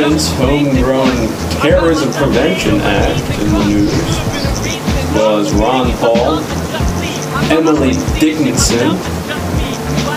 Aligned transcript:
Harman's 0.00 0.30
Homegrown 0.38 1.28
Terrorism 1.60 2.10
Prevention 2.14 2.80
Act 2.80 3.20
in 3.38 3.52
the 3.52 3.64
news. 3.66 3.92
was 5.14 5.52
Ron 5.52 5.92
Paul, 5.98 6.38
Emily 7.52 7.92
Dickinson, 8.18 8.96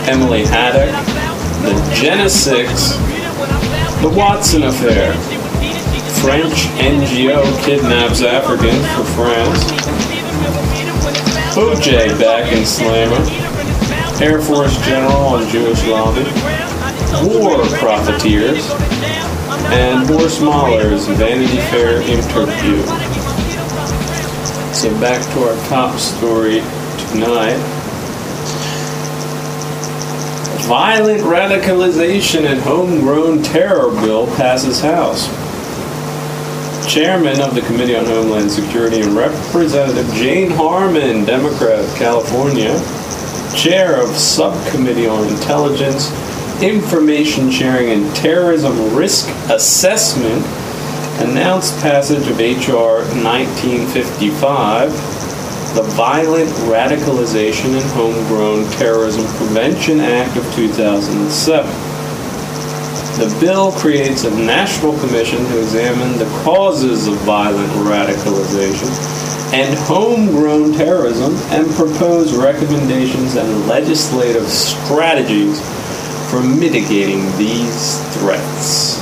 Emily 0.08 0.46
Haddock, 0.46 0.90
the 1.64 1.96
Jena 1.96 2.30
Six, 2.30 2.92
the 4.02 4.14
Watson 4.16 4.64
Affair, 4.64 5.12
French 6.22 6.54
NGO 6.80 7.44
kidnaps 7.66 8.22
Africans 8.22 8.88
for 8.96 9.04
France, 9.04 9.66
OJ 11.58 12.18
back 12.22 12.50
in 12.54 12.66
Slammer, 12.66 13.20
Air 14.24 14.42
Force 14.42 14.78
General 14.86 15.12
on 15.12 15.50
Jewish 15.50 15.86
lobby, 15.88 16.24
War 17.28 17.66
Profiteers, 17.80 18.72
and 19.72 20.08
Horst 20.08 20.42
Mahler's 20.42 21.08
Vanity 21.08 21.58
Fair 21.70 22.02
interview. 22.02 22.82
So 24.74 24.90
back 25.00 25.22
to 25.34 25.44
our 25.48 25.68
top 25.68 26.00
story 26.00 26.62
tonight. 27.12 27.58
Violent 30.68 31.22
radicalization 31.22 32.46
and 32.46 32.60
homegrown 32.62 33.44
terror 33.44 33.92
bill 34.02 34.28
passes 34.36 34.82
House. 34.82 35.28
Chairman 36.92 37.40
of 37.42 37.56
the 37.56 37.62
Committee 37.62 37.96
on 37.96 38.06
Homeland 38.06 38.52
Security 38.52 39.02
and 39.02 39.16
Representative 39.16 40.08
Jane 40.16 40.52
Harman, 40.52 41.26
Democrat, 41.26 41.86
California, 41.98 42.74
Chair 43.56 44.02
of 44.02 44.10
Subcommittee 44.10 45.08
on 45.08 45.28
Intelligence, 45.28 46.10
Information 46.64 47.52
Sharing 47.52 47.90
and 47.90 48.16
Terrorism 48.16 48.96
Risk 48.96 49.28
Assessment, 49.50 50.46
announced 51.22 51.78
passage 51.82 52.26
of 52.30 52.40
H.R. 52.40 53.00
1955, 53.22 54.90
the 55.76 55.82
Violent 55.82 56.50
Radicalization 56.72 57.76
and 57.76 57.84
Homegrown 57.92 58.72
Terrorism 58.78 59.26
Prevention 59.36 60.00
Act 60.00 60.38
of 60.38 60.56
2007. 60.56 61.70
The 63.20 63.38
bill 63.42 63.74
creates 63.74 64.24
a 64.24 64.32
national 64.32 64.98
commission 65.00 65.40
to 65.40 65.60
examine 65.60 66.18
the 66.18 66.32
causes 66.46 67.08
of 67.08 67.16
violent 67.26 67.74
radicalization 67.74 68.88
and 69.54 69.78
homegrown 69.80 70.72
terrorism 70.72 71.36
and 71.52 71.70
propose 71.72 72.34
recommendations 72.34 73.36
and 73.36 73.68
legislative 73.68 74.48
strategies 74.48 75.60
for 76.34 76.42
mitigating 76.42 77.22
these 77.38 78.00
threats. 78.16 78.98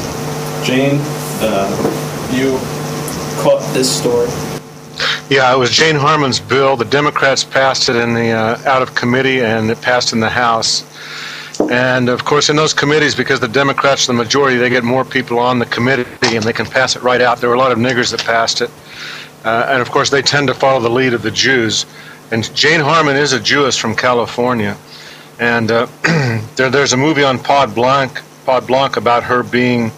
Jane, 0.66 0.98
uh, 1.40 2.30
you 2.34 2.58
caught 3.42 3.62
this 3.74 3.90
story. 3.90 4.28
Yeah, 5.30 5.54
it 5.54 5.58
was 5.58 5.72
Jane 5.72 5.96
Harman's 5.96 6.42
bill. 6.42 6.76
The 6.76 6.84
Democrats 6.84 7.46
passed 7.46 7.88
it 7.88 7.96
in 7.96 8.14
the 8.14 8.32
uh, 8.32 8.58
out 8.66 8.82
of 8.82 8.96
committee, 8.96 9.40
and 9.40 9.72
it 9.72 9.82
passed 9.82 10.12
in 10.12 10.20
the 10.20 10.30
House. 10.30 10.84
And 11.72 12.10
of 12.10 12.26
course, 12.26 12.50
in 12.50 12.58
those 12.58 12.74
committees, 12.74 13.16
because 13.16 13.40
the 13.40 13.48
Democrats 13.48 14.10
are 14.10 14.12
the 14.12 14.18
majority, 14.18 14.58
they 14.58 14.70
get 14.70 14.84
more 14.84 15.06
people 15.06 15.40
on 15.40 15.58
the 15.58 15.66
committee, 15.68 16.36
and 16.36 16.44
they 16.44 16.52
can 16.52 16.66
pass 16.66 16.98
it 16.98 17.02
right 17.02 17.22
out. 17.22 17.38
There 17.38 17.48
were 17.48 17.56
a 17.56 17.60
lot 17.60 17.72
of 17.72 17.78
niggers 17.78 18.12
that 18.12 18.26
passed 18.26 18.60
it, 18.60 18.70
uh, 19.46 19.68
and 19.70 19.82
of 19.82 19.90
course, 19.90 20.10
they 20.10 20.22
tend 20.22 20.50
to 20.50 20.54
follow 20.54 20.82
the 20.82 20.90
lead 20.90 21.14
of 21.14 21.22
the 21.22 21.32
Jews. 21.32 21.86
And 22.30 22.54
Jane 22.54 22.82
Harmon 22.82 23.16
is 23.16 23.32
a 23.32 23.40
Jewess 23.40 23.78
from 23.78 23.96
California, 23.96 24.76
and 25.42 25.72
uh, 25.72 25.88
there, 26.56 26.70
there's 26.70 26.94
a 26.94 26.98
movie 26.98 27.24
on 27.24 27.40
Pod 27.40 27.76
Blanc, 27.76 28.22
Pod 28.46 28.68
Blanc 28.68 28.96
about 28.96 29.24
her 29.24 29.44
being 29.44 29.92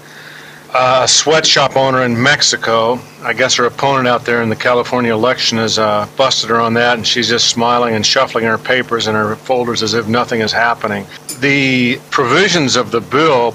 a 0.73 1.07
sweatshop 1.07 1.75
owner 1.75 2.01
in 2.03 2.19
Mexico. 2.19 2.97
I 3.21 3.33
guess 3.33 3.55
her 3.57 3.65
opponent 3.65 4.07
out 4.07 4.25
there 4.25 4.41
in 4.41 4.49
the 4.49 4.55
California 4.55 5.13
election 5.13 5.59
has 5.59 5.77
uh, 5.77 6.07
busted 6.17 6.49
her 6.49 6.59
on 6.59 6.73
that, 6.75 6.97
and 6.97 7.05
she's 7.05 7.27
just 7.29 7.49
smiling 7.49 7.93
and 7.93 8.03
shuffling 8.05 8.45
her 8.45 8.57
papers 8.57 9.05
and 9.05 9.15
her 9.15 9.35
folders 9.35 9.83
as 9.83 9.93
if 9.93 10.07
nothing 10.07 10.41
is 10.41 10.51
happening. 10.51 11.05
The 11.41 11.99
provisions 12.09 12.75
of 12.75 12.89
the 12.91 13.01
bill 13.01 13.53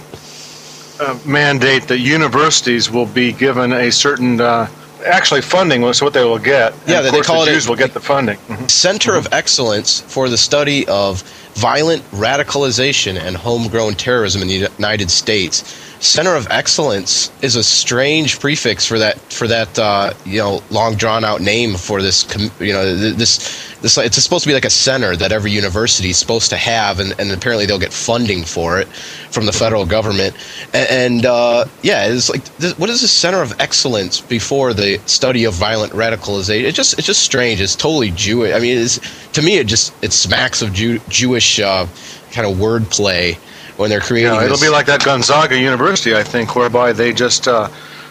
uh, 1.00 1.18
mandate 1.26 1.84
that 1.88 1.98
universities 1.98 2.90
will 2.90 3.06
be 3.06 3.32
given 3.32 3.72
a 3.72 3.90
certain. 3.90 4.40
Uh, 4.40 4.68
actually, 5.06 5.40
funding 5.42 5.80
was 5.80 6.02
what 6.02 6.12
they 6.12 6.24
will 6.24 6.38
get. 6.38 6.72
And 6.72 6.88
Yeah, 6.88 7.00
of 7.00 7.12
they 7.12 7.20
call 7.20 7.44
the 7.44 7.50
it 7.50 7.52
a- 7.52 7.54
Jews 7.54 7.68
will 7.68 7.76
get 7.76 7.94
the 7.94 8.00
funding. 8.00 8.36
Mhm. 8.48 8.70
Center 8.70 9.14
of 9.14 9.26
Excellence 9.32 10.00
for 10.00 10.28
the 10.28 10.36
Study 10.38 10.86
of 10.88 11.22
Violent 11.58 12.04
Radicalization 12.12 13.18
and 13.18 13.36
Homegrown 13.36 13.94
Terrorism 13.94 14.42
in 14.42 14.48
the 14.48 14.54
United 14.54 15.10
States. 15.10 15.62
Center 15.98 16.36
of 16.36 16.46
Excellence 16.50 17.32
is 17.42 17.56
a 17.56 17.64
strange 17.64 18.38
prefix 18.38 18.86
for 18.86 19.00
that 19.00 19.18
for 19.32 19.48
that 19.48 19.76
uh, 19.76 20.14
you 20.24 20.38
know 20.38 20.62
long 20.70 20.94
drawn 20.94 21.24
out 21.24 21.40
name 21.40 21.74
for 21.74 22.00
this 22.00 22.24
you 22.60 22.72
know 22.72 22.84
th- 22.84 23.16
this 23.82 23.96
it's 23.98 24.22
supposed 24.22 24.44
to 24.44 24.48
be 24.48 24.54
like 24.54 24.64
a 24.64 24.70
center 24.70 25.16
that 25.16 25.32
every 25.32 25.50
university 25.50 26.10
is 26.10 26.16
supposed 26.16 26.50
to 26.50 26.56
have 26.56 27.00
and, 27.00 27.14
and 27.18 27.30
apparently 27.30 27.66
they'll 27.66 27.78
get 27.78 27.92
funding 27.92 28.44
for 28.44 28.78
it 28.80 28.88
from 29.30 29.46
the 29.46 29.52
federal 29.52 29.86
government 29.86 30.34
and, 30.74 30.88
and 30.90 31.26
uh, 31.26 31.64
yeah 31.82 32.06
it's 32.06 32.28
like 32.30 32.44
this, 32.56 32.78
what 32.78 32.90
is 32.90 33.00
the 33.02 33.08
Center 33.08 33.42
of 33.42 33.58
Excellence 33.60 34.20
before 34.20 34.74
the 34.74 34.98
study 35.06 35.44
of 35.44 35.54
violent 35.54 35.92
radicalization 35.92 36.64
it 36.64 36.74
just 36.74 36.98
it's 36.98 37.06
just 37.06 37.22
strange 37.22 37.60
it's 37.60 37.76
totally 37.76 38.10
Jewish 38.10 38.54
I 38.54 38.58
mean 38.58 38.78
it's 38.78 38.98
to 39.32 39.42
me 39.42 39.58
it 39.58 39.66
just 39.66 39.92
it 40.02 40.12
smacks 40.12 40.62
of 40.62 40.72
Jew, 40.72 40.98
Jewish 41.08 41.60
uh, 41.60 41.86
kind 42.32 42.46
of 42.46 42.56
wordplay 42.58 43.36
when 43.78 43.90
they're 43.90 44.00
creating 44.00 44.32
Yeah, 44.32 44.44
it'll 44.44 44.56
this. 44.56 44.66
be 44.66 44.70
like 44.70 44.86
that 44.86 45.04
Gonzaga 45.04 45.58
University, 45.58 46.14
I 46.14 46.22
think, 46.24 46.56
whereby 46.56 46.92
they 46.92 47.12
just, 47.12 47.46
uh, 47.46 47.68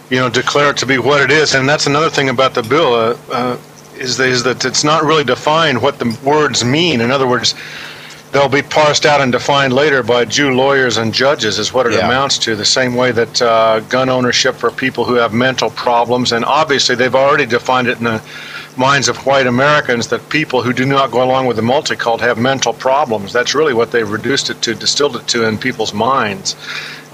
you 0.09 0.17
know, 0.17 0.29
declare 0.29 0.71
it 0.71 0.77
to 0.77 0.85
be 0.85 0.97
what 0.97 1.21
it 1.21 1.29
is. 1.29 1.53
And 1.55 1.67
that's 1.67 1.87
another 1.87 2.09
thing 2.09 2.29
about 2.29 2.53
the 2.53 2.63
bill 2.63 2.93
uh, 2.93 3.17
uh, 3.29 3.57
is, 3.99 4.17
that- 4.17 4.27
is 4.29 4.43
that 4.43 4.65
it's 4.65 4.83
not 4.83 5.03
really 5.03 5.23
defined 5.23 5.81
what 5.81 5.99
the 5.99 6.17
words 6.23 6.63
mean. 6.63 7.01
In 7.01 7.11
other 7.11 7.27
words, 7.27 7.55
they'll 8.31 8.49
be 8.49 8.61
parsed 8.61 9.05
out 9.05 9.21
and 9.21 9.31
defined 9.31 9.73
later 9.73 10.03
by 10.03 10.25
Jew 10.25 10.51
lawyers 10.53 10.97
and 10.97 11.13
judges, 11.13 11.59
is 11.59 11.71
what 11.73 11.85
it 11.87 11.93
Yeah. 11.93 12.05
amounts 12.05 12.37
to. 12.39 12.55
The 12.55 12.65
same 12.65 12.95
way 12.95 13.11
that 13.11 13.41
uh, 13.41 13.79
gun 13.81 14.09
ownership 14.09 14.55
for 14.55 14.69
people 14.71 15.05
who 15.05 15.15
have 15.15 15.33
mental 15.33 15.69
problems, 15.69 16.31
and 16.33 16.43
obviously 16.45 16.95
they've 16.95 17.15
already 17.15 17.45
defined 17.45 17.87
it 17.87 17.97
in 17.99 18.03
the 18.03 18.21
minds 18.75 19.07
of 19.07 19.17
white 19.25 19.47
Americans 19.47 20.07
that 20.09 20.29
people 20.29 20.61
who 20.61 20.71
do 20.71 20.85
not 20.85 21.09
go 21.09 21.23
along 21.23 21.47
with 21.47 21.55
the 21.55 21.63
multicult 21.63 22.19
have 22.19 22.37
mental 22.37 22.73
problems. 22.73 23.33
That's 23.33 23.55
really 23.55 23.73
what 23.73 23.91
they've 23.91 24.07
reduced 24.09 24.49
it 24.51 24.61
to, 24.63 24.75
distilled 24.75 25.15
it 25.15 25.27
to 25.29 25.45
in 25.45 25.57
people's 25.57 25.93
minds. 25.95 26.55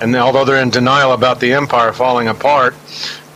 And 0.01 0.13
although 0.15 0.43
they're 0.43 0.61
in 0.61 0.71
denial 0.71 1.13
about 1.13 1.39
the 1.39 1.53
empire 1.53 1.93
falling 1.93 2.27
apart, 2.27 2.75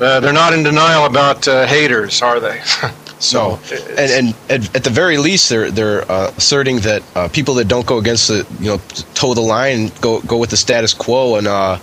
uh, 0.02 0.20
they're 0.20 0.34
not 0.34 0.52
in 0.54 0.64
denial 0.64 1.06
about 1.06 1.48
uh, 1.48 1.66
haters, 1.68 2.22
are 2.22 2.40
they? 2.42 2.60
So, 3.20 3.60
and, 3.98 4.00
and 4.00 4.36
at, 4.50 4.76
at 4.76 4.84
the 4.84 4.90
very 4.92 5.18
least, 5.18 5.50
they're 5.50 5.72
they're 5.72 6.10
uh, 6.12 6.32
asserting 6.38 6.78
that 6.82 7.04
uh, 7.16 7.28
people 7.30 7.56
that 7.56 7.68
don't 7.68 7.86
go 7.86 7.98
against 7.98 8.28
the 8.28 8.46
you 8.60 8.68
know 8.68 8.78
toe 9.16 9.34
the 9.34 9.42
line, 9.42 9.92
go 10.02 10.22
go 10.22 10.38
with 10.38 10.52
the 10.52 10.58
status 10.58 10.94
quo, 10.94 11.36
and 11.36 11.48
uh, 11.48 11.80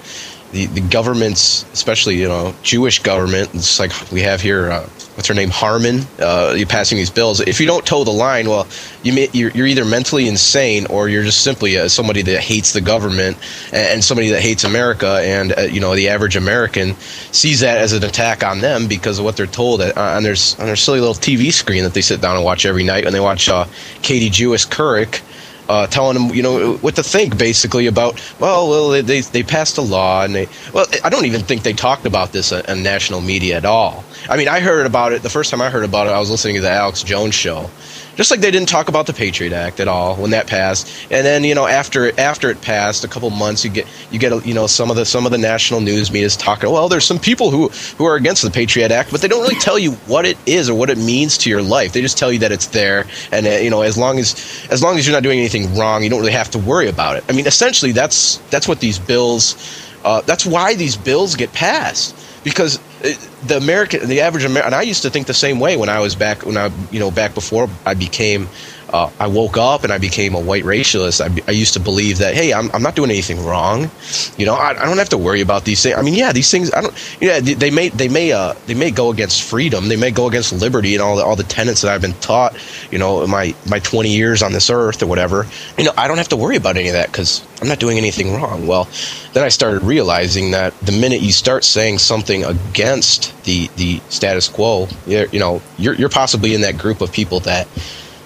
the 0.52 0.66
the 0.66 0.80
governments, 0.80 1.64
especially 1.72 2.16
you 2.16 2.28
know 2.28 2.54
Jewish 2.62 3.00
government, 3.00 3.52
it's 3.54 3.80
like 3.80 3.92
we 4.12 4.22
have 4.22 4.40
here. 4.40 4.70
What's 5.14 5.28
her 5.28 5.34
name? 5.34 5.50
Harman. 5.50 6.00
Uh, 6.18 6.54
you 6.56 6.66
passing 6.66 6.98
these 6.98 7.10
bills. 7.10 7.40
If 7.40 7.60
you 7.60 7.66
don't 7.66 7.86
toe 7.86 8.02
the 8.02 8.10
line, 8.10 8.48
well, 8.48 8.66
you 9.04 9.12
may, 9.12 9.28
you're, 9.32 9.50
you're 9.50 9.66
either 9.66 9.84
mentally 9.84 10.26
insane 10.26 10.86
or 10.86 11.08
you're 11.08 11.22
just 11.22 11.42
simply 11.42 11.78
uh, 11.78 11.86
somebody 11.88 12.22
that 12.22 12.40
hates 12.40 12.72
the 12.72 12.80
government 12.80 13.36
and, 13.72 13.86
and 13.86 14.04
somebody 14.04 14.30
that 14.30 14.42
hates 14.42 14.64
America. 14.64 15.20
And 15.22 15.56
uh, 15.56 15.60
you 15.62 15.80
know 15.80 15.94
the 15.94 16.08
average 16.08 16.34
American 16.34 16.96
sees 17.30 17.60
that 17.60 17.78
as 17.78 17.92
an 17.92 18.02
attack 18.02 18.42
on 18.42 18.60
them 18.60 18.88
because 18.88 19.20
of 19.20 19.24
what 19.24 19.36
they're 19.36 19.46
told 19.46 19.80
uh, 19.80 19.92
on 19.96 20.24
their 20.24 20.36
on 20.58 20.66
their 20.66 20.76
silly 20.76 20.98
little 20.98 21.14
TV 21.14 21.52
screen 21.52 21.84
that 21.84 21.94
they 21.94 22.02
sit 22.02 22.20
down 22.20 22.34
and 22.34 22.44
watch 22.44 22.66
every 22.66 22.84
night 22.84 23.04
when 23.04 23.12
they 23.12 23.20
watch 23.20 23.48
uh, 23.48 23.66
Katie 24.02 24.30
Jewis 24.30 24.66
Couric. 24.66 25.22
Uh, 25.66 25.86
telling 25.86 26.14
them, 26.14 26.34
you 26.36 26.42
know, 26.42 26.74
what 26.82 26.94
to 26.96 27.02
think, 27.02 27.38
basically 27.38 27.86
about. 27.86 28.20
Well, 28.38 28.68
well, 28.68 29.02
they, 29.02 29.20
they 29.22 29.42
passed 29.42 29.78
a 29.78 29.82
law, 29.82 30.22
and 30.22 30.34
they. 30.34 30.46
Well, 30.74 30.86
I 31.02 31.08
don't 31.08 31.24
even 31.24 31.40
think 31.40 31.62
they 31.62 31.72
talked 31.72 32.04
about 32.04 32.32
this 32.32 32.52
on 32.52 32.82
national 32.82 33.22
media 33.22 33.56
at 33.56 33.64
all. 33.64 34.04
I 34.28 34.36
mean, 34.36 34.48
I 34.48 34.60
heard 34.60 34.84
about 34.84 35.12
it 35.12 35.22
the 35.22 35.30
first 35.30 35.50
time 35.50 35.62
I 35.62 35.70
heard 35.70 35.84
about 35.84 36.06
it. 36.06 36.10
I 36.10 36.18
was 36.18 36.30
listening 36.30 36.56
to 36.56 36.60
the 36.60 36.70
Alex 36.70 37.02
Jones 37.02 37.34
show, 37.34 37.70
just 38.16 38.30
like 38.30 38.40
they 38.40 38.50
didn't 38.50 38.68
talk 38.68 38.88
about 38.88 39.06
the 39.06 39.12
Patriot 39.12 39.52
Act 39.52 39.80
at 39.80 39.88
all 39.88 40.16
when 40.16 40.30
that 40.30 40.46
passed. 40.46 40.88
And 41.10 41.26
then 41.26 41.44
you 41.44 41.54
know 41.54 41.66
after 41.66 42.18
after 42.18 42.50
it 42.50 42.60
passed, 42.62 43.04
a 43.04 43.08
couple 43.08 43.30
months, 43.30 43.64
you 43.64 43.70
get 43.70 43.86
you 44.10 44.18
get 44.18 44.46
you 44.46 44.54
know 44.54 44.66
some 44.66 44.90
of 44.90 44.96
the 44.96 45.04
some 45.04 45.26
of 45.26 45.32
the 45.32 45.38
national 45.38 45.80
news 45.80 46.10
media 46.10 46.26
is 46.26 46.36
talking. 46.36 46.70
Well, 46.70 46.88
there's 46.88 47.04
some 47.04 47.18
people 47.18 47.50
who 47.50 47.68
who 47.98 48.04
are 48.04 48.16
against 48.16 48.42
the 48.42 48.50
Patriot 48.50 48.90
Act, 48.90 49.10
but 49.10 49.20
they 49.20 49.28
don't 49.28 49.42
really 49.42 49.56
tell 49.56 49.78
you 49.78 49.92
what 50.06 50.24
it 50.26 50.36
is 50.46 50.68
or 50.68 50.74
what 50.74 50.90
it 50.90 50.98
means 50.98 51.38
to 51.38 51.50
your 51.50 51.62
life. 51.62 51.92
They 51.92 52.00
just 52.00 52.18
tell 52.18 52.32
you 52.32 52.38
that 52.40 52.52
it's 52.52 52.66
there, 52.66 53.06
and 53.32 53.46
uh, 53.46 53.50
you 53.50 53.70
know 53.70 53.82
as 53.82 53.98
long 53.98 54.18
as 54.18 54.66
as 54.70 54.82
long 54.82 54.98
as 54.98 55.06
you're 55.06 55.16
not 55.16 55.22
doing 55.22 55.38
anything 55.38 55.74
wrong, 55.76 56.02
you 56.02 56.10
don't 56.10 56.20
really 56.20 56.32
have 56.32 56.50
to 56.50 56.58
worry 56.58 56.88
about 56.88 57.16
it. 57.16 57.24
I 57.28 57.32
mean, 57.32 57.46
essentially, 57.46 57.92
that's 57.92 58.38
that's 58.50 58.68
what 58.68 58.80
these 58.80 58.98
bills. 58.98 59.56
Uh, 60.04 60.20
that's 60.20 60.44
why 60.44 60.74
these 60.74 60.98
bills 60.98 61.34
get 61.34 61.50
passed 61.54 62.14
because 62.44 62.78
the 63.04 63.58
American, 63.58 64.08
the 64.08 64.22
average 64.22 64.44
American, 64.44 64.72
and 64.72 64.74
I 64.74 64.82
used 64.82 65.02
to 65.02 65.10
think 65.10 65.26
the 65.26 65.34
same 65.34 65.60
way 65.60 65.76
when 65.76 65.88
I 65.88 66.00
was 66.00 66.14
back 66.14 66.46
when 66.46 66.56
I, 66.56 66.70
you 66.90 66.98
know, 66.98 67.10
back 67.10 67.34
before 67.34 67.68
I 67.84 67.94
became 67.94 68.48
uh, 68.92 69.10
I 69.18 69.26
woke 69.26 69.56
up 69.56 69.84
and 69.84 69.92
I 69.92 69.98
became 69.98 70.34
a 70.34 70.40
white 70.40 70.64
racialist, 70.64 71.20
I, 71.20 71.42
I 71.48 71.52
used 71.52 71.74
to 71.74 71.80
believe 71.80 72.18
that 72.18 72.34
hey, 72.34 72.52
I'm, 72.52 72.70
I'm 72.72 72.82
not 72.82 72.94
doing 72.94 73.10
anything 73.10 73.44
wrong. 73.44 73.90
You 74.36 74.46
know, 74.46 74.54
I, 74.54 74.70
I 74.70 74.86
don't 74.86 74.98
have 74.98 75.08
to 75.10 75.18
worry 75.18 75.40
about 75.40 75.64
these 75.64 75.82
things. 75.82 75.96
I 75.96 76.02
mean, 76.02 76.14
yeah, 76.14 76.32
these 76.32 76.50
things. 76.50 76.72
I 76.72 76.80
don't. 76.80 77.16
Yeah, 77.20 77.40
they, 77.40 77.70
may 77.70 77.88
they 77.88 78.08
may 78.08 78.32
uh, 78.32 78.54
they 78.66 78.74
may 78.74 78.90
go 78.90 79.10
against 79.10 79.42
freedom. 79.42 79.88
They 79.88 79.96
may 79.96 80.10
go 80.10 80.28
against 80.28 80.52
liberty 80.52 80.94
and 80.94 81.02
all 81.02 81.16
the 81.16 81.24
all 81.24 81.36
the 81.36 81.44
tenets 81.44 81.82
that 81.82 81.92
I've 81.92 82.02
been 82.02 82.14
taught. 82.14 82.56
You 82.90 82.98
know, 82.98 83.26
my 83.26 83.54
my 83.68 83.78
20 83.78 84.10
years 84.10 84.42
on 84.42 84.52
this 84.52 84.70
earth 84.70 85.02
or 85.02 85.06
whatever. 85.06 85.46
You 85.78 85.84
know, 85.84 85.92
I 85.96 86.08
don't 86.08 86.18
have 86.18 86.28
to 86.28 86.36
worry 86.36 86.56
about 86.56 86.76
any 86.76 86.88
of 86.88 86.94
that 86.94 87.10
because 87.10 87.46
I'm 87.60 87.68
not 87.68 87.78
doing 87.78 87.98
anything 87.98 88.34
wrong. 88.34 88.66
Well, 88.66 88.88
then 89.32 89.42
I 89.44 89.48
started 89.48 89.82
realizing 89.82 90.52
that 90.52 90.78
the 90.80 90.92
minute 90.92 91.20
you 91.22 91.32
start 91.32 91.64
saying 91.64 91.98
something 91.98 92.44
against 92.44 93.44
the 93.44 93.68
the 93.76 94.00
status 94.08 94.48
quo, 94.48 94.88
you 95.06 95.38
know, 95.38 95.62
you're 95.78 95.94
you're 95.94 96.08
possibly 96.08 96.54
in 96.54 96.60
that 96.62 96.78
group 96.78 97.00
of 97.00 97.12
people 97.12 97.40
that 97.40 97.66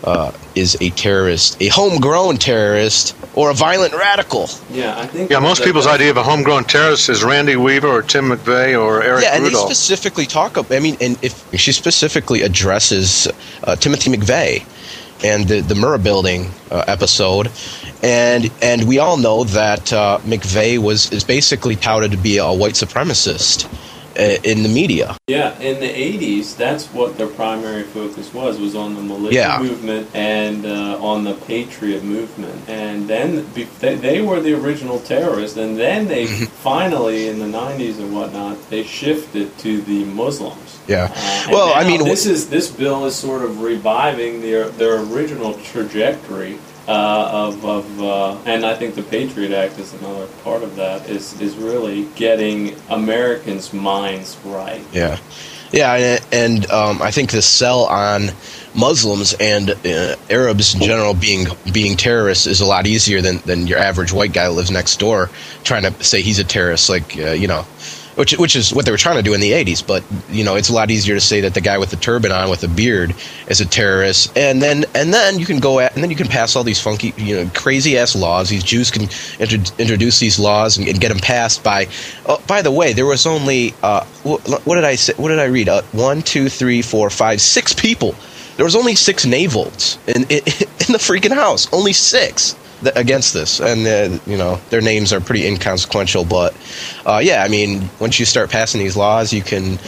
uh, 0.04 0.32
is 0.54 0.76
a 0.80 0.90
terrorist, 0.90 1.60
a 1.60 1.68
homegrown 1.68 2.36
terrorist, 2.36 3.16
or 3.34 3.50
a 3.50 3.54
violent 3.54 3.92
radical. 3.94 4.48
Yeah, 4.70 4.98
I 4.98 5.06
think. 5.06 5.30
Yeah, 5.30 5.40
most 5.40 5.62
people's 5.62 5.86
idea 5.86 6.10
of 6.10 6.16
a 6.16 6.22
homegrown 6.22 6.64
terrorist 6.64 7.08
is 7.08 7.24
Randy 7.24 7.56
Weaver 7.56 7.88
or 7.88 8.02
Tim 8.02 8.30
McVeigh 8.30 8.80
or 8.80 9.02
Eric 9.02 9.24
yeah, 9.24 9.34
and 9.34 9.44
Rudolph. 9.44 9.68
they 9.68 9.74
specifically 9.74 10.26
talk. 10.26 10.56
About, 10.56 10.72
I 10.72 10.80
mean, 10.80 10.96
and 11.00 11.18
if 11.22 11.48
she 11.58 11.72
specifically 11.72 12.42
addresses 12.42 13.28
uh, 13.64 13.76
Timothy 13.76 14.10
McVeigh 14.10 14.64
and 15.24 15.48
the 15.48 15.60
the 15.60 15.74
Murrah 15.74 16.02
Building 16.02 16.50
uh, 16.70 16.84
episode, 16.86 17.50
and 18.02 18.50
and 18.62 18.86
we 18.86 18.98
all 18.98 19.16
know 19.16 19.44
that 19.44 19.92
uh, 19.92 20.18
McVeigh 20.24 20.78
was 20.78 21.10
is 21.12 21.24
basically 21.24 21.76
touted 21.76 22.12
to 22.12 22.16
be 22.16 22.38
a 22.38 22.52
white 22.52 22.74
supremacist 22.74 23.66
uh, 23.66 23.87
in 24.18 24.62
the 24.62 24.68
media. 24.68 25.16
Yeah, 25.28 25.58
in 25.60 25.78
the 25.80 25.88
'80s, 25.88 26.56
that's 26.56 26.86
what 26.88 27.16
their 27.18 27.28
primary 27.28 27.82
focus 27.84 28.32
was 28.34 28.58
was 28.58 28.74
on 28.74 28.94
the 28.94 29.02
militia 29.02 29.34
Yeah. 29.36 29.58
movement 29.62 30.08
and 30.14 30.66
uh, 30.66 30.98
on 31.00 31.24
the 31.24 31.34
patriot 31.34 32.02
movement. 32.04 32.68
And 32.68 33.08
then 33.08 33.44
be- 33.54 33.68
they, 33.80 33.94
they 33.96 34.20
were 34.22 34.40
the 34.40 34.54
original 34.54 34.98
terrorists, 35.00 35.56
and 35.56 35.78
then 35.78 36.08
they 36.08 36.18
Mm-hmm. 36.28 36.44
finally, 36.62 37.28
in 37.28 37.38
the 37.38 37.46
'90s 37.46 37.98
and 37.98 38.14
whatnot, 38.14 38.56
they 38.70 38.82
shifted 38.84 39.56
to 39.58 39.80
the 39.82 40.04
Muslims. 40.04 40.78
Yeah. 40.88 41.12
Uh, 41.14 41.48
Well, 41.52 41.72
I 41.74 41.84
mean, 41.86 42.04
this 42.04 42.26
is 42.26 42.48
this 42.48 42.70
bill 42.70 43.04
is 43.06 43.14
sort 43.14 43.42
of 43.42 43.60
reviving 43.62 44.40
their 44.40 44.68
their 44.70 44.96
original 45.00 45.54
trajectory 45.72 46.58
uh, 46.88 47.30
of, 47.32 47.64
of 47.64 48.02
uh, 48.02 48.36
and 48.46 48.64
I 48.64 48.74
think 48.74 48.94
the 48.94 49.02
Patriot 49.02 49.52
Act 49.52 49.78
is 49.78 49.92
another 49.94 50.26
part 50.42 50.62
of 50.62 50.76
that. 50.76 51.08
Is 51.08 51.40
is 51.40 51.56
really 51.56 52.06
getting 52.16 52.74
Americans' 52.88 53.72
minds 53.72 54.36
right. 54.44 54.82
Yeah, 54.92 55.18
yeah, 55.72 56.18
and, 56.32 56.70
um, 56.70 57.02
I 57.02 57.10
think 57.10 57.30
the 57.30 57.42
sell 57.42 57.84
on 57.84 58.30
Muslims 58.74 59.34
and 59.34 59.70
uh, 59.70 60.16
Arabs 60.30 60.74
in 60.74 60.80
general 60.80 61.14
being 61.14 61.46
being 61.72 61.96
terrorists 61.96 62.46
is 62.46 62.60
a 62.60 62.66
lot 62.66 62.86
easier 62.86 63.20
than, 63.20 63.38
than 63.38 63.66
your 63.66 63.78
average 63.78 64.12
white 64.12 64.32
guy 64.32 64.48
lives 64.48 64.70
next 64.70 64.98
door 64.98 65.30
trying 65.64 65.82
to 65.82 66.04
say 66.04 66.22
he's 66.22 66.38
a 66.38 66.44
terrorist. 66.44 66.88
Like 66.88 67.16
uh, 67.18 67.30
you 67.30 67.48
know, 67.48 67.66
which 68.18 68.36
which 68.36 68.56
is 68.56 68.74
what 68.74 68.84
they 68.84 68.90
were 68.90 68.98
trying 68.98 69.16
to 69.16 69.22
do 69.22 69.32
in 69.32 69.40
the 69.40 69.52
'80s. 69.52 69.86
But 69.86 70.02
you 70.28 70.42
know, 70.42 70.56
it's 70.56 70.68
a 70.68 70.72
lot 70.72 70.90
easier 70.90 71.14
to 71.14 71.20
say 71.20 71.40
that 71.42 71.54
the 71.54 71.60
guy 71.60 71.78
with 71.78 71.90
the 71.90 71.96
turban 71.96 72.32
on 72.32 72.50
with 72.50 72.64
a 72.64 72.68
beard 72.68 73.14
is 73.46 73.60
a 73.60 73.66
terrorist, 73.66 74.36
and 74.36 74.60
then 74.60 74.84
and 74.94 75.14
then 75.14 75.38
you 75.38 75.46
can 75.46 75.60
go 75.60 75.78
at 75.78 75.94
and 75.94 76.02
then 76.02 76.10
you 76.10 76.16
can 76.16 76.26
pass 76.26 76.56
all 76.56 76.64
these 76.64 76.80
funky, 76.80 77.14
you 77.16 77.36
know, 77.36 77.50
crazy 77.54 77.96
ass 77.96 78.16
laws. 78.16 78.48
These 78.48 78.64
Jews 78.64 78.90
can 78.90 79.02
intro- 79.38 79.74
introduce 79.78 80.18
these 80.18 80.38
laws 80.38 80.76
and, 80.76 80.88
and 80.88 81.00
get 81.00 81.10
them 81.10 81.18
passed 81.18 81.62
by. 81.62 81.86
Oh, 82.26 82.42
by 82.48 82.60
the 82.60 82.72
way, 82.72 82.92
there 82.92 83.06
was 83.06 83.24
only 83.24 83.72
uh, 83.84 84.04
what, 84.24 84.66
what 84.66 84.74
did 84.74 84.84
I 84.84 84.96
say? 84.96 85.14
What 85.16 85.28
did 85.28 85.38
I 85.38 85.44
read? 85.44 85.68
Uh, 85.68 85.82
one, 85.92 86.22
two, 86.22 86.48
three, 86.48 86.82
four, 86.82 87.10
five, 87.10 87.40
six 87.40 87.72
people. 87.72 88.16
There 88.56 88.64
was 88.64 88.74
only 88.74 88.96
six 88.96 89.26
navels 89.26 89.96
in 90.08 90.24
in, 90.24 90.38
in 90.88 90.92
the 90.92 90.98
freaking 90.98 91.34
house. 91.34 91.72
Only 91.72 91.92
six 91.92 92.56
th- 92.82 92.94
against 92.96 93.34
this, 93.34 93.60
and 93.60 93.86
uh, 93.86 94.18
you 94.26 94.36
know 94.36 94.60
their 94.70 94.80
names 94.80 95.12
are 95.12 95.20
pretty 95.20 95.46
inconsequential. 95.46 96.24
But 96.24 96.56
uh, 97.06 97.20
yeah, 97.22 97.42
I 97.42 97.48
mean, 97.48 97.88
once 98.00 98.18
you 98.18 98.26
start 98.26 98.50
passing 98.50 98.80
these 98.80 98.96
laws, 98.96 99.32
you 99.32 99.42
can 99.42 99.78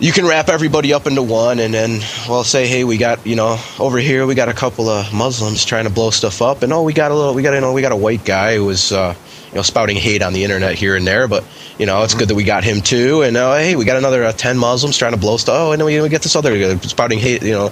you 0.00 0.12
can 0.12 0.26
wrap 0.26 0.48
everybody 0.48 0.92
up 0.94 1.06
into 1.06 1.22
one, 1.22 1.58
and 1.58 1.74
then 1.74 2.00
well, 2.28 2.42
say, 2.42 2.66
hey, 2.66 2.84
we 2.84 2.96
got 2.96 3.24
you 3.26 3.36
know 3.36 3.58
over 3.78 3.98
here 3.98 4.26
we 4.26 4.34
got 4.34 4.48
a 4.48 4.54
couple 4.54 4.88
of 4.88 5.12
Muslims 5.12 5.64
trying 5.64 5.84
to 5.84 5.90
blow 5.90 6.10
stuff 6.10 6.40
up, 6.40 6.62
and 6.62 6.72
oh, 6.72 6.82
we 6.82 6.92
got 6.92 7.10
a 7.10 7.14
little, 7.14 7.34
we 7.34 7.42
got 7.42 7.54
you 7.54 7.60
know 7.60 7.72
we 7.72 7.82
got 7.82 7.92
a 7.92 7.96
white 7.96 8.24
guy 8.24 8.56
who 8.56 8.64
was 8.64 8.92
uh, 8.92 9.14
you 9.50 9.56
know 9.56 9.62
spouting 9.62 9.96
hate 9.96 10.22
on 10.22 10.32
the 10.32 10.42
internet 10.42 10.74
here 10.74 10.96
and 10.96 11.06
there, 11.06 11.28
but 11.28 11.44
you 11.78 11.84
know 11.84 12.02
it's 12.02 12.14
good 12.14 12.28
that 12.28 12.34
we 12.34 12.44
got 12.44 12.64
him 12.64 12.80
too, 12.80 13.22
and 13.22 13.36
uh, 13.36 13.54
hey, 13.56 13.76
we 13.76 13.84
got 13.84 13.98
another 13.98 14.24
uh, 14.24 14.32
ten 14.32 14.56
Muslims 14.56 14.96
trying 14.96 15.12
to 15.12 15.18
blow 15.18 15.36
stuff. 15.36 15.54
Oh, 15.58 15.72
and 15.72 15.80
then 15.80 15.86
we, 15.86 16.00
we 16.00 16.08
get 16.08 16.22
this 16.22 16.34
other 16.34 16.58
guy 16.58 16.76
spouting 16.80 17.18
hate, 17.18 17.42
you 17.42 17.52
know. 17.52 17.70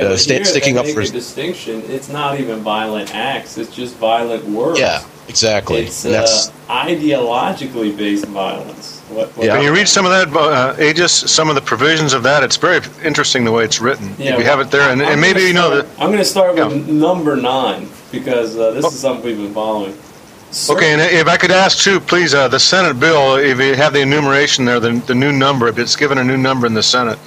Yeah, 0.00 0.06
uh, 0.06 0.10
but 0.10 0.18
sta- 0.18 0.44
sticking 0.44 0.78
up 0.78 0.86
for 0.86 1.00
a 1.00 1.06
distinction. 1.06 1.82
It's 1.86 2.08
not 2.08 2.40
even 2.40 2.60
violent 2.60 3.14
acts; 3.14 3.58
it's 3.58 3.74
just 3.74 3.96
violent 3.96 4.44
words. 4.46 4.78
yeah, 4.80 5.02
exactly. 5.28 5.82
it's 5.82 6.02
that's 6.02 6.48
uh, 6.48 6.52
ideologically 6.70 7.96
based 7.96 8.24
violence. 8.26 9.00
What, 9.10 9.28
what 9.36 9.46
Yeah. 9.46 9.56
Can 9.56 9.64
you 9.64 9.72
read 9.74 9.88
some 9.88 10.06
of 10.06 10.12
that, 10.12 10.28
uh, 10.34 10.80
Aegis? 10.80 11.12
Some 11.12 11.48
of 11.48 11.54
the 11.56 11.60
provisions 11.60 12.12
of 12.12 12.22
that. 12.22 12.42
It's 12.44 12.56
very 12.56 12.80
interesting 13.04 13.44
the 13.44 13.50
way 13.52 13.64
it's 13.64 13.80
written. 13.80 14.14
Yeah, 14.18 14.34
if 14.34 14.38
you 14.38 14.44
have 14.44 14.60
it 14.60 14.70
there, 14.70 14.90
and, 14.92 15.02
and 15.02 15.20
maybe 15.20 15.40
gonna 15.40 15.48
you 15.48 15.54
know 15.54 15.70
that. 15.76 15.86
I'm 15.98 16.06
going 16.08 16.18
to 16.18 16.24
start 16.24 16.54
with 16.54 16.86
Yeah. 16.88 16.92
number 16.94 17.34
nine 17.36 17.88
because 18.12 18.56
uh, 18.56 18.70
this 18.70 18.84
Oh. 18.84 18.88
is 18.88 18.98
something 18.98 19.26
we've 19.26 19.36
been 19.36 19.52
following. 19.52 19.94
Cer- 20.52 20.74
Okay, 20.74 20.92
and 20.92 21.00
if 21.00 21.26
I 21.28 21.36
could 21.36 21.50
ask 21.50 21.78
too, 21.78 21.98
please, 22.00 22.34
uh, 22.34 22.46
the 22.48 22.58
Senate 22.60 22.98
bill, 23.00 23.34
if 23.36 23.58
you 23.60 23.74
have 23.74 23.92
the 23.92 24.00
enumeration 24.00 24.64
there, 24.64 24.78
the, 24.80 24.92
the 25.06 25.14
new 25.14 25.32
number, 25.32 25.66
if 25.68 25.78
it's 25.78 25.96
given 25.96 26.18
a 26.18 26.24
new 26.24 26.36
number 26.36 26.66
in 26.66 26.74
the 26.74 26.82
Senate, 26.82 27.18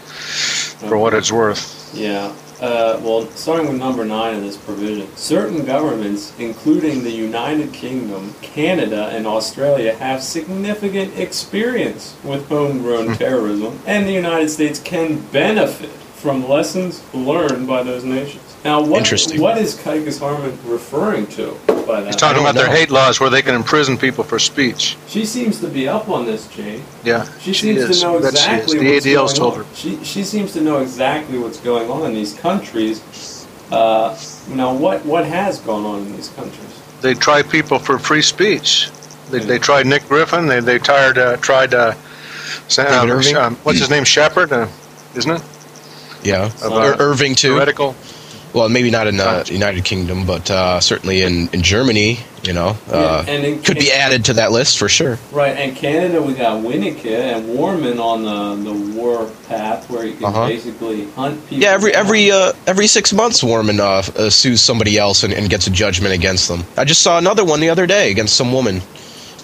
for 0.88 0.98
what 0.98 1.14
it's 1.14 1.32
worth. 1.34 1.92
Yeah. 1.94 2.32
Uh, 2.64 2.98
well, 3.04 3.28
starting 3.32 3.68
with 3.68 3.78
number 3.78 4.06
nine 4.06 4.36
in 4.36 4.42
this 4.42 4.56
provision, 4.56 5.06
certain 5.18 5.66
governments, 5.66 6.32
including 6.40 7.04
the 7.04 7.12
United 7.12 7.74
Kingdom, 7.74 8.34
Canada, 8.42 9.08
and 9.08 9.28
Australia, 9.28 9.94
have 9.96 10.24
significant 10.24 11.14
experience 11.20 12.16
with 12.24 12.48
homegrown 12.48 13.18
terrorism, 13.18 13.78
and 13.86 14.08
the 14.08 14.14
United 14.14 14.48
States 14.48 14.80
can 14.80 15.20
benefit 15.28 15.92
from 16.24 16.48
lessons 16.48 17.04
learned 17.14 17.68
by 17.68 17.84
those 17.84 18.06
nations. 18.06 18.56
Now, 18.64 18.82
what, 18.82 19.00
Interesting. 19.00 19.42
what 19.42 19.58
is 19.58 19.76
Kaikus 19.76 20.18
Harman 20.22 20.58
referring 20.66 21.28
to 21.28 21.52
by 21.68 22.00
that? 22.00 22.06
He's 22.06 22.16
talking 22.16 22.38
don't 22.42 22.46
about 22.50 22.56
their 22.56 22.74
hate 22.74 22.90
laws 22.90 23.20
where 23.20 23.30
they 23.30 23.42
can 23.42 23.56
imprison 23.56 23.98
people 23.98 24.24
for 24.24 24.40
speech. 24.40 24.96
She 25.08 25.26
seems 25.26 25.60
to 25.60 25.68
be 25.68 25.90
up 25.90 26.08
on 26.08 26.26
this, 26.26 26.48
Jane. 26.48 26.82
Yeah, 27.04 27.26
She, 27.40 27.54
seems 27.54 27.82
is. 27.82 28.00
to 28.00 28.06
know 28.06 28.20
That 28.20 28.38
she 28.38 28.52
is. 28.52 28.72
exactly 28.72 28.80
The 28.80 28.94
what's 28.94 29.06
ADL's 29.06 29.38
going 29.38 29.52
told 29.52 29.54
on. 29.56 29.60
her. 29.66 29.76
She, 29.76 30.04
she 30.06 30.24
seems 30.24 30.54
to 30.54 30.62
know 30.62 30.80
exactly 30.80 31.38
what's 31.38 31.60
going 31.60 31.92
on 31.92 32.06
in 32.06 32.14
these 32.14 32.34
countries. 32.40 33.46
Uh, 33.70 34.18
now, 34.48 34.74
what, 34.74 35.06
what 35.06 35.26
has 35.26 35.60
gone 35.60 35.84
on 35.86 36.04
in 36.08 36.16
these 36.16 36.30
countries? 36.30 36.82
They 37.02 37.16
try 37.16 37.42
people 37.42 37.80
for 37.80 38.00
free 38.00 38.22
speech. 38.22 38.90
They, 39.30 39.40
they 39.40 39.60
tried 39.60 39.88
Nick 39.88 40.08
Griffin. 40.08 40.48
They 40.48 40.62
they 40.62 40.80
tired 40.80 41.18
uh, 41.18 41.36
tried 41.38 41.74
uh, 41.74 41.96
Sam, 42.70 43.10
um, 43.36 43.56
what's 43.58 43.80
his 43.80 43.90
name 43.90 44.04
Shepard, 44.04 44.54
uh, 44.54 44.68
isn't 45.16 45.32
it? 45.32 45.42
Yeah, 46.24 46.46
Of, 46.46 46.64
Ir- 46.72 46.94
uh, 46.94 46.98
Irving 47.00 47.36
too. 47.36 47.56
Heretical. 47.56 47.96
Well, 48.54 48.70
maybe 48.70 48.92
not 48.92 49.08
in 49.08 49.18
the 49.18 49.50
United 49.52 49.84
Kingdom, 49.84 50.28
but 50.28 50.52
uh, 50.52 50.80
certainly 50.80 51.24
in, 51.24 51.50
in 51.54 51.64
Germany, 51.64 52.20
you 52.44 52.54
know, 52.54 52.78
uh, 52.92 53.24
Yeah, 53.26 53.34
and 53.34 53.44
in- 53.44 53.64
could 53.64 53.80
be 53.80 53.92
added 53.92 54.26
to 54.26 54.34
that 54.34 54.52
list 54.52 54.78
for 54.78 54.88
sure. 54.88 55.18
Right, 55.32 55.58
and 55.58 55.76
Canada, 55.76 56.22
we 56.22 56.34
got 56.36 56.62
Winnicott 56.64 57.06
and 57.08 57.48
Warman 57.48 58.00
on 58.00 58.22
the, 58.24 58.72
the 58.72 58.94
war 58.94 59.28
path 59.48 59.90
where 59.90 60.06
you 60.06 60.14
can 60.14 60.26
Uh-huh. 60.26 60.48
basically 60.48 61.10
hunt 61.14 61.42
people. 61.50 61.64
Yeah, 61.64 61.72
every 61.72 61.96
every 61.96 62.30
uh, 62.30 62.54
every 62.68 62.86
six 62.86 63.12
months, 63.12 63.44
Warman 63.44 63.80
uh, 63.80 64.04
uh, 64.16 64.30
sues 64.30 64.62
somebody 64.62 65.00
else 65.00 65.24
and, 65.24 65.34
and 65.34 65.50
gets 65.50 65.66
a 65.66 65.72
judgment 65.72 66.14
against 66.14 66.48
them. 66.48 66.64
I 66.78 66.86
just 66.86 67.02
saw 67.02 67.18
another 67.18 67.44
one 67.44 67.60
the 67.60 67.70
other 67.72 67.88
day 67.88 68.12
against 68.12 68.36
some 68.36 68.54
woman. 68.54 68.82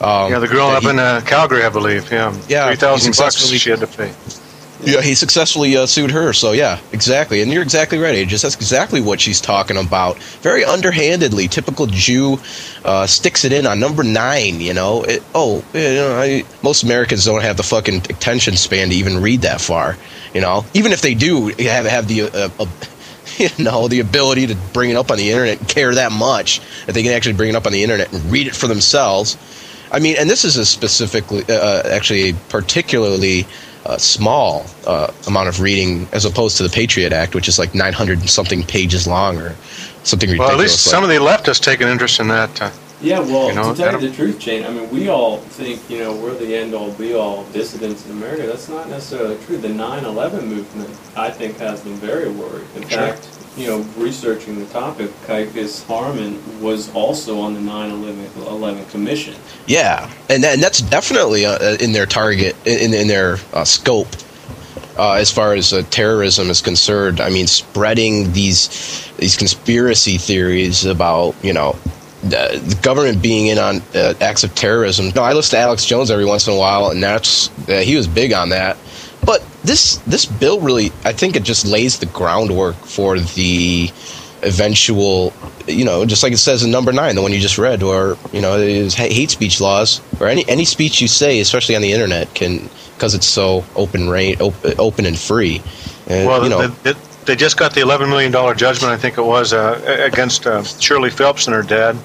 Um, 0.02 0.32
Yeah, 0.32 0.38
the 0.38 0.48
girl 0.48 0.68
up 0.68 0.84
he- 0.84 0.90
in 0.90 1.00
uh, 1.00 1.22
Calgary, 1.26 1.64
I 1.64 1.70
believe. 1.70 2.12
Yeah, 2.12 2.32
Yeah, 2.48 2.68
three 2.68 2.76
thousand 2.76 3.18
bucks 3.18 3.44
she 3.48 3.72
had 3.72 3.80
to 3.80 3.88
pay. 3.88 4.14
Yeah, 4.82 5.02
he 5.02 5.14
successfully 5.14 5.76
uh, 5.76 5.86
sued 5.86 6.12
her. 6.12 6.32
So 6.32 6.54
yeah, 6.54 6.80
exactly. 6.94 7.42
And 7.42 7.52
you're 7.52 7.64
exactly 7.64 7.98
right. 7.98 8.26
Just 8.28 8.44
that's 8.44 8.56
exactly 8.56 9.02
what 9.02 9.20
she's 9.20 9.42
talking 9.42 9.78
about. 9.78 10.18
Very 10.42 10.64
underhandedly, 10.64 11.48
typical 11.50 11.86
Jew 11.86 12.40
uh, 12.86 13.06
sticks 13.06 13.44
it 13.44 13.52
in 13.52 13.66
on 13.66 13.80
number 13.80 14.04
nine. 14.04 14.62
You 14.62 14.74
know, 14.74 15.04
it, 15.04 15.22
oh, 15.36 15.64
you 15.74 15.80
know, 15.80 16.18
I, 16.18 16.44
most 16.64 16.84
Americans 16.84 17.26
don't 17.26 17.42
have 17.42 17.58
the 17.58 17.64
fucking 17.64 17.98
attention 18.10 18.56
span 18.56 18.90
to 18.90 18.96
even 18.96 19.22
read 19.22 19.42
that 19.42 19.60
far. 19.60 19.98
You 20.34 20.42
know, 20.42 20.66
even 20.74 20.94
if 20.94 21.02
they 21.02 21.14
do 21.14 21.48
have 21.48 21.86
have 21.86 22.08
the 22.08 22.24
uh, 22.24 22.50
uh, 22.60 22.66
you 23.38 23.50
know 23.64 23.90
the 23.90 24.00
ability 24.00 24.48
to 24.48 24.56
bring 24.74 24.92
it 24.92 24.96
up 24.96 25.12
on 25.12 25.18
the 25.18 25.30
internet 25.30 25.60
and 25.60 25.68
care 25.68 25.94
that 25.94 26.12
much 26.14 26.62
that 26.86 26.94
they 26.94 27.04
can 27.04 27.12
actually 27.12 27.34
bring 27.34 27.50
it 27.50 27.56
up 27.56 27.66
on 27.66 27.74
the 27.74 27.84
internet 27.84 28.14
and 28.14 28.24
read 28.32 28.48
it 28.48 28.56
for 28.56 28.68
themselves. 28.68 29.38
I 29.92 30.00
mean, 30.00 30.18
and 30.20 30.30
this 30.30 30.46
is 30.46 30.56
a 30.58 30.66
specifically, 30.66 31.44
uh, 31.50 31.82
actually, 31.90 32.30
a 32.30 32.34
particularly 32.50 33.48
uh, 33.90 33.98
small 33.98 34.66
uh, 34.86 35.12
amount 35.26 35.50
of 35.50 35.60
reading 35.60 36.08
as 36.14 36.24
opposed 36.24 36.58
to 36.58 36.64
the 36.64 36.70
Patriot 36.70 37.12
Act, 37.12 37.34
which 37.34 37.48
is 37.48 37.58
like 37.58 37.74
900 37.74 38.20
and 38.20 38.30
something 38.30 38.64
pages 38.64 39.08
long 39.08 39.38
or 39.38 39.56
something 40.04 40.30
ridiculous. 40.30 40.50
Well, 40.50 40.60
at 40.60 40.62
least 40.62 40.86
like- 40.86 40.92
some 40.92 41.04
of 41.04 41.10
the 41.10 41.16
leftists 41.16 41.60
take 41.62 41.82
an 41.82 41.88
interest 41.88 42.20
in 42.20 42.28
that. 42.28 42.62
Uh, 42.62 42.70
Yeah, 43.02 43.20
well, 43.20 43.50
You 43.50 43.56
know, 43.56 43.74
to 43.74 43.78
tell 43.82 44.02
you 44.02 44.10
the 44.10 44.14
truth, 44.16 44.40
Jane, 44.40 44.66
I 44.66 44.72
mean, 44.72 44.90
we 44.90 45.08
all 45.08 45.38
think, 45.38 45.90
you 45.90 46.00
know, 46.00 46.14
we're 46.14 46.34
the 46.34 46.54
end 46.54 46.74
all 46.74 46.92
be 46.92 47.14
all 47.14 47.46
dissidents 47.54 48.06
in 48.06 48.12
America. 48.12 48.46
That's 48.46 48.68
not 48.68 48.90
necessarily 48.90 49.38
true. 49.46 49.58
The 49.58 49.70
9 49.70 50.04
11 50.04 50.48
movement, 50.48 50.90
I 51.16 51.30
think, 51.30 51.58
has 51.60 51.82
them 51.82 51.94
very 51.96 52.30
worried. 52.30 52.66
In 52.76 52.82
Sure. 52.90 53.00
fact, 53.00 53.28
you 53.58 53.68
know, 53.68 53.86
researching 53.98 54.60
the 54.60 54.66
topic, 54.66 55.10
Kaikis 55.26 55.86
Harman 55.86 56.42
was 56.62 56.94
also 56.94 57.40
on 57.40 57.54
the 57.54 57.62
9 57.62 57.92
11 58.36 58.86
Commission. 58.88 59.36
Yeah, 59.66 60.10
and 60.30 60.44
that, 60.44 60.54
and 60.56 60.64
that's 60.64 60.82
definitely 60.82 61.46
uh, 61.46 61.78
in 61.80 61.94
their 61.94 62.06
target 62.06 62.56
in 62.66 62.94
in 62.94 63.08
their 63.08 63.38
uh, 63.54 63.64
scope 63.64 64.08
uh, 64.98 65.14
as 65.14 65.32
far 65.32 65.54
as 65.54 65.72
uh, 65.74 65.84
terrorism 65.90 66.50
is 66.50 66.62
concerned. 66.62 67.22
I 67.22 67.30
mean, 67.30 67.48
spreading 67.48 68.32
these 68.34 69.10
these 69.18 69.36
conspiracy 69.38 70.18
theories 70.18 70.86
about 70.86 71.36
you 71.42 71.54
know 71.54 71.78
the, 72.22 72.62
the 72.64 72.78
government 72.82 73.22
being 73.22 73.48
in 73.48 73.58
on 73.58 73.82
uh, 73.96 74.14
acts 74.22 74.44
of 74.44 74.54
terrorism. 74.56 75.12
No, 75.16 75.24
I 75.24 75.34
listen 75.34 75.58
to 75.58 75.64
Alex 75.64 75.86
Jones 75.86 76.12
every 76.12 76.26
once 76.26 76.48
in 76.48 76.54
a 76.54 76.58
while, 76.58 76.90
and 76.90 77.02
that's 77.02 77.50
uh, 77.70 77.80
he 77.80 77.96
was 77.96 78.08
big 78.08 78.34
on 78.34 78.50
that. 78.50 78.78
But 79.26 79.46
this 79.64 79.98
this 80.08 80.26
bill 80.26 80.60
really, 80.60 80.88
I 81.06 81.14
think 81.14 81.36
it 81.36 81.44
just 81.44 81.66
lays 81.66 82.00
the 82.00 82.06
groundwork 82.08 82.76
for 82.76 83.20
the 83.20 83.92
eventual, 84.42 85.34
you 85.68 85.84
know, 85.84 86.06
just 86.06 86.24
like 86.24 86.32
it 86.32 86.38
says 86.38 86.64
in 86.64 86.72
number 86.72 86.94
nine, 86.94 87.16
the 87.16 87.22
one 87.22 87.34
you 87.34 87.40
just 87.40 87.58
read, 87.58 87.84
or 87.84 88.18
you 88.32 88.42
know, 88.42 88.58
hate 88.58 89.30
speech 89.30 89.60
laws, 89.60 90.02
or 90.20 90.28
any 90.28 90.48
any 90.48 90.66
speech 90.66 91.02
you 91.02 91.08
say, 91.08 91.40
especially 91.40 91.76
on 91.76 91.82
the 91.82 91.92
internet, 91.92 92.34
can 92.34 92.70
because 92.96 93.16
it's 93.16 93.28
so 93.28 93.64
open 93.76 94.10
open, 94.10 94.74
open 94.78 95.06
and 95.06 95.18
free. 95.18 95.62
And, 96.08 96.28
Well, 96.28 96.44
you 96.44 96.50
know, 96.50 96.68
they, 96.68 96.94
they, 96.94 97.00
they 97.30 97.36
just 97.36 97.58
got 97.58 97.76
the 97.76 97.82
$11 97.82 98.10
million 98.10 98.32
judgment, 98.58 98.92
I 98.92 98.98
think 98.98 99.20
it 99.20 99.22
was, 99.22 99.54
uh, 99.54 99.80
against 100.04 100.48
uh, 100.48 100.64
Shirley 100.64 101.12
Phelps 101.12 101.46
and 101.46 101.56
her 101.56 101.62
dad 101.62 101.96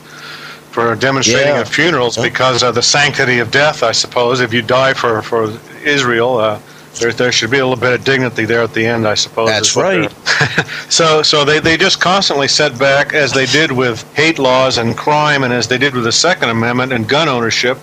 for 0.71 0.95
demonstrating 0.95 1.49
Yeah. 1.55 1.61
at 1.61 1.69
funerals 1.69 2.19
because 2.19 2.63
of 2.63 2.75
the 2.75 2.83
sanctity 2.83 3.39
of 3.39 3.51
death, 3.51 3.83
I 3.83 3.93
suppose. 3.93 4.41
If 4.41 4.53
you 4.53 4.61
die 4.61 4.93
for, 4.93 5.23
for 5.23 5.59
Israel, 5.83 6.37
uh, 6.37 6.61
there, 7.01 7.11
there 7.11 7.33
should 7.33 7.51
be 7.51 7.59
a 7.59 7.67
little 7.67 7.81
bit 7.81 7.95
of 7.95 8.05
dignity 8.05 8.45
there 8.45 8.61
at 8.63 8.75
the 8.75 8.85
end, 8.85 9.09
I 9.09 9.15
suppose. 9.15 9.49
That's 9.49 9.75
right. 9.77 10.13
so 10.91 11.23
so 11.23 11.45
they, 11.45 11.59
they 11.59 11.79
just 11.79 12.01
constantly 12.01 12.47
set 12.47 12.79
back, 12.79 13.15
as 13.15 13.33
they 13.33 13.47
did 13.47 13.73
with 13.73 14.03
hate 14.15 14.39
laws 14.39 14.77
and 14.77 14.95
crime, 14.95 15.43
and 15.43 15.55
as 15.55 15.69
they 15.69 15.79
did 15.79 15.95
with 15.95 16.05
the 16.05 16.13
Second 16.13 16.51
Amendment 16.51 16.93
and 16.93 17.09
gun 17.09 17.29
ownership. 17.29 17.79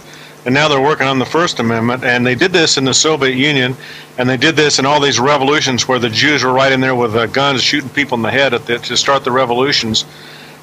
And 0.45 0.53
now 0.55 0.67
they're 0.67 0.81
working 0.81 1.07
on 1.07 1.19
the 1.19 1.25
First 1.25 1.60
Amendment, 1.60 2.03
and 2.03 2.25
they 2.25 2.33
did 2.33 2.51
this 2.51 2.77
in 2.77 2.83
the 2.83 2.93
Soviet 2.95 3.36
Union, 3.36 3.75
and 4.17 4.27
they 4.27 4.38
did 4.38 4.55
this 4.55 4.79
in 4.79 4.88
all 4.88 5.00
these 5.00 5.19
revolutions 5.19 5.88
where 5.88 6.00
the 6.00 6.10
Jews 6.10 6.43
were 6.43 6.51
right 6.51 6.71
in 6.71 6.81
there 6.81 6.95
with 6.95 7.15
uh, 7.15 7.27
guns 7.27 7.62
shooting 7.62 7.89
people 7.89 8.15
in 8.15 8.24
the 8.24 8.31
head 8.31 8.53
the, 8.53 8.79
to 8.79 8.98
start 8.98 9.24
the 9.24 9.31
revolutions, 9.31 10.05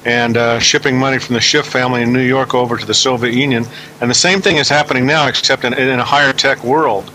and 0.05 0.35
uh, 0.37 0.59
shipping 0.59 0.97
money 0.97 1.17
from 1.17 1.35
the 1.35 1.41
Schiff 1.41 1.65
family 1.65 2.01
in 2.01 2.11
New 2.11 2.25
York 2.25 2.53
over 2.53 2.77
to 2.77 2.85
the 2.85 2.93
Soviet 2.93 3.33
Union. 3.33 3.65
And 4.01 4.09
the 4.09 4.15
same 4.15 4.41
thing 4.41 4.57
is 4.57 4.69
happening 4.69 5.05
now, 5.05 5.27
except 5.27 5.63
in, 5.63 5.73
in 5.73 5.99
a 5.99 6.05
higher 6.05 6.33
tech 6.33 6.63
world 6.63 7.11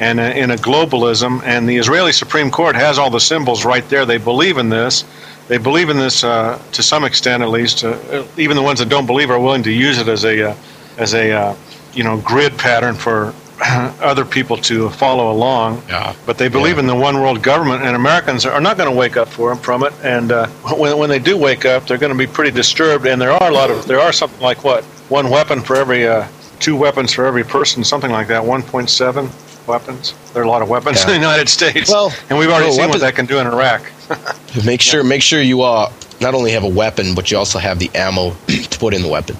and 0.00 0.18
uh, 0.18 0.24
in 0.24 0.50
a 0.50 0.56
globalism. 0.56 1.42
And 1.44 1.68
the 1.68 1.76
Israeli 1.76 2.12
Supreme 2.12 2.50
Court 2.50 2.76
has 2.76 2.98
all 2.98 3.10
the 3.10 3.20
symbols 3.20 3.64
right 3.64 3.88
there. 3.88 4.04
They 4.04 4.18
believe 4.18 4.58
in 4.58 4.68
this. 4.68 5.04
They 5.46 5.58
believe 5.58 5.90
in 5.90 5.96
this 5.96 6.24
uh, 6.24 6.60
to 6.72 6.82
some 6.82 7.04
extent, 7.04 7.42
at 7.42 7.50
least. 7.50 7.84
Uh, 7.84 8.24
even 8.36 8.56
the 8.56 8.62
ones 8.62 8.78
that 8.78 8.88
don't 8.88 9.06
believe 9.06 9.30
are 9.30 9.38
willing 9.38 9.62
to 9.64 9.72
use 9.72 9.98
it 9.98 10.08
as 10.08 10.24
a 10.24 10.50
uh, 10.50 10.56
as 10.96 11.14
a 11.14 11.32
uh, 11.32 11.56
you 11.94 12.04
know 12.04 12.18
grid 12.18 12.56
pattern 12.58 12.94
for 12.94 13.34
other 14.02 14.24
people 14.24 14.56
to 14.56 14.90
follow 14.90 15.30
along. 15.30 15.82
Yeah. 15.88 16.14
But 16.26 16.38
they 16.38 16.48
believe 16.48 16.74
Yeah. 16.74 16.80
in 16.80 16.86
the 16.86 16.94
one 16.94 17.20
world 17.20 17.42
government, 17.42 17.82
and 17.84 17.94
Americans 17.96 18.44
are 18.46 18.60
not 18.60 18.76
going 18.76 18.90
to 18.90 18.96
wake 18.96 19.16
up 19.16 19.28
for 19.28 19.54
from 19.56 19.84
it. 19.84 19.92
And 20.02 20.32
uh, 20.32 20.46
when 20.76 20.98
when 20.98 21.08
they 21.08 21.18
do 21.20 21.36
wake 21.36 21.64
up, 21.64 21.86
they're 21.86 21.98
going 21.98 22.12
to 22.12 22.18
be 22.18 22.26
pretty 22.26 22.50
disturbed. 22.50 23.06
And 23.06 23.20
there 23.20 23.30
are 23.32 23.48
a 23.50 23.54
lot 23.54 23.70
of 23.70 23.86
there 23.86 24.00
are 24.00 24.12
something 24.12 24.40
like 24.40 24.64
what 24.64 24.84
one 25.08 25.30
weapon 25.30 25.60
for 25.60 25.76
every 25.76 26.06
uh, 26.06 26.26
two 26.58 26.76
weapons 26.76 27.12
for 27.12 27.24
every 27.26 27.44
person, 27.44 27.84
something 27.84 28.10
like 28.10 28.26
that. 28.28 28.44
One 28.44 28.62
point 28.62 28.90
seven 28.90 29.30
weapons. 29.66 30.14
There 30.32 30.42
are 30.42 30.46
a 30.46 30.48
lot 30.50 30.60
of 30.62 30.68
weapons 30.68 31.00
in 31.02 31.08
the 31.08 31.14
United 31.14 31.48
States. 31.48 31.90
Well, 31.90 32.12
and 32.28 32.38
we've 32.38 32.48
already 32.50 32.64
well, 32.66 32.72
seen 32.72 32.80
weapons- 32.86 33.02
what 33.02 33.06
that 33.06 33.14
can 33.14 33.26
do 33.26 33.38
in 33.38 33.46
Iraq. 33.46 33.82
make 34.66 34.80
sure 34.82 35.02
make 35.04 35.22
sure 35.22 35.40
you 35.40 35.62
uh 35.62 35.90
not 36.20 36.34
only 36.34 36.52
have 36.52 36.64
a 36.64 36.68
weapon, 36.68 37.14
but 37.14 37.30
you 37.30 37.38
also 37.38 37.58
have 37.58 37.78
the 37.78 37.90
ammo 37.94 38.30
to 38.46 38.78
put 38.78 38.94
in 38.94 39.02
the 39.02 39.08
weapon, 39.08 39.36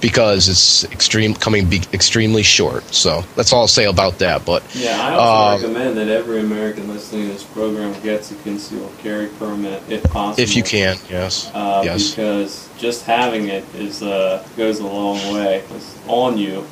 because 0.00 0.48
it's 0.48 0.84
extreme 0.92 1.34
coming 1.34 1.66
be 1.68 1.82
extremely 1.92 2.42
short. 2.42 2.84
So 2.94 3.22
that's 3.36 3.52
all 3.52 3.62
I'll 3.62 3.68
say 3.68 3.86
about 3.86 4.18
that. 4.18 4.44
But 4.44 4.62
Yeah, 4.74 5.00
I 5.00 5.14
also 5.14 5.66
Um, 5.66 5.72
recommend 5.72 5.96
that 5.98 6.08
every 6.08 6.40
American 6.40 6.88
listening 6.88 7.26
to 7.26 7.32
this 7.32 7.42
program 7.42 7.94
gets 8.02 8.30
a 8.30 8.34
concealed 8.36 8.92
carry 9.02 9.26
permit 9.38 9.82
if 9.88 10.02
possible. 10.04 10.42
if 10.42 10.54
you 10.56 10.62
can, 10.62 10.96
yes, 11.10 11.50
Uh, 11.54 11.82
yes. 11.84 12.10
Because 12.10 12.68
just 12.78 13.04
having 13.04 13.48
it 13.48 13.64
is 13.76 14.02
uh, 14.02 14.42
goes 14.56 14.78
a 14.80 14.86
long 14.86 15.16
way. 15.34 15.62
It's 15.74 15.94
on 16.06 16.38
you. 16.38 16.64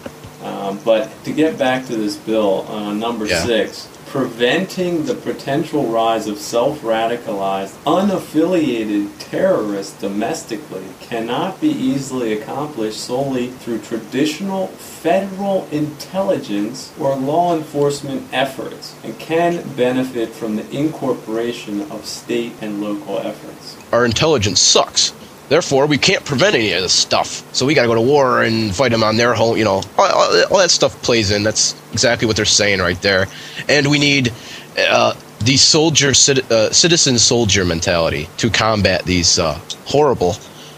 Um, 0.44 0.78
but 0.84 1.08
to 1.24 1.32
get 1.32 1.58
back 1.58 1.86
to 1.86 1.96
this 1.96 2.14
bill, 2.16 2.66
uh, 2.70 2.92
number 2.92 3.26
Yeah. 3.26 3.44
six, 3.44 3.88
preventing 4.06 5.04
the 5.04 5.14
potential 5.14 5.86
rise 5.88 6.26
of 6.26 6.38
self-radicalized, 6.38 7.74
unaffiliated 7.84 9.10
terrorists 9.18 10.00
domestically 10.00 10.84
cannot 11.00 11.60
be 11.60 11.68
easily 11.68 12.32
accomplished 12.32 13.00
solely 13.00 13.48
through 13.48 13.78
traditional 13.80 14.68
federal 14.68 15.66
intelligence 15.70 16.92
or 16.98 17.16
law 17.16 17.56
enforcement 17.56 18.22
efforts, 18.32 18.94
and 19.02 19.18
can 19.18 19.62
benefit 19.74 20.28
from 20.30 20.56
the 20.56 20.70
incorporation 20.70 21.82
of 21.90 22.06
state 22.06 22.52
and 22.60 22.80
local 22.80 23.18
efforts. 23.18 23.76
our 23.92 24.04
intelligence 24.04 24.60
sucks. 24.60 25.12
Therefore, 25.48 25.86
we 25.86 25.96
can't 25.98 26.24
prevent 26.24 26.54
any 26.54 26.72
of 26.72 26.82
this 26.82 26.92
stuff. 26.92 27.46
So 27.54 27.66
we 27.66 27.74
got 27.74 27.82
to 27.82 27.88
go 27.88 27.94
to 27.94 28.00
war 28.00 28.42
and 28.42 28.74
fight 28.74 28.90
them 28.90 29.04
on 29.04 29.16
their 29.16 29.32
home. 29.32 29.56
You 29.56 29.64
know, 29.64 29.82
all, 29.96 30.06
all, 30.06 30.44
all 30.50 30.58
that 30.58 30.70
stuff 30.70 31.00
plays 31.02 31.30
in. 31.30 31.42
That's 31.42 31.74
exactly 31.92 32.26
what 32.26 32.36
they're 32.36 32.44
saying 32.44 32.80
right 32.80 33.00
there. 33.00 33.26
And 33.68 33.88
we 33.88 33.98
need 33.98 34.32
uh, 34.76 35.14
the 35.40 35.56
soldier, 35.56 36.10
uh, 36.10 36.70
citizen 36.70 37.18
soldier 37.18 37.64
mentality 37.64 38.28
to 38.38 38.50
combat 38.50 39.04
these 39.04 39.38
uh, 39.38 39.60
horrible, 39.84 40.32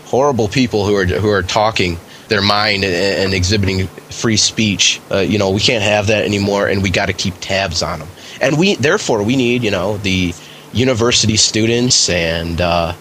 horrible 0.04 0.48
people 0.48 0.84
who 0.84 0.96
are 0.96 1.06
who 1.06 1.30
are 1.30 1.42
talking 1.42 1.98
their 2.28 2.42
mind 2.42 2.84
and, 2.84 2.94
and 2.94 3.34
exhibiting 3.34 3.86
free 3.86 4.36
speech. 4.36 5.00
Uh, 5.10 5.18
you 5.18 5.38
know, 5.38 5.50
we 5.50 5.60
can't 5.60 5.82
have 5.82 6.08
that 6.08 6.24
anymore, 6.24 6.68
and 6.68 6.82
we 6.82 6.90
got 6.90 7.06
to 7.06 7.14
keep 7.14 7.34
tabs 7.40 7.82
on 7.82 8.00
them. 8.00 8.08
And 8.40 8.58
we, 8.58 8.74
therefore, 8.76 9.22
we 9.22 9.36
need 9.36 9.62
you 9.64 9.70
know 9.70 9.96
the 9.96 10.34
university 10.72 11.36
students 11.36 12.10
and 12.10 12.60
uh, 12.60 12.92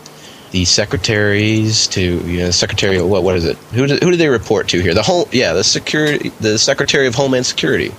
the 0.52 0.66
secretaries 0.66 1.88
to 1.88 2.02
you 2.02 2.40
know 2.40 2.52
secretary 2.52 3.02
what 3.02 3.24
what 3.24 3.36
is 3.36 3.46
it? 3.46 3.58
Who 3.74 3.88
do, 3.88 3.98
who 4.02 4.12
do 4.12 4.18
they 4.18 4.30
report 4.30 4.68
to 4.70 4.82
here? 4.82 4.94
The 4.94 5.04
whole 5.04 5.28
yeah 5.32 5.54
the 5.54 5.64
security 5.64 6.30
the 6.40 6.58
secretary 6.58 7.08
of 7.08 7.16
homeland 7.16 7.46
security 7.46 7.92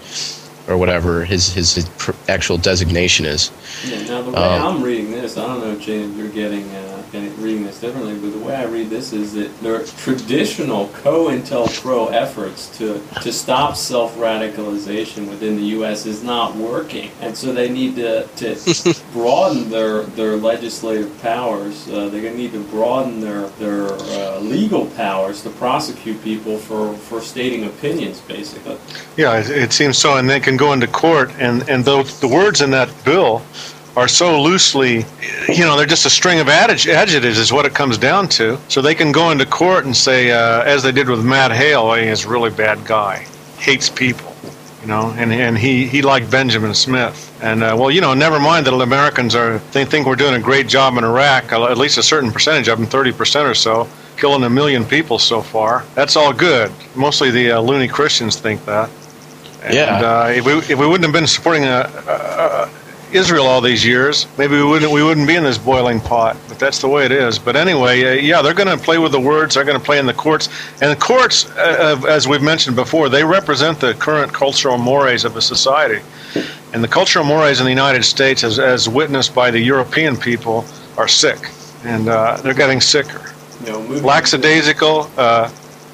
or 0.69 0.77
whatever 0.77 1.25
his 1.25 1.53
his, 1.53 1.75
his 1.75 1.89
pr- 1.99 2.13
actual 2.29 2.57
designation 2.59 3.27
is. 3.27 3.51
Yeah, 3.87 4.03
now 4.05 4.23
the 4.23 4.31
way 4.31 4.39
Um, 4.39 4.77
I'm 4.77 4.83
reading 4.83 5.11
this, 5.11 5.37
I 5.37 5.47
don't 5.47 5.61
know, 5.61 5.79
Jane, 5.79 6.17
you're 6.17 6.29
getting, 6.29 6.65
uh, 6.71 6.71
getting 6.73 6.88
reading 7.13 7.65
this 7.65 7.81
differently, 7.81 8.15
but 8.19 8.39
the 8.39 8.45
way 8.45 8.55
I 8.55 8.65
read 8.65 8.91
this 8.91 9.13
is 9.13 9.33
that 9.35 9.61
there 9.61 9.77
are 9.77 9.85
traditional 9.85 10.89
COINTELPRO 10.89 12.13
efforts 12.13 12.77
to 12.79 13.01
to 13.23 13.33
stop 13.33 13.77
self-radicalization 13.77 15.29
within 15.29 15.57
the 15.57 15.63
U.S. 15.79 16.07
is 16.07 16.23
not 16.23 16.55
working, 16.57 17.11
and 17.21 17.37
so 17.37 17.53
they 17.53 17.69
need 17.69 17.97
to, 17.97 18.27
to 18.37 19.01
broaden 19.13 19.71
their 19.71 20.03
their 20.03 20.37
legislative 20.37 21.21
powers. 21.21 21.89
Uh, 21.89 22.09
they're 22.09 22.23
going 22.23 22.35
to 22.35 22.39
need 22.39 22.53
to 22.53 22.65
broaden 22.65 23.21
their 23.21 23.49
their 23.59 23.93
uh, 23.93 24.39
legal 24.41 24.87
powers 24.87 25.43
to 25.43 25.51
prosecute 25.51 26.23
people 26.23 26.59
for 26.59 26.95
for 26.95 27.21
stating 27.21 27.65
opinions, 27.65 28.21
basically. 28.21 28.79
Yeah, 29.17 29.39
it, 29.39 29.51
it 29.51 29.73
seems 29.73 29.99
so, 29.99 30.17
and 30.17 30.29
they 30.29 30.41
can 30.41 30.57
go 30.57 30.73
into 30.73 30.87
court, 30.87 31.31
and 31.39 31.69
and 31.69 31.85
the, 31.85 32.03
the 32.21 32.29
words 32.29 32.61
in 32.61 32.71
that 32.71 32.89
bill 33.05 33.43
are 33.99 34.09
so 34.09 34.41
loosely, 34.41 35.05
you 35.49 35.65
know, 35.65 35.77
they're 35.77 35.87
just 35.87 36.07
a 36.07 36.11
string 36.11 36.39
of 36.39 36.49
adjectives, 36.49 37.39
is 37.39 37.53
what 37.53 37.67
it 37.67 37.75
comes 37.75 37.99
down 37.99 38.29
to. 38.29 38.57
So 38.69 38.81
they 38.81 38.95
can 38.95 39.11
go 39.13 39.31
into 39.33 39.45
court 39.45 39.85
and 39.85 39.97
say, 39.97 40.31
uh, 40.31 40.63
as 40.63 40.83
they 40.85 40.93
did 40.93 41.09
with 41.09 41.25
Matt 41.25 41.51
Hale, 41.51 41.81
oh, 41.81 41.95
he's 41.95 42.25
a 42.25 42.29
really 42.29 42.51
bad 42.51 42.87
guy, 42.87 43.27
hates 43.59 43.91
people, 43.91 44.35
you 44.83 44.87
know, 44.87 45.13
and 45.19 45.33
and 45.33 45.59
he 45.59 45.87
he 45.87 46.01
liked 46.01 46.31
Benjamin 46.31 46.75
Smith, 46.75 47.37
and 47.43 47.63
uh, 47.65 47.77
well, 47.79 47.91
you 47.91 48.01
know, 48.01 48.15
never 48.15 48.39
mind 48.39 48.67
that 48.67 48.75
Americans 48.75 49.35
are 49.35 49.59
they 49.73 49.85
think 49.85 50.07
we're 50.07 50.17
doing 50.17 50.35
a 50.35 50.45
great 50.45 50.69
job 50.69 50.97
in 50.97 51.05
Iraq, 51.05 51.53
at 51.53 51.77
least 51.77 51.99
a 51.99 52.03
certain 52.03 52.31
percentage 52.31 52.69
of 52.69 52.79
them, 52.79 52.87
thirty 52.87 53.13
percent 53.13 53.49
or 53.49 53.55
so. 53.55 53.89
Killing 54.17 54.43
a 54.43 54.51
million 54.51 54.85
people 54.85 55.19
so 55.21 55.41
far. 55.41 55.85
That's 55.95 56.17
all 56.17 56.33
good. 56.33 56.73
Mostly 56.97 57.31
the 57.31 57.53
uh, 57.53 57.61
loony 57.61 57.87
Christians 57.87 58.35
think 58.37 58.65
that. 58.65 58.91
And, 59.63 59.75
Yeah. 59.75 60.01
Uh, 60.01 60.33
if 60.35 60.45
we 60.45 60.53
if 60.55 60.77
we 60.77 60.87
wouldn't 60.89 61.05
have 61.05 61.13
been 61.13 61.29
supporting 61.29 61.67
uh, 61.67 61.89
uh, 62.09 62.58
Israel 63.13 63.47
all 63.47 63.61
these 63.61 63.85
years, 63.85 64.27
maybe 64.37 64.55
we 64.57 64.65
wouldn't 64.65 64.93
we 64.93 65.03
wouldn't 65.03 65.27
be 65.27 65.35
in 65.35 65.45
this 65.45 65.59
boiling 65.59 66.01
pot. 66.01 66.37
But 66.49 66.59
that's 66.59 66.81
the 66.81 66.89
way 66.89 67.05
it 67.05 67.13
is. 67.13 67.39
But 67.39 67.57
anyway, 67.57 68.05
uh, 68.05 68.13
yeah, 68.21 68.43
they're 68.43 68.55
going 68.55 68.69
to 68.77 68.83
play 68.83 68.99
with 68.99 69.13
the 69.13 69.21
words. 69.21 69.55
They're 69.55 69.65
going 69.65 69.79
to 69.79 69.85
play 69.85 69.99
in 69.99 70.07
the 70.07 70.15
courts, 70.15 70.49
and 70.81 70.91
the 70.91 70.97
courts, 70.97 71.49
uh, 71.51 72.01
as 72.09 72.29
we've 72.29 72.43
mentioned 72.43 72.77
before, 72.77 73.09
they 73.09 73.25
represent 73.25 73.81
the 73.81 73.95
current 73.95 74.33
cultural 74.33 74.79
mores 74.79 75.25
of 75.25 75.37
a 75.37 75.43
society. 75.43 76.03
And 76.73 76.85
the 76.85 76.89
cultural 76.89 77.25
mores 77.25 77.61
in 77.61 77.65
the 77.65 77.71
United 77.71 78.05
States, 78.05 78.45
as, 78.45 78.59
as 78.59 78.89
witnessed 78.89 79.35
by 79.35 79.51
the 79.51 79.59
European 79.59 80.17
people, 80.17 80.67
are 80.99 81.09
sick, 81.09 81.39
and 81.85 82.09
uh, 82.09 82.37
they're 82.43 82.53
getting 82.55 82.81
sicker 82.81 83.33
You 83.65 83.73
know, 83.73 83.81
lackadaisical, 83.81 85.11
uh, 85.17 85.51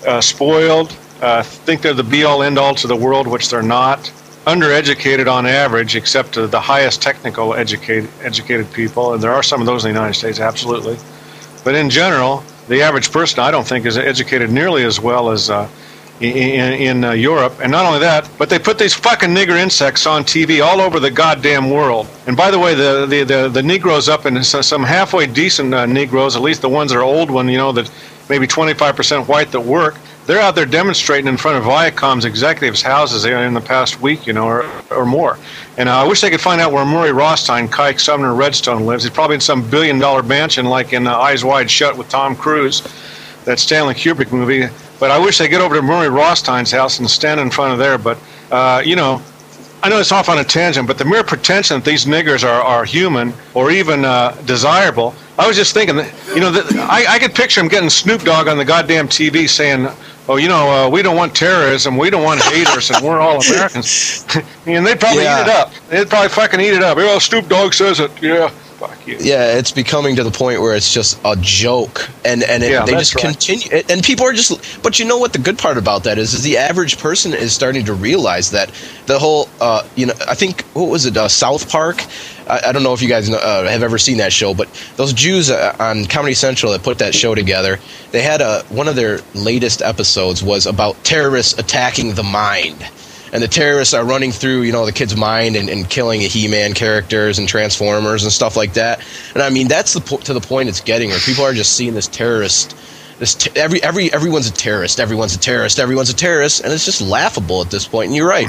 uh, 0.06 0.20
spoiled, 0.20 0.96
uh, 1.22 1.42
think 1.42 1.80
they're 1.80 1.94
the 1.94 2.02
be 2.02 2.24
all 2.24 2.42
end 2.42 2.58
all 2.58 2.74
to 2.74 2.86
the 2.86 2.96
world, 2.96 3.26
which 3.26 3.48
they're 3.50 3.62
not. 3.62 4.12
Undereducated 4.46 5.26
on 5.30 5.46
average, 5.46 5.96
except 5.96 6.34
the 6.34 6.60
highest 6.60 7.00
technical 7.00 7.54
educated 7.54 8.10
educated 8.22 8.70
people, 8.72 9.14
and 9.14 9.22
there 9.22 9.32
are 9.32 9.42
some 9.42 9.60
of 9.60 9.66
those 9.66 9.86
in 9.86 9.92
the 9.92 9.98
United 9.98 10.18
States, 10.18 10.38
absolutely. 10.38 10.98
But 11.64 11.74
in 11.74 11.88
general, 11.88 12.44
the 12.68 12.82
average 12.82 13.10
person, 13.10 13.40
I 13.40 13.50
don't 13.50 13.66
think, 13.66 13.86
is 13.86 13.96
educated 13.96 14.50
nearly 14.50 14.84
as 14.84 15.00
well 15.00 15.30
as 15.30 15.48
uh, 15.48 15.66
in, 16.20 16.74
in 16.74 17.04
uh, 17.04 17.12
Europe. 17.12 17.54
And 17.62 17.72
not 17.72 17.86
only 17.86 18.00
that, 18.00 18.28
but 18.38 18.50
they 18.50 18.58
put 18.58 18.78
these 18.78 18.92
fucking 18.92 19.30
nigger 19.30 19.58
insects 19.58 20.06
on 20.06 20.24
TV 20.24 20.62
all 20.62 20.82
over 20.82 21.00
the 21.00 21.10
goddamn 21.10 21.70
world. 21.70 22.06
And 22.26 22.36
by 22.36 22.50
the 22.50 22.58
way, 22.58 22.74
the 22.74 23.06
the 23.06 23.24
the, 23.24 23.48
the 23.48 23.62
Negroes 23.62 24.10
up 24.10 24.26
in 24.26 24.44
some 24.44 24.82
halfway 24.82 25.26
decent 25.26 25.72
uh, 25.72 25.86
Negroes, 25.86 26.36
at 26.36 26.42
least 26.42 26.60
the 26.60 26.68
ones 26.68 26.92
that 26.92 26.98
are 26.98 27.02
old 27.02 27.30
one, 27.30 27.48
you 27.48 27.56
know, 27.56 27.72
that 27.72 27.90
maybe 28.28 28.46
25% 28.46 29.26
white 29.26 29.52
that 29.52 29.60
work 29.60 29.96
they're 30.26 30.40
out 30.40 30.54
there 30.54 30.66
demonstrating 30.66 31.26
in 31.26 31.36
front 31.36 31.58
of 31.58 31.64
Viacom's 31.64 32.24
executives' 32.24 32.80
houses 32.80 33.24
in 33.24 33.54
the 33.54 33.60
past 33.60 34.00
week, 34.00 34.26
you 34.26 34.32
know, 34.32 34.46
or, 34.46 34.64
or 34.90 35.04
more. 35.04 35.38
And 35.76 35.88
uh, 35.88 35.98
I 35.98 36.04
wish 36.06 36.20
they 36.20 36.30
could 36.30 36.40
find 36.40 36.60
out 36.60 36.72
where 36.72 36.84
Murray 36.84 37.12
Rothstein, 37.12 37.68
Kike 37.68 38.00
Sumner 38.00 38.34
Redstone 38.34 38.86
lives. 38.86 39.04
He's 39.04 39.12
probably 39.12 39.34
in 39.34 39.40
some 39.40 39.68
billion-dollar 39.68 40.22
mansion 40.22 40.66
like 40.66 40.92
in 40.92 41.06
uh, 41.06 41.16
Eyes 41.16 41.44
Wide 41.44 41.70
Shut 41.70 41.96
with 41.96 42.08
Tom 42.08 42.34
Cruise, 42.36 42.82
that 43.44 43.58
Stanley 43.58 43.94
Kubrick 43.94 44.32
movie. 44.32 44.66
But 44.98 45.10
I 45.10 45.18
wish 45.18 45.38
they 45.38 45.48
get 45.48 45.60
over 45.60 45.74
to 45.74 45.82
Murray 45.82 46.08
Rothstein's 46.08 46.70
house 46.70 46.98
and 46.98 47.10
stand 47.10 47.40
in 47.40 47.50
front 47.50 47.72
of 47.72 47.78
there. 47.78 47.98
But 47.98 48.18
uh, 48.50 48.82
you 48.84 48.96
know, 48.96 49.20
I 49.82 49.90
know 49.90 49.98
it's 50.00 50.12
off 50.12 50.30
on 50.30 50.38
a 50.38 50.44
tangent, 50.44 50.86
but 50.86 50.96
the 50.96 51.04
mere 51.04 51.22
pretension 51.22 51.76
that 51.76 51.84
these 51.84 52.06
niggers 52.06 52.42
are, 52.42 52.62
are 52.62 52.86
human 52.86 53.34
or 53.52 53.70
even 53.70 54.06
uh, 54.06 54.30
desirable, 54.46 55.14
I 55.38 55.46
was 55.46 55.56
just 55.56 55.74
thinking, 55.74 55.96
that, 55.96 56.10
you 56.28 56.40
know, 56.40 56.50
that 56.50 56.72
I, 56.88 57.16
I 57.16 57.18
could 57.18 57.34
picture 57.34 57.60
him 57.60 57.68
getting 57.68 57.90
Snoop 57.90 58.22
Dogg 58.22 58.48
on 58.48 58.56
the 58.56 58.64
goddamn 58.64 59.08
TV 59.08 59.46
saying, 59.46 59.88
oh, 60.28 60.36
you 60.36 60.48
know, 60.48 60.86
uh, 60.86 60.90
we 60.90 61.02
don't 61.02 61.16
want 61.16 61.34
terrorism, 61.34 61.96
we 61.96 62.10
don't 62.10 62.22
want 62.22 62.40
haters, 62.42 62.90
and 62.90 63.04
we're 63.04 63.20
all 63.20 63.40
Americans. 63.40 64.26
and 64.66 64.86
they'd 64.86 65.00
probably 65.00 65.24
yeah. 65.24 65.40
eat 65.40 65.42
it 65.42 65.48
up. 65.48 65.72
They'd 65.88 66.08
probably 66.08 66.28
fucking 66.28 66.60
eat 66.60 66.74
it 66.74 66.82
up. 66.82 66.96
Well, 66.96 67.20
Snoop 67.20 67.48
Dogg 67.48 67.74
says 67.74 68.00
it. 68.00 68.10
Yeah. 68.22 68.48
Fuck 68.48 69.06
you. 69.06 69.16
Yeah, 69.20 69.56
it's 69.56 69.70
becoming 69.70 70.16
to 70.16 70.24
the 70.24 70.32
point 70.32 70.60
where 70.60 70.74
it's 70.74 70.92
just 70.92 71.20
a 71.24 71.36
joke, 71.40 72.10
and 72.24 72.42
and 72.42 72.62
it, 72.62 72.72
yeah, 72.72 72.84
they 72.84 72.92
just 72.92 73.14
right. 73.14 73.24
continue. 73.24 73.82
And 73.88 74.02
people 74.02 74.26
are 74.26 74.32
just. 74.32 74.82
But 74.82 74.98
you 74.98 75.04
know 75.04 75.16
what? 75.16 75.32
The 75.32 75.38
good 75.38 75.58
part 75.58 75.78
about 75.78 76.02
that 76.04 76.18
is, 76.18 76.34
is 76.34 76.42
the 76.42 76.58
average 76.58 76.98
person 76.98 77.34
is 77.34 77.52
starting 77.52 77.84
to 77.84 77.94
realize 77.94 78.50
that 78.50 78.72
the 79.06 79.18
whole. 79.18 79.48
Uh, 79.60 79.86
you 79.94 80.06
know, 80.06 80.14
I 80.28 80.34
think 80.34 80.62
what 80.74 80.88
was 80.88 81.06
it? 81.06 81.16
Uh, 81.16 81.28
South 81.28 81.70
Park 81.70 82.04
I, 82.48 82.68
I 82.68 82.72
don't 82.72 82.82
know 82.82 82.92
if 82.92 83.02
you 83.02 83.08
guys 83.08 83.28
know, 83.28 83.38
uh, 83.38 83.68
have 83.68 83.82
ever 83.82 83.98
seen 83.98 84.18
that 84.18 84.32
show, 84.32 84.54
but 84.54 84.68
those 84.96 85.12
Jews 85.12 85.50
uh, 85.50 85.76
on 85.78 86.06
Comedy 86.06 86.34
Central 86.34 86.72
that 86.72 86.82
put 86.82 86.98
that 86.98 87.14
show 87.14 87.34
together, 87.34 87.78
they 88.10 88.22
had 88.22 88.40
a 88.40 88.62
one 88.68 88.88
of 88.88 88.96
their 88.96 89.20
latest 89.34 89.82
episodes 89.82 90.42
was 90.42 90.66
about 90.66 91.02
terrorists 91.04 91.58
attacking 91.58 92.14
the 92.14 92.22
mind. 92.22 92.86
And 93.32 93.42
the 93.42 93.48
terrorists 93.48 93.94
are 93.94 94.04
running 94.04 94.30
through, 94.30 94.62
you 94.62 94.70
know, 94.70 94.86
the 94.86 94.92
kid's 94.92 95.16
mind 95.16 95.56
and, 95.56 95.68
and 95.68 95.90
killing 95.90 96.20
He-Man 96.20 96.72
characters 96.72 97.36
and 97.36 97.48
Transformers 97.48 98.22
and 98.22 98.30
stuff 98.30 98.56
like 98.56 98.74
that. 98.74 99.00
And 99.34 99.42
I 99.42 99.50
mean, 99.50 99.66
that's 99.66 99.92
the 99.92 100.00
po- 100.00 100.18
to 100.18 100.32
the 100.32 100.40
point 100.40 100.68
it's 100.68 100.80
getting 100.80 101.10
where 101.10 101.18
people 101.18 101.42
are 101.42 101.52
just 101.52 101.72
seeing 101.72 101.94
this 101.94 102.06
terrorist 102.06 102.76
this 103.24 103.34
t- 103.34 103.50
every 103.58 103.82
every 103.82 104.12
everyone's 104.12 104.46
a 104.46 104.52
terrorist. 104.52 105.00
Everyone's 105.00 105.34
a 105.34 105.38
terrorist. 105.38 105.78
Everyone's 105.78 106.10
a 106.10 106.14
terrorist, 106.14 106.62
and 106.62 106.70
it's 106.70 106.84
just 106.84 107.00
laughable 107.00 107.62
at 107.62 107.70
this 107.70 107.88
point. 107.88 108.08
And 108.08 108.16
you're 108.16 108.28
right. 108.28 108.46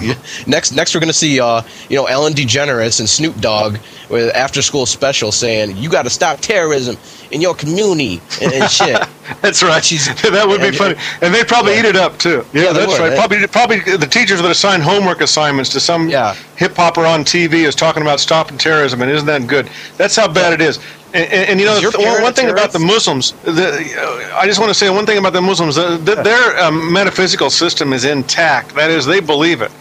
next 0.47 0.73
next 0.73 0.93
we're 0.93 0.99
going 0.99 1.07
to 1.07 1.13
see 1.13 1.39
uh, 1.39 1.61
you 1.89 1.95
know 1.95 2.05
Ellen 2.05 2.33
DeGeneres 2.33 2.99
and 2.99 3.07
Snoop 3.07 3.39
Dogg 3.39 3.77
with 4.09 4.35
after 4.35 4.61
school 4.61 4.85
special 4.85 5.31
saying 5.31 5.77
you 5.77 5.89
got 5.89 6.03
to 6.03 6.09
stop 6.09 6.41
terrorism 6.41 6.97
in 7.31 7.39
your 7.39 7.55
community 7.55 8.21
and, 8.41 8.51
and 8.51 8.69
shit. 8.69 9.01
that's 9.41 9.63
right. 9.63 9.83
She's, 9.83 10.07
that 10.21 10.45
would 10.45 10.59
be 10.59 10.67
and, 10.67 10.75
funny, 10.75 10.95
and 11.21 11.33
they'd 11.33 11.47
probably 11.47 11.73
yeah. 11.73 11.79
eat 11.79 11.85
it 11.85 11.95
up 11.95 12.17
too. 12.19 12.45
Yeah, 12.51 12.63
yeah 12.63 12.73
that's 12.73 12.91
would. 12.91 12.99
right. 12.99 13.17
Probably 13.17 13.47
probably 13.47 13.79
the 13.79 14.07
teachers 14.07 14.41
would 14.41 14.51
assign 14.51 14.81
homework 14.81 15.21
assignments 15.21 15.69
to 15.71 15.79
some 15.79 16.09
yeah. 16.09 16.33
hip 16.57 16.75
hopper 16.75 17.05
on 17.05 17.23
TV 17.23 17.65
is 17.65 17.75
talking 17.75 18.01
about 18.01 18.19
stopping 18.19 18.57
terrorism, 18.57 19.01
and 19.01 19.09
isn't 19.09 19.27
that 19.27 19.47
good? 19.47 19.69
That's 19.95 20.17
how 20.17 20.27
bad 20.27 20.51
it 20.51 20.59
is. 20.59 20.79
And, 21.15 21.31
and, 21.31 21.49
and 21.51 21.59
you 21.61 21.65
know, 21.65 21.79
one, 21.95 22.21
one 22.23 22.33
thing 22.33 22.49
about 22.49 22.73
the 22.73 22.79
Muslims, 22.79 23.31
the, 23.43 23.69
uh, 23.97 24.37
I 24.37 24.45
just 24.45 24.59
want 24.59 24.69
to 24.69 24.73
say 24.73 24.89
one 24.89 25.05
thing 25.05 25.17
about 25.17 25.31
the 25.31 25.41
Muslims. 25.41 25.75
The, 25.75 25.95
the, 25.95 26.15
their 26.15 26.59
um, 26.59 26.91
metaphysical 26.91 27.49
system 27.49 27.93
is 27.93 28.03
intact. 28.03 28.75
That 28.75 28.91
is, 28.91 29.05
they 29.05 29.21
believe 29.21 29.61
it. 29.61 29.71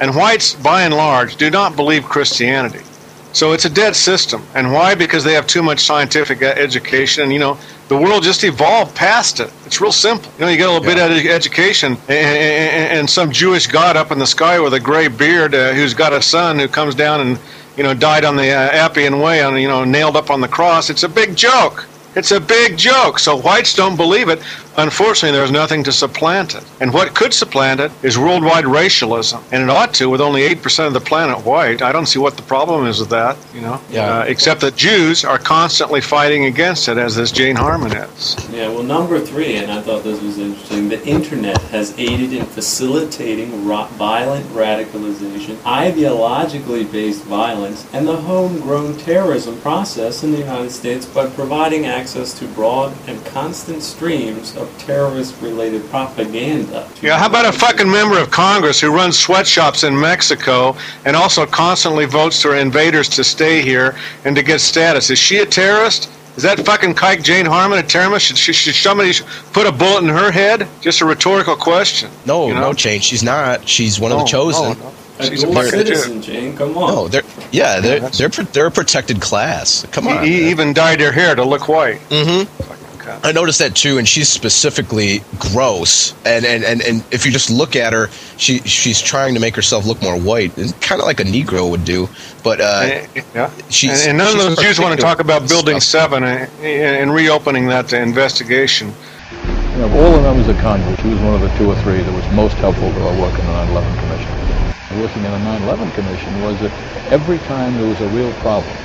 And 0.00 0.14
whites, 0.14 0.54
by 0.54 0.82
and 0.82 0.94
large, 0.94 1.34
do 1.34 1.50
not 1.50 1.74
believe 1.74 2.04
Christianity. 2.04 2.84
So 3.32 3.50
it's 3.50 3.64
a 3.64 3.70
dead 3.70 3.96
system. 3.96 4.46
And 4.54 4.72
why? 4.72 4.94
Because 4.94 5.24
they 5.24 5.32
have 5.32 5.48
too 5.48 5.64
much 5.64 5.80
scientific 5.80 6.42
education. 6.42 7.24
And, 7.24 7.32
you 7.32 7.40
know, 7.40 7.58
the 7.88 7.96
world 7.96 8.22
just 8.22 8.44
evolved 8.44 8.94
past 8.94 9.40
it. 9.40 9.52
It's 9.66 9.80
real 9.80 9.90
simple. 9.90 10.30
You 10.38 10.44
know, 10.44 10.50
you 10.52 10.56
get 10.56 10.68
a 10.68 10.72
little 10.72 10.88
yeah. 10.88 11.08
bit 11.08 11.26
of 11.26 11.30
education, 11.32 11.92
and, 12.06 12.10
and, 12.10 12.98
and, 12.98 13.10
some 13.10 13.32
Jewish 13.32 13.66
god 13.66 13.96
up 13.96 14.12
in 14.12 14.20
the 14.20 14.26
sky 14.26 14.60
with 14.60 14.74
a 14.74 14.80
gray 14.80 15.08
beard 15.08 15.56
uh, 15.56 15.72
who's 15.72 15.92
got 15.92 16.12
a 16.12 16.22
son 16.22 16.60
who 16.60 16.68
comes 16.68 16.94
down 16.94 17.20
and 17.20 17.38
you 17.76 17.82
know, 17.82 17.94
died 17.94 18.24
on 18.24 18.36
the 18.36 18.50
uh, 18.50 18.70
Appian 18.70 19.20
Way, 19.20 19.42
on 19.42 19.56
you 19.56 19.68
know, 19.68 19.84
nailed 19.84 20.16
up 20.16 20.30
on 20.30 20.40
the 20.40 20.48
cross. 20.48 20.90
It's 20.90 21.02
a 21.02 21.08
big 21.08 21.36
joke. 21.36 21.86
It's 22.14 22.30
a 22.30 22.40
big 22.40 22.76
joke. 22.76 23.18
So 23.18 23.36
whites 23.36 23.74
don't 23.74 23.96
believe 23.96 24.28
it. 24.28 24.40
Unfortunately, 24.76 25.36
there's 25.36 25.50
nothing 25.52 25.84
to 25.84 25.92
supplant 25.92 26.54
it. 26.54 26.64
And 26.80 26.92
what 26.92 27.14
could 27.14 27.32
supplant 27.32 27.80
it 27.80 27.92
is 28.02 28.18
worldwide 28.18 28.66
racialism. 28.66 29.42
And 29.52 29.62
it 29.62 29.70
ought 29.70 29.94
to, 29.94 30.10
with 30.10 30.20
only 30.20 30.42
8% 30.48 30.86
of 30.86 30.92
the 30.92 31.00
planet 31.00 31.44
white. 31.44 31.80
I 31.80 31.92
don't 31.92 32.06
see 32.06 32.18
what 32.18 32.36
the 32.36 32.42
problem 32.42 32.86
is 32.86 32.98
with 33.00 33.10
that, 33.10 33.36
you 33.54 33.60
know, 33.60 33.80
yeah. 33.90 34.04
Uh, 34.18 34.24
except 34.24 34.60
that 34.62 34.76
Jews 34.76 35.24
are 35.24 35.38
constantly 35.38 36.00
fighting 36.00 36.46
against 36.46 36.88
it, 36.88 36.98
as 36.98 37.14
this 37.14 37.30
Jane 37.30 37.56
Harman 37.56 37.92
is. 37.92 38.36
Yeah, 38.52 38.68
well, 38.68 38.82
number 38.82 39.20
three, 39.20 39.56
and 39.56 39.70
I 39.70 39.80
thought 39.80 40.02
this 40.02 40.20
was 40.20 40.38
interesting, 40.38 40.88
the 40.88 41.04
internet 41.06 41.60
has 41.64 41.96
aided 41.98 42.32
in 42.32 42.44
facilitating 42.46 43.66
ro- 43.66 43.86
violent 43.92 44.46
radicalization, 44.46 45.56
ideologically 45.58 46.90
based 46.90 47.24
violence, 47.24 47.86
and 47.92 48.06
the 48.06 48.16
homegrown 48.16 48.96
terrorism 48.98 49.60
process 49.60 50.24
in 50.24 50.32
the 50.32 50.38
United 50.38 50.70
States 50.70 51.06
by 51.06 51.26
providing 51.28 51.86
access 51.86 52.36
to 52.38 52.46
broad 52.48 52.92
and 53.06 53.24
constant 53.26 53.82
streams 53.82 54.56
of 54.56 54.63
of 54.64 54.78
terrorist-related 54.78 55.88
propaganda. 55.90 56.88
Yeah, 57.00 57.18
how 57.18 57.26
about 57.26 57.46
a 57.46 57.52
fucking 57.52 57.90
member 57.90 58.18
of 58.18 58.30
Congress 58.30 58.80
who 58.80 58.90
runs 58.90 59.18
sweatshops 59.18 59.84
in 59.84 59.98
Mexico 59.98 60.76
and 61.04 61.14
also 61.14 61.46
constantly 61.46 62.06
votes 62.06 62.42
for 62.42 62.56
invaders 62.56 63.08
to 63.10 63.24
stay 63.24 63.62
here 63.62 63.96
and 64.24 64.34
to 64.36 64.42
get 64.42 64.60
status? 64.60 65.10
Is 65.10 65.18
she 65.18 65.38
a 65.38 65.46
terrorist? 65.46 66.10
Is 66.36 66.42
that 66.42 66.58
fucking 66.66 66.94
Kike 66.94 67.22
Jane 67.22 67.46
Harman 67.46 67.78
a 67.78 67.82
terrorist? 67.82 68.26
Should, 68.26 68.38
should, 68.38 68.54
should, 68.56 68.74
somebody 68.74 69.12
put 69.52 69.68
a 69.68 69.72
bullet 69.72 70.02
in 70.02 70.08
her 70.08 70.32
head? 70.32 70.66
Just 70.80 71.00
a 71.00 71.04
rhetorical 71.04 71.54
question. 71.54 72.10
No, 72.26 72.48
you 72.48 72.54
know? 72.54 72.60
no 72.60 72.72
change. 72.72 73.04
She's 73.04 73.22
not. 73.22 73.68
She's 73.68 74.00
one 74.00 74.10
of 74.10 74.18
the 74.18 74.24
chosen. 74.24 74.76
No, 74.78 74.84
no. 74.84 74.94
She's 75.20 75.44
a 75.44 75.70
citizen, 75.70 76.20
Jane. 76.20 76.56
Come 76.56 76.76
on. 76.76 76.92
No, 76.92 77.08
they're 77.08 77.22
yeah, 77.52 77.78
they're 77.78 78.00
they're 78.00 78.28
they're 78.28 78.66
a 78.66 78.70
protected 78.70 79.20
class. 79.20 79.86
Come 79.92 80.08
on. 80.08 80.24
He, 80.24 80.42
he 80.42 80.50
even 80.50 80.72
dyed 80.72 81.00
her 81.00 81.12
hair 81.12 81.36
to 81.36 81.44
look 81.44 81.68
white. 81.68 82.00
Mm-hmm. 82.08 82.83
I 83.06 83.32
noticed 83.32 83.58
that 83.58 83.74
too, 83.74 83.98
and 83.98 84.08
she's 84.08 84.28
specifically 84.28 85.20
gross. 85.38 86.14
And, 86.24 86.44
and, 86.44 86.64
and, 86.64 86.82
and 86.82 87.04
if 87.12 87.26
you 87.26 87.32
just 87.32 87.50
look 87.50 87.76
at 87.76 87.92
her, 87.92 88.08
she 88.36 88.58
she's 88.60 89.00
trying 89.00 89.34
to 89.34 89.40
make 89.40 89.56
herself 89.56 89.86
look 89.86 90.02
more 90.02 90.18
white, 90.18 90.54
kind 90.80 91.00
of 91.00 91.06
like 91.06 91.20
a 91.20 91.24
Negro 91.24 91.70
would 91.70 91.84
do. 91.84 92.08
But 92.42 92.60
uh, 92.60 92.80
and, 92.84 93.24
yeah, 93.34 93.50
she's, 93.70 94.06
and, 94.06 94.10
and 94.10 94.18
none 94.18 94.28
of 94.28 94.42
those 94.42 94.58
Jews 94.58 94.78
want 94.78 94.98
to 94.98 95.02
talk 95.02 95.20
about 95.20 95.48
Building 95.48 95.80
stuff. 95.80 96.10
Seven 96.10 96.24
and, 96.24 96.50
and 96.62 97.12
reopening 97.14 97.66
that 97.68 97.92
investigation. 97.92 98.92
You 99.32 99.80
know, 99.80 99.86
of 99.86 99.94
all 99.94 100.12
the 100.12 100.22
members 100.22 100.48
of 100.48 100.56
Congress, 100.58 101.00
she 101.00 101.08
was 101.08 101.18
one 101.20 101.34
of 101.34 101.40
the 101.40 101.48
two 101.58 101.68
or 101.68 101.74
three 101.82 102.00
that 102.02 102.12
was 102.12 102.26
most 102.34 102.54
helpful 102.54 102.92
to 102.92 103.00
our 103.06 103.20
work 103.20 103.38
in 103.38 103.46
the 103.46 103.52
9/11 103.52 103.98
Commission. 103.98 105.00
Working 105.00 105.24
in 105.24 105.32
the 105.32 105.38
9/11 105.38 105.92
Commission 105.94 106.40
was 106.42 106.60
that 106.60 106.72
every 107.10 107.38
time 107.40 107.76
there 107.76 107.86
was 107.86 108.00
a 108.00 108.08
real 108.08 108.32
problem 108.34 108.76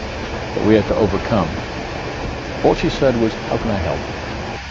that 0.56 0.66
we 0.66 0.74
had 0.74 0.88
to 0.88 0.96
overcome, 0.96 1.48
all 2.64 2.76
she 2.76 2.90
said 2.90 3.20
was, 3.22 3.34
how 3.34 3.58
can 3.58 3.72
I 3.72 3.78
help? 3.78 4.00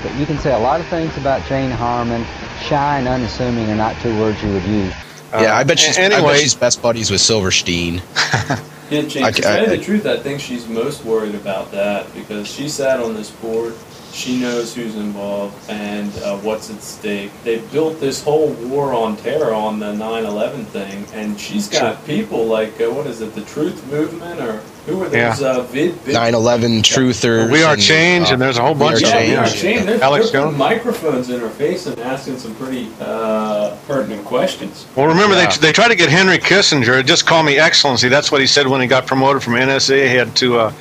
But 0.02 0.18
you 0.18 0.26
can 0.26 0.38
say 0.38 0.52
a 0.52 0.58
lot 0.58 0.80
of 0.80 0.86
things 0.88 1.16
about 1.16 1.44
Jane 1.46 1.70
Harman. 1.70 2.24
Shy 2.62 2.98
and 2.98 3.08
unassuming 3.08 3.68
are 3.70 3.76
not 3.76 4.00
two 4.00 4.16
words 4.18 4.42
you 4.42 4.52
would 4.52 4.64
use. 4.64 4.92
Uh, 5.32 5.40
yeah, 5.42 5.56
I 5.56 5.64
bet 5.64 5.78
she's. 5.78 5.98
Anyway, 5.98 6.20
I 6.20 6.32
bet 6.32 6.40
she's 6.40 6.54
best 6.54 6.80
buddies 6.80 7.10
with 7.10 7.20
Silverstein. 7.20 7.94
yeah, 8.90 9.02
Jane. 9.02 9.24
I, 9.24 9.30
to 9.30 9.42
tell 9.42 9.62
you 9.62 9.76
the 9.76 9.82
truth, 9.82 10.06
I 10.06 10.16
think 10.16 10.40
she's 10.40 10.68
most 10.68 11.04
worried 11.04 11.34
about 11.34 11.70
that 11.72 12.12
because 12.14 12.46
she 12.46 12.68
sat 12.68 13.00
on 13.00 13.14
this 13.14 13.30
board 13.30 13.74
she 14.18 14.40
knows 14.40 14.74
who's 14.74 14.96
involved 14.96 15.54
and 15.70 16.14
uh, 16.18 16.36
what's 16.38 16.70
at 16.70 16.82
stake. 16.82 17.30
They 17.44 17.58
built 17.58 18.00
this 18.00 18.22
whole 18.22 18.50
war 18.54 18.92
on 18.92 19.16
terror 19.16 19.54
on 19.54 19.78
the 19.78 19.92
9/11 19.92 20.64
thing, 20.66 21.06
and 21.14 21.38
she's 21.38 21.68
got 21.68 22.04
people 22.04 22.46
like 22.46 22.80
uh, 22.80 22.90
what 22.90 23.06
is 23.06 23.20
it, 23.20 23.34
the 23.34 23.42
Truth 23.42 23.86
Movement, 23.90 24.40
or 24.40 24.60
who 24.86 25.02
are 25.02 25.08
those? 25.08 25.40
Yeah. 25.40 25.48
Uh, 25.48 25.62
vid, 25.62 25.94
vid 26.00 26.16
9/11 26.16 26.82
truthers. 26.82 27.52
We 27.52 27.62
are 27.62 27.74
and, 27.74 27.82
change, 27.82 28.30
uh, 28.30 28.32
and 28.32 28.42
there's 28.42 28.58
a 28.58 28.62
whole 28.62 28.74
bunch 28.74 29.02
of 29.04 29.10
them. 29.10 29.30
Yeah, 29.30 29.48
change. 29.48 29.86
They're, 29.86 30.02
Alex 30.02 30.30
they're 30.30 30.42
putting 30.42 30.58
microphones 30.58 31.30
in 31.30 31.38
her 31.38 31.50
face 31.50 31.86
and 31.86 31.98
asking 32.00 32.38
some 32.38 32.56
pretty 32.56 32.90
uh, 33.00 33.76
pertinent 33.86 34.24
questions. 34.24 34.86
Well, 34.96 35.06
remember 35.06 35.36
yeah. 35.36 35.48
they 35.48 35.68
they 35.68 35.72
tried 35.72 35.88
to 35.88 35.96
get 35.96 36.08
Henry 36.08 36.38
Kissinger. 36.38 37.06
Just 37.06 37.24
call 37.24 37.44
me 37.44 37.56
Excellency. 37.56 38.08
That's 38.08 38.32
what 38.32 38.40
he 38.40 38.48
said 38.48 38.66
when 38.66 38.80
he 38.80 38.88
got 38.88 39.06
promoted 39.06 39.44
from 39.44 39.52
NSA. 39.54 40.08
He 40.08 40.16
had 40.16 40.34
to 40.36 40.58
uh, 40.58 40.72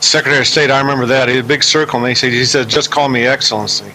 Secretary 0.00 0.40
of 0.40 0.46
State, 0.46 0.70
I 0.70 0.80
remember 0.80 1.06
that. 1.06 1.28
He 1.28 1.36
had 1.36 1.44
a 1.44 1.48
big 1.48 1.62
circle, 1.62 1.98
and 1.98 2.06
they 2.06 2.14
said, 2.14 2.32
he 2.32 2.44
said, 2.44 2.68
just 2.68 2.90
call 2.90 3.08
me 3.08 3.26
Excellency. 3.26 3.92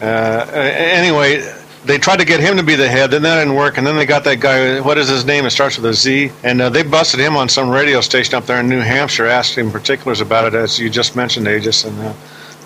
Uh, 0.00 0.46
anyway, 0.52 1.40
they 1.84 1.98
tried 1.98 2.18
to 2.18 2.24
get 2.24 2.40
him 2.40 2.56
to 2.56 2.62
be 2.62 2.74
the 2.74 2.88
head, 2.88 3.10
then 3.10 3.22
that 3.22 3.38
didn't 3.38 3.54
work, 3.54 3.78
and 3.78 3.86
then 3.86 3.96
they 3.96 4.06
got 4.06 4.24
that 4.24 4.40
guy. 4.40 4.80
What 4.80 4.98
is 4.98 5.08
his 5.08 5.24
name? 5.24 5.46
It 5.46 5.50
starts 5.50 5.76
with 5.76 5.86
a 5.86 5.94
Z, 5.94 6.30
and 6.44 6.60
uh, 6.60 6.68
they 6.68 6.82
busted 6.82 7.18
him 7.18 7.36
on 7.36 7.48
some 7.48 7.70
radio 7.70 8.00
station 8.00 8.34
up 8.34 8.46
there 8.46 8.60
in 8.60 8.68
New 8.68 8.80
Hampshire, 8.80 9.26
asked 9.26 9.56
him 9.56 9.70
particulars 9.70 10.20
about 10.20 10.52
it, 10.52 10.54
as 10.54 10.78
you 10.78 10.90
just 10.90 11.16
mentioned, 11.16 11.48
Aegis, 11.48 11.84
and. 11.84 11.98
Uh, 12.00 12.12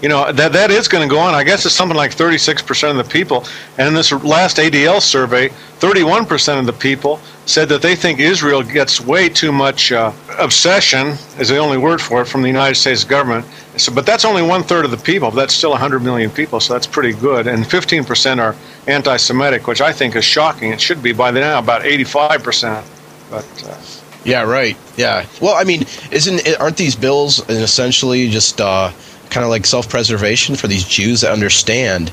you 0.03 0.09
know 0.09 0.33
that 0.33 0.53
that 0.53 0.71
is 0.71 0.89
going 0.89 1.09
to 1.09 1.13
go 1.13 1.21
on. 1.21 1.35
I 1.35 1.45
guess 1.45 1.65
it's 1.65 1.75
something 1.75 1.97
like 1.97 2.11
36% 2.11 2.91
of 2.91 2.97
the 2.97 3.05
people. 3.05 3.47
And 3.79 3.89
in 3.89 3.95
this 3.95 4.13
last 4.13 4.57
ADL 4.59 5.01
survey, 5.01 5.49
31% 5.49 6.59
of 6.59 6.67
the 6.67 6.73
people 6.73 7.21
said 7.47 7.69
that 7.69 7.83
they 7.83 7.95
think 7.97 8.19
Israel 8.19 8.63
gets 8.63 9.01
way 9.01 9.29
too 9.29 9.53
much 9.53 9.93
uh, 9.93 10.13
obsession, 10.39 11.09
is 11.39 11.49
the 11.49 11.59
only 11.59 11.79
word 11.79 12.01
for 12.01 12.23
it, 12.23 12.27
from 12.27 12.43
the 12.43 12.49
United 12.49 12.75
States 12.75 13.05
government. 13.05 13.47
So, 13.77 13.93
but 13.95 14.05
that's 14.05 14.25
only 14.25 14.43
one 14.43 14.63
third 14.63 14.85
of 14.85 14.91
the 14.91 14.97
people. 14.97 15.31
That's 15.31 15.55
still 15.55 15.71
100 15.71 16.01
million 16.01 16.31
people, 16.31 16.61
so 16.61 16.75
that's 16.75 16.87
pretty 16.87 17.19
good. 17.19 17.47
And 17.47 17.65
15% 17.65 18.39
are 18.39 18.57
anti-Semitic, 18.87 19.67
which 19.67 19.81
I 19.81 19.93
think 19.93 20.15
is 20.17 20.25
shocking. 20.25 20.73
It 20.73 20.81
should 20.81 21.03
be 21.03 21.13
by 21.13 21.31
now 21.31 21.59
about 21.59 21.83
85%. 21.83 22.85
But 23.31 23.65
uh, 23.67 23.81
yeah, 24.25 24.43
right. 24.43 24.77
Yeah. 24.97 25.27
Well, 25.41 25.55
I 25.55 25.65
mean, 25.65 25.85
isn't 26.11 26.61
aren't 26.61 26.77
these 26.77 26.95
bills 26.95 27.49
essentially 27.49 28.29
just 28.29 28.61
uh, 28.61 28.93
kind 29.33 29.45
of 29.45 29.51
like 29.51 29.67
self-preservation 29.67 30.55
for 30.55 30.69
these 30.69 30.85
Jews 30.85 31.23
that 31.23 31.33
understand 31.33 32.13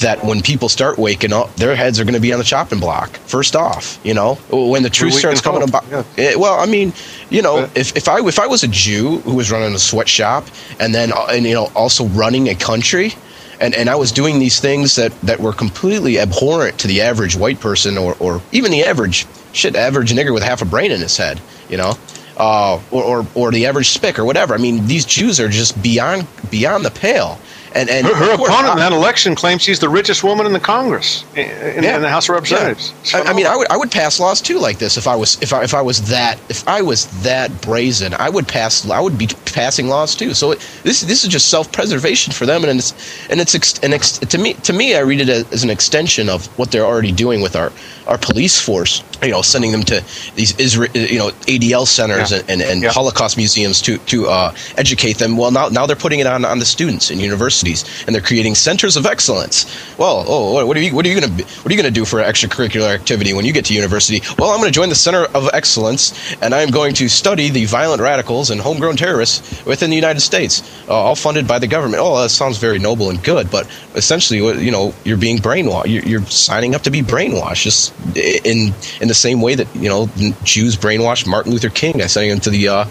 that 0.00 0.24
when 0.24 0.42
people 0.42 0.68
start 0.68 0.98
waking 0.98 1.32
up, 1.32 1.54
their 1.56 1.76
heads 1.76 2.00
are 2.00 2.04
going 2.04 2.14
to 2.14 2.20
be 2.20 2.32
on 2.32 2.38
the 2.38 2.44
chopping 2.44 2.80
block. 2.80 3.16
First 3.18 3.54
off, 3.54 4.00
you 4.02 4.14
know, 4.14 4.34
when 4.50 4.82
the 4.82 4.90
truth 4.90 5.14
starts 5.14 5.40
coming 5.40 5.60
hope. 5.60 5.68
about. 5.68 5.84
Yeah. 5.88 6.30
It, 6.30 6.40
well, 6.40 6.58
I 6.58 6.66
mean, 6.66 6.92
you 7.30 7.42
know, 7.42 7.68
if, 7.74 7.96
if 7.96 8.08
I 8.08 8.18
if 8.26 8.38
I 8.38 8.46
was 8.46 8.64
a 8.64 8.68
Jew 8.68 9.18
who 9.18 9.34
was 9.34 9.52
running 9.52 9.74
a 9.74 9.78
sweatshop 9.78 10.46
and 10.80 10.94
then 10.94 11.12
uh, 11.12 11.26
and 11.30 11.44
you 11.44 11.54
know 11.54 11.70
also 11.76 12.06
running 12.06 12.48
a 12.48 12.54
country. 12.54 13.12
And, 13.60 13.72
and 13.72 13.88
I 13.88 13.94
was 13.94 14.10
doing 14.10 14.40
these 14.40 14.58
things 14.58 14.96
that, 14.96 15.18
that 15.20 15.38
were 15.38 15.52
completely 15.52 16.18
abhorrent 16.18 16.76
to 16.80 16.88
the 16.88 17.02
average 17.02 17.36
white 17.36 17.60
person 17.60 17.96
or, 17.96 18.16
or 18.18 18.42
even 18.50 18.72
the 18.72 18.82
average 18.82 19.26
shit 19.52 19.76
average 19.76 20.12
nigger 20.12 20.34
with 20.34 20.42
half 20.42 20.60
a 20.60 20.64
brain 20.64 20.90
in 20.90 21.00
his 21.00 21.16
head, 21.16 21.40
you 21.70 21.76
know 21.76 21.96
uh, 22.36 22.80
or, 22.90 23.04
or, 23.04 23.26
or 23.34 23.50
the 23.50 23.66
average 23.66 23.90
spick 23.90 24.18
or 24.18 24.24
whatever. 24.24 24.54
I 24.54 24.58
mean, 24.58 24.86
these 24.86 25.04
Jews 25.04 25.40
are 25.40 25.48
just 25.48 25.80
beyond 25.82 26.26
beyond 26.50 26.84
the 26.84 26.90
pale. 26.90 27.38
And, 27.74 27.90
and 27.90 28.06
her, 28.06 28.14
her 28.14 28.34
opponent 28.34 28.72
in 28.72 28.78
that 28.78 28.92
election 28.92 29.34
claims 29.34 29.62
she's 29.62 29.80
the 29.80 29.88
richest 29.88 30.22
woman 30.22 30.46
in 30.46 30.52
the 30.52 30.60
Congress, 30.60 31.24
in, 31.34 31.82
yeah. 31.82 31.96
in 31.96 32.02
the 32.02 32.08
House 32.08 32.28
of 32.28 32.34
Representatives. 32.34 32.94
Yeah. 33.12 33.18
I, 33.18 33.30
I, 33.30 33.32
mean, 33.32 33.46
I 33.46 33.56
would 33.56 33.68
I 33.68 33.76
would 33.76 33.90
pass 33.90 34.20
laws 34.20 34.40
too 34.40 34.60
like 34.60 34.78
this 34.78 34.96
if 34.96 35.08
I 35.08 35.16
was 35.16 35.42
if 35.42 35.52
I, 35.52 35.64
if 35.64 35.74
I 35.74 35.82
was 35.82 36.08
that 36.08 36.38
if 36.48 36.66
I 36.68 36.82
was 36.82 37.06
that 37.24 37.50
brazen, 37.62 38.14
I 38.14 38.30
would 38.30 38.46
pass 38.46 38.88
I 38.88 39.00
would 39.00 39.18
be 39.18 39.26
passing 39.46 39.88
laws 39.88 40.14
too. 40.14 40.34
So 40.34 40.52
it, 40.52 40.60
this 40.84 41.00
this 41.00 41.24
is 41.24 41.30
just 41.30 41.48
self 41.48 41.72
preservation 41.72 42.32
for 42.32 42.46
them, 42.46 42.62
and 42.62 42.78
it's 42.78 42.92
and 43.28 43.40
it's 43.40 43.56
ex, 43.56 43.76
an 43.80 43.92
ex, 43.92 44.18
to 44.18 44.38
me 44.38 44.54
to 44.54 44.72
me 44.72 44.94
I 44.94 45.00
read 45.00 45.20
it 45.20 45.28
as 45.28 45.64
an 45.64 45.70
extension 45.70 46.28
of 46.28 46.46
what 46.56 46.70
they're 46.70 46.86
already 46.86 47.12
doing 47.12 47.40
with 47.40 47.56
our 47.56 47.72
our 48.06 48.18
police 48.18 48.60
force. 48.60 49.02
You 49.20 49.30
know, 49.30 49.42
sending 49.42 49.72
them 49.72 49.82
to 49.84 50.04
these 50.36 50.56
Israel 50.60 50.92
you 50.94 51.18
know 51.18 51.30
ADL 51.48 51.88
centers 51.88 52.30
yeah. 52.30 52.38
and, 52.48 52.62
and, 52.62 52.84
and 52.84 52.84
Holocaust 52.84 53.36
museums 53.36 53.82
to 53.82 53.98
to 53.98 54.28
uh, 54.28 54.54
educate 54.76 55.18
them. 55.18 55.36
Well, 55.36 55.50
now 55.50 55.68
now 55.70 55.86
they're 55.86 55.96
putting 55.96 56.20
it 56.20 56.28
on 56.28 56.44
on 56.44 56.60
the 56.60 56.64
students 56.64 57.10
in 57.10 57.18
universities 57.18 57.63
and 57.64 58.14
they're 58.14 58.22
creating 58.22 58.54
centers 58.54 58.96
of 58.96 59.06
excellence. 59.06 59.64
Well, 59.98 60.24
oh, 60.26 60.66
what 60.66 60.76
are 60.76 60.80
you 60.80 60.94
what 60.94 61.06
are 61.06 61.08
you 61.08 61.20
going 61.20 61.36
to 61.36 61.44
what 61.44 61.72
are 61.72 61.74
you 61.74 61.84
to 61.84 61.90
do 61.90 62.04
for 62.04 62.18
extracurricular 62.20 62.92
activity 62.92 63.32
when 63.32 63.44
you 63.44 63.52
get 63.52 63.66
to 63.66 63.74
university? 63.74 64.20
Well, 64.38 64.50
I'm 64.50 64.58
going 64.58 64.72
to 64.72 64.74
join 64.74 64.88
the 64.88 64.94
Center 64.94 65.24
of 65.34 65.48
Excellence, 65.52 66.34
and 66.42 66.54
I'm 66.54 66.70
going 66.70 66.94
to 66.94 67.08
study 67.08 67.50
the 67.50 67.64
violent 67.66 68.00
radicals 68.00 68.50
and 68.50 68.60
homegrown 68.60 68.96
terrorists 68.96 69.64
within 69.64 69.90
the 69.90 69.96
United 69.96 70.20
States, 70.20 70.62
uh, 70.88 70.94
all 70.94 71.14
funded 71.14 71.46
by 71.46 71.58
the 71.58 71.66
government. 71.66 72.02
Oh, 72.02 72.20
that 72.22 72.30
sounds 72.30 72.58
very 72.58 72.78
noble 72.78 73.10
and 73.10 73.22
good, 73.22 73.50
but 73.50 73.68
essentially, 73.94 74.38
you 74.62 74.70
know, 74.70 74.94
you're 75.04 75.16
being 75.16 75.38
brainwashed. 75.38 75.86
You're, 75.86 76.04
you're 76.04 76.26
signing 76.26 76.74
up 76.74 76.82
to 76.82 76.90
be 76.90 77.02
brainwashed, 77.02 77.62
just 77.62 77.94
in 78.16 78.74
in 79.00 79.08
the 79.08 79.14
same 79.14 79.40
way 79.40 79.54
that 79.54 79.74
you 79.76 79.88
know 79.88 80.08
Jews 80.42 80.76
brainwashed 80.76 81.26
Martin 81.26 81.52
Luther 81.52 81.70
King. 81.70 82.02
I 82.02 82.06
sent 82.06 82.26
him 82.26 82.40
to 82.40 82.50
the. 82.50 82.68
Uh, 82.68 82.84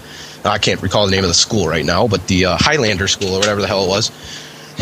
I 0.45 0.57
can't 0.57 0.81
recall 0.81 1.05
the 1.05 1.11
name 1.11 1.23
of 1.23 1.29
the 1.29 1.33
school 1.33 1.69
right 1.69 1.85
now, 1.85 2.05
but 2.05 2.27
the 2.27 2.45
uh, 2.45 2.57
Highlander 2.59 3.07
School 3.07 3.33
or 3.33 3.39
whatever 3.39 3.61
the 3.61 3.67
hell 3.67 3.85
it 3.85 3.87
was. 3.87 4.11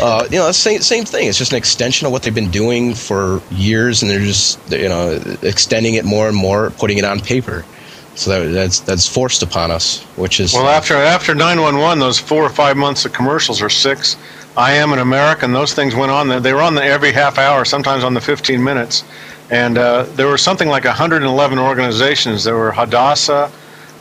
Uh, 0.00 0.26
you 0.30 0.38
know, 0.38 0.50
same 0.52 0.80
same 0.80 1.04
thing. 1.04 1.28
It's 1.28 1.38
just 1.38 1.52
an 1.52 1.58
extension 1.58 2.06
of 2.06 2.12
what 2.12 2.22
they've 2.22 2.34
been 2.34 2.50
doing 2.50 2.94
for 2.94 3.42
years, 3.50 4.02
and 4.02 4.10
they're 4.10 4.20
just 4.20 4.58
you 4.70 4.88
know 4.88 5.20
extending 5.42 5.94
it 5.94 6.04
more 6.04 6.28
and 6.28 6.36
more, 6.36 6.70
putting 6.70 6.98
it 6.98 7.04
on 7.04 7.20
paper. 7.20 7.64
So 8.14 8.30
that, 8.30 8.52
that's 8.52 8.80
that's 8.80 9.06
forced 9.06 9.42
upon 9.42 9.70
us, 9.70 10.02
which 10.16 10.40
is 10.40 10.54
well 10.54 10.68
after 10.68 10.94
after 10.94 11.34
nine 11.34 11.60
one 11.60 11.78
one, 11.78 11.98
those 11.98 12.18
four 12.18 12.42
or 12.42 12.50
five 12.50 12.76
months 12.76 13.04
of 13.04 13.12
commercials 13.12 13.60
or 13.62 13.68
six. 13.68 14.16
I 14.56 14.72
am 14.72 14.92
an 14.92 14.98
American. 14.98 15.52
Those 15.52 15.72
things 15.72 15.94
went 15.94 16.12
on. 16.12 16.42
They 16.42 16.52
were 16.52 16.60
on 16.60 16.74
the 16.74 16.84
every 16.84 17.12
half 17.12 17.38
hour, 17.38 17.64
sometimes 17.64 18.04
on 18.04 18.12
the 18.12 18.20
15 18.20 18.62
minutes, 18.62 19.02
and 19.50 19.78
uh, 19.78 20.02
there 20.14 20.26
were 20.26 20.36
something 20.36 20.68
like 20.68 20.84
111 20.84 21.58
organizations. 21.58 22.44
There 22.44 22.56
were 22.56 22.70
Hadassah, 22.70 23.50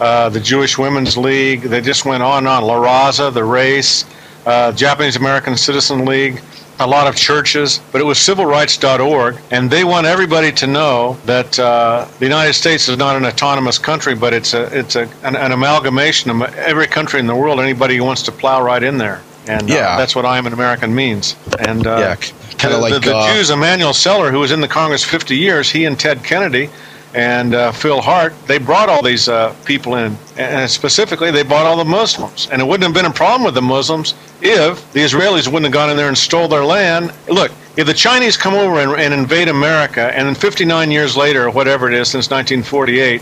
uh, 0.01 0.27
the 0.27 0.41
Jewish 0.41 0.77
Women's 0.77 1.15
League. 1.15 1.61
They 1.61 1.79
just 1.79 2.03
went 2.03 2.21
on 2.21 2.39
and 2.39 2.47
on. 2.49 2.63
La 2.63 2.75
Raza, 2.75 3.33
the 3.33 3.45
Race 3.45 4.03
uh, 4.45 4.71
Japanese 4.71 5.15
American 5.15 5.55
Citizen 5.55 6.05
League, 6.05 6.41
a 6.79 6.87
lot 6.87 7.07
of 7.07 7.15
churches, 7.15 7.79
but 7.91 8.01
it 8.01 8.03
was 8.03 8.17
civilrights.org, 8.17 9.37
and 9.51 9.69
they 9.69 9.83
want 9.83 10.07
everybody 10.07 10.51
to 10.51 10.67
know 10.67 11.17
that 11.25 11.59
uh, 11.59 12.07
the 12.19 12.25
United 12.25 12.53
States 12.53 12.89
is 12.89 12.97
not 12.97 13.15
an 13.15 13.25
autonomous 13.25 13.77
country, 13.77 14.15
but 14.15 14.33
it's 14.33 14.53
a 14.53 14.63
it's 14.77 14.95
a, 14.95 15.07
an, 15.23 15.35
an 15.35 15.51
amalgamation 15.51 16.31
of 16.31 16.41
every 16.55 16.87
country 16.87 17.19
in 17.19 17.27
the 17.27 17.35
world. 17.35 17.59
Anybody 17.59 17.97
who 17.97 18.03
wants 18.03 18.23
to 18.23 18.31
plow 18.31 18.63
right 18.63 18.81
in 18.81 18.97
there, 18.97 19.21
and 19.47 19.69
uh, 19.69 19.73
yeah. 19.73 19.97
that's 19.97 20.15
what 20.15 20.25
I 20.25 20.37
am 20.37 20.47
an 20.47 20.53
American 20.53 20.93
means. 20.93 21.35
And 21.59 21.85
uh, 21.85 21.97
yeah, 21.99 22.15
kind 22.57 22.73
of 22.73 22.81
like 22.81 22.93
the, 22.93 22.99
the 22.99 23.15
uh, 23.15 23.33
Jews, 23.33 23.51
Emanuel 23.51 23.93
Celler, 23.93 24.31
who 24.31 24.39
was 24.39 24.51
in 24.51 24.59
the 24.59 24.67
Congress 24.67 25.03
50 25.03 25.37
years, 25.37 25.69
he 25.69 25.85
and 25.85 25.99
Ted 25.99 26.23
Kennedy 26.23 26.69
and 27.13 27.53
uh, 27.53 27.71
Phil 27.71 28.01
Hart, 28.01 28.33
they 28.47 28.57
brought 28.57 28.87
all 28.87 29.01
these 29.01 29.27
uh, 29.27 29.53
people 29.65 29.95
in, 29.95 30.17
and 30.37 30.69
specifically 30.69 31.29
they 31.29 31.43
brought 31.43 31.65
all 31.65 31.77
the 31.77 31.85
Muslims. 31.85 32.47
And 32.51 32.61
it 32.61 32.65
wouldn't 32.65 32.83
have 32.83 32.93
been 32.93 33.09
a 33.09 33.13
problem 33.13 33.43
with 33.43 33.53
the 33.53 33.61
Muslims 33.61 34.13
if 34.41 34.91
the 34.93 34.99
Israelis 34.99 35.47
wouldn't 35.47 35.65
have 35.65 35.73
gone 35.73 35.89
in 35.89 35.97
there 35.97 36.07
and 36.07 36.17
stole 36.17 36.47
their 36.47 36.65
land. 36.65 37.13
Look, 37.29 37.51
if 37.77 37.87
the 37.87 37.93
Chinese 37.93 38.37
come 38.37 38.53
over 38.53 38.79
and, 38.79 38.99
and 38.99 39.13
invade 39.13 39.47
America, 39.47 40.11
and 40.15 40.27
then 40.27 40.35
59 40.35 40.91
years 40.91 41.15
later, 41.15 41.45
or 41.45 41.51
whatever 41.51 41.87
it 41.87 41.93
is, 41.93 42.09
since 42.09 42.29
1948, 42.29 43.21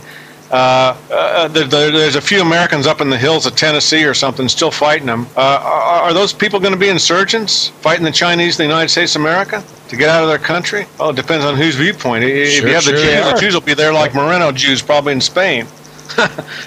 uh, 0.51 0.97
uh, 1.11 1.47
there, 1.47 1.91
there's 1.91 2.15
a 2.15 2.21
few 2.21 2.41
Americans 2.41 2.87
up 2.87 3.01
in 3.01 3.09
the 3.09 3.17
hills 3.17 3.45
of 3.45 3.55
Tennessee 3.55 4.03
or 4.03 4.15
something 4.15 4.47
still 4.47 4.71
fighting 4.71 5.05
them. 5.05 5.27
Uh, 5.37 5.41
are, 5.61 6.01
are, 6.03 6.13
those 6.13 6.33
people 6.33 6.59
going 6.59 6.73
to 6.73 6.79
be 6.79 6.89
insurgents 6.89 7.67
fighting 7.67 8.03
the 8.03 8.11
Chinese 8.11 8.59
in 8.59 8.65
the 8.65 8.67
United 8.67 8.89
States 8.89 9.15
of 9.15 9.21
America 9.21 9.63
to 9.89 9.95
get 9.95 10.09
out 10.09 10.23
of 10.23 10.29
their 10.29 10.39
country? 10.39 10.87
Well, 10.99 11.11
it 11.11 11.15
depends 11.15 11.45
on 11.45 11.55
whose 11.55 11.75
viewpoint. 11.75 12.23
If 12.23 12.49
sure, 12.49 12.67
you 12.67 12.73
have 12.73 12.83
the 12.83 12.97
sure 12.97 13.03
Jews, 13.03 13.33
the 13.33 13.39
Jews 13.39 13.53
will 13.53 13.61
be 13.61 13.75
there 13.75 13.93
like 13.93 14.15
Moreno 14.15 14.51
Jews, 14.51 14.81
probably 14.81 15.13
in 15.13 15.21
Spain, 15.21 15.67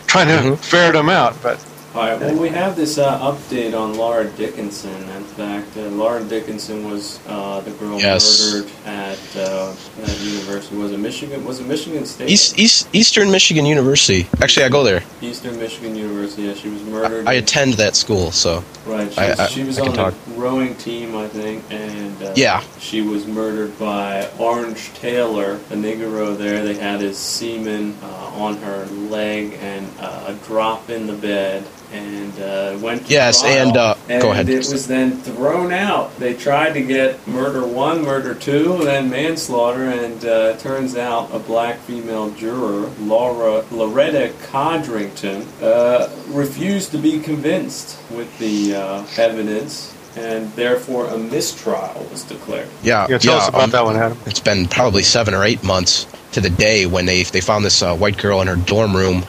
trying 0.06 0.28
to 0.28 0.34
mm-hmm. 0.34 0.54
ferret 0.54 0.92
them 0.92 1.08
out. 1.08 1.36
But 1.42 1.58
all 1.94 2.02
right. 2.02 2.18
Well, 2.18 2.38
we 2.38 2.48
have 2.48 2.74
this 2.74 2.96
uh, 2.96 3.18
update 3.20 3.78
on 3.78 3.98
Laura 3.98 4.24
Dickinson. 4.30 4.90
In 5.10 5.24
fact, 5.24 5.76
uh, 5.76 5.82
Laura 5.88 6.24
Dickinson 6.24 6.90
was 6.90 7.20
uh, 7.26 7.60
the 7.60 7.70
girl 7.72 8.00
yes. 8.00 8.50
murdered 8.50 8.70
at, 8.86 9.36
uh, 9.36 9.74
at 10.02 10.20
university. 10.20 10.76
Was 10.76 10.92
it 10.92 10.98
Michigan? 10.98 11.44
Was 11.44 11.60
it 11.60 11.66
Michigan 11.66 12.06
State? 12.06 12.30
East, 12.30 12.58
East, 12.58 12.88
Eastern 12.94 13.30
Michigan 13.30 13.66
University. 13.66 14.26
Actually, 14.40 14.64
I 14.64 14.68
go 14.70 14.82
there. 14.82 15.02
Eastern 15.20 15.58
Michigan 15.58 15.94
University. 15.94 16.44
Yeah, 16.44 16.54
she 16.54 16.70
was 16.70 16.82
murdered. 16.84 17.26
I, 17.26 17.32
I 17.32 17.34
attend 17.34 17.74
that 17.74 17.94
school, 17.94 18.30
so. 18.30 18.64
Right. 18.86 19.12
She 19.12 19.20
was, 19.20 19.38
I, 19.38 19.46
she 19.48 19.64
was 19.64 19.78
on 19.78 19.94
the 19.94 20.14
rowing 20.34 20.74
team, 20.76 21.14
I 21.14 21.28
think, 21.28 21.62
and 21.70 22.22
uh, 22.22 22.32
yeah, 22.36 22.64
she 22.78 23.02
was 23.02 23.26
murdered 23.26 23.78
by 23.78 24.28
Orange 24.38 24.92
Taylor, 24.94 25.54
a 25.54 25.76
Negro 25.76 26.36
there. 26.36 26.64
They 26.64 26.74
had 26.74 27.00
his 27.00 27.18
semen 27.18 27.96
uh, 28.02 28.06
on 28.34 28.56
her 28.56 28.86
leg 28.86 29.58
and 29.60 29.86
a 30.00 30.36
drop 30.44 30.88
in 30.88 31.06
the 31.06 31.12
bed 31.12 31.64
and 31.92 32.40
uh, 32.40 32.78
went 32.80 33.06
to 33.06 33.12
yes, 33.12 33.42
trial, 33.42 33.68
and, 33.68 33.76
uh, 33.76 33.94
and 34.08 34.22
go 34.22 34.32
ahead. 34.32 34.48
It 34.48 34.68
was 34.68 34.86
then 34.86 35.18
thrown 35.18 35.72
out. 35.72 36.16
They 36.18 36.34
tried 36.34 36.72
to 36.72 36.82
get 36.82 37.26
murder 37.26 37.66
one, 37.66 38.02
murder 38.02 38.34
two, 38.34 38.74
and 38.74 38.86
then 38.86 39.10
manslaughter, 39.10 39.84
and 39.84 40.24
uh, 40.24 40.56
turns 40.56 40.96
out 40.96 41.34
a 41.34 41.38
black 41.38 41.78
female 41.80 42.30
juror, 42.30 42.90
Laura 43.00 43.64
Loretta 43.70 44.32
Codrington, 44.44 45.46
uh, 45.62 46.08
refused 46.28 46.90
to 46.92 46.98
be 46.98 47.20
convinced 47.20 47.98
with 48.10 48.38
the 48.38 48.74
uh, 48.74 49.06
evidence. 49.16 49.96
And 50.14 50.52
therefore, 50.52 51.06
a 51.06 51.16
mistrial 51.16 52.06
was 52.10 52.22
declared. 52.24 52.68
Yeah, 52.82 53.06
yeah. 53.08 53.16
Tell 53.16 53.32
yeah, 53.32 53.40
us 53.40 53.48
about 53.48 53.62
um, 53.62 53.70
that 53.70 53.84
one, 53.84 53.96
Adam. 53.96 54.18
It's 54.26 54.40
been 54.40 54.66
probably 54.66 55.02
seven 55.02 55.32
or 55.32 55.42
eight 55.42 55.64
months 55.64 56.06
to 56.32 56.40
the 56.40 56.50
day 56.50 56.86
when 56.86 57.06
they 57.06 57.22
they 57.24 57.40
found 57.40 57.64
this 57.64 57.82
uh, 57.82 57.96
white 57.96 58.18
girl 58.18 58.40
in 58.40 58.48
her 58.48 58.56
dorm 58.56 58.96
room. 58.96 59.24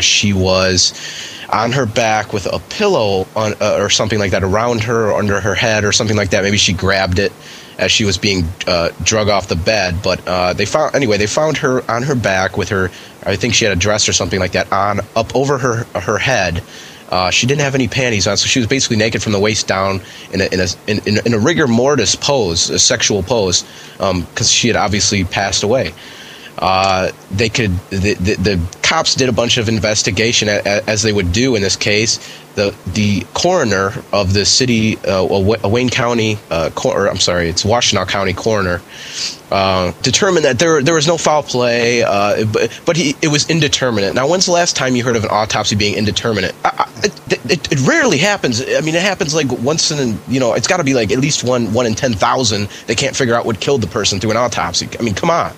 she 0.00 0.32
was 0.32 0.92
on 1.50 1.72
her 1.72 1.86
back 1.86 2.32
with 2.32 2.46
a 2.46 2.58
pillow 2.68 3.26
on, 3.34 3.54
uh, 3.60 3.78
or 3.78 3.88
something 3.88 4.18
like 4.18 4.32
that 4.32 4.44
around 4.44 4.82
her 4.82 5.10
or 5.10 5.18
under 5.18 5.40
her 5.40 5.54
head 5.54 5.84
or 5.84 5.92
something 5.92 6.16
like 6.16 6.30
that. 6.30 6.42
Maybe 6.42 6.58
she 6.58 6.72
grabbed 6.72 7.18
it 7.18 7.32
as 7.78 7.92
she 7.92 8.04
was 8.04 8.18
being 8.18 8.44
uh, 8.66 8.90
drug 9.02 9.28
off 9.28 9.48
the 9.48 9.56
bed. 9.56 10.02
But 10.02 10.26
uh, 10.26 10.52
they 10.52 10.66
found 10.66 10.94
anyway. 10.94 11.16
They 11.16 11.26
found 11.26 11.56
her 11.58 11.88
on 11.90 12.02
her 12.02 12.14
back 12.14 12.56
with 12.56 12.68
her. 12.68 12.90
I 13.24 13.36
think 13.36 13.54
she 13.54 13.64
had 13.64 13.76
a 13.76 13.80
dress 13.80 14.08
or 14.08 14.12
something 14.12 14.40
like 14.40 14.52
that 14.52 14.70
on 14.72 15.00
up 15.16 15.34
over 15.34 15.58
her 15.58 15.84
her 15.98 16.18
head. 16.18 16.62
Uh, 17.10 17.30
she 17.30 17.46
didn't 17.46 17.62
have 17.62 17.74
any 17.74 17.88
panties 17.88 18.26
on, 18.26 18.36
so 18.36 18.46
she 18.46 18.58
was 18.58 18.68
basically 18.68 18.98
naked 18.98 19.22
from 19.22 19.32
the 19.32 19.40
waist 19.40 19.66
down 19.66 20.02
in 20.30 20.42
a, 20.42 20.44
in 20.52 20.60
a, 20.60 20.66
in, 20.86 21.26
in 21.26 21.32
a 21.32 21.38
rigor 21.38 21.66
mortis 21.66 22.14
pose, 22.14 22.68
a 22.68 22.78
sexual 22.78 23.22
pose, 23.22 23.62
because 23.92 24.00
um, 24.02 24.44
she 24.44 24.68
had 24.68 24.76
obviously 24.76 25.24
passed 25.24 25.62
away. 25.62 25.94
Uh, 26.58 27.12
they 27.30 27.48
could 27.48 27.70
the, 27.90 28.14
the, 28.14 28.34
the, 28.34 28.78
cops 28.82 29.14
did 29.14 29.28
a 29.28 29.32
bunch 29.32 29.58
of 29.58 29.68
investigation 29.68 30.48
as 30.48 31.02
they 31.02 31.12
would 31.12 31.30
do 31.30 31.54
in 31.54 31.62
this 31.62 31.76
case. 31.76 32.18
The 32.54 32.74
the 32.94 33.24
coroner 33.34 33.92
of 34.12 34.32
the 34.32 34.44
city, 34.44 34.96
uh, 35.04 35.24
Wayne 35.64 35.90
County, 35.90 36.38
uh, 36.50 36.70
cor- 36.74 37.06
I'm 37.06 37.18
sorry, 37.18 37.48
it's 37.48 37.62
Washtenaw 37.62 38.08
County 38.08 38.32
coroner, 38.32 38.80
uh, 39.52 39.92
determined 40.02 40.46
that 40.46 40.58
there 40.58 40.82
there 40.82 40.94
was 40.94 41.06
no 41.06 41.16
foul 41.16 41.44
play, 41.44 42.02
uh, 42.02 42.44
but, 42.46 42.80
but 42.84 42.96
he, 42.96 43.14
it 43.22 43.28
was 43.28 43.48
indeterminate. 43.48 44.14
Now, 44.14 44.26
when's 44.26 44.46
the 44.46 44.52
last 44.52 44.74
time 44.74 44.96
you 44.96 45.04
heard 45.04 45.16
of 45.16 45.22
an 45.22 45.30
autopsy 45.30 45.76
being 45.76 45.94
indeterminate? 45.94 46.54
I, 46.64 46.68
I, 46.78 46.90
it, 47.04 47.50
it, 47.50 47.72
it, 47.72 47.86
rarely 47.86 48.18
happens. 48.18 48.60
I 48.60 48.80
mean, 48.80 48.96
it 48.96 49.02
happens 49.02 49.34
like 49.34 49.46
once 49.62 49.92
in 49.92 50.18
you 50.26 50.40
know, 50.40 50.54
it's 50.54 50.66
got 50.66 50.78
to 50.78 50.84
be 50.84 50.94
like 50.94 51.12
at 51.12 51.18
least 51.18 51.44
one 51.44 51.72
one 51.72 51.86
in 51.86 51.94
ten 51.94 52.14
thousand. 52.14 52.68
They 52.88 52.96
can't 52.96 53.14
figure 53.14 53.34
out 53.34 53.46
what 53.46 53.60
killed 53.60 53.82
the 53.82 53.86
person 53.86 54.18
through 54.18 54.32
an 54.32 54.36
autopsy. 54.38 54.88
I 54.98 55.02
mean, 55.02 55.14
come 55.14 55.30
on. 55.30 55.52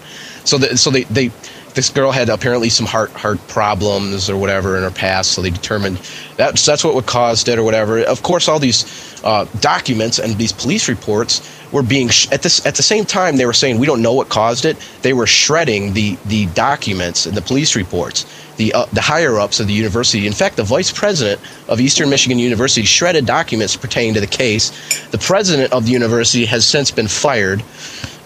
So, 0.45 0.59
the, 0.59 0.77
so 0.77 0.91
they, 0.91 1.05
they 1.05 1.31
this 1.75 1.91
girl 1.91 2.11
had 2.11 2.29
apparently 2.29 2.69
some 2.69 2.87
heart 2.87 3.11
heart 3.13 3.39
problems 3.49 4.29
or 4.29 4.37
whatever 4.37 4.77
in 4.77 4.83
her 4.83 4.91
past, 4.91 5.33
so 5.33 5.43
they 5.43 5.51
determined 5.51 5.99
that's 6.37 6.65
that's 6.67 6.85
what 6.85 7.07
caused 7.07 7.49
it 7.49 7.59
or 7.59 7.63
whatever. 7.63 8.01
Of 8.01 8.23
course, 8.23 8.49
all 8.49 8.59
these 8.59 8.85
uh, 9.25 9.47
documents 9.61 10.19
and 10.19 10.37
these 10.37 10.53
police 10.53 10.89
reports 10.89 11.49
were 11.73 11.83
being 11.83 12.09
sh- 12.09 12.29
at 12.33 12.43
this 12.43 12.65
at 12.67 12.75
the 12.75 12.83
same 12.83 13.05
time 13.05 13.37
they 13.37 13.47
were 13.47 13.53
saying 13.53 13.79
we 13.79 13.87
don't 13.87 14.03
know 14.03 14.15
what 14.15 14.29
caused 14.29 14.65
it. 14.65 14.77
They 15.03 15.13
were 15.13 15.27
shredding 15.27 15.93
the 15.93 16.17
the 16.27 16.47
documents 16.47 17.27
and 17.27 17.37
the 17.37 17.43
police 17.43 17.77
reports. 17.77 18.27
The, 18.61 18.75
uh, 18.75 18.85
the 18.93 19.01
higher 19.01 19.39
ups 19.39 19.59
of 19.59 19.69
the 19.69 19.73
university. 19.73 20.27
In 20.27 20.35
fact, 20.35 20.57
the 20.57 20.63
vice 20.65 20.93
president 20.93 21.41
of 21.67 21.81
Eastern 21.81 22.11
Michigan 22.11 22.39
University 22.39 22.85
shredded 22.85 23.25
documents 23.25 23.75
pertaining 23.75 24.13
to 24.13 24.21
the 24.21 24.27
case. 24.27 24.69
The 25.07 25.17
president 25.17 25.73
of 25.73 25.87
the 25.87 25.93
university 25.93 26.45
has 26.45 26.67
since 26.67 26.91
been 26.91 27.09
fired 27.09 27.63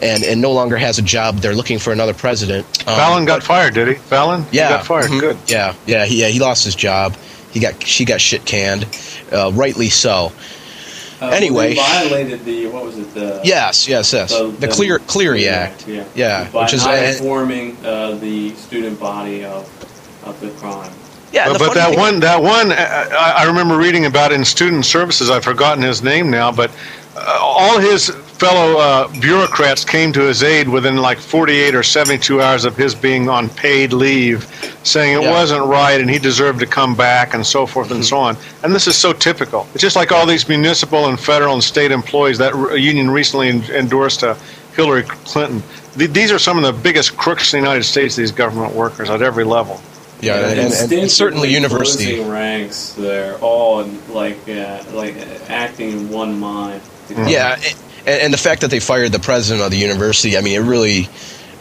and, 0.02 0.24
and 0.24 0.40
no 0.40 0.50
longer 0.50 0.76
has 0.76 0.98
a 0.98 1.02
job. 1.02 1.36
They're 1.36 1.54
looking 1.54 1.78
for 1.78 1.92
another 1.92 2.14
president. 2.14 2.66
Um, 2.80 2.96
Fallon 2.96 3.24
got 3.26 3.44
fired, 3.44 3.74
did 3.74 3.86
he? 3.86 3.94
Fallon? 3.94 4.44
Yeah, 4.50 4.66
he 4.66 4.74
got 4.74 4.86
fired. 4.86 5.10
Mm-hmm. 5.10 5.20
Good. 5.20 5.38
Yeah, 5.46 5.74
yeah, 5.86 6.04
he, 6.04 6.20
yeah. 6.20 6.28
He 6.28 6.40
lost 6.40 6.64
his 6.64 6.74
job. 6.74 7.14
He 7.52 7.60
got 7.60 7.80
she 7.86 8.04
got 8.04 8.20
shit 8.20 8.44
canned, 8.44 8.88
uh, 9.30 9.52
rightly 9.54 9.88
so. 9.88 10.32
Uh, 11.20 11.28
anyway, 11.28 11.76
violated 11.76 12.44
the 12.44 12.66
what 12.66 12.84
was 12.84 12.98
it? 12.98 13.14
The 13.14 13.40
yes, 13.44 13.86
yes, 13.86 14.12
yes. 14.12 14.36
The, 14.36 14.48
the, 14.48 14.66
the 14.66 14.68
Clear 14.68 14.98
Clery 14.98 15.46
Act. 15.46 15.82
Act. 15.82 15.88
Yeah, 15.88 16.04
yeah, 16.16 16.50
By 16.50 16.64
which 16.64 16.74
is 16.74 16.84
not 16.84 16.98
informing 16.98 17.76
uh, 17.86 18.16
the 18.16 18.52
student 18.56 18.98
body 18.98 19.44
of 19.44 19.64
of 20.24 20.40
the 20.40 20.50
crime. 20.50 20.92
Yeah, 21.32 21.48
but, 21.48 21.58
but 21.58 21.74
that 21.74 21.90
thing, 21.90 21.98
one, 21.98 22.20
that 22.20 22.40
one, 22.40 22.70
I, 22.70 23.34
I, 23.38 23.44
remember 23.44 23.76
reading 23.76 24.06
about 24.06 24.30
in 24.30 24.44
student 24.44 24.84
services. 24.84 25.30
I've 25.30 25.42
forgotten 25.42 25.82
his 25.82 26.00
name 26.00 26.30
now, 26.30 26.52
but 26.52 26.70
uh, 27.16 27.38
all 27.40 27.80
his 27.80 28.08
fellow 28.08 28.78
uh, 28.78 29.20
bureaucrats 29.20 29.84
came 29.84 30.12
to 30.12 30.20
his 30.20 30.42
aid 30.42 30.68
within 30.68 30.96
like 30.96 31.18
48 31.18 31.74
or 31.74 31.82
72 31.82 32.40
hours 32.40 32.64
of 32.64 32.76
his 32.76 32.94
being 32.94 33.28
on 33.28 33.48
paid 33.48 33.92
leave, 33.92 34.44
saying 34.84 35.16
it 35.16 35.22
yeah. 35.22 35.30
wasn't 35.30 35.64
right 35.66 36.00
and 36.00 36.10
he 36.10 36.18
deserved 36.18 36.60
to 36.60 36.66
come 36.66 36.94
back 36.94 37.34
and 37.34 37.44
so 37.44 37.66
forth 37.66 37.88
mm-hmm. 37.88 37.96
and 37.96 38.04
so 38.04 38.18
on. 38.18 38.36
And 38.62 38.74
this 38.74 38.86
is 38.86 38.96
so 38.96 39.12
typical. 39.12 39.66
It's 39.72 39.82
just 39.82 39.96
like 39.96 40.12
all 40.12 40.26
these 40.26 40.48
municipal 40.48 41.06
and 41.06 41.18
federal 41.18 41.54
and 41.54 41.64
state 41.64 41.90
employees. 41.90 42.38
That 42.38 42.54
union 42.78 43.10
recently 43.10 43.48
endorsed 43.48 44.22
uh, 44.22 44.34
Hillary 44.74 45.04
Clinton. 45.04 45.62
these 45.96 46.32
are 46.32 46.38
some 46.38 46.58
of 46.58 46.64
the 46.64 46.82
biggest 46.82 47.16
crooks 47.16 47.54
in 47.54 47.60
the 47.60 47.66
United 47.66 47.84
States. 47.84 48.14
These 48.16 48.32
government 48.32 48.74
workers 48.74 49.10
at 49.10 49.22
every 49.22 49.44
level. 49.44 49.80
Yeah, 50.20 50.36
and, 50.36 50.72
and, 50.72 50.92
and 50.92 51.10
certainly 51.10 51.52
university 51.52 52.20
ranks. 52.20 52.94
They're 52.94 53.36
all 53.38 53.84
like 54.10 54.48
uh, 54.48 54.82
like 54.92 55.16
acting 55.48 55.90
in 55.90 56.10
one 56.10 56.38
mind. 56.38 56.80
Mm-hmm. 57.08 57.28
Yeah, 57.28 57.60
and, 58.06 58.22
and 58.22 58.32
the 58.32 58.38
fact 58.38 58.62
that 58.62 58.70
they 58.70 58.80
fired 58.80 59.12
the 59.12 59.18
president 59.18 59.64
of 59.64 59.70
the 59.70 59.76
university, 59.76 60.38
I 60.38 60.40
mean, 60.40 60.54
it 60.54 60.64
really 60.64 61.08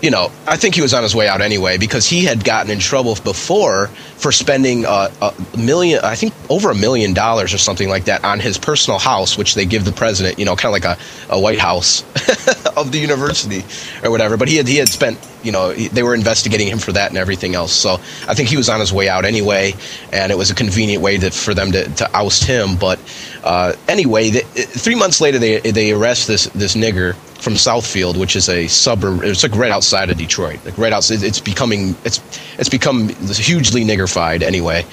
you 0.04 0.12
know, 0.12 0.34
I 0.46 0.58
think 0.58 0.76
he 0.76 0.82
was 0.82 0.94
on 0.94 1.02
his 1.02 1.16
way 1.16 1.30
out 1.30 1.39
anyway 1.39 1.78
because 1.78 2.06
he 2.06 2.26
had 2.26 2.44
gotten 2.44 2.70
in 2.70 2.80
trouble 2.80 3.16
before 3.24 3.88
for 4.18 4.34
spending 4.34 4.86
uh, 4.86 5.10
a 5.22 5.58
million, 5.58 6.02
I 6.04 6.16
think 6.16 6.34
over 6.50 6.72
a 6.72 6.76
million 6.76 7.13
dollars 7.13 7.54
or 7.54 7.58
something 7.58 7.88
like 7.88 8.04
that 8.06 8.26
on 8.26 8.42
his 8.42 8.58
personal 8.58 9.00
house, 9.00 9.38
which 9.38 9.56
they 9.56 9.66
give 9.66 9.86
the 9.86 9.94
president, 9.94 10.38
you 10.38 10.44
know, 10.44 10.58
kind 10.58 10.76
of 10.76 10.84
like 10.84 11.00
a, 11.00 11.34
a 11.34 11.39
White 11.39 11.58
House 11.58 12.02
of 12.76 12.92
the 12.92 13.00
university 13.00 13.63
or 14.04 14.12
whatever. 14.12 14.36
But 14.36 14.50
he 14.50 14.58
had 14.58 14.68
he 14.68 14.76
had 14.76 14.89
spent, 14.89 15.18
you 15.44 15.52
know, 15.52 15.74
they 15.74 16.04
were 16.04 16.16
investigating 16.16 16.68
him 16.68 16.80
for 16.80 16.92
that 16.94 17.10
and 17.10 17.18
everything 17.18 17.56
else. 17.56 17.74
So 17.74 17.94
I 18.28 18.34
think 18.34 18.50
he 18.50 18.58
was 18.58 18.70
on 18.70 18.80
his 18.80 18.94
way 18.94 19.10
out 19.10 19.26
anyway, 19.26 19.74
and 20.12 20.32
it 20.32 20.38
was 20.38 20.50
a 20.50 20.56
convenient 20.56 21.04
way 21.04 21.18
to, 21.18 21.32
for 21.32 21.54
them 21.54 21.72
to, 21.74 21.88
to 21.96 22.10
oust 22.16 22.46
him. 22.46 22.76
But 22.78 23.00
uh, 23.44 23.74
anyway, 23.88 24.30
the, 24.30 24.42
three 24.42 24.96
months 24.96 25.22
later, 25.22 25.40
they 25.40 25.60
they 25.60 25.92
arrest 25.92 26.28
this 26.28 26.46
this 26.48 26.76
nigger 26.76 27.16
from 27.44 27.54
Southfield, 27.54 28.18
which 28.18 28.36
is 28.36 28.48
a 28.48 28.68
suburb. 28.68 29.24
It's 29.24 29.44
like 29.44 29.56
right 29.56 29.72
outside 29.72 30.10
of 30.10 30.18
Detroit. 30.18 30.64
Like 30.66 30.78
right 30.78 30.94
outside. 30.94 31.24
It's 31.24 31.40
becoming 31.42 31.96
it's 32.06 32.20
it's 32.58 32.70
become 32.70 33.10
hugely 33.10 33.84
niggerfied 33.84 34.42
anyway 34.42 34.86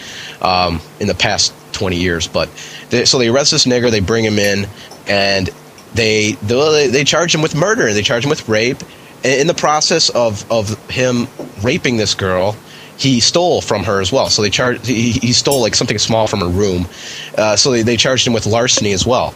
um, 0.43 0.81
in 0.99 1.07
the 1.07 1.15
past 1.15 1.55
20 1.73 1.97
years. 1.97 2.27
But 2.27 2.49
they, 2.91 3.05
so 3.05 3.19
they 3.19 3.29
arrest 3.29 3.53
this 3.53 3.67
nigger, 3.67 3.91
they 3.91 4.01
bring 4.01 4.25
him 4.25 4.39
in, 4.39 4.67
and 5.07 5.49
they 5.95 6.33
they, 6.43 6.89
they 6.89 7.05
charge 7.05 7.35
him 7.35 7.43
with 7.43 7.55
murder. 7.55 7.93
They 7.93 8.03
charge 8.03 8.25
him 8.25 8.31
with 8.31 8.49
rape. 8.49 8.79
In 9.23 9.47
the 9.47 9.55
process 9.55 10.09
of 10.11 10.51
of 10.51 10.79
him 10.91 11.29
raping 11.63 11.97
this 11.97 12.15
girl, 12.15 12.57
he 13.01 13.19
stole 13.21 13.63
from 13.63 13.83
her 13.85 14.01
as 14.01 14.13
well. 14.13 14.29
So 14.29 14.43
they 14.43 14.51
charged 14.51 14.87
he, 14.87 15.13
he 15.13 15.33
stole 15.33 15.63
like 15.63 15.75
something 15.75 15.99
small 15.99 16.27
from 16.27 16.41
her 16.41 16.49
room. 16.49 16.87
Uh, 17.37 17.57
so 17.57 17.71
they, 17.71 17.83
they 17.83 17.97
charged 17.97 18.27
him 18.27 18.35
with 18.35 18.45
larceny 18.45 18.93
as 18.93 19.07
well. 19.07 19.35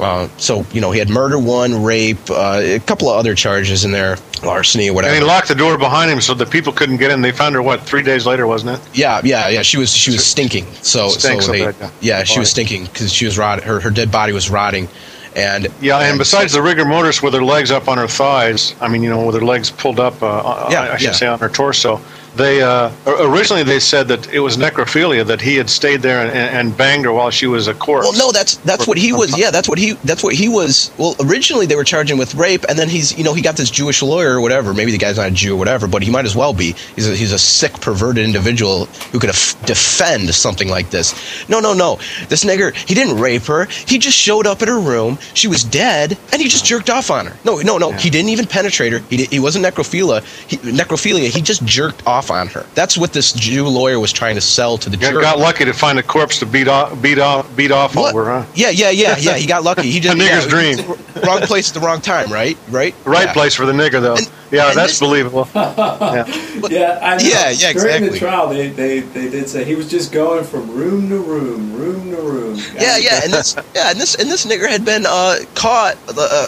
Uh, 0.00 0.28
so 0.36 0.66
you 0.72 0.80
know 0.80 0.90
he 0.90 0.98
had 0.98 1.08
murder 1.08 1.38
one, 1.38 1.84
rape, 1.84 2.18
uh, 2.28 2.60
a 2.60 2.80
couple 2.80 3.08
of 3.08 3.16
other 3.16 3.36
charges 3.36 3.84
in 3.84 3.92
there, 3.92 4.16
larceny 4.42 4.90
or 4.90 4.94
whatever. 4.94 5.14
And 5.14 5.22
he 5.22 5.28
locked 5.28 5.46
the 5.46 5.54
door 5.54 5.78
behind 5.78 6.10
him 6.10 6.20
so 6.20 6.34
the 6.34 6.44
people 6.44 6.72
couldn't 6.72 6.96
get 6.96 7.12
in. 7.12 7.22
They 7.22 7.30
found 7.30 7.54
her 7.54 7.62
what 7.62 7.82
three 7.82 8.02
days 8.02 8.26
later, 8.26 8.48
wasn't 8.48 8.78
it? 8.78 8.98
Yeah, 8.98 9.20
yeah, 9.22 9.48
yeah. 9.48 9.62
She 9.62 9.78
was 9.78 9.92
she 9.92 10.10
was 10.10 10.26
stinking. 10.26 10.66
So 10.82 11.08
so 11.08 11.36
they, 11.40 11.72
yeah, 12.00 12.24
she 12.24 12.40
was 12.40 12.50
stinking 12.50 12.84
because 12.86 13.12
she 13.12 13.26
was 13.26 13.38
rot. 13.38 13.62
Her 13.62 13.78
her 13.78 13.90
dead 13.90 14.10
body 14.10 14.32
was 14.32 14.50
rotting. 14.50 14.88
And 15.36 15.68
yeah, 15.80 15.98
and, 15.98 16.10
and 16.10 16.18
besides 16.18 16.52
the 16.52 16.62
rigor 16.62 16.84
mortis 16.84 17.22
with 17.22 17.34
her 17.34 17.42
legs 17.42 17.70
up 17.70 17.88
on 17.88 17.98
her 17.98 18.06
thighs, 18.06 18.74
I 18.80 18.88
mean, 18.88 19.02
you 19.02 19.10
know, 19.10 19.26
with 19.26 19.34
her 19.34 19.44
legs 19.44 19.70
pulled 19.70 19.98
up, 19.98 20.22
uh, 20.22 20.68
yeah, 20.70 20.82
I, 20.82 20.94
I 20.94 20.96
should 20.96 21.06
yeah. 21.06 21.12
say 21.12 21.26
on 21.26 21.38
her 21.40 21.48
torso, 21.48 22.00
they 22.36 22.62
uh, 22.62 22.90
originally 23.06 23.62
they 23.62 23.80
said 23.80 24.08
that 24.08 24.32
it 24.32 24.40
was 24.40 24.56
necrophilia 24.56 25.24
that 25.26 25.40
he 25.40 25.56
had 25.56 25.70
stayed 25.70 26.02
there 26.02 26.26
and, 26.26 26.32
and, 26.32 26.76
banged 26.76 27.04
her 27.04 27.12
while 27.12 27.30
she 27.30 27.46
was 27.46 27.68
a 27.68 27.74
corpse. 27.74 28.08
Well, 28.08 28.18
no, 28.18 28.32
that's 28.32 28.56
that's 28.58 28.86
what 28.86 28.98
he 28.98 29.12
was. 29.12 29.38
Yeah, 29.38 29.50
that's 29.50 29.68
what 29.68 29.78
he 29.78 29.92
that's 30.04 30.22
what 30.22 30.34
he 30.34 30.48
was. 30.48 30.90
Well, 30.98 31.14
originally 31.20 31.66
they 31.66 31.76
were 31.76 31.84
charging 31.84 32.18
with 32.18 32.34
rape, 32.34 32.64
and 32.68 32.78
then 32.78 32.88
he's 32.88 33.16
you 33.16 33.24
know 33.24 33.34
he 33.34 33.42
got 33.42 33.56
this 33.56 33.70
Jewish 33.70 34.02
lawyer 34.02 34.34
or 34.34 34.40
whatever. 34.40 34.74
Maybe 34.74 34.90
the 34.90 34.98
guy's 34.98 35.16
not 35.16 35.28
a 35.28 35.30
Jew 35.30 35.54
or 35.54 35.58
whatever, 35.58 35.86
but 35.86 36.02
he 36.02 36.10
might 36.10 36.24
as 36.24 36.34
well 36.34 36.52
be. 36.52 36.72
He's 36.96 37.08
a, 37.08 37.14
he's 37.14 37.32
a 37.32 37.38
sick, 37.38 37.80
perverted 37.80 38.24
individual 38.24 38.86
who 39.12 39.20
could 39.20 39.30
af- 39.30 39.60
defend 39.64 40.34
something 40.34 40.68
like 40.68 40.90
this. 40.90 41.48
No, 41.48 41.60
no, 41.60 41.72
no. 41.72 41.96
This 42.28 42.44
nigger, 42.44 42.74
he 42.74 42.94
didn't 42.94 43.20
rape 43.20 43.44
her. 43.44 43.66
He 43.66 43.98
just 43.98 44.18
showed 44.18 44.46
up 44.46 44.62
at 44.62 44.68
her 44.68 44.80
room. 44.80 45.18
She 45.34 45.46
was 45.46 45.62
dead, 45.62 46.18
and 46.32 46.42
he 46.42 46.48
just 46.48 46.64
jerked 46.64 46.90
off 46.90 47.10
on 47.10 47.26
her. 47.26 47.36
No, 47.44 47.58
no, 47.58 47.78
no. 47.78 47.90
Yeah. 47.90 47.98
He 47.98 48.10
didn't 48.10 48.30
even 48.30 48.46
penetrate 48.46 48.92
her. 48.92 48.98
He, 49.10 49.24
he 49.26 49.38
wasn't 49.38 49.64
necrophilia. 49.64 50.24
He, 50.48 50.56
necrophilia. 50.56 51.28
He 51.28 51.40
just 51.40 51.64
jerked 51.64 52.06
off 52.06 52.23
off 52.24 52.30
on 52.30 52.48
her. 52.48 52.66
That's 52.74 52.96
what 52.96 53.12
this 53.12 53.32
Jew 53.32 53.66
lawyer 53.66 54.00
was 54.00 54.12
trying 54.12 54.34
to 54.34 54.40
sell 54.40 54.78
to 54.78 54.90
the 54.90 54.96
jury. 54.96 55.20
Got 55.20 55.38
lucky 55.38 55.64
to 55.64 55.72
find 55.72 55.98
a 55.98 56.02
corpse 56.02 56.38
to 56.40 56.46
beat 56.46 56.68
off, 56.68 57.00
beat 57.00 57.18
off, 57.18 57.54
beat 57.56 57.70
off 57.70 57.96
what? 57.96 58.14
over, 58.14 58.24
huh? 58.26 58.46
Yeah, 58.54 58.70
yeah, 58.70 58.90
yeah, 58.90 59.16
yeah. 59.18 59.36
He 59.36 59.46
got 59.46 59.62
lucky. 59.62 59.90
He 59.90 60.00
just 60.04 60.16
a 60.16 60.20
nigger's 60.20 60.44
yeah, 60.44 60.50
dream. 60.50 61.24
Wrong 61.24 61.40
place 61.42 61.68
at 61.68 61.74
the 61.74 61.80
wrong 61.80 62.00
time, 62.00 62.30
right? 62.32 62.58
Right. 62.68 62.94
Right 63.04 63.26
yeah. 63.26 63.32
place 63.32 63.54
for 63.54 63.66
the 63.66 63.72
nigger, 63.72 64.00
though. 64.00 64.16
And, 64.16 64.30
yeah, 64.50 64.68
and 64.68 64.76
that's 64.76 64.92
this, 64.92 65.00
believable. 65.00 65.48
yeah, 65.54 66.26
yeah, 66.68 66.98
I 67.02 67.16
know. 67.16 67.24
yeah, 67.24 67.50
yeah, 67.50 67.70
exactly. 67.70 67.82
During 67.82 68.12
the 68.12 68.18
trial, 68.18 68.48
they, 68.48 68.68
they, 68.68 69.00
they 69.00 69.30
did 69.30 69.48
say 69.48 69.64
he 69.64 69.74
was 69.74 69.90
just 69.90 70.12
going 70.12 70.44
from 70.44 70.70
room 70.70 71.08
to 71.08 71.18
room, 71.18 71.72
room 71.72 72.10
to 72.10 72.16
room. 72.16 72.60
Yeah, 72.74 72.98
yeah, 72.98 73.20
and 73.22 73.32
this, 73.32 73.56
yeah, 73.74 73.90
and 73.90 74.00
this, 74.00 74.16
and 74.16 74.30
this 74.30 74.44
nigger 74.44 74.68
had 74.68 74.84
been 74.84 75.04
uh, 75.06 75.38
caught. 75.54 75.96
Uh, 76.08 76.46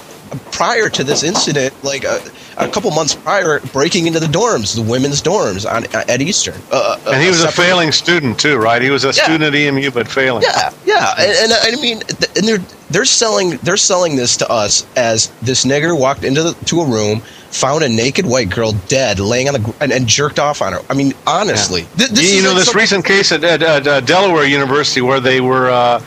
prior 0.51 0.89
to 0.89 1.05
this 1.05 1.23
incident, 1.23 1.73
like 1.85 2.03
a, 2.03 2.21
a, 2.57 2.69
couple 2.69 2.91
months 2.91 3.15
prior, 3.15 3.61
breaking 3.73 4.07
into 4.07 4.21
the 4.21 4.27
dorms, 4.27 4.75
the 4.75 4.83
women's 4.83 5.23
dorms 5.23 5.71
on 5.71 5.85
at 6.09 6.21
Eastern. 6.21 6.61
Uh, 6.71 6.99
uh 7.07 7.13
and 7.13 7.23
he 7.23 7.29
was 7.29 7.43
a, 7.43 7.49
a 7.49 7.53
failing 7.53 7.93
student 7.93 8.39
too, 8.39 8.57
right? 8.57 8.83
He 8.83 8.91
was 8.91 9.05
a 9.05 9.09
yeah. 9.09 9.25
student 9.25 9.43
at 9.43 9.55
EMU, 9.55 9.91
but 9.91 10.09
failing. 10.09 10.43
Yeah, 10.43 10.73
yeah, 10.85 11.15
and, 11.19 11.53
and 11.53 11.77
I 11.77 11.81
mean, 11.81 12.03
and 12.37 12.49
they're 12.49 12.65
they're 12.91 13.05
selling 13.05 13.51
they're 13.59 13.77
selling 13.77 14.17
this 14.17 14.37
to 14.39 14.51
us 14.51 14.87
as 14.97 15.29
this 15.43 15.65
nigger 15.65 15.99
walked 15.99 16.25
into 16.25 16.43
the, 16.43 16.53
to 16.67 16.81
a 16.81 16.87
room. 16.87 17.23
Found 17.51 17.85
a 17.85 17.89
naked 17.89 18.27
white 18.27 18.51
girl 18.51 18.73
dead, 18.89 19.19
laying 19.19 19.49
on 19.49 19.55
the 19.55 19.75
and, 19.81 19.91
and 19.91 20.07
jerked 20.07 20.39
off 20.39 20.61
on 20.61 20.75
her. 20.75 20.81
I 20.91 20.95
mean, 20.95 21.15
honestly, 21.27 21.87
yeah. 21.97 22.09
th- 22.09 22.35
you 22.37 22.43
know 22.43 22.51
like 22.51 22.65
this 22.65 22.75
recent 22.75 23.05
case 23.05 23.33
at, 23.33 23.45
at, 23.45 23.63
at 23.63 23.87
uh, 23.87 24.01
Delaware 24.01 24.45
University 24.45 25.01
where 25.01 25.21
they 25.21 25.41
were 25.41 25.71
uh, 25.71 26.03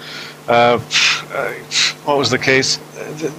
uh, 0.50 0.80
what 2.06 2.18
was 2.18 2.30
the 2.30 2.40
case? 2.40 2.78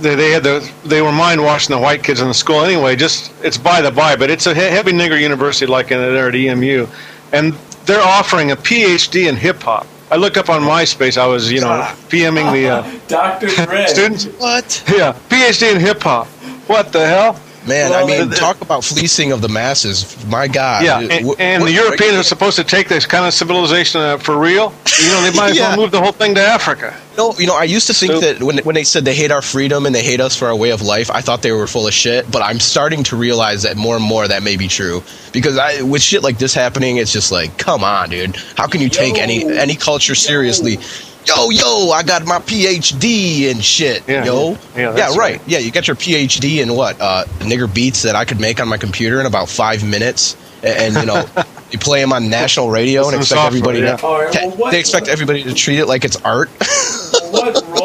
They, 0.00 0.14
they 0.14 0.30
had 0.30 0.42
the 0.42 0.70
they 0.84 1.02
were 1.02 1.12
mind 1.12 1.42
washing 1.42 1.74
the 1.74 1.82
white 1.82 2.02
kids 2.02 2.20
in 2.20 2.28
the 2.28 2.34
school 2.34 2.60
anyway. 2.60 2.96
Just 2.96 3.32
it's 3.42 3.58
by 3.58 3.80
the 3.80 3.90
by, 3.90 4.16
but 4.16 4.30
it's 4.30 4.46
a 4.46 4.54
heavy 4.54 4.92
nigger 4.92 5.20
university 5.20 5.66
like 5.66 5.90
in 5.90 5.98
there 5.98 6.28
at 6.28 6.34
EMU, 6.34 6.86
and 7.32 7.52
they're 7.84 8.00
offering 8.00 8.52
a 8.52 8.56
PhD 8.56 9.28
in 9.28 9.36
hip 9.36 9.62
hop. 9.62 9.86
I 10.10 10.16
looked 10.16 10.36
up 10.36 10.48
on 10.50 10.62
MySpace. 10.62 11.16
I 11.16 11.26
was, 11.26 11.52
you 11.52 11.60
know, 11.60 11.68
PMing 12.08 12.52
the 12.52 12.68
uh, 12.68 12.98
Dr. 13.06 13.46
Dre. 13.48 13.86
students. 13.86 14.24
What? 14.38 14.84
Yeah, 14.88 15.12
PhD 15.28 15.74
in 15.74 15.80
hip 15.80 16.02
hop. 16.02 16.26
What 16.66 16.92
the 16.92 17.06
hell? 17.06 17.40
Man, 17.66 17.90
Well, 17.90 18.04
I 18.04 18.06
mean, 18.06 18.30
talk 18.30 18.62
about 18.62 18.84
fleecing 18.84 19.32
of 19.32 19.42
the 19.42 19.48
masses. 19.48 20.16
My 20.26 20.48
God. 20.48 20.82
Yeah, 20.82 21.00
and, 21.00 21.26
wh- 21.26 21.38
and 21.38 21.62
what- 21.62 21.66
the 21.66 21.72
Europeans 21.74 22.14
are 22.14 22.22
supposed 22.22 22.56
to 22.56 22.64
take 22.64 22.88
this 22.88 23.04
kind 23.04 23.26
of 23.26 23.34
civilization 23.34 24.00
uh, 24.00 24.16
for 24.16 24.38
real. 24.38 24.72
You 24.98 25.08
know, 25.08 25.22
they 25.22 25.36
might 25.36 25.50
as 25.50 25.56
Yeah. 25.58 25.68
well 25.68 25.76
move 25.76 25.90
the 25.90 26.00
whole 26.00 26.12
thing 26.12 26.34
to 26.36 26.40
Africa. 26.40 26.96
No, 27.18 27.34
you 27.38 27.46
know, 27.46 27.54
I 27.56 27.64
used 27.64 27.86
to 27.88 27.92
think 27.94 28.12
Stupid. 28.12 28.38
that 28.38 28.42
when 28.44 28.58
when 28.58 28.74
they 28.74 28.84
said 28.84 29.04
they 29.04 29.14
hate 29.14 29.30
our 29.30 29.42
freedom 29.42 29.84
and 29.84 29.94
they 29.94 30.02
hate 30.02 30.20
us 30.20 30.34
for 30.36 30.48
our 30.48 30.56
way 30.56 30.70
of 30.70 30.80
life, 30.80 31.10
I 31.10 31.20
thought 31.20 31.42
they 31.42 31.52
were 31.52 31.66
full 31.66 31.86
of 31.86 31.92
shit. 31.92 32.30
But 32.30 32.40
I'm 32.40 32.60
starting 32.60 33.02
to 33.04 33.16
realize 33.16 33.62
that 33.64 33.76
more 33.76 33.94
and 33.96 34.04
more 34.04 34.26
that 34.26 34.42
may 34.42 34.56
be 34.56 34.66
true 34.68 35.02
because 35.32 35.58
I, 35.58 35.82
with 35.82 36.00
shit 36.00 36.22
like 36.22 36.38
this 36.38 36.54
happening, 36.54 36.96
it's 36.96 37.12
just 37.12 37.30
like, 37.30 37.58
come 37.58 37.84
on, 37.84 38.08
dude, 38.08 38.36
how 38.56 38.68
can 38.68 38.80
you 38.80 38.88
take 38.88 39.18
any 39.18 39.42
Yo. 39.42 39.48
any 39.50 39.74
culture 39.76 40.14
seriously? 40.14 40.78
Yo, 41.26 41.50
yo, 41.50 41.90
I 41.90 42.02
got 42.02 42.24
my 42.24 42.38
PhD 42.38 43.50
and 43.50 43.62
shit. 43.62 44.02
Yeah. 44.08 44.24
yo, 44.24 44.56
Yeah, 44.76 44.92
that's 44.92 45.16
right. 45.16 45.38
right. 45.38 45.48
Yeah, 45.48 45.58
you 45.58 45.70
got 45.70 45.86
your 45.86 45.96
PhD 45.96 46.62
in 46.62 46.74
what? 46.74 47.00
Uh, 47.00 47.24
nigger 47.40 47.72
beats 47.72 48.02
that 48.02 48.16
I 48.16 48.24
could 48.24 48.40
make 48.40 48.60
on 48.60 48.68
my 48.68 48.78
computer 48.78 49.20
in 49.20 49.26
about 49.26 49.48
five 49.48 49.84
minutes, 49.84 50.36
and, 50.62 50.78
and 50.78 50.94
you 50.96 51.06
know, 51.06 51.26
you 51.70 51.78
play 51.78 52.00
them 52.00 52.12
on 52.12 52.30
national 52.30 52.70
radio 52.70 53.06
and 53.06 53.16
expect 53.16 53.28
software, 53.40 53.46
everybody 53.46 53.80
yeah. 53.80 53.96
to. 53.96 54.06
All 54.06 54.18
right, 54.20 54.34
well, 54.34 54.50
what- 54.56 54.70
they 54.72 54.80
expect 54.80 55.08
everybody 55.08 55.44
to 55.44 55.54
treat 55.54 55.78
it 55.78 55.86
like 55.86 56.04
it's 56.04 56.16
art. 56.22 56.50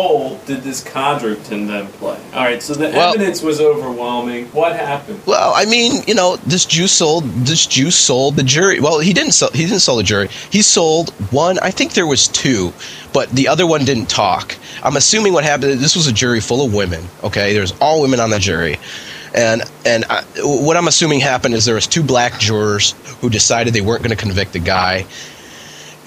role 0.05 0.39
did 0.45 0.63
this 0.63 0.83
Codrington 0.83 1.67
then 1.67 1.87
play? 1.87 2.17
All 2.33 2.43
right, 2.43 2.61
so 2.61 2.73
the 2.73 2.89
Well- 2.89 3.13
evidence 3.13 3.41
was 3.41 3.59
overwhelming. 3.59 4.47
What 4.53 4.75
happened? 4.75 5.21
Well, 5.25 5.53
I 5.55 5.65
mean, 5.65 6.03
you 6.07 6.13
know, 6.13 6.37
this 6.45 6.65
Jew 6.65 6.87
sold 6.87 7.23
this 7.45 7.65
Jew 7.65 7.91
sold 7.91 8.35
the 8.35 8.43
jury. 8.43 8.79
Well, 8.79 8.99
he 8.99 9.13
didn't 9.13 9.33
sell 9.33 9.49
he 9.53 9.63
didn't 9.63 9.79
sell 9.81 9.97
the 9.97 10.03
jury. 10.03 10.29
He 10.49 10.61
sold 10.61 11.09
one. 11.31 11.59
I 11.59 11.71
think 11.71 11.93
there 11.93 12.07
was 12.07 12.27
two, 12.27 12.73
but 13.13 13.29
the 13.29 13.47
other 13.47 13.65
one 13.65 13.85
didn't 13.85 14.09
talk. 14.09 14.55
I'm 14.83 14.95
assuming 14.97 15.33
what 15.33 15.43
happened. 15.43 15.79
This 15.79 15.95
was 15.95 16.07
a 16.07 16.13
jury 16.13 16.39
full 16.41 16.65
of 16.65 16.73
women. 16.73 17.07
Okay, 17.23 17.53
there's 17.53 17.73
all 17.81 18.01
women 18.01 18.19
on 18.19 18.29
the 18.29 18.39
jury, 18.39 18.79
and 19.33 19.63
and 19.85 20.05
I, 20.09 20.23
what 20.43 20.77
I'm 20.77 20.87
assuming 20.87 21.19
happened 21.21 21.55
is 21.55 21.65
there 21.65 21.75
was 21.75 21.87
two 21.87 22.03
black 22.03 22.39
jurors 22.39 22.93
who 23.21 23.29
decided 23.29 23.73
they 23.73 23.81
weren't 23.81 24.03
going 24.03 24.15
to 24.15 24.21
convict 24.21 24.53
the 24.53 24.59
guy. 24.59 25.05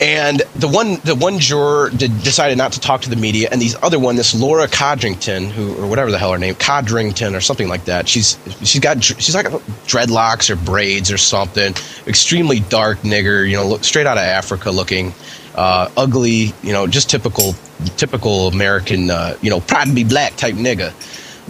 And 0.00 0.42
the 0.54 0.68
one, 0.68 0.96
the 1.02 1.16
one 1.16 1.40
juror 1.40 1.90
did, 1.90 2.22
decided 2.22 2.56
not 2.56 2.72
to 2.72 2.80
talk 2.80 3.00
to 3.02 3.10
the 3.10 3.16
media, 3.16 3.48
and 3.50 3.60
these 3.60 3.74
other 3.82 3.98
one, 3.98 4.14
this 4.14 4.32
Laura 4.32 4.68
Codrington, 4.68 5.50
who 5.50 5.74
or 5.82 5.88
whatever 5.88 6.12
the 6.12 6.18
hell 6.18 6.30
her 6.30 6.38
name, 6.38 6.54
Codrington 6.54 7.34
or 7.34 7.40
something 7.40 7.68
like 7.68 7.84
that. 7.86 8.08
She's 8.08 8.38
she's 8.62 8.78
got 8.78 9.02
she's 9.02 9.34
like 9.34 9.46
dreadlocks 9.86 10.50
or 10.50 10.56
braids 10.56 11.10
or 11.10 11.18
something. 11.18 11.74
Extremely 12.06 12.60
dark 12.60 12.98
nigger, 13.00 13.48
you 13.48 13.56
know, 13.56 13.66
look, 13.66 13.82
straight 13.82 14.06
out 14.06 14.18
of 14.18 14.22
Africa 14.22 14.70
looking, 14.70 15.12
uh, 15.56 15.90
ugly, 15.96 16.52
you 16.62 16.72
know, 16.72 16.86
just 16.86 17.10
typical 17.10 17.54
typical 17.96 18.46
American, 18.48 19.10
uh, 19.10 19.36
you 19.42 19.50
know, 19.50 19.58
proud 19.58 19.88
to 19.88 19.94
be 19.94 20.04
black 20.04 20.36
type 20.36 20.54
nigga. 20.54 20.92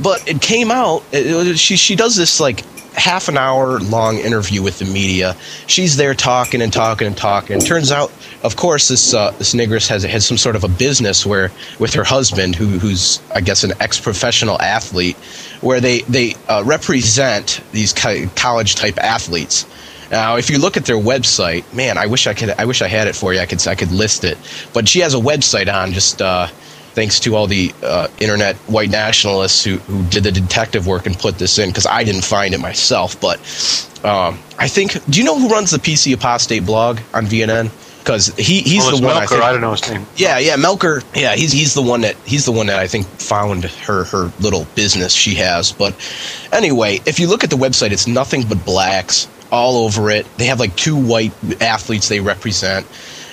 But 0.02 0.26
it 0.26 0.40
came 0.40 0.70
out. 0.70 1.04
It, 1.12 1.58
she 1.58 1.76
she 1.76 1.96
does 1.96 2.16
this 2.16 2.40
like 2.40 2.64
half 2.98 3.28
an 3.28 3.38
hour 3.38 3.78
long 3.80 4.18
interview 4.18 4.62
with 4.62 4.78
the 4.78 4.84
media. 4.84 5.36
She's 5.66 5.96
there 5.96 6.14
talking 6.14 6.60
and 6.60 6.72
talking 6.72 7.06
and 7.06 7.16
talking. 7.16 7.60
Turns 7.60 7.90
out, 7.92 8.12
of 8.42 8.56
course, 8.56 8.88
this 8.88 9.14
uh, 9.14 9.30
this 9.32 9.54
negress 9.54 9.88
has 9.88 10.02
has 10.02 10.26
some 10.26 10.36
sort 10.36 10.56
of 10.56 10.64
a 10.64 10.68
business 10.68 11.24
where 11.24 11.50
with 11.78 11.94
her 11.94 12.04
husband, 12.04 12.56
who 12.56 12.66
who's 12.78 13.20
I 13.34 13.40
guess 13.40 13.64
an 13.64 13.72
ex 13.80 14.00
professional 14.00 14.60
athlete, 14.60 15.16
where 15.60 15.80
they 15.80 16.00
they 16.02 16.34
uh, 16.48 16.62
represent 16.66 17.60
these 17.72 17.92
college 17.92 18.74
type 18.74 18.98
athletes. 18.98 19.66
Now, 20.10 20.36
if 20.36 20.48
you 20.48 20.58
look 20.58 20.76
at 20.76 20.86
their 20.86 20.96
website, 20.96 21.70
man, 21.74 21.98
I 21.98 22.06
wish 22.06 22.26
I 22.26 22.34
could. 22.34 22.50
I 22.50 22.64
wish 22.64 22.82
I 22.82 22.88
had 22.88 23.08
it 23.08 23.14
for 23.14 23.32
you. 23.34 23.40
I 23.40 23.46
could. 23.46 23.66
I 23.66 23.74
could 23.74 23.92
list 23.92 24.24
it. 24.24 24.38
But 24.72 24.88
she 24.88 25.00
has 25.00 25.14
a 25.14 25.18
website 25.18 25.72
on 25.72 25.92
just. 25.92 26.20
Uh, 26.22 26.48
thanks 26.98 27.20
to 27.20 27.36
all 27.36 27.46
the 27.46 27.72
uh, 27.84 28.08
internet 28.18 28.56
white 28.66 28.90
nationalists 28.90 29.62
who, 29.62 29.76
who 29.76 30.04
did 30.08 30.24
the 30.24 30.32
detective 30.32 30.88
work 30.88 31.06
and 31.06 31.16
put 31.16 31.38
this 31.38 31.56
in 31.56 31.70
because 31.70 31.86
I 31.86 32.02
didn't 32.02 32.24
find 32.24 32.52
it 32.54 32.58
myself. 32.58 33.20
But 33.20 33.38
um, 34.04 34.36
I 34.58 34.66
think, 34.66 35.04
do 35.04 35.20
you 35.20 35.24
know 35.24 35.38
who 35.38 35.48
runs 35.48 35.70
the 35.70 35.78
PC 35.78 36.12
Apostate 36.12 36.66
blog 36.66 36.98
on 37.14 37.26
VNN? 37.26 37.70
Because 38.00 38.34
he, 38.34 38.62
he's 38.62 38.82
well, 38.82 38.96
the 38.96 39.06
one 39.06 39.16
I 39.16 39.26
Melker, 39.26 39.28
think. 39.28 39.42
I 39.44 39.52
don't 39.52 39.60
know 39.60 39.70
his 39.70 39.88
name. 39.88 40.06
Yeah, 40.16 40.38
yeah, 40.38 40.56
Melker. 40.56 41.04
Yeah, 41.14 41.36
he's 41.36 41.52
he's 41.52 41.74
the 41.74 41.82
one 41.82 42.00
that 42.00 42.16
he's 42.24 42.46
the 42.46 42.52
one 42.52 42.66
that 42.66 42.80
I 42.80 42.88
think 42.88 43.06
found 43.06 43.64
her 43.64 44.02
her 44.04 44.32
little 44.40 44.64
business 44.74 45.12
she 45.12 45.36
has. 45.36 45.70
But 45.70 45.94
anyway, 46.50 47.00
if 47.06 47.20
you 47.20 47.28
look 47.28 47.44
at 47.44 47.50
the 47.50 47.56
website, 47.56 47.92
it's 47.92 48.08
nothing 48.08 48.42
but 48.48 48.64
blacks 48.64 49.28
all 49.52 49.84
over 49.84 50.10
it. 50.10 50.26
They 50.36 50.46
have 50.46 50.58
like 50.58 50.74
two 50.74 50.96
white 50.96 51.32
athletes 51.60 52.08
they 52.08 52.20
represent. 52.20 52.86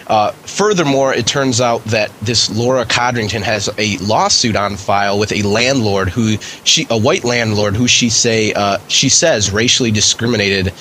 Uh, 0.07 0.31
furthermore, 0.31 1.13
it 1.13 1.25
turns 1.25 1.61
out 1.61 1.83
that 1.85 2.11
this 2.19 2.49
Laura 2.55 2.85
Codrington 2.85 3.41
has 3.41 3.69
a 3.77 3.97
lawsuit 3.97 4.55
on 4.55 4.75
file 4.75 5.17
with 5.17 5.31
a 5.31 5.41
landlord 5.41 6.09
who 6.09 6.37
she 6.63 6.85
a 6.89 6.97
white 6.97 7.23
landlord 7.23 7.75
who 7.75 7.87
she 7.87 8.09
say 8.09 8.53
uh, 8.53 8.77
she 8.87 9.09
says 9.09 9.51
racially 9.51 9.91
discriminated 9.91 10.71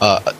uh, 0.00 0.32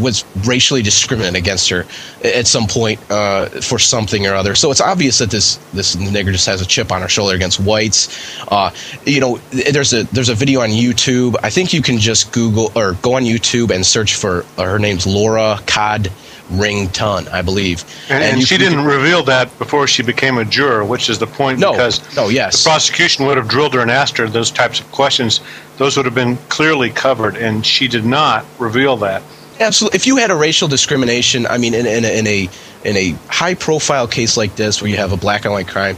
was 0.00 0.24
racially 0.46 0.82
discriminate 0.82 1.36
against 1.36 1.70
her 1.70 1.86
at 2.22 2.46
some 2.46 2.66
point 2.66 3.00
uh, 3.10 3.46
for 3.46 3.78
something 3.78 4.26
or 4.26 4.34
other. 4.34 4.54
So 4.54 4.70
it's 4.70 4.80
obvious 4.80 5.18
that 5.18 5.30
this 5.30 5.56
this 5.72 5.96
nigger 5.96 6.32
just 6.32 6.46
has 6.46 6.60
a 6.60 6.66
chip 6.66 6.92
on 6.92 7.00
her 7.00 7.08
shoulder 7.08 7.34
against 7.34 7.58
whites. 7.60 8.38
Uh, 8.48 8.70
you 9.04 9.20
know, 9.20 9.38
there's 9.50 9.94
a 9.94 10.04
there's 10.04 10.28
a 10.28 10.34
video 10.34 10.60
on 10.60 10.70
YouTube. 10.70 11.36
I 11.42 11.50
think 11.50 11.72
you 11.72 11.80
can 11.80 11.98
just 11.98 12.32
Google 12.32 12.70
or 12.76 12.92
go 12.94 13.14
on 13.14 13.22
YouTube 13.22 13.70
and 13.74 13.84
search 13.86 14.14
for 14.14 14.44
uh, 14.58 14.64
her 14.64 14.78
name's 14.78 15.06
Laura 15.06 15.60
Cod 15.66 16.12
Rington, 16.50 17.28
I 17.28 17.42
believe. 17.42 17.84
And, 18.08 18.22
and 18.22 18.40
you 18.40 18.46
she 18.46 18.56
didn't 18.58 18.84
reveal 18.84 19.22
that 19.24 19.56
before 19.58 19.86
she 19.86 20.02
became 20.02 20.38
a 20.38 20.44
juror, 20.44 20.84
which 20.84 21.08
is 21.08 21.18
the 21.18 21.26
point 21.26 21.58
No, 21.58 21.72
because 21.72 22.16
no, 22.16 22.28
yes. 22.28 22.62
the 22.62 22.68
prosecution 22.68 23.26
would 23.26 23.36
have 23.36 23.48
drilled 23.48 23.74
her 23.74 23.80
and 23.80 23.90
asked 23.90 24.16
her 24.18 24.28
those 24.28 24.50
types 24.50 24.80
of 24.80 24.90
questions. 24.92 25.40
Those 25.76 25.96
would 25.96 26.06
have 26.06 26.14
been 26.14 26.36
clearly 26.48 26.90
covered, 26.90 27.36
and 27.36 27.64
she 27.66 27.88
did 27.88 28.04
not 28.04 28.44
reveal 28.58 28.96
that. 28.98 29.22
Absolutely. 29.58 29.96
If 29.96 30.06
you 30.06 30.16
had 30.16 30.30
a 30.30 30.36
racial 30.36 30.68
discrimination, 30.68 31.46
I 31.46 31.58
mean, 31.58 31.74
in, 31.74 31.86
in, 31.86 32.04
a, 32.04 32.18
in 32.18 32.26
a 32.26 32.48
in 32.84 32.96
a 32.96 33.12
high 33.28 33.54
profile 33.54 34.06
case 34.06 34.36
like 34.36 34.54
this, 34.54 34.80
where 34.80 34.90
you 34.90 34.96
have 34.96 35.12
a 35.12 35.16
black 35.16 35.44
and 35.44 35.52
white 35.52 35.66
crime, 35.66 35.96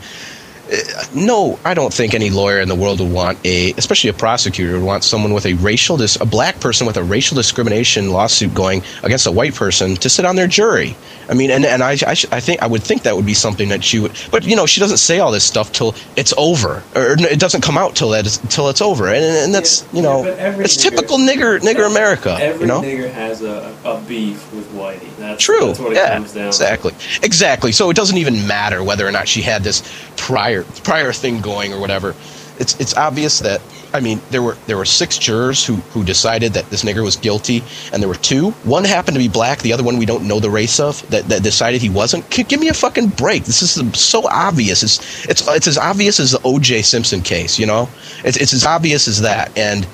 Uh, 0.70 0.76
no, 1.14 1.58
I 1.64 1.72
don't 1.74 1.92
think 1.92 2.12
any 2.14 2.28
lawyer 2.30 2.60
in 2.60 2.68
the 2.68 2.74
world 2.74 3.00
would 3.00 3.10
want 3.10 3.38
a, 3.44 3.72
especially 3.72 4.10
a 4.10 4.12
prosecutor, 4.12 4.74
would 4.74 4.82
want 4.84 5.02
someone 5.04 5.32
with 5.32 5.46
a 5.46 5.54
racial, 5.54 5.96
dis, 5.96 6.16
a 6.20 6.26
black 6.26 6.60
person 6.60 6.86
with 6.86 6.96
a 6.98 7.02
racial 7.02 7.34
discrimination 7.36 8.10
lawsuit 8.10 8.52
going 8.54 8.82
against 9.02 9.26
a 9.26 9.32
white 9.32 9.54
person 9.54 9.94
to 9.96 10.08
sit 10.10 10.24
on 10.26 10.36
their 10.36 10.46
jury. 10.46 10.94
I 11.30 11.34
mean, 11.34 11.50
and, 11.50 11.64
and 11.64 11.82
I, 11.82 11.92
I, 12.06 12.14
sh- 12.14 12.26
I 12.32 12.40
think 12.40 12.62
I 12.62 12.66
would 12.66 12.82
think 12.82 13.02
that 13.02 13.14
would 13.16 13.26
be 13.26 13.34
something 13.34 13.68
that 13.70 13.84
she 13.84 13.98
would, 13.98 14.12
but 14.30 14.44
you 14.44 14.56
know, 14.56 14.66
she 14.66 14.80
doesn't 14.80 14.96
say 14.98 15.18
all 15.20 15.30
this 15.30 15.44
stuff 15.44 15.72
till 15.72 15.94
it's 16.16 16.32
over, 16.38 16.82
or 16.94 17.12
it 17.18 17.38
doesn't 17.40 17.60
come 17.62 17.76
out 17.78 17.96
till 17.96 18.10
that 18.10 18.26
is, 18.26 18.38
till 18.48 18.68
it's 18.70 18.80
over, 18.80 19.08
and, 19.08 19.24
and 19.24 19.54
that's 19.54 19.82
Yeah, 19.82 19.88
you 19.96 20.02
know, 20.02 20.24
yeah, 20.24 20.56
it's 20.60 20.76
nigger- 20.76 20.90
typical 20.90 21.18
nigger 21.18 21.58
nigger 21.60 21.86
America, 21.90 22.36
Every 22.40 22.62
you 22.62 22.66
know. 22.66 22.80
nigger 22.80 23.10
has 23.12 23.42
a, 23.42 23.74
a 23.84 24.00
beef 24.02 24.52
with 24.54 24.70
Whitey. 24.72 25.14
That's, 25.18 25.42
True. 25.42 25.66
That's 25.68 25.78
what 25.80 25.92
it 25.92 25.96
yeah. 25.96 26.14
comes 26.14 26.32
down 26.32 26.42
to. 26.44 26.48
exactly. 26.48 26.94
Exactly. 27.22 27.72
So 27.72 27.90
it 27.90 27.94
doesn't 27.96 28.16
even 28.18 28.46
matter 28.46 28.82
whether 28.82 29.06
or 29.06 29.12
not 29.12 29.28
she 29.28 29.42
had 29.42 29.62
this 29.62 29.82
prior 30.16 30.57
prior 30.84 31.12
thing 31.12 31.40
going 31.40 31.72
or 31.72 31.80
whatever. 31.80 32.14
It's 32.60 32.78
it's 32.80 32.96
obvious 32.96 33.38
that 33.40 33.60
I 33.94 34.00
mean 34.00 34.20
there 34.30 34.42
were 34.42 34.56
there 34.66 34.76
were 34.76 34.84
six 34.84 35.16
jurors 35.16 35.64
who 35.64 35.76
who 35.94 36.02
decided 36.02 36.54
that 36.54 36.68
this 36.70 36.82
nigger 36.82 37.04
was 37.04 37.14
guilty, 37.14 37.62
and 37.92 38.02
there 38.02 38.08
were 38.08 38.16
two. 38.16 38.50
One 38.64 38.84
happened 38.84 39.14
to 39.14 39.22
be 39.22 39.28
black. 39.28 39.60
The 39.60 39.72
other 39.72 39.84
one 39.84 39.96
we 39.96 40.06
don't 40.06 40.26
know 40.26 40.40
the 40.40 40.50
race 40.50 40.80
of. 40.80 41.08
That 41.10 41.24
that 41.28 41.44
decided 41.44 41.80
he 41.82 41.88
wasn't. 41.88 42.28
G- 42.30 42.42
give 42.42 42.58
me 42.58 42.68
a 42.68 42.74
fucking 42.74 43.10
break. 43.10 43.44
This 43.44 43.62
is 43.62 43.98
so 44.00 44.26
obvious. 44.28 44.82
It's 44.82 45.24
it's 45.28 45.46
it's 45.46 45.68
as 45.68 45.78
obvious 45.78 46.18
as 46.18 46.32
the 46.32 46.40
O.J. 46.44 46.82
Simpson 46.82 47.20
case. 47.22 47.60
You 47.60 47.66
know, 47.66 47.88
it's 48.24 48.36
it's 48.36 48.52
as 48.52 48.66
obvious 48.66 49.06
as 49.06 49.20
that. 49.20 49.56
And 49.56 49.86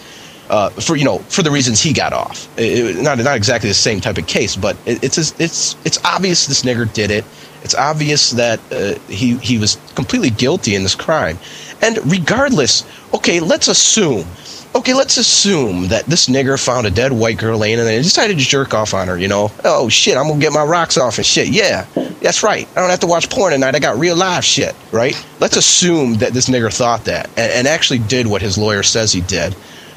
uh, 0.48 0.70
for 0.70 0.96
you 0.96 1.04
know 1.04 1.18
for 1.28 1.42
the 1.42 1.50
reasons 1.50 1.82
he 1.82 1.92
got 1.92 2.14
off. 2.14 2.48
It- 2.58 2.96
it- 2.96 3.02
not 3.02 3.18
not 3.18 3.36
exactly 3.36 3.68
the 3.68 3.74
same 3.74 4.00
type 4.00 4.16
of 4.16 4.26
case, 4.26 4.56
but 4.56 4.74
it, 4.86 5.04
it's 5.04 5.18
it's 5.38 5.76
it's 5.84 6.02
obvious 6.04 6.46
this 6.46 6.62
nigger 6.62 6.90
did 6.90 7.10
it. 7.10 7.24
It's 7.64 7.74
obvious 7.74 8.30
that 8.32 8.60
uh, 8.70 8.98
he 9.08 9.36
he 9.38 9.58
was 9.58 9.78
completely 9.94 10.30
guilty 10.30 10.74
in 10.74 10.82
this 10.82 10.94
crime. 10.94 11.38
And 11.82 11.98
regardless, 12.10 12.84
okay, 13.12 13.40
let's 13.40 13.68
assume. 13.68 14.26
Okay, 14.76 14.92
let's 14.92 15.16
assume 15.16 15.88
that 15.88 16.04
this 16.06 16.28
nigger 16.28 16.62
found 16.62 16.86
a 16.86 16.90
dead 16.90 17.12
white 17.12 17.38
girl 17.38 17.58
laying 17.58 17.78
and 17.78 17.86
then 17.86 18.02
decided 18.02 18.38
to 18.38 18.44
jerk 18.44 18.74
off 18.74 18.92
on 18.92 19.06
her, 19.06 19.16
you 19.16 19.28
know? 19.28 19.52
Oh 19.64 19.88
shit, 19.88 20.16
I'm 20.16 20.26
gonna 20.26 20.40
get 20.40 20.52
my 20.52 20.64
rocks 20.64 20.98
off 20.98 21.16
and 21.16 21.24
shit. 21.24 21.48
Yeah, 21.48 21.86
that's 22.20 22.42
right. 22.42 22.68
I 22.76 22.80
don't 22.80 22.90
have 22.90 23.00
to 23.00 23.06
watch 23.06 23.30
porn 23.30 23.52
tonight. 23.52 23.76
I 23.76 23.78
got 23.78 23.98
real 23.98 24.16
live 24.16 24.44
shit, 24.44 24.74
right? 24.90 25.14
Let's 25.38 25.56
assume 25.56 26.14
that 26.14 26.32
this 26.32 26.48
nigger 26.48 26.72
thought 26.76 27.04
that 27.04 27.28
and, 27.38 27.52
and 27.52 27.68
actually 27.68 28.00
did 28.00 28.26
what 28.26 28.42
his 28.42 28.58
lawyer 28.58 28.82
says 28.82 29.12
he 29.12 29.20
did 29.20 29.54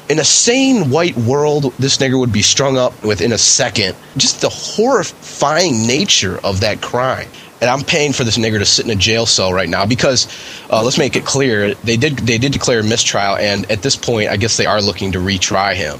in 0.08 0.18
a 0.18 0.24
sane 0.24 0.90
white 0.90 1.16
world, 1.16 1.72
this 1.78 1.98
nigger 1.98 2.18
would 2.18 2.32
be 2.32 2.42
strung 2.42 2.78
up 2.78 3.04
within 3.04 3.32
a 3.32 3.38
second. 3.38 3.94
Just 4.16 4.40
the 4.40 4.48
horrifying 4.48 5.86
nature 5.86 6.38
of 6.44 6.60
that 6.60 6.80
crime. 6.80 7.28
And 7.60 7.68
I'm 7.68 7.80
paying 7.82 8.12
for 8.12 8.22
this 8.24 8.38
nigger 8.38 8.58
to 8.58 8.64
sit 8.64 8.84
in 8.84 8.90
a 8.92 8.94
jail 8.94 9.26
cell 9.26 9.52
right 9.52 9.68
now 9.68 9.84
because, 9.84 10.28
uh, 10.70 10.82
let's 10.84 10.96
make 10.98 11.16
it 11.16 11.24
clear, 11.24 11.74
they 11.74 11.96
did 11.96 12.16
they 12.18 12.38
did 12.38 12.52
declare 12.52 12.80
a 12.80 12.84
mistrial, 12.84 13.36
and 13.36 13.68
at 13.70 13.82
this 13.82 13.96
point, 13.96 14.30
I 14.30 14.36
guess 14.36 14.56
they 14.56 14.66
are 14.66 14.80
looking 14.80 15.12
to 15.12 15.18
retry 15.18 15.74
him. 15.74 15.98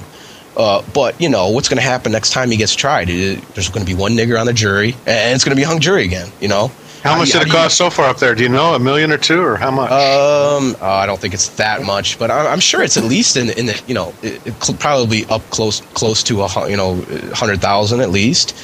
Uh, 0.56 0.82
but 0.94 1.20
you 1.20 1.28
know 1.28 1.48
what's 1.50 1.68
going 1.68 1.76
to 1.78 1.82
happen 1.88 2.12
next 2.12 2.30
time 2.30 2.50
he 2.50 2.56
gets 2.56 2.74
tried? 2.74 3.08
It- 3.10 3.42
There's 3.54 3.68
going 3.70 3.84
to 3.84 3.92
be 3.92 3.98
one 3.98 4.12
nigger 4.12 4.38
on 4.40 4.46
the 4.46 4.52
jury, 4.52 4.94
and 5.06 5.34
it's 5.34 5.44
going 5.44 5.50
to 5.54 5.56
be 5.56 5.62
a 5.64 5.66
hung 5.66 5.80
jury 5.80 6.04
again. 6.04 6.28
You 6.40 6.48
know, 6.48 6.70
How 7.02 7.16
much 7.16 7.28
do 7.32 7.34
did 7.34 7.34
it 7.34 7.38
how 7.38 7.44
do 7.44 7.50
you- 7.50 7.64
cost 7.64 7.76
so 7.76 7.90
far 7.90 8.08
up 8.08 8.18
there? 8.18 8.34
Do 8.36 8.42
you 8.44 8.48
know 8.48 8.74
a 8.74 8.78
million 8.78 9.10
or 9.12 9.18
two, 9.18 9.40
or 9.42 9.56
how 9.56 9.70
much? 9.72 9.90
Um, 9.90 10.76
oh, 10.80 10.86
I 11.02 11.06
don't 11.06 11.18
think 11.20 11.34
it's 11.34 11.48
that 11.56 11.82
much, 11.84 12.18
but 12.20 12.30
I'm, 12.30 12.46
I'm 12.46 12.60
sure 12.60 12.82
it's 12.82 12.96
at 12.96 13.04
least 13.04 13.36
in 13.36 13.50
in 13.50 13.66
the 13.66 13.82
you 13.88 13.94
know 13.94 14.14
it, 14.22 14.44
it 14.46 14.62
cl- 14.62 14.78
probably 14.78 15.24
up 15.26 15.42
close 15.50 15.80
close 15.94 16.22
to 16.24 16.42
a 16.42 16.70
you 16.70 16.76
know 16.76 17.04
hundred 17.34 17.60
thousand 17.60 18.00
at 18.00 18.10
least. 18.10 18.54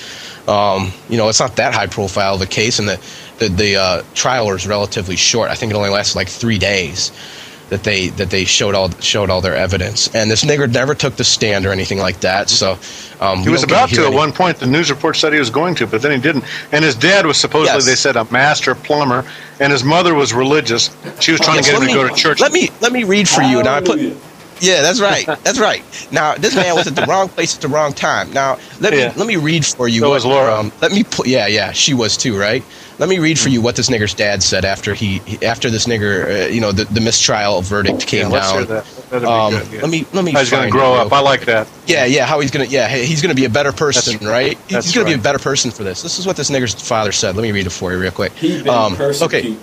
Um, 0.49 0.92
you 1.09 1.16
know, 1.16 1.28
it's 1.28 1.40
not 1.40 1.57
that 1.57 1.74
high 1.74 1.86
profile 1.86 2.34
of 2.34 2.42
a 2.42 2.47
case, 2.47 2.78
and 2.78 2.88
the 2.88 3.01
the, 3.38 3.49
the 3.49 3.76
uh, 3.76 4.03
trial 4.14 4.47
was 4.47 4.66
relatively 4.66 5.16
short. 5.16 5.51
I 5.51 5.55
think 5.55 5.72
it 5.72 5.76
only 5.76 5.90
lasted 5.90 6.16
like 6.16 6.28
three 6.28 6.59
days. 6.59 7.12
That 7.70 7.82
they 7.82 8.09
that 8.11 8.28
they 8.28 8.45
showed 8.45 8.74
all 8.74 8.90
showed 9.01 9.30
all 9.30 9.40
their 9.40 9.57
evidence, 9.57 10.14
and 10.14 10.30
this 10.30 10.45
nigger 10.45 10.70
never 10.70 10.95
took 10.95 11.16
the 11.16 11.24
stand 11.24 11.64
or 11.64 11.72
anything 11.72 11.99
like 11.99 12.20
that. 12.20 12.51
So 12.51 12.78
um, 13.20 13.38
he 13.38 13.49
was 13.49 13.62
about 13.62 13.88
hear 13.88 14.03
to 14.03 14.07
at 14.09 14.12
one 14.12 14.32
point. 14.32 14.59
The 14.59 14.66
news 14.66 14.90
report 14.90 15.16
said 15.16 15.32
he 15.32 15.38
was 15.38 15.49
going 15.49 15.74
to, 15.76 15.86
but 15.86 16.03
then 16.03 16.12
he 16.12 16.18
didn't. 16.18 16.45
And 16.72 16.84
his 16.84 16.95
dad 16.95 17.24
was 17.24 17.38
supposedly, 17.38 17.76
Yes. 17.78 17.86
they 17.86 17.95
said, 17.95 18.16
a 18.16 18.30
master 18.30 18.74
plumber, 18.74 19.24
and 19.61 19.72
his 19.72 19.82
mother 19.82 20.14
was 20.14 20.34
religious. 20.34 20.95
She 21.20 21.32
was 21.32 21.40
trying 21.40 21.57
Yes, 21.57 21.66
to 21.66 21.72
get 21.72 21.82
him 21.82 21.88
let 21.88 21.95
to 21.95 21.95
go 21.95 22.09
to 22.09 22.14
church. 22.14 22.40
Let 22.40 22.53
me 22.53 22.68
let 22.80 22.92
me 22.92 23.05
read 23.05 23.28
for 23.30 23.40
you. 23.42 23.62
Now 23.62 23.76
I 23.76 23.80
put 23.80 23.99
Hallelujah. 23.99 24.16
Yeah, 24.64 24.82
that's 24.82 25.00
right. 25.00 25.26
That's 25.44 25.58
right. 25.58 25.82
Now 26.12 26.34
this 26.34 26.54
man 26.54 26.74
was 26.74 26.86
at 26.86 26.96
the 26.96 27.02
wrong 27.06 27.28
place 27.28 27.54
at 27.56 27.62
the 27.62 27.68
wrong 27.68 27.92
time. 27.92 28.32
Now 28.32 28.58
let 28.80 28.92
me 28.92 29.00
Yeah. 29.00 29.12
let 29.16 29.26
me 29.26 29.36
read 29.36 29.64
for 29.64 29.88
you. 29.88 30.00
So 30.00 30.08
what, 30.08 30.14
was 30.16 30.24
Laura. 30.26 30.54
Um, 30.54 30.72
let 30.80 30.92
me 30.92 31.04
put. 31.04 31.26
Yeah, 31.26 31.46
yeah, 31.46 31.72
she 31.72 31.94
was 31.94 32.16
too, 32.16 32.38
right? 32.38 32.62
Let 32.99 33.09
me 33.09 33.18
read 33.18 33.38
for 33.38 33.49
you 33.49 33.61
what 33.61 33.74
this 33.76 33.90
nigger's 33.90 34.14
dad 34.14 34.42
said 34.42 34.64
after 34.64 34.95
he 34.95 35.18
he- 35.20 35.45
after 35.45 35.68
this 35.70 35.86
nigger, 35.86 36.45
uh, 36.45 36.49
you 36.49 36.61
know, 36.61 36.70
the, 36.72 36.84
the 36.84 37.01
mistrial 37.01 37.61
verdict 37.61 38.07
came 38.07 38.22
yeah, 38.26 38.28
let's 38.28 38.47
down. 38.49 38.57
hear 38.59 38.66
that. 38.66 38.84
That'd 39.11 39.22
be 39.22 39.26
Um, 39.32 39.53
good. 39.53 39.72
yeah. 39.72 39.80
Let 39.80 39.90
me 39.90 40.07
let 40.12 40.24
me. 40.24 40.32
How 40.32 40.38
he's 40.40 40.51
going 40.51 40.64
to 40.64 40.70
grow 40.70 40.95
up. 40.95 41.12
I 41.12 41.20
like 41.20 41.45
that. 41.47 41.66
yeah, 41.86 42.05
yeah. 42.05 42.24
How 42.26 42.38
he's 42.40 42.51
gonna? 42.53 42.66
Yeah, 42.66 42.88
he's 42.88 43.20
gonna 43.20 43.34
be 43.34 43.47
a 43.47 43.49
better 43.51 43.72
person, 43.72 44.14
That's- 44.14 44.30
right? 44.30 44.59
that's 44.68 44.86
he's 44.86 44.95
gonna 44.95 45.07
be 45.09 45.14
a 45.14 45.18
better 45.18 45.38
person 45.40 45.70
for 45.72 45.82
this. 45.82 46.03
This 46.03 46.18
is 46.18 46.26
what 46.26 46.36
this 46.36 46.51
nigger's 46.51 46.74
father 46.74 47.11
said. 47.12 47.34
Let 47.36 47.42
me 47.42 47.51
read 47.53 47.66
it 47.66 47.70
for 47.70 47.92
you 47.92 47.99
real 47.99 48.12
quick. 48.12 48.32
Um, 48.68 48.97
okay, 49.01 49.57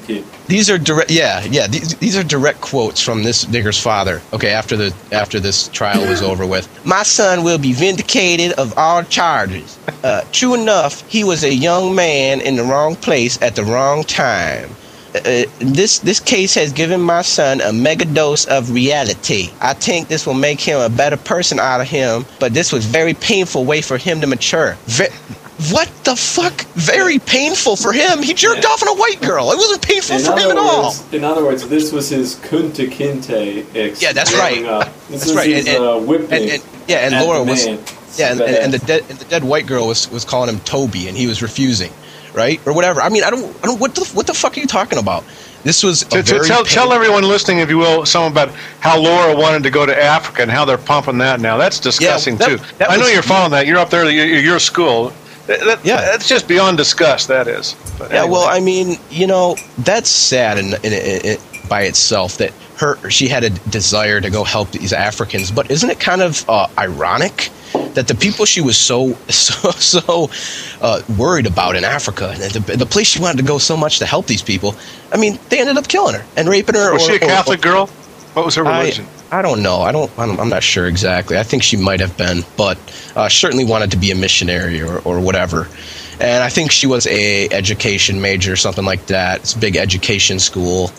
these 0.47 0.69
are 0.69 0.77
direct. 0.77 1.09
Yeah, 1.11 1.41
yeah. 1.49 1.67
These, 1.67 1.95
these 1.97 2.17
are 2.17 2.23
direct 2.23 2.59
quotes 2.61 3.01
from 3.01 3.23
this 3.23 3.45
nigger's 3.45 3.79
father. 3.81 4.21
Okay, 4.33 4.49
after 4.49 4.75
the 4.75 4.93
after 5.13 5.39
this 5.39 5.69
trial 5.69 6.01
was 6.07 6.21
over 6.21 6.45
with, 6.45 6.67
my 6.85 7.03
son 7.03 7.43
will 7.43 7.57
be 7.59 7.71
vindicated 7.73 8.51
of 8.53 8.77
all 8.77 9.03
charges. 9.03 9.77
Uh, 10.03 10.23
true 10.31 10.53
enough, 10.53 11.07
he 11.09 11.23
was 11.23 11.43
a 11.43 11.53
young 11.53 11.95
man 11.95 12.41
in 12.41 12.55
the 12.55 12.63
wrong 12.63 12.95
place 12.95 13.20
at 13.41 13.55
the 13.55 13.63
wrong 13.63 14.03
time. 14.03 14.69
Uh, 15.13 15.43
this 15.59 15.99
this 15.99 16.19
case 16.21 16.55
has 16.55 16.71
given 16.71 17.01
my 17.01 17.21
son 17.21 17.59
a 17.61 17.73
mega 17.73 18.05
dose 18.05 18.45
of 18.45 18.71
reality. 18.71 19.49
I 19.59 19.73
think 19.73 20.07
this 20.07 20.25
will 20.25 20.39
make 20.49 20.61
him 20.61 20.79
a 20.79 20.87
better 20.89 21.17
person 21.17 21.59
out 21.59 21.81
of 21.81 21.87
him, 21.87 22.25
but 22.39 22.53
this 22.53 22.71
was 22.71 22.85
very 22.85 23.13
painful 23.13 23.65
way 23.65 23.81
for 23.81 23.97
him 23.97 24.21
to 24.21 24.27
mature. 24.27 24.77
Ve- 24.85 25.09
what 25.73 25.89
the 26.05 26.15
fuck? 26.15 26.61
Very 26.75 27.19
painful 27.19 27.75
for 27.75 27.91
him. 27.93 28.23
He 28.23 28.33
jerked 28.33 28.63
Yeah. 28.63 28.69
off 28.69 28.81
on 28.81 28.87
a 28.89 28.99
white 28.99 29.21
girl. 29.21 29.51
It 29.51 29.57
wasn't 29.57 29.81
painful 29.81 30.15
In 30.15 30.23
for 30.23 30.31
him 30.31 30.51
other, 30.51 30.51
at 30.51 30.57
all. 30.57 30.95
in 31.11 31.23
other 31.25 31.43
words, 31.43 31.67
this 31.67 31.91
was 31.91 32.07
his 32.09 32.35
Kunta 32.35 32.89
Kinte. 32.89 33.65
Ex- 33.75 34.01
Yeah, 34.01 34.13
that's 34.13 34.33
right. 34.33 34.63
That's 35.09 35.33
right. 35.33 35.49
his 35.49 35.67
And- 35.67 35.83
uh, 35.83 35.97
whipping. 35.97 36.31
and- 36.43 36.51
and- 36.51 36.63
yeah, 36.87 37.05
and 37.05 37.25
Laura 37.25 37.43
was- 37.43 37.65
man. 37.67 37.79
Yeah, 38.17 38.31
and, 38.31 38.41
and, 38.41 38.55
and 38.55 38.73
the 38.73 38.79
dead 38.79 39.03
and 39.09 39.19
the 39.19 39.25
dead 39.25 39.43
white 39.43 39.65
girl 39.67 39.87
was, 39.87 40.09
was 40.09 40.23
calling 40.25 40.49
him 40.49 40.59
Toby, 40.61 41.07
and 41.07 41.15
he 41.17 41.27
was 41.27 41.41
refusing, 41.41 41.91
right 42.33 42.59
or 42.65 42.73
whatever. 42.73 43.01
I 43.01 43.09
mean, 43.09 43.23
I 43.23 43.29
don't, 43.29 43.55
I 43.63 43.67
don't. 43.67 43.79
What 43.79 43.95
the 43.95 44.05
what 44.13 44.27
the 44.27 44.33
fuck 44.33 44.57
are 44.57 44.59
you 44.59 44.67
talking 44.67 44.99
about? 44.99 45.23
This 45.63 45.83
was 45.83 45.99
To, 46.05 46.23
to 46.23 46.39
tell, 46.39 46.63
tell 46.65 46.91
everyone 46.91 47.21
listening, 47.23 47.59
if 47.59 47.69
you 47.69 47.77
will, 47.77 48.03
some 48.07 48.31
about 48.31 48.49
how 48.79 48.99
Laura 48.99 49.35
wanted 49.35 49.61
to 49.63 49.69
go 49.69 49.85
to 49.85 49.95
Africa 49.95 50.41
and 50.41 50.49
how 50.49 50.65
they're 50.65 50.79
pumping 50.79 51.19
that 51.19 51.39
now. 51.39 51.57
That's 51.57 51.79
disgusting 51.79 52.37
that- 52.37 52.47
too. 52.49 52.57
that 52.79 52.89
I 52.89 52.95
know 52.95 53.03
was- 53.03 53.13
you're 53.13 53.21
following 53.21 53.51
that. 53.51 53.67
You're 53.67 53.77
up 53.77 53.91
there. 53.91 54.09
You're, 54.09 54.25
you're 54.25 54.57
school. 54.59 55.13
That, 55.45 55.79
Yeah. 55.85 55.97
that's 56.01 56.27
just 56.27 56.47
beyond 56.47 56.77
disgust. 56.77 57.27
That 57.27 57.47
is. 57.47 57.75
But 57.99 58.09
Yeah, 58.09 58.21
anyway. 58.21 58.31
well, 58.31 58.47
I 58.47 58.59
mean, 58.59 58.97
you 59.11 59.27
know, 59.27 59.55
that's 59.77 60.09
sad 60.09 60.57
in, 60.57 60.73
in, 60.83 60.93
in, 60.93 61.21
in, 61.25 61.37
by 61.69 61.83
itself 61.83 62.37
that 62.37 62.53
her 62.77 62.97
she 63.11 63.27
had 63.27 63.43
a 63.43 63.51
desire 63.51 64.19
to 64.19 64.29
go 64.31 64.43
help 64.43 64.71
these 64.71 64.93
Africans, 64.93 65.51
but 65.51 65.69
isn't 65.69 65.89
it 65.91 65.99
kind 65.99 66.23
of 66.23 66.43
uh, 66.49 66.67
ironic 66.79 67.49
that 67.95 68.07
the 68.07 68.15
people 68.15 68.45
she 68.45 68.61
was 68.61 68.77
so 68.77 69.13
so 69.29 69.71
so 69.71 70.29
uh, 70.81 71.01
worried 71.17 71.47
about 71.47 71.75
in 71.75 71.83
Africa, 71.83 72.31
and 72.33 72.51
the, 72.51 72.77
the 72.77 72.85
place 72.85 73.07
she 73.07 73.19
wanted 73.19 73.37
to 73.37 73.43
go 73.43 73.57
so 73.57 73.77
much 73.77 73.99
to 73.99 74.05
help 74.05 74.27
these 74.27 74.41
people, 74.41 74.75
I 75.11 75.17
mean, 75.17 75.39
they 75.49 75.59
ended 75.59 75.77
up 75.77 75.87
killing 75.87 76.15
her 76.15 76.25
and 76.35 76.47
raping 76.47 76.75
her. 76.75 76.93
was 76.93 77.03
or- 77.03 77.11
she 77.11 77.13
a 77.13 77.25
or- 77.25 77.29
Catholic 77.29 77.61
girl? 77.61 77.87
What 78.33 78.45
was 78.45 78.55
her 78.55 78.63
religion? 78.63 79.05
I 79.29 79.41
don't 79.41 79.61
know. 79.61 79.81
I 79.81 79.91
don't, 79.91 80.09
I. 80.17 80.23
I'm 80.23 80.47
not 80.47 80.63
sure 80.63 80.87
exactly. 80.87 81.37
I 81.37 81.43
think 81.43 81.63
she 81.63 81.75
might 81.75 81.99
have 81.99 82.17
been, 82.17 82.43
but 82.55 82.77
uh, 83.15 83.27
certainly 83.27 83.65
wanted 83.65 83.91
to 83.91 83.97
be 83.97 84.11
a 84.11 84.15
missionary 84.15 84.81
or, 84.81 84.99
or 84.99 85.19
whatever. 85.19 85.67
And 86.21 86.41
I 86.43 86.49
think 86.49 86.71
she 86.71 86.87
was 86.87 87.07
a 87.07 87.49
education 87.49 88.21
major, 88.21 88.55
something 88.55 88.85
like 88.85 89.07
that. 89.07 89.39
It's 89.41 89.53
a 89.53 89.59
big 89.59 89.75
education 89.75 90.39
school 90.39 90.91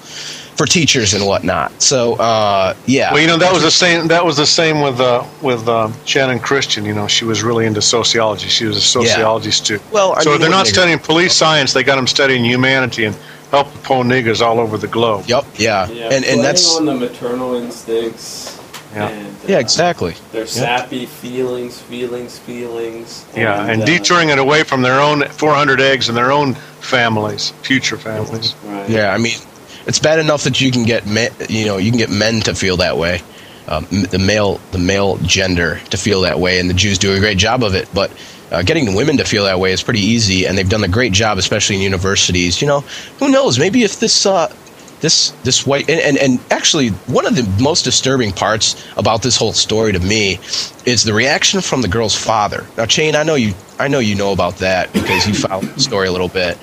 for 0.57 0.66
teachers 0.66 1.14
and 1.14 1.26
whatnot. 1.26 1.80
So 1.80 2.14
uh, 2.14 2.74
yeah. 2.86 3.12
Well, 3.12 3.20
you 3.20 3.26
know 3.26 3.38
that 3.38 3.53
was 3.53 3.62
the 3.62 3.70
same. 3.70 4.09
That 4.09 4.24
was 4.24 4.36
the 4.36 4.46
same 4.46 4.80
with 4.80 5.00
uh, 5.00 5.24
with 5.40 5.68
um, 5.68 5.92
Channon 6.05 6.42
Christian. 6.42 6.84
You 6.84 6.94
know, 6.94 7.09
she 7.09 7.24
was 7.24 7.42
really 7.42 7.66
into 7.66 7.82
sociology. 7.82 8.48
She 8.48 8.64
was 8.66 8.76
a 8.76 8.80
sociology 8.80 9.50
student. 9.50 9.90
Well, 9.92 10.14
I 10.14 10.22
so 10.22 10.30
mean, 10.30 10.40
they're 10.40 10.50
not 10.50 10.66
nigger- 10.66 10.70
studying 10.70 10.98
police 10.98 11.34
science. 11.34 11.72
They 11.72 11.82
got 11.82 11.96
them 11.96 12.07
studying 12.07 12.44
humanity 12.44 13.05
and 13.05 13.16
help 13.50 13.72
the 13.72 13.78
poor 13.80 14.05
niggers 14.05 14.40
all 14.40 14.59
over 14.59 14.78
the 14.78 14.88
globe. 14.88 15.26
Yep. 15.26 15.44
Yeah. 15.57 15.88
Yeah, 15.88 16.11
and 16.12 16.24
and 16.24 16.42
that's 16.42 16.76
on 16.76 16.86
the 16.86 16.94
maternal 16.94 17.55
instincts. 17.55 18.59
Yeah. 18.94 19.09
And, 19.09 19.36
yeah 19.48 19.57
uh, 19.57 19.61
exactly. 19.61 20.14
Their 20.32 20.46
sappy 20.46 21.07
feelings, 21.07 21.80
feelings, 21.80 22.38
feelings. 22.38 23.26
Yeah, 23.34 23.66
and 23.66 23.82
uh, 23.82 23.86
detouring 23.86 24.28
it 24.28 24.38
away 24.38 24.64
from 24.64 24.82
their 24.82 25.00
own 25.00 25.22
400 25.22 25.80
eggs 25.80 26.09
and 26.09 26.16
their 26.16 26.30
own 26.30 26.55
families, 26.80 27.50
future 27.62 27.96
families. 27.96 28.55
Right. 28.64 28.90
Yeah, 28.90 29.14
I 29.14 29.18
mean, 29.18 29.38
it's 29.87 29.99
bad 29.99 30.18
enough 30.18 30.45
that 30.45 30.61
you 30.61 30.70
can 30.70 30.85
get 30.85 31.07
men, 31.07 31.30
you 31.49 31.66
know, 31.66 31.76
you 31.76 31.91
can 31.91 31.99
get 31.99 32.11
men 32.11 32.41
to 32.41 32.55
feel 32.55 32.76
that 32.78 32.97
way, 32.97 33.20
um, 33.68 33.87
the 33.91 34.18
male, 34.18 34.61
the 34.72 34.78
male 34.78 35.16
gender 35.18 35.80
to 35.91 35.97
feel 35.97 36.22
that 36.22 36.39
way, 36.39 36.59
and 36.59 36.68
the 36.68 36.74
Jews 36.74 36.99
do 36.99 37.14
a 37.14 37.18
great 37.20 37.39
job 37.39 37.62
of 37.62 37.74
it. 37.74 37.89
But 37.95 38.12
uh, 38.51 38.62
getting 38.62 38.85
the 38.85 38.95
women 38.95 39.16
to 39.16 39.24
feel 39.24 39.45
that 39.45 39.59
way 39.59 39.72
is 39.72 39.83
pretty 39.83 40.01
easy, 40.01 40.47
and 40.47 40.57
they've 40.57 40.68
done 40.68 40.85
a 40.85 40.89
great 40.89 41.12
job, 41.12 41.39
especially 41.39 41.76
in 41.76 41.83
universities. 41.83 42.61
You 42.61 42.68
know, 42.68 42.80
who 43.18 43.30
knows? 43.30 43.59
Maybe 43.59 43.83
if 43.83 43.99
this. 44.01 44.26
Uh, 44.26 44.55
this 45.03 45.30
this 45.43 45.66
white 45.66 45.91
and, 45.91 46.01
and, 46.01 46.16
and 46.16 46.41
actually 46.51 46.91
one 47.11 47.26
of 47.26 47.35
the 47.35 47.43
most 47.62 47.83
disturbing 47.83 48.30
parts 48.30 48.83
about 48.97 49.20
this 49.20 49.37
whole 49.37 49.53
story 49.53 49.93
to 49.93 49.99
me 49.99 50.39
is 50.87 51.03
the 51.03 51.12
reaction 51.12 51.61
from 51.61 51.83
the 51.83 51.89
girl's 51.89 52.16
father. 52.16 52.64
Now, 52.76 52.87
Shane, 52.87 53.16
I 53.16 53.24
know 53.24 53.35
you 53.35 53.53
I 53.78 53.89
know 53.89 53.99
you 53.99 54.14
know 54.14 54.33
about 54.33 54.59
that 54.59 54.93
because 54.93 55.26
you 55.26 55.35
followed 55.35 55.64
the 55.64 55.80
story 55.80 56.07
a 56.07 56.12
little 56.12 56.28
bit, 56.28 56.57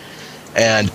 and 0.56 0.90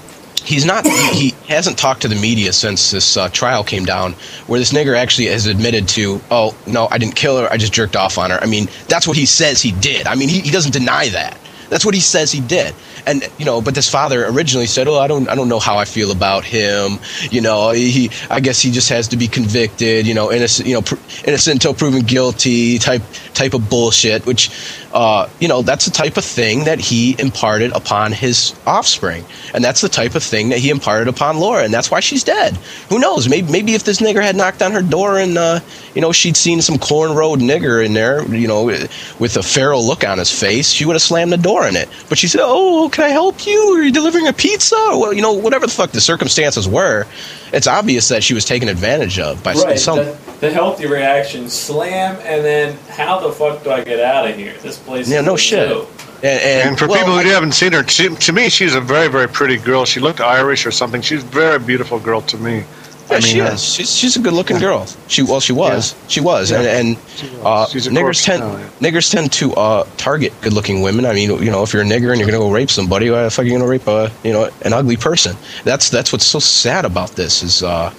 he's 0.44 0.64
not 0.64 0.86
he, 0.86 1.34
hasn't 1.46 1.78
talked 1.78 2.02
to 2.02 2.08
the 2.08 2.14
media 2.14 2.52
since 2.52 2.90
this 2.90 3.16
uh, 3.16 3.28
trial 3.30 3.64
came 3.64 3.84
down 3.84 4.12
where 4.46 4.58
this 4.58 4.72
nigger 4.72 4.96
actually 4.96 5.26
has 5.26 5.46
admitted 5.46 5.88
to 5.88 6.20
oh 6.30 6.56
no 6.66 6.88
i 6.90 6.98
didn't 6.98 7.16
kill 7.16 7.38
her 7.38 7.50
i 7.50 7.56
just 7.56 7.72
jerked 7.72 7.96
off 7.96 8.18
on 8.18 8.30
her. 8.30 8.38
I 8.40 8.46
mean 8.46 8.68
that's 8.88 9.06
what 9.06 9.16
he 9.16 9.26
says 9.26 9.60
he 9.60 9.72
did. 9.72 10.06
I 10.06 10.14
mean 10.14 10.28
he, 10.28 10.40
he 10.40 10.50
doesn't 10.50 10.72
deny 10.72 11.08
that. 11.08 11.38
That's 11.70 11.84
what 11.84 11.94
he 11.94 12.00
says 12.00 12.30
he 12.30 12.40
did 12.40 12.74
and 13.06 13.28
you 13.38 13.44
know 13.44 13.60
but 13.60 13.74
this 13.74 13.88
father 13.90 14.26
originally 14.26 14.66
said 14.66 14.88
oh 14.88 14.98
i 14.98 15.06
don't 15.06 15.28
i 15.28 15.34
don't 15.34 15.48
know 15.48 15.58
how 15.58 15.76
i 15.76 15.84
feel 15.84 16.10
about 16.10 16.44
him. 16.44 16.98
You 17.30 17.40
know 17.40 17.70
he 17.70 18.10
i 18.30 18.40
guess 18.40 18.60
he 18.60 18.70
just 18.70 18.88
has 18.90 19.08
to 19.08 19.16
be 19.16 19.28
convicted 19.28 20.06
you 20.06 20.14
know 20.14 20.32
innocent 20.32 20.68
you 20.68 20.74
know 20.74 20.82
pr- 20.82 20.96
innocent 21.24 21.54
until 21.56 21.74
proven 21.74 22.02
guilty 22.02 22.78
type 22.78 23.02
type 23.34 23.54
of 23.54 23.68
bullshit 23.68 24.26
which 24.26 24.50
uh, 24.94 25.28
you 25.40 25.48
know 25.48 25.60
that's 25.60 25.84
the 25.84 25.90
type 25.90 26.16
of 26.16 26.24
thing 26.24 26.64
that 26.64 26.78
he 26.78 27.16
imparted 27.18 27.72
upon 27.72 28.12
his 28.12 28.54
offspring. 28.64 29.24
And 29.52 29.62
that's 29.62 29.80
the 29.80 29.88
type 29.88 30.14
of 30.14 30.22
thing 30.22 30.50
that 30.50 30.60
he 30.60 30.70
imparted 30.70 31.08
upon 31.08 31.38
laura 31.38 31.64
and 31.64 31.74
that's 31.74 31.90
why 31.90 31.98
she's 31.98 32.22
dead. 32.22 32.54
Who 32.88 33.00
knows? 33.00 33.28
Maybe 33.28 33.50
maybe 33.50 33.74
if 33.74 33.82
this 33.82 34.00
nigger 34.00 34.22
had 34.22 34.36
knocked 34.36 34.62
on 34.62 34.70
her 34.70 34.82
door 34.82 35.18
and 35.18 35.36
uh, 35.36 35.58
you 35.94 36.00
know 36.00 36.12
she'd 36.12 36.36
seen 36.36 36.62
some 36.62 36.76
cornrowed 36.76 37.40
nigger 37.40 37.84
in 37.84 37.92
there 37.92 38.24
you 38.32 38.46
know 38.46 38.64
with 38.64 39.36
a 39.36 39.42
feral 39.42 39.84
look 39.84 40.04
on 40.04 40.18
his 40.18 40.30
face 40.30 40.70
she 40.70 40.84
would 40.84 40.94
have 40.94 41.02
slammed 41.02 41.32
the 41.32 41.36
door 41.36 41.66
in 41.66 41.74
it. 41.74 41.88
But 42.08 42.16
she 42.16 42.28
said 42.28 42.40
oh 42.44 42.88
can 42.94 43.04
i 43.04 43.08
help 43.08 43.44
you 43.46 43.58
are 43.76 43.82
you 43.82 43.90
delivering 43.92 44.26
a 44.28 44.32
pizza 44.32 44.76
well 44.76 45.12
you 45.12 45.20
know 45.20 45.32
whatever 45.32 45.66
the 45.66 45.72
fuck 45.72 45.90
the 45.90 46.00
circumstances 46.00 46.66
were 46.68 47.04
it's 47.52 47.66
obvious 47.66 48.08
that 48.08 48.22
she 48.22 48.34
was 48.34 48.44
taken 48.44 48.68
advantage 48.68 49.18
of 49.18 49.42
by 49.42 49.52
Right. 49.52 49.78
some 49.78 49.98
The, 49.98 50.16
the 50.40 50.50
healthy 50.50 50.86
reaction: 50.86 51.48
slam, 51.48 52.16
and 52.24 52.44
then 52.44 52.76
how 52.88 53.20
the 53.20 53.32
fuck 53.32 53.62
do 53.64 53.70
I 53.70 53.82
get 53.84 54.00
out 54.00 54.28
of 54.28 54.36
here? 54.36 54.54
This 54.62 54.76
place. 54.78 55.08
Yeah, 55.08 55.20
is 55.20 55.26
no 55.26 55.34
a 55.34 55.38
shit. 55.38 55.68
zoo. 55.68 55.86
and, 56.22 56.40
and, 56.40 56.68
And 56.70 56.78
for 56.78 56.86
well, 56.88 56.98
people 56.98 57.14
I- 57.14 57.22
who 57.22 57.30
haven't 57.30 57.52
seen 57.52 57.72
her, 57.72 57.86
she, 57.88 58.08
to 58.14 58.32
me, 58.32 58.48
she's 58.50 58.74
a 58.74 58.80
very, 58.80 59.08
very 59.08 59.28
pretty 59.28 59.56
girl. 59.56 59.84
She 59.86 60.00
looked 60.00 60.20
Irish 60.20 60.66
or 60.66 60.70
something. 60.72 61.00
She's 61.00 61.22
a 61.22 61.26
very 61.26 61.58
beautiful 61.60 61.98
girl 62.00 62.20
to 62.22 62.36
me. 62.36 62.64
Yeah, 63.14 63.18
I 63.18 63.20
mean, 63.20 63.32
she 63.34 63.40
uh, 63.40 63.54
is. 63.54 63.64
She's 63.64 63.94
she's 63.96 64.16
a 64.16 64.20
good 64.20 64.32
looking 64.32 64.58
girl. 64.58 64.86
She 65.08 65.22
well, 65.22 65.40
she 65.40 65.52
was. 65.52 65.94
She 66.08 66.20
was, 66.20 66.50
Yeah. 66.50 66.60
and 66.60 66.66
and 66.66 66.96
uh, 67.42 67.66
niggers 67.66 68.24
tend 68.24 68.40
now, 68.40 68.56
yeah. 68.56 68.68
niggers 68.80 69.10
tend 69.10 69.32
to 69.32 69.54
uh, 69.54 69.86
target 69.96 70.32
good 70.42 70.52
looking 70.52 70.82
women. 70.82 71.06
I 71.06 71.12
mean, 71.14 71.30
you 71.42 71.50
know, 71.50 71.62
if 71.62 71.72
you're 71.72 71.82
a 71.82 71.86
nigger 71.86 72.10
and 72.10 72.18
you're 72.18 72.28
gonna 72.28 72.38
go 72.38 72.50
rape 72.50 72.70
somebody, 72.70 73.10
why 73.10 73.24
the 73.24 73.30
fuck 73.30 73.44
are 73.44 73.48
you 73.48 73.52
gonna 73.52 73.68
rape 73.68 73.86
a 73.86 74.10
you 74.22 74.32
know 74.32 74.50
an 74.62 74.72
ugly 74.72 74.96
person? 74.96 75.36
That's 75.64 75.90
that's 75.90 76.12
what's 76.12 76.26
so 76.26 76.38
sad 76.38 76.84
about 76.84 77.10
this 77.10 77.42
is. 77.42 77.62
Uh, 77.62 77.92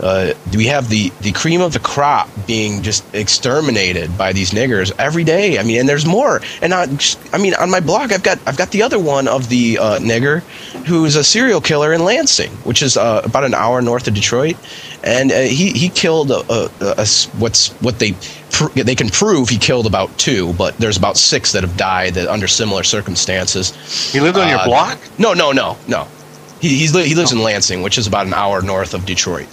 uh, 0.00 0.32
do 0.50 0.58
we 0.58 0.66
have 0.66 0.88
the, 0.88 1.10
the 1.20 1.32
cream 1.32 1.60
of 1.60 1.72
the 1.72 1.78
crop 1.78 2.28
being 2.46 2.82
just 2.82 3.04
exterminated 3.14 4.16
by 4.16 4.32
these 4.32 4.50
niggers 4.50 4.92
every 4.98 5.24
day. 5.24 5.58
I 5.58 5.62
mean, 5.62 5.80
and 5.80 5.88
there's 5.88 6.06
more. 6.06 6.40
And 6.62 6.72
I, 6.72 6.86
I 7.32 7.38
mean, 7.38 7.54
on 7.54 7.70
my 7.70 7.80
blog, 7.80 8.12
I've 8.12 8.22
got 8.22 8.38
I've 8.46 8.56
got 8.56 8.70
the 8.70 8.82
other 8.82 8.98
one 8.98 9.28
of 9.28 9.48
the 9.48 9.78
uh, 9.78 9.98
nigger 9.98 10.40
who 10.86 11.04
is 11.04 11.16
a 11.16 11.24
serial 11.24 11.60
killer 11.60 11.92
in 11.92 12.04
Lansing, 12.04 12.50
which 12.64 12.82
is 12.82 12.96
uh, 12.96 13.22
about 13.24 13.44
an 13.44 13.54
hour 13.54 13.82
north 13.82 14.08
of 14.08 14.14
Detroit, 14.14 14.56
and 15.04 15.30
uh, 15.30 15.40
he 15.40 15.70
he 15.72 15.88
killed 15.88 16.30
a, 16.30 16.40
a, 16.50 16.70
a, 16.80 17.06
what's 17.38 17.68
what 17.80 17.98
they 17.98 18.12
pr- 18.50 18.70
they 18.74 18.94
can 18.94 19.08
prove 19.10 19.48
he 19.48 19.58
killed 19.58 19.86
about 19.86 20.16
two, 20.18 20.52
but 20.54 20.76
there's 20.78 20.96
about 20.96 21.16
six 21.16 21.52
that 21.52 21.62
have 21.62 21.76
died 21.76 22.14
that 22.14 22.28
under 22.28 22.48
similar 22.48 22.82
circumstances. 22.82 23.74
He 24.12 24.20
lived 24.20 24.38
on 24.38 24.48
your 24.48 24.58
Uh, 24.58 24.64
block? 24.64 24.98
No, 25.18 25.34
no, 25.34 25.52
no, 25.52 25.76
no. 25.86 26.08
He 26.60 26.68
he's, 26.78 26.92
he 26.94 27.14
lives 27.14 27.32
in 27.32 27.42
Lansing, 27.42 27.82
which 27.82 27.98
is 27.98 28.06
about 28.06 28.26
an 28.26 28.34
hour 28.34 28.62
north 28.62 28.94
of 28.94 29.04
Detroit. 29.06 29.48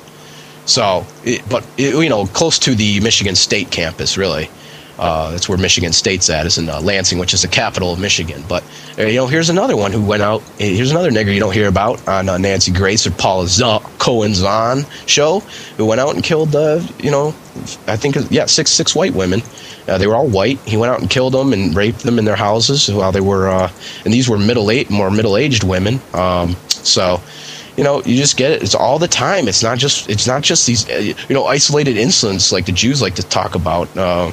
So, 0.68 1.06
it, 1.24 1.42
but 1.50 1.66
it, 1.78 1.96
you 1.96 2.10
know, 2.10 2.26
close 2.28 2.60
to 2.60 2.76
the 2.76 3.00
Michigan 3.00 3.36
State 3.36 3.72
campus, 3.72 4.18
really. 4.18 4.50
Uh, 5.00 5.30
that's 5.32 5.48
where 5.48 5.58
Michigan 5.60 5.94
State's 5.94 6.28
at, 6.30 6.48
is 6.48 6.58
in 6.58 6.68
uh, 6.70 6.82
Lansing, 6.82 7.20
which 7.20 7.34
is 7.34 7.44
the 7.44 7.48
capital 7.48 7.94
of 7.94 8.00
Michigan. 8.00 8.44
But 8.50 8.64
uh, 8.98 9.04
you 9.04 9.16
know, 9.16 9.28
here's 9.28 9.50
another 9.50 9.78
one 9.78 9.92
who 9.92 10.04
went 10.04 10.24
out. 10.24 10.42
eh, 10.60 10.74
Here's 10.76 10.90
another 10.90 11.12
nigger 11.12 11.32
you 11.34 11.40
don't 11.40 11.54
hear 11.54 11.68
about 11.68 12.06
on 12.08 12.28
uh, 12.28 12.38
Nancy 12.40 12.72
Grace 12.72 13.06
or 13.06 13.12
Paula 13.12 13.48
Z- 13.48 13.80
Cohen 14.00 14.34
Zahn 14.34 14.86
show, 15.06 15.42
who 15.78 15.86
went 15.86 16.02
out 16.02 16.16
and 16.16 16.24
killed, 16.24 16.56
uh, 16.56 16.82
you 16.98 17.12
know, 17.12 17.28
I 17.88 17.96
think 17.96 18.16
yeah, 18.32 18.48
six 18.48 18.72
six 18.72 18.96
white 18.96 19.14
women. 19.14 19.42
Uh, 19.88 19.98
they 20.00 20.08
were 20.08 20.16
all 20.16 20.28
white. 20.28 20.60
He 20.62 20.76
went 20.78 20.92
out 20.92 21.00
and 21.00 21.10
killed 21.10 21.34
them 21.34 21.54
and 21.54 21.76
raped 21.76 22.00
them 22.00 22.18
in 22.20 22.26
their 22.26 22.36
houses 22.36 22.92
while 22.92 23.12
they 23.12 23.22
were, 23.22 23.48
uh, 23.50 23.72
and 24.04 24.14
these 24.14 24.28
were 24.28 24.38
middle 24.40 24.70
eight, 24.72 24.90
more 24.90 25.12
middle 25.12 25.38
aged 25.38 25.64
women. 25.64 26.02
Um, 26.14 26.56
so 26.68 27.22
you 27.78 27.84
know 27.84 28.02
you 28.04 28.16
just 28.18 28.38
get 28.38 28.52
it 28.52 28.64
it's 28.64 28.76
all 28.76 29.00
the 29.00 29.08
time 29.08 29.48
it's 29.48 29.64
not 29.64 29.78
just 29.78 30.10
it's 30.10 30.28
not 30.28 30.42
just 30.42 30.66
these 30.68 30.90
uh, 30.90 30.94
you 31.30 31.34
know 31.36 31.46
isolated 31.46 31.96
incidents 31.98 32.52
like 32.52 32.66
the 32.66 32.72
jews 32.72 33.02
like 33.02 33.16
to 33.16 33.24
talk 33.24 33.56
about 33.56 33.88
uh, 33.98 34.32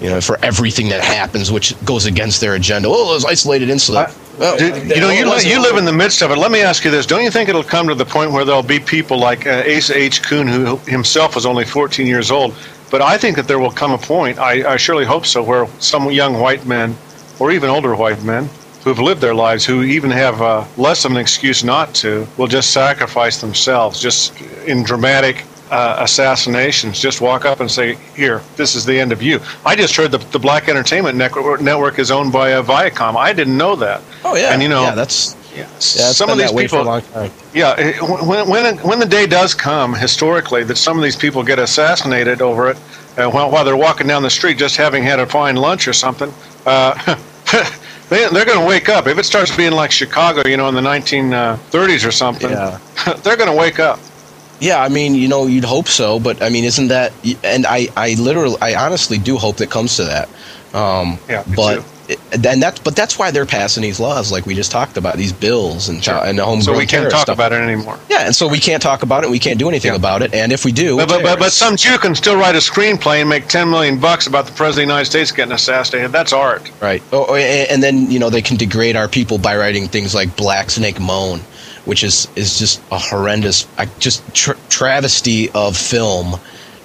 you 0.00 0.08
know 0.10 0.20
for 0.20 0.38
everything 0.44 0.88
that 0.90 1.02
happens 1.02 1.50
which 1.50 1.74
goes 1.84 2.04
against 2.06 2.40
their 2.40 2.54
agenda 2.54 2.86
oh 2.90 3.10
there's 3.10 3.24
isolated 3.24 3.68
incident 3.70 4.08
Well, 4.38 4.58
Dude, 4.58 4.90
you 4.90 5.00
know, 5.00 5.08
you, 5.08 5.24
li- 5.30 5.50
you 5.50 5.58
live 5.62 5.78
in 5.78 5.86
the 5.86 5.94
midst 5.94 6.20
of 6.20 6.30
it. 6.30 6.36
Let 6.36 6.50
me 6.50 6.60
ask 6.60 6.84
you 6.84 6.90
this: 6.90 7.06
Don't 7.06 7.22
you 7.24 7.30
think 7.30 7.48
it'll 7.48 7.64
come 7.64 7.88
to 7.88 7.94
the 7.94 8.04
point 8.04 8.32
where 8.32 8.44
there'll 8.44 8.62
be 8.62 8.78
people 8.78 9.16
like 9.18 9.46
uh, 9.46 9.64
Asa 9.66 9.96
H. 9.96 10.22
Kuhn, 10.22 10.46
who 10.46 10.76
himself 10.86 11.34
was 11.36 11.46
only 11.46 11.64
14 11.64 12.06
years 12.06 12.30
old? 12.30 12.54
But 12.90 13.00
I 13.00 13.16
think 13.16 13.36
that 13.36 13.48
there 13.48 13.58
will 13.58 13.70
come 13.70 13.92
a 13.92 13.98
point. 13.98 14.38
I, 14.38 14.74
I 14.74 14.76
surely 14.76 15.06
hope 15.06 15.24
so, 15.24 15.42
where 15.42 15.66
some 15.78 16.10
young 16.10 16.38
white 16.38 16.66
men, 16.66 16.94
or 17.38 17.50
even 17.50 17.70
older 17.70 17.96
white 17.96 18.22
men, 18.24 18.50
who 18.86 18.90
have 18.90 19.00
lived 19.00 19.20
their 19.20 19.34
lives, 19.34 19.64
who 19.64 19.82
even 19.82 20.12
have 20.12 20.40
uh, 20.40 20.64
less 20.76 21.04
of 21.04 21.10
an 21.10 21.16
excuse 21.16 21.64
not 21.64 21.92
to, 21.92 22.24
will 22.36 22.46
just 22.46 22.70
sacrifice 22.72 23.40
themselves, 23.40 24.00
just 24.00 24.40
in 24.64 24.84
dramatic 24.84 25.44
uh, 25.72 25.96
assassinations. 25.98 27.00
Just 27.00 27.20
walk 27.20 27.44
up 27.44 27.58
and 27.58 27.68
say, 27.68 27.96
"Here, 28.14 28.42
this 28.54 28.76
is 28.76 28.84
the 28.84 28.96
end 28.96 29.10
of 29.10 29.20
you." 29.20 29.40
I 29.64 29.74
just 29.74 29.96
heard 29.96 30.12
the, 30.12 30.18
the 30.18 30.38
Black 30.38 30.68
Entertainment 30.68 31.18
Network, 31.18 31.60
Network 31.60 31.98
is 31.98 32.12
owned 32.12 32.32
by 32.32 32.52
uh, 32.52 32.62
Viacom. 32.62 33.16
I 33.16 33.32
didn't 33.32 33.58
know 33.58 33.74
that. 33.74 34.02
oh 34.24 34.36
yeah 34.36 34.52
and 34.52 34.62
you 34.62 34.68
know, 34.68 34.82
yeah 34.82 34.94
that's 34.94 35.34
yeah, 35.56 35.66
some 35.80 36.30
of 36.30 36.38
these 36.38 36.50
that 36.50 36.54
way 36.54 36.68
for 36.68 36.86
a 36.86 37.00
people, 37.00 37.30
yeah, 37.54 37.74
eh, 37.78 37.98
when, 37.98 38.48
when 38.48 38.76
when 38.78 39.00
the 39.00 39.06
day 39.06 39.26
does 39.26 39.52
come 39.52 39.94
historically 39.94 40.62
that 40.62 40.76
some 40.76 40.96
of 40.96 41.02
these 41.02 41.16
people 41.16 41.42
get 41.42 41.58
assassinated 41.58 42.40
over 42.40 42.70
it, 42.70 42.76
uh, 43.18 43.28
while 43.28 43.50
while 43.50 43.64
they're 43.64 43.76
walking 43.76 44.06
down 44.06 44.22
the 44.22 44.30
street 44.30 44.58
just 44.58 44.76
having 44.76 45.02
had 45.02 45.18
a 45.18 45.26
fine 45.26 45.56
lunch 45.56 45.88
or 45.88 45.92
something, 45.92 46.32
uh, 46.66 47.16
they 48.08 48.28
they're 48.28 48.44
going 48.44 48.60
to 48.60 48.66
wake 48.66 48.88
up. 48.88 49.06
If 49.06 49.18
it 49.18 49.24
starts 49.24 49.54
being 49.56 49.72
like 49.72 49.90
Chicago, 49.90 50.46
you 50.48 50.56
know, 50.56 50.68
in 50.68 50.74
the 50.74 50.80
1930s 50.80 52.06
or 52.06 52.12
something, 52.12 52.50
Yeah. 52.50 52.78
they're 53.22 53.36
going 53.36 53.50
to 53.50 53.56
wake 53.56 53.78
up. 53.80 53.98
Yeah, 54.58 54.80
I 54.82 54.88
mean, 54.88 55.14
you 55.14 55.28
know, 55.28 55.46
you'd 55.46 55.64
hope 55.64 55.86
so, 55.86 56.18
but 56.18 56.42
I 56.42 56.48
mean, 56.48 56.64
isn't 56.64 56.88
that? 56.88 57.12
And 57.44 57.66
I, 57.66 57.88
I 57.94 58.14
literally, 58.14 58.56
I 58.62 58.74
honestly 58.74 59.18
do 59.18 59.36
hope 59.36 59.58
that 59.58 59.70
comes 59.70 59.96
to 59.96 60.04
that. 60.04 60.28
Um, 60.72 61.18
Yeah, 61.28 61.44
but 61.54 61.76
too. 61.76 61.84
Then 62.30 62.60
that's, 62.60 62.78
but 62.80 62.94
that's 62.94 63.18
why 63.18 63.30
they're 63.30 63.46
passing 63.46 63.82
these 63.82 63.98
laws, 63.98 64.30
like 64.30 64.46
we 64.46 64.54
just 64.54 64.70
talked 64.70 64.96
about, 64.96 65.16
these 65.16 65.32
bills 65.32 65.88
and 65.88 65.96
and 66.08 66.38
the 66.38 66.44
homegrown 66.44 66.62
So 66.62 66.76
we 66.76 66.86
can't 66.86 67.10
talk 67.10 67.22
stuff. 67.22 67.34
about 67.36 67.52
it 67.52 67.56
anymore. 67.56 67.98
Yeah, 68.08 68.26
and 68.26 68.34
so 68.34 68.46
we 68.48 68.58
can't 68.60 68.82
talk 68.82 69.02
about 69.02 69.24
it. 69.24 69.30
We 69.30 69.38
can't 69.38 69.58
do 69.58 69.68
anything 69.68 69.90
Yeah. 69.92 69.96
about 69.96 70.22
it. 70.22 70.32
And 70.34 70.52
if 70.52 70.64
we 70.64 70.72
do, 70.72 70.96
But, 70.96 71.08
but, 71.08 71.22
but, 71.22 71.38
but 71.38 71.52
some 71.52 71.76
Jew 71.76 71.98
can 71.98 72.14
still 72.14 72.36
write 72.36 72.54
a 72.54 72.58
screenplay 72.58 73.20
and 73.20 73.28
make 73.28 73.48
10 73.48 73.68
million 73.70 73.98
bucks 73.98 74.26
about 74.26 74.46
the 74.46 74.52
president 74.52 74.84
of 74.84 74.88
the 74.88 74.92
United 74.94 75.06
States 75.10 75.32
getting 75.32 75.52
assassinated. 75.52 76.12
That's 76.12 76.32
art. 76.32 76.70
Right. 76.80 77.02
Oh, 77.12 77.26
oh, 77.30 77.34
and 77.34 77.70
and 77.70 77.82
then 77.82 78.10
you 78.10 78.18
know 78.18 78.30
they 78.30 78.42
can 78.42 78.56
degrade 78.56 78.96
our 78.96 79.08
people 79.08 79.38
by 79.38 79.56
writing 79.56 79.88
things 79.88 80.14
like 80.14 80.36
Black 80.36 80.70
Snake 80.70 81.00
Moan, 81.00 81.40
which 81.86 82.04
is 82.04 82.28
is 82.36 82.58
just 82.58 82.80
a 82.92 82.98
horrendous, 82.98 83.66
I- 83.78 83.86
just 83.98 84.22
tra- 84.34 84.56
travesty 84.68 85.50
of 85.50 85.76
film, 85.76 86.38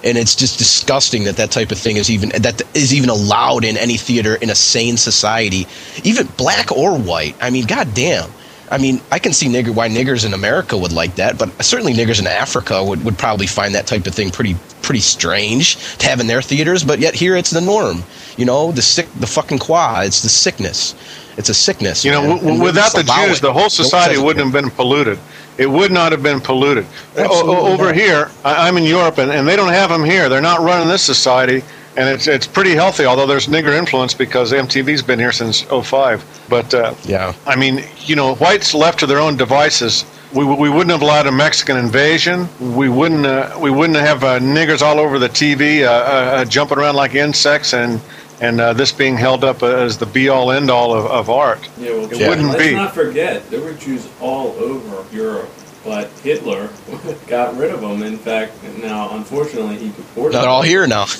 and 0.04 0.18
it's 0.18 0.34
just 0.34 0.58
disgusting 0.58 1.24
that 1.24 1.36
that 1.36 1.50
type 1.50 1.70
of 1.70 1.78
thing 1.78 1.96
is 1.96 2.10
even 2.10 2.30
that 2.30 2.62
is 2.74 2.94
even 2.94 3.08
allowed 3.10 3.64
in 3.64 3.76
any 3.76 3.96
theater 3.96 4.34
in 4.36 4.50
a 4.50 4.54
sane 4.54 4.96
society, 4.96 5.66
even 6.04 6.26
black 6.36 6.72
or 6.72 6.98
white. 6.98 7.36
I 7.40 7.50
mean, 7.50 7.66
goddamn. 7.66 8.30
I 8.70 8.78
mean, 8.78 9.02
I 9.10 9.18
can 9.18 9.34
see 9.34 9.48
nigger 9.48 9.74
why 9.74 9.90
niggers 9.90 10.24
in 10.24 10.32
America 10.32 10.78
would 10.78 10.92
like 10.92 11.16
that, 11.16 11.36
but 11.36 11.62
certainly 11.62 11.92
niggers 11.92 12.18
in 12.18 12.26
Africa 12.26 12.82
would, 12.82 13.04
would 13.04 13.18
probably 13.18 13.46
find 13.46 13.74
that 13.74 13.86
type 13.86 14.06
of 14.06 14.14
thing 14.14 14.30
pretty 14.30 14.56
pretty 14.80 15.00
strange 15.00 15.76
to 15.98 16.08
have 16.08 16.20
in 16.20 16.26
their 16.26 16.40
theaters. 16.40 16.82
But 16.82 16.98
yet 16.98 17.14
here 17.14 17.36
it's 17.36 17.50
the 17.50 17.60
norm. 17.60 18.02
You 18.38 18.46
know, 18.46 18.72
the 18.72 18.80
sick, 18.82 19.12
the 19.20 19.26
fucking 19.26 19.58
qua. 19.58 20.02
It's 20.06 20.22
the 20.22 20.30
sickness. 20.30 20.94
It's 21.36 21.50
a 21.50 21.54
sickness. 21.54 22.04
You 22.04 22.12
know, 22.12 22.38
w- 22.38 22.62
without 22.62 22.92
the 22.92 23.02
Jews, 23.02 23.38
it. 23.38 23.42
the 23.42 23.52
whole 23.52 23.70
society 23.70 24.18
wouldn't 24.18 24.44
have 24.44 24.52
been 24.52 24.70
polluted. 24.70 25.18
It 25.58 25.66
would 25.70 25.92
not 25.92 26.12
have 26.12 26.22
been 26.22 26.40
polluted. 26.40 26.86
Absolutely 27.16 27.54
over 27.72 27.92
here, 27.92 28.30
I- 28.44 28.66
I'm 28.68 28.76
in 28.76 28.84
Europe, 28.84 29.18
and, 29.18 29.30
and 29.30 29.46
they 29.46 29.56
don't 29.56 29.72
have 29.72 29.90
them 29.90 30.04
here. 30.04 30.28
They're 30.28 30.40
not 30.40 30.60
running 30.60 30.88
this 30.88 31.02
society, 31.02 31.62
and 31.96 32.08
it's 32.08 32.26
it's 32.26 32.46
pretty 32.46 32.74
healthy. 32.74 33.04
Although 33.04 33.26
there's 33.26 33.48
nigger 33.48 33.76
influence 33.76 34.14
because 34.14 34.52
MTV's 34.52 35.02
been 35.02 35.18
here 35.18 35.32
since 35.32 35.62
'05. 35.62 36.24
But 36.48 36.72
uh, 36.74 36.94
Yeah. 37.04 37.34
I 37.46 37.56
mean, 37.56 37.84
you 38.06 38.16
know, 38.16 38.34
whites 38.36 38.72
left 38.74 39.00
to 39.00 39.06
their 39.06 39.18
own 39.18 39.36
devices. 39.36 40.04
We, 40.34 40.44
we 40.46 40.70
wouldn't 40.70 40.90
have 40.90 41.02
allowed 41.02 41.26
a 41.26 41.32
Mexican 41.32 41.76
invasion. 41.76 42.48
We 42.58 42.88
wouldn't 42.88 43.26
uh, 43.26 43.54
we 43.60 43.70
wouldn't 43.70 43.98
have 43.98 44.24
uh, 44.24 44.38
niggers 44.38 44.80
all 44.80 44.98
over 44.98 45.18
the 45.18 45.28
TV 45.28 45.82
uh, 45.84 45.90
uh, 45.90 45.92
uh, 46.40 46.44
jumping 46.46 46.78
around 46.78 46.96
like 46.96 47.14
insects, 47.14 47.74
and 47.74 48.00
and 48.42 48.60
uh, 48.60 48.72
this 48.74 48.92
being 48.92 49.16
held 49.16 49.44
up 49.44 49.62
as 49.62 49.96
the 49.96 50.06
be 50.06 50.28
all 50.28 50.50
end 50.52 50.70
all 50.70 50.92
of, 50.92 51.06
of 51.06 51.30
art. 51.30 51.60
Yeah, 51.78 51.90
well, 51.92 52.04
It 52.12 52.18
Jeff, 52.18 52.28
wouldn't 52.28 52.48
let's 52.48 52.62
be. 52.62 52.74
not 52.74 52.94
forget 52.94 53.48
there 53.50 53.60
were 53.60 53.72
Jews 53.74 54.08
all 54.20 54.48
over 54.58 55.04
Europe, 55.14 55.48
but 55.84 56.08
Hitler 56.22 56.68
got 57.26 57.56
rid 57.56 57.70
of 57.72 57.80
them. 57.80 58.02
In 58.02 58.18
fact, 58.18 58.52
now 58.82 59.14
unfortunately 59.16 59.76
he 59.78 59.88
deported. 59.90 60.36
They're 60.36 60.48
all 60.48 60.62
here 60.62 60.86
now. 60.86 61.06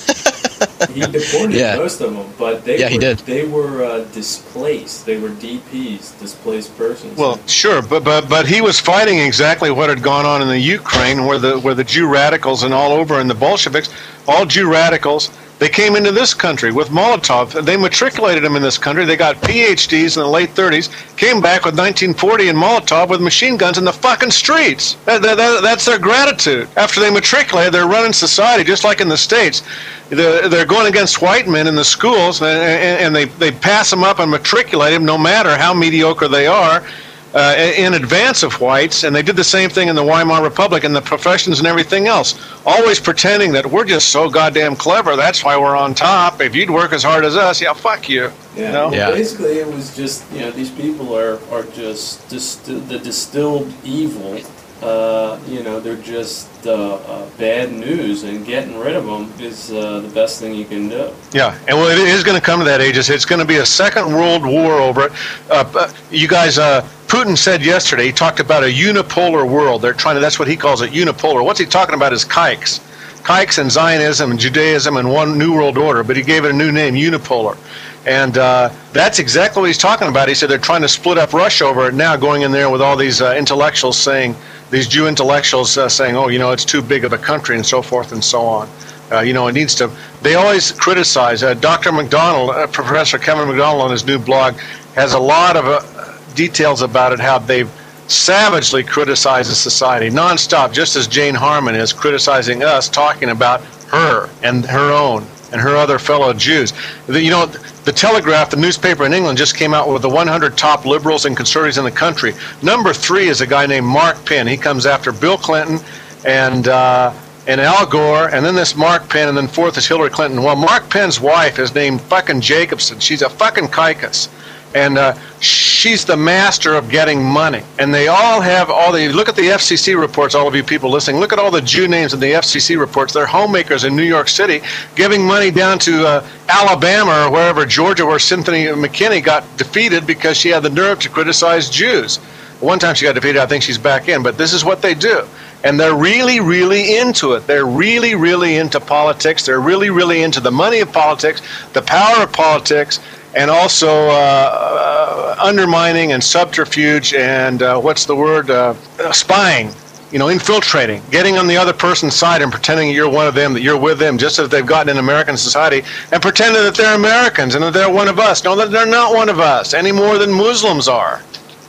He 0.93 0.99
deported 1.01 1.55
Yeah. 1.55 1.77
most 1.77 2.01
of 2.01 2.13
them, 2.13 2.27
but 2.37 2.65
they 2.65 2.77
Yeah, 2.79 2.85
were, 2.87 2.91
he 2.91 2.97
did. 2.97 3.19
They 3.19 3.45
were 3.45 3.83
uh, 3.83 3.99
displaced. 4.13 5.05
They 5.05 5.17
were 5.17 5.29
DPs, 5.29 6.17
displaced 6.19 6.77
persons. 6.77 7.17
Well, 7.17 7.39
sure, 7.47 7.81
but 7.81 8.03
but 8.03 8.27
but 8.29 8.47
he 8.47 8.59
was 8.61 8.79
fighting 8.79 9.17
exactly 9.19 9.71
what 9.71 9.89
had 9.89 10.01
gone 10.03 10.25
on 10.25 10.41
in 10.41 10.47
the 10.49 10.59
Ukraine, 10.59 11.25
where 11.25 11.39
the 11.39 11.57
where 11.59 11.73
the 11.73 11.83
Jew 11.85 12.07
radicals 12.07 12.63
and 12.63 12.73
all 12.73 12.91
over 12.91 13.19
and 13.19 13.29
the 13.29 13.35
Bolsheviks, 13.35 13.89
all 14.27 14.45
Jew 14.45 14.69
radicals, 14.71 15.29
they 15.63 15.69
came 15.69 15.95
into 15.95 16.11
this 16.11 16.33
country 16.33 16.73
with 16.73 16.89
Molotov. 16.89 17.63
They 17.63 17.77
matriculated 17.77 18.43
them 18.43 18.57
in 18.57 18.61
this 18.61 18.77
country. 18.77 19.05
They 19.05 19.15
got 19.15 19.37
PhDs 19.37 20.17
in 20.17 20.23
the 20.23 20.27
late 20.27 20.49
30s, 20.49 20.89
came 21.15 21.39
back 21.39 21.63
with 21.63 21.79
1940 21.79 22.49
and 22.49 22.57
Molotov 22.57 23.07
with 23.07 23.21
machine 23.21 23.55
guns 23.55 23.77
in 23.77 23.85
the 23.85 23.93
fucking 23.93 24.31
streets. 24.31 24.95
That, 25.05 25.21
that, 25.21 25.37
that- 25.37 25.61
that's 25.61 25.85
their 25.85 25.99
gratitude. 25.99 26.67
After 26.75 26.99
they 26.99 27.09
matriculated, 27.09 27.73
they're 27.73 27.87
running 27.87 28.11
society 28.11 28.65
just 28.65 28.83
like 28.83 28.99
in 28.99 29.07
the 29.07 29.15
states. 29.15 29.63
They're, 30.09 30.49
they're 30.49 30.65
going 30.65 30.87
against 30.87 31.21
white 31.21 31.47
men 31.47 31.65
in 31.67 31.75
the 31.75 31.85
schools, 31.85 32.41
and, 32.41 32.49
and, 32.61 32.99
and 33.05 33.15
they, 33.15 33.23
they 33.23 33.51
pass 33.57 33.89
them 33.89 34.03
up 34.03 34.19
and 34.19 34.29
matriculate 34.29 34.91
them, 34.91 35.05
no 35.05 35.17
matter 35.17 35.57
how 35.57 35.73
mediocre 35.73 36.27
they 36.27 36.45
are 36.45 36.85
uh, 37.33 37.55
in 37.77 37.95
advance 37.95 38.43
of 38.43 38.59
whites, 38.61 39.03
and 39.03 39.15
they 39.15 39.21
did 39.21 39.35
the 39.35 39.43
same 39.43 39.69
thing 39.69 39.87
in 39.87 39.95
the 39.95 40.03
Weimar 40.03 40.43
Republic 40.43 40.83
and 40.83 40.95
the 40.95 41.01
professions 41.01 41.59
and 41.59 41.67
everything 41.67 42.07
else, 42.07 42.39
always 42.65 42.99
pretending 42.99 43.51
that 43.53 43.65
we're 43.65 43.85
just 43.85 44.09
so 44.09 44.29
goddamn 44.29 44.75
clever. 44.75 45.15
That's 45.15 45.43
why 45.43 45.57
we're 45.57 45.75
on 45.75 45.93
top. 45.95 46.41
If 46.41 46.55
you'd 46.55 46.69
work 46.69 46.93
as 46.93 47.03
hard 47.03 47.25
as 47.25 47.35
us, 47.35 47.61
yeah, 47.61 47.73
fuck 47.73 48.07
you. 48.07 48.31
yeah, 48.55 48.67
you 48.67 48.73
know? 48.73 48.91
Yeah. 48.93 49.11
basically 49.11 49.57
it 49.57 49.67
was 49.67 49.95
just 49.95 50.31
you 50.31 50.41
know 50.41 50.51
these 50.51 50.71
people 50.71 51.15
are 51.17 51.39
are 51.51 51.63
just 51.63 52.27
disti- 52.29 52.87
the 52.87 52.99
distilled 52.99 53.73
evil. 53.83 54.39
Uh, 54.83 55.39
you 55.47 55.63
know 55.63 55.79
they're 55.79 55.95
just 55.95 56.67
uh, 56.67 56.95
uh, 56.95 57.29
bad 57.37 57.71
news, 57.71 58.23
and 58.23 58.45
getting 58.45 58.77
rid 58.77 58.97
of 58.97 59.05
them 59.05 59.31
is 59.39 59.71
uh, 59.71 60.01
the 60.01 60.09
best 60.09 60.41
thing 60.41 60.53
you 60.53 60.65
can 60.65 60.89
do. 60.89 61.09
Yeah, 61.31 61.57
and 61.69 61.77
well, 61.77 61.89
it 61.89 61.97
is 61.97 62.21
going 62.21 62.37
to 62.37 62.45
come 62.45 62.59
to 62.59 62.65
that, 62.65 62.81
Aegis. 62.81 63.09
It's 63.09 63.23
going 63.23 63.39
to 63.39 63.47
be 63.47 63.57
a 63.57 63.65
second 63.65 64.13
world 64.13 64.45
war 64.45 64.73
over 64.73 65.05
it. 65.05 65.11
Uh, 65.49 65.89
you 66.11 66.27
guys, 66.27 66.57
Putin 66.57 67.37
said 67.37 67.63
yesterday, 67.63 68.07
he 68.07 68.11
talked 68.11 68.41
about 68.41 68.63
a 68.63 68.67
unipolar 68.67 69.49
world. 69.49 69.81
They're 69.81 69.93
trying 69.93 70.15
to, 70.15 70.19
that's 70.19 70.37
what 70.37 70.49
he 70.49 70.57
calls 70.57 70.81
it, 70.81 70.91
unipolar. 70.91 71.45
What's 71.45 71.59
he 71.59 71.65
talking 71.65 71.95
about 71.95 72.11
is 72.11 72.25
kikes. 72.25 72.81
Kikes 73.23 73.59
and 73.59 73.71
Zionism 73.71 74.31
and 74.31 74.39
Judaism 74.39 74.97
and 74.97 75.09
one 75.09 75.37
new 75.37 75.53
world 75.53 75.77
order, 75.77 76.03
but 76.03 76.17
he 76.17 76.23
gave 76.23 76.43
it 76.43 76.51
a 76.51 76.53
new 76.53 76.73
name, 76.73 76.93
unipolar. 76.93 77.57
And 78.05 78.37
uh, 78.37 78.69
that's 78.91 79.19
exactly 79.19 79.61
what 79.61 79.67
he's 79.67 79.77
talking 79.77 80.09
about. 80.09 80.27
He 80.27 80.35
said 80.35 80.49
they're 80.49 80.57
trying 80.57 80.81
to 80.81 80.89
split 80.89 81.17
up 81.17 81.31
Russia 81.31 81.63
over 81.63 81.87
it 81.87 81.93
now, 81.93 82.17
going 82.17 82.41
in 82.41 82.51
there 82.51 82.69
with 82.69 82.81
all 82.81 82.97
these 82.97 83.21
uh, 83.21 83.33
intellectuals 83.37 83.97
saying, 83.97 84.35
these 84.73 84.87
Jew 84.87 85.07
intellectuals 85.07 85.77
uh, 85.77 85.87
saying, 85.87 86.17
oh, 86.17 86.29
you 86.29 86.39
know, 86.39 86.51
it's 86.51 86.65
too 86.65 86.81
big 86.81 87.05
of 87.05 87.13
a 87.13 87.17
country 87.17 87.55
and 87.55 87.65
so 87.65 87.83
forth 87.83 88.11
and 88.11 88.23
so 88.23 88.41
on. 88.41 88.67
Uh, 89.11 89.19
you 89.19 89.31
know, 89.31 89.47
it 89.47 89.53
needs 89.53 89.75
to. 89.75 89.91
They 90.23 90.33
always 90.33 90.71
criticize. 90.71 91.43
Uh, 91.43 91.53
Dr. 91.53 91.91
McDonald, 91.91 92.49
uh, 92.49 92.65
Professor 92.67 93.19
Kevin 93.19 93.47
MacDonald, 93.47 93.83
on 93.83 93.91
his 93.91 94.03
new 94.03 94.17
blog, 94.17 94.55
has 94.95 95.13
a 95.13 95.19
lot 95.19 95.55
of 95.55 95.65
uh, 95.65 96.17
details 96.33 96.81
about 96.81 97.13
it. 97.13 97.19
How 97.19 97.37
they've 97.37 97.71
savagely 98.07 98.83
criticizes 98.83 99.59
society 99.59 100.09
nonstop, 100.09 100.73
just 100.73 100.95
as 100.95 101.07
Jane 101.07 101.35
Harman 101.35 101.75
is 101.75 101.93
criticizing 101.93 102.63
us, 102.63 102.89
talking 102.89 103.29
about 103.29 103.61
her 103.91 104.27
and 104.41 104.65
her 104.65 104.91
own 104.91 105.27
and 105.51 105.61
her 105.61 105.75
other 105.77 105.99
fellow 105.99 106.33
Jews. 106.33 106.73
The, 107.05 107.21
you 107.21 107.29
know, 107.29 107.45
the 107.85 107.91
Telegraph, 107.91 108.49
the 108.49 108.57
newspaper 108.57 109.05
in 109.05 109.13
England, 109.13 109.37
just 109.37 109.55
came 109.55 109.73
out 109.73 109.89
with 109.89 110.01
the 110.01 110.09
100 110.09 110.57
top 110.57 110.85
liberals 110.85 111.25
and 111.25 111.35
conservatives 111.35 111.77
in 111.77 111.83
the 111.83 111.91
country. 111.91 112.33
Number 112.61 112.93
three 112.93 113.27
is 113.27 113.41
a 113.41 113.47
guy 113.47 113.65
named 113.65 113.85
Mark 113.85 114.23
Penn. 114.25 114.47
He 114.47 114.57
comes 114.57 114.85
after 114.85 115.11
Bill 115.11 115.37
Clinton 115.37 115.79
and 116.25 116.67
uh, 116.67 117.13
and 117.45 117.59
Al 117.59 117.85
Gore, 117.85 118.29
and 118.29 118.45
then 118.45 118.55
this 118.55 118.75
Mark 118.75 119.09
Penn, 119.09 119.27
and 119.27 119.37
then 119.37 119.47
fourth 119.47 119.77
is 119.77 119.85
Hillary 119.85 120.09
Clinton. 120.09 120.43
Well, 120.43 120.55
Mark 120.55 120.89
Penn's 120.89 121.19
wife 121.19 121.59
is 121.59 121.75
named 121.75 121.99
fucking 122.01 122.39
Jacobson. 122.39 122.99
She's 122.99 123.21
a 123.21 123.29
fucking 123.29 123.67
kikus 123.67 124.29
and 124.75 124.97
uh, 124.97 125.15
she's 125.39 126.05
the 126.05 126.17
master 126.17 126.73
of 126.73 126.89
getting 126.89 127.23
money. 127.23 127.61
And 127.79 127.93
they 127.93 128.07
all 128.07 128.41
have 128.41 128.69
all 128.69 128.91
the 128.91 129.09
look 129.09 129.29
at 129.29 129.35
the 129.35 129.43
FCC 129.43 129.99
reports. 129.99 130.35
All 130.35 130.47
of 130.47 130.55
you 130.55 130.63
people 130.63 130.89
listening, 130.89 131.19
look 131.19 131.33
at 131.33 131.39
all 131.39 131.51
the 131.51 131.61
Jew 131.61 131.87
names 131.87 132.13
in 132.13 132.19
the 132.19 132.31
FCC 132.31 132.79
reports. 132.79 133.13
They're 133.13 133.25
homemakers 133.25 133.83
in 133.83 133.95
New 133.95 134.03
York 134.03 134.27
City, 134.27 134.61
giving 134.95 135.25
money 135.25 135.51
down 135.51 135.79
to 135.79 136.07
uh, 136.07 136.27
Alabama 136.49 137.27
or 137.27 137.31
wherever 137.31 137.65
Georgia, 137.65 138.05
where 138.05 138.19
Cynthia 138.19 138.73
McKinney 138.73 139.23
got 139.23 139.43
defeated 139.57 140.07
because 140.07 140.37
she 140.37 140.49
had 140.49 140.63
the 140.63 140.69
nerve 140.69 140.99
to 140.99 141.09
criticize 141.09 141.69
Jews. 141.69 142.17
One 142.59 142.79
time 142.79 142.95
she 142.95 143.05
got 143.05 143.15
defeated. 143.15 143.39
I 143.39 143.45
think 143.45 143.61
she's 143.61 143.77
back 143.77 144.07
in. 144.07 144.23
But 144.23 144.37
this 144.37 144.53
is 144.53 144.63
what 144.63 144.81
they 144.81 144.93
do. 144.93 145.27
And 145.65 145.79
they're 145.79 145.95
really, 145.95 146.39
really 146.39 146.97
into 146.97 147.33
it. 147.33 147.45
They're 147.45 147.65
really, 147.65 148.15
really 148.15 148.55
into 148.55 148.79
politics. 148.79 149.45
They're 149.45 149.61
really, 149.61 149.89
really 149.89 150.21
into 150.23 150.39
the 150.39 150.51
money 150.51 150.79
of 150.79 150.91
politics, 150.91 151.41
the 151.73 151.81
power 151.81 152.23
of 152.23 152.31
politics, 152.31 152.99
and 153.35 153.49
also 153.49 153.89
uh, 153.89 154.09
uh, 154.11 155.35
undermining 155.41 156.11
and 156.11 156.23
subterfuge 156.23 157.13
and 157.13 157.61
uh, 157.61 157.79
what's 157.79 158.05
the 158.05 158.15
word 158.15 158.49
uh, 158.49 158.73
spying 159.11 159.71
you 160.11 160.19
know 160.19 160.29
infiltrating 160.29 161.01
getting 161.09 161.37
on 161.37 161.47
the 161.47 161.57
other 161.57 161.73
person's 161.73 162.15
side 162.15 162.41
and 162.41 162.51
pretending 162.51 162.89
you're 162.91 163.09
one 163.09 163.27
of 163.27 163.33
them 163.33 163.53
that 163.53 163.61
you're 163.61 163.79
with 163.79 163.97
them 163.97 164.17
just 164.17 164.37
as 164.37 164.49
they've 164.49 164.65
gotten 164.65 164.89
in 164.89 164.97
american 164.97 165.35
society 165.35 165.81
and 166.11 166.21
pretending 166.21 166.61
that 166.61 166.75
they're 166.75 166.95
americans 166.95 167.55
and 167.55 167.63
that 167.63 167.73
they're 167.73 167.91
one 167.91 168.07
of 168.07 168.19
us. 168.19 168.43
No 168.43 168.55
that 168.55 168.71
they're 168.71 168.85
not 168.85 169.13
one 169.13 169.29
of 169.29 169.39
us 169.39 169.73
any 169.73 169.91
more 169.91 170.17
than 170.17 170.31
muslims 170.31 170.87
are. 170.87 171.21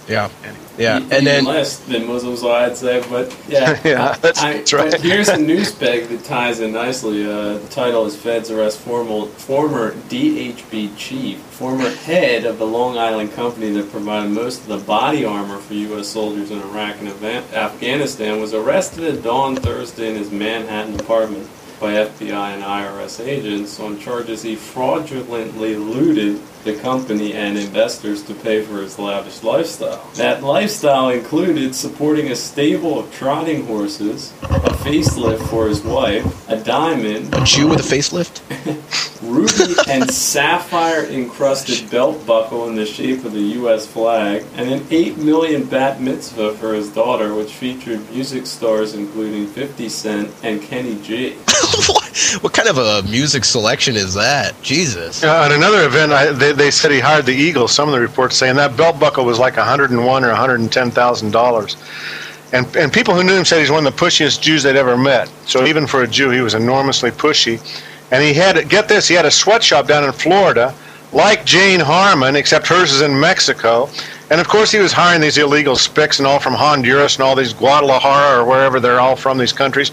Yeah 0.09 0.29
yeah, 0.79 0.97
and 0.97 1.27
then 1.27 1.45
less 1.45 1.79
than 1.79 2.07
Muslims, 2.07 2.43
I'd 2.43 2.77
say. 2.77 3.03
But 3.09 3.37
yeah, 3.49 3.81
yeah, 3.85 4.16
that's, 4.20 4.43
I, 4.43 4.55
that's 4.55 4.72
right. 4.72 5.01
here's 5.01 5.29
a 5.29 5.37
news 5.53 5.72
peg 5.72 6.09
that 6.09 6.25
ties 6.25 6.61
in 6.61 6.72
nicely. 6.72 7.25
Uh, 7.25 7.59
the 7.59 7.68
title 7.70 8.07
is 8.07 8.16
"Feds 8.16 8.51
Arrest 8.51 8.81
Formal, 8.81 9.27
Former 9.27 9.93
DHB 9.93 10.97
Chief, 10.97 11.39
Former 11.39 11.91
Head 11.91 12.45
of 12.45 12.59
the 12.59 12.66
Long 12.66 12.99
Island 12.99 13.33
Company 13.33 13.70
that 13.72 13.91
provided 13.91 14.31
most 14.31 14.62
of 14.62 14.66
the 14.66 14.79
body 14.79 15.25
armor 15.25 15.59
for 15.59 15.75
U.S. 15.75 16.09
soldiers 16.09 16.51
in 16.51 16.61
Iraq 16.61 16.97
and 17.01 17.09
Afghanistan." 17.55 18.41
Was 18.41 18.55
arrested 18.55 19.05
at 19.05 19.22
dawn 19.22 19.57
Thursday 19.57 20.11
in 20.11 20.16
his 20.16 20.31
Manhattan 20.31 20.99
apartment 20.99 21.49
by 21.81 21.93
FBI 21.93 22.55
and 22.55 22.62
IRS 22.62 23.25
agents 23.25 23.79
on 23.81 23.99
charges 23.99 24.43
he 24.43 24.57
fraudulently 24.57 25.77
looted 25.77 26.41
the 26.65 26.75
company 26.77 27.35
and 27.35 27.59
investors 27.59 28.23
to 28.25 28.35
pay 28.35 28.62
for 28.62 28.81
his 28.81 28.99
lavish 28.99 29.43
lifestyle. 29.43 30.11
That 30.15 30.43
lifestyle 30.43 31.11
included 31.11 31.75
supporting 31.75 32.31
a 32.31 32.37
stable 32.37 32.99
of 32.99 33.12
trotting 33.15 33.67
horses, 33.67 34.33
a 34.43 34.71
facelift 34.85 35.47
for 35.49 35.69
his 35.69 35.83
wife, 35.83 36.49
a 36.49 36.57
diamond, 36.57 37.35
a 37.35 37.45
Jew 37.45 37.69
with 37.69 37.81
a 37.81 37.83
facelift, 37.83 38.41
ruby 39.23 39.75
and 39.91 40.11
sapphire 40.11 41.05
encrusted 41.05 41.91
belt 41.91 42.27
buckle 42.27 42.69
in 42.69 42.77
the 42.77 42.87
shape 42.87 43.25
of 43.25 43.33
the 43.33 43.41
U.S. 43.41 43.87
flag, 43.87 44.45
and 44.55 44.71
an 44.71 44.87
8 44.91 45.19
million 45.19 45.65
bat 45.65 46.01
mitzvah 46.01 46.55
for 46.55 46.75
his 46.75 46.91
daughter, 46.91 47.35
which 47.35 47.53
featured 47.53 48.11
music 48.11 48.47
stars 48.47 48.95
including 48.95 49.47
50 49.47 49.89
Cent 49.89 50.31
and 50.43 50.62
Kenny 50.62 51.01
G. 51.03 51.37
what, 52.41 52.53
kind 52.53 52.69
of 52.69 52.79
a 52.79 53.03
music 53.09 53.45
selection 53.45 53.97
is 53.97 54.15
that? 54.15 54.61
Jesus. 54.62 55.25
Uh, 55.25 55.43
at 55.45 55.53
another 55.53 55.85
event, 55.85 56.12
I, 56.12 56.31
they, 56.33 56.53
they 56.53 56.71
said 56.71 56.91
he 56.91 57.01
hired 57.01 57.27
the 57.27 57.35
Eagles. 57.35 57.73
Some 57.73 57.89
of 57.89 57.95
the 57.95 58.01
reports 58.01 58.37
saying 58.37 58.57
that 58.57 58.77
belt 58.77 59.01
buckle 59.01 59.25
was 59.25 59.39
like 59.39 59.57
101 59.57 60.25
or 60.25 60.29
110 60.29 60.91
thousand 60.91 61.31
dollars. 61.33 61.77
And, 62.53 62.67
and 62.77 62.93
people 62.93 63.15
who 63.15 63.25
knew 63.25 63.35
him 63.35 63.45
said 63.45 63.59
he's 63.59 63.71
one 63.71 63.85
of 63.85 63.97
the 63.97 64.05
pushiest 64.05 64.41
Jews 64.41 64.62
they'd 64.62 64.77
ever 64.77 64.97
met. 64.97 65.29
So 65.47 65.67
even 65.67 65.89
for 65.89 66.05
a 66.05 66.07
Jew, 66.07 66.31
he 66.31 66.41
was 66.41 66.55
enormously 66.55 67.11
pushy. 67.11 67.59
And 68.12 68.23
he 68.23 68.33
had, 68.33 68.69
get 68.69 68.87
this, 68.87 69.09
he 69.09 69.15
had 69.15 69.27
a 69.27 69.31
sweatshop 69.31 69.89
down 69.89 70.05
in 70.05 70.12
Florida, 70.12 70.73
like 71.12 71.45
Jane 71.45 71.81
Harman, 71.81 72.37
except 72.37 72.69
hers 72.69 72.93
is 72.93 73.01
in 73.01 73.19
Mexico. 73.19 73.89
And 74.31 74.41
of 74.41 74.47
course, 74.47 74.71
he 74.71 74.79
was 74.79 74.93
hiring 74.93 75.21
these 75.21 75.37
illegal 75.37 75.75
spics 75.75 76.19
and 76.19 76.29
all 76.29 76.39
from 76.39 76.55
Honduras 76.55 77.17
and 77.17 77.25
all 77.25 77.35
these 77.35 77.53
Guadalajara 77.53 78.41
or 78.41 78.45
wherever 78.45 78.79
they're 78.79 79.01
all 79.01 79.17
from, 79.17 79.37
these 79.37 79.53
countries, 79.53 79.91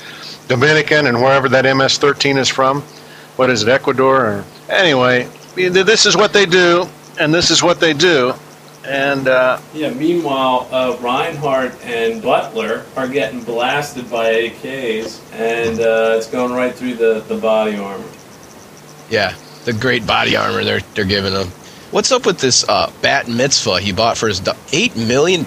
Dominican 0.47 1.07
and 1.07 1.17
wherever 1.21 1.47
that 1.49 1.65
MS 1.75 1.97
13 1.97 2.37
is 2.37 2.49
from. 2.49 2.81
What 3.35 3.49
is 3.49 3.63
it, 3.63 3.69
Ecuador? 3.69 4.25
Or, 4.25 4.45
anyway, 4.69 5.27
this 5.55 6.05
is 6.05 6.15
what 6.15 6.33
they 6.33 6.45
do, 6.45 6.87
and 7.19 7.33
this 7.33 7.49
is 7.49 7.63
what 7.63 7.79
they 7.79 7.93
do. 7.93 8.33
And 8.83 9.27
uh, 9.27 9.59
yeah, 9.73 9.93
meanwhile, 9.93 10.67
uh, 10.71 10.97
Reinhart 10.99 11.73
and 11.85 12.21
Butler 12.21 12.83
are 12.95 13.07
getting 13.07 13.43
blasted 13.43 14.09
by 14.09 14.33
AKs, 14.33 15.21
and 15.33 15.79
uh, 15.79 16.15
it's 16.17 16.27
going 16.27 16.51
right 16.51 16.73
through 16.73 16.95
the, 16.95 17.23
the 17.27 17.37
body 17.37 17.77
armor. 17.77 18.03
Yeah, 19.09 19.35
the 19.65 19.73
great 19.73 20.07
body 20.07 20.35
armor 20.35 20.63
they're 20.63 20.79
they're 20.95 21.05
giving 21.05 21.33
them. 21.33 21.49
What's 21.91 22.11
up 22.13 22.25
with 22.25 22.39
this 22.39 22.67
uh, 22.67 22.89
bat 23.01 23.27
mitzvah 23.27 23.81
he 23.81 23.91
bought 23.91 24.17
for 24.17 24.29
his 24.29 24.39
do- 24.39 24.53
eight 24.71 24.95
million? 24.95 25.43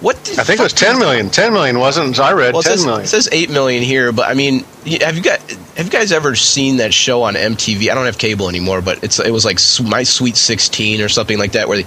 What? 0.00 0.16
I 0.38 0.42
think 0.42 0.58
it 0.58 0.62
was 0.62 0.72
ten 0.72 0.98
million. 0.98 1.30
Ten 1.30 1.52
million 1.52 1.78
wasn't? 1.78 2.18
I 2.18 2.32
read 2.32 2.52
well, 2.52 2.62
ten 2.62 2.72
says, 2.72 2.84
million. 2.84 3.04
It 3.04 3.08
says 3.08 3.28
eight 3.30 3.48
million 3.48 3.82
here, 3.82 4.10
but 4.10 4.28
I 4.28 4.34
mean, 4.34 4.64
have 5.00 5.16
you 5.16 5.22
got? 5.22 5.40
Have 5.76 5.86
you 5.86 5.92
guys 5.92 6.10
ever 6.10 6.34
seen 6.34 6.78
that 6.78 6.92
show 6.92 7.22
on 7.22 7.34
MTV? 7.34 7.90
I 7.90 7.94
don't 7.94 8.06
have 8.06 8.18
cable 8.18 8.48
anymore, 8.48 8.82
but 8.82 9.04
it's 9.04 9.20
it 9.20 9.30
was 9.30 9.44
like 9.44 9.58
My 9.88 10.02
Sweet 10.02 10.36
Sixteen 10.36 11.00
or 11.00 11.08
something 11.08 11.38
like 11.38 11.52
that, 11.52 11.68
where 11.68 11.78
the, 11.78 11.84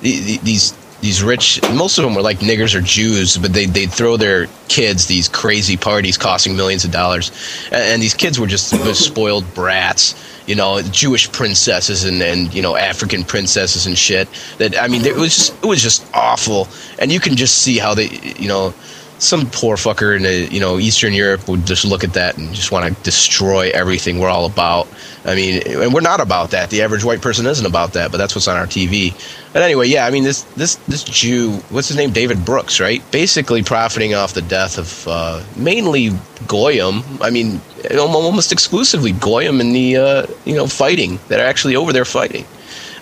the, 0.00 0.38
these 0.38 0.74
these 1.02 1.22
rich 1.22 1.60
most 1.74 1.98
of 1.98 2.04
them 2.04 2.14
were 2.14 2.22
like 2.22 2.40
niggers 2.40 2.74
or 2.74 2.80
jews 2.82 3.38
but 3.38 3.54
they, 3.54 3.64
they'd 3.64 3.90
throw 3.90 4.18
their 4.18 4.48
kids 4.68 5.06
these 5.06 5.28
crazy 5.28 5.76
parties 5.76 6.18
costing 6.18 6.54
millions 6.54 6.84
of 6.84 6.90
dollars 6.90 7.30
and, 7.72 7.82
and 7.82 8.02
these 8.02 8.12
kids 8.12 8.38
were 8.38 8.46
just 8.46 8.68
spoiled 9.02 9.54
brats 9.54 10.14
you 10.50 10.56
know 10.56 10.82
jewish 10.82 11.30
princesses 11.30 12.02
and, 12.02 12.20
and 12.20 12.52
you 12.52 12.60
know 12.60 12.74
african 12.74 13.22
princesses 13.22 13.86
and 13.86 13.96
shit 13.96 14.28
that 14.58 14.76
i 14.82 14.88
mean 14.88 15.06
it 15.06 15.14
was 15.14 15.32
just 15.32 15.64
it 15.64 15.66
was 15.66 15.80
just 15.80 16.04
awful 16.12 16.66
and 16.98 17.12
you 17.12 17.20
can 17.20 17.36
just 17.36 17.58
see 17.58 17.78
how 17.78 17.94
they 17.94 18.08
you 18.36 18.48
know 18.48 18.74
some 19.20 19.48
poor 19.50 19.76
fucker 19.76 20.16
in 20.16 20.24
a, 20.24 20.46
you 20.48 20.58
know 20.58 20.78
Eastern 20.78 21.12
Europe 21.12 21.46
would 21.46 21.66
just 21.66 21.84
look 21.84 22.02
at 22.02 22.14
that 22.14 22.38
and 22.38 22.52
just 22.54 22.72
want 22.72 22.84
to 22.86 23.02
destroy 23.02 23.70
everything 23.74 24.18
we're 24.18 24.30
all 24.30 24.46
about. 24.46 24.88
I 25.24 25.34
mean, 25.34 25.62
and 25.66 25.92
we're 25.92 26.00
not 26.00 26.20
about 26.20 26.52
that. 26.52 26.70
The 26.70 26.80
average 26.82 27.04
white 27.04 27.20
person 27.20 27.46
isn't 27.46 27.66
about 27.66 27.92
that, 27.92 28.10
but 28.10 28.16
that's 28.16 28.34
what's 28.34 28.48
on 28.48 28.56
our 28.56 28.66
TV. 28.66 29.12
But 29.52 29.62
anyway, 29.62 29.86
yeah, 29.88 30.06
I 30.06 30.10
mean 30.10 30.24
this 30.24 30.42
this 30.56 30.76
this 30.88 31.04
Jew, 31.04 31.56
what's 31.68 31.88
his 31.88 31.96
name, 31.96 32.10
David 32.10 32.44
Brooks, 32.44 32.80
right? 32.80 33.02
Basically 33.10 33.62
profiting 33.62 34.14
off 34.14 34.32
the 34.32 34.42
death 34.42 34.78
of 34.78 35.06
uh, 35.06 35.44
mainly 35.56 36.10
Goyim. 36.46 37.02
I 37.20 37.28
mean, 37.30 37.60
almost 37.98 38.50
exclusively 38.50 39.12
Goyim 39.12 39.60
in 39.60 39.72
the 39.72 39.96
uh, 39.96 40.26
you 40.46 40.54
know 40.54 40.66
fighting 40.66 41.18
that 41.28 41.38
are 41.38 41.46
actually 41.46 41.76
over 41.76 41.92
there 41.92 42.06
fighting. 42.06 42.46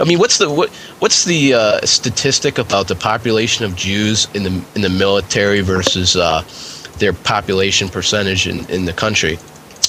I 0.01 0.05
mean, 0.05 0.19
what's 0.19 0.39
the 0.39 0.51
what 0.51 0.71
what's 0.99 1.25
the 1.25 1.55
uh, 1.55 1.81
statistic 1.87 2.59
about 2.59 2.89
the 2.89 2.97
population 2.97 3.65
of 3.65 3.77
Jews 3.77 4.29
in 4.35 4.43
the 4.43 4.65
in 4.75 4.83
the 4.83 4.89
military 4.89 5.61
versus 5.61 6.17
uh, 6.17 6.43
their 6.99 7.13
population 7.13 7.89
percentage 7.89 8.49
in, 8.49 8.69
in 8.71 8.87
the 8.87 8.93
country? 8.93 9.39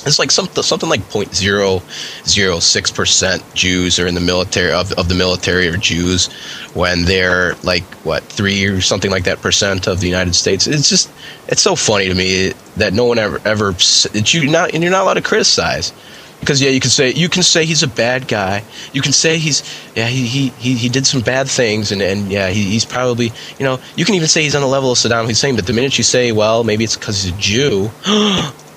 It's 0.05 0.19
like 0.19 0.31
something 0.31 0.63
something 0.63 0.89
like 0.89 1.01
0.006 1.09 2.95
percent 2.95 3.53
Jews 3.53 3.99
are 3.99 4.07
in 4.07 4.15
the 4.15 4.21
military 4.21 4.71
of, 4.71 4.91
of 4.93 5.09
the 5.09 5.15
military 5.15 5.67
are 5.67 5.77
Jews 5.77 6.27
when 6.73 7.05
they're 7.05 7.55
like 7.63 7.83
what 8.05 8.23
three 8.23 8.65
or 8.65 8.81
something 8.81 9.11
like 9.11 9.25
that 9.25 9.41
percent 9.41 9.87
of 9.87 9.99
the 9.99 10.07
United 10.07 10.35
States. 10.35 10.67
It's 10.67 10.89
just 10.89 11.11
it's 11.47 11.61
so 11.61 11.75
funny 11.75 12.07
to 12.07 12.15
me 12.15 12.53
that 12.77 12.93
no 12.93 13.05
one 13.05 13.19
ever 13.19 13.41
ever 13.45 13.75
you 14.13 14.49
not 14.49 14.73
and 14.73 14.83
you're 14.83 14.91
not 14.91 15.03
allowed 15.03 15.15
to 15.15 15.21
criticize 15.21 15.93
because 16.39 16.61
yeah, 16.61 16.69
you 16.69 16.79
can 16.79 16.89
say 16.89 17.11
you 17.11 17.29
can 17.29 17.43
say 17.43 17.65
he's 17.65 17.83
a 17.83 17.87
bad 17.87 18.27
guy. 18.27 18.63
You 18.93 19.01
can 19.01 19.11
say 19.11 19.37
he's 19.37 19.63
yeah 19.95 20.07
he 20.07 20.25
he 20.25 20.49
he, 20.49 20.75
he 20.75 20.89
did 20.89 21.05
some 21.05 21.21
bad 21.21 21.49
things 21.49 21.91
and 21.91 22.01
and 22.01 22.31
yeah 22.31 22.49
he, 22.49 22.63
he's 22.63 22.85
probably 22.85 23.31
you 23.57 23.65
know 23.65 23.79
you 23.95 24.05
can 24.05 24.15
even 24.15 24.27
say 24.27 24.43
he's 24.43 24.55
on 24.55 24.61
the 24.61 24.67
level 24.67 24.91
of 24.91 24.97
Saddam 24.97 25.27
Hussein. 25.27 25.55
But 25.55 25.67
the 25.67 25.73
minute 25.73 25.97
you 25.97 26.03
say 26.03 26.31
well 26.31 26.63
maybe 26.63 26.83
it's 26.83 26.95
because 26.95 27.23
he's 27.23 27.33
a 27.33 27.37
Jew. 27.37 27.89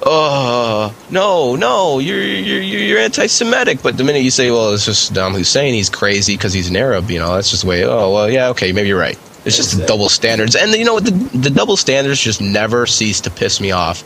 Oh 0.05 0.95
no 1.11 1.57
no 1.57 1.99
you're 1.99 2.23
you're 2.23 2.61
you're 2.61 2.99
anti-Semitic. 2.99 3.83
But 3.83 3.97
the 3.97 4.05
minute 4.05 4.23
you 4.23 4.31
say 4.31 4.51
well 4.51 4.73
it's 4.73 4.85
just 4.85 5.13
Saddam 5.13 5.33
Hussein 5.37 5.75
he's 5.75 5.91
crazy 5.91 6.37
because 6.37 6.53
he's 6.53 6.69
an 6.69 6.77
Arab. 6.77 7.11
You 7.11 7.19
know 7.19 7.35
that's 7.35 7.51
just 7.51 7.63
the 7.63 7.69
way. 7.69 7.85
Oh 7.85 8.13
well 8.13 8.31
yeah 8.31 8.49
okay 8.49 8.73
maybe 8.73 8.89
you're 8.89 8.99
right. 8.99 9.19
It's 9.45 9.57
just 9.57 9.77
the 9.77 9.85
double 9.87 10.09
standards, 10.09 10.55
and 10.55 10.73
you 10.73 10.85
know 10.85 11.01
the 11.01 11.11
the 11.37 11.51
double 11.51 11.77
standards 11.77 12.21
just 12.21 12.41
never 12.41 12.87
cease 12.87 13.21
to 13.23 13.31
piss 13.31 13.61
me 13.61 13.73
off. 13.73 14.05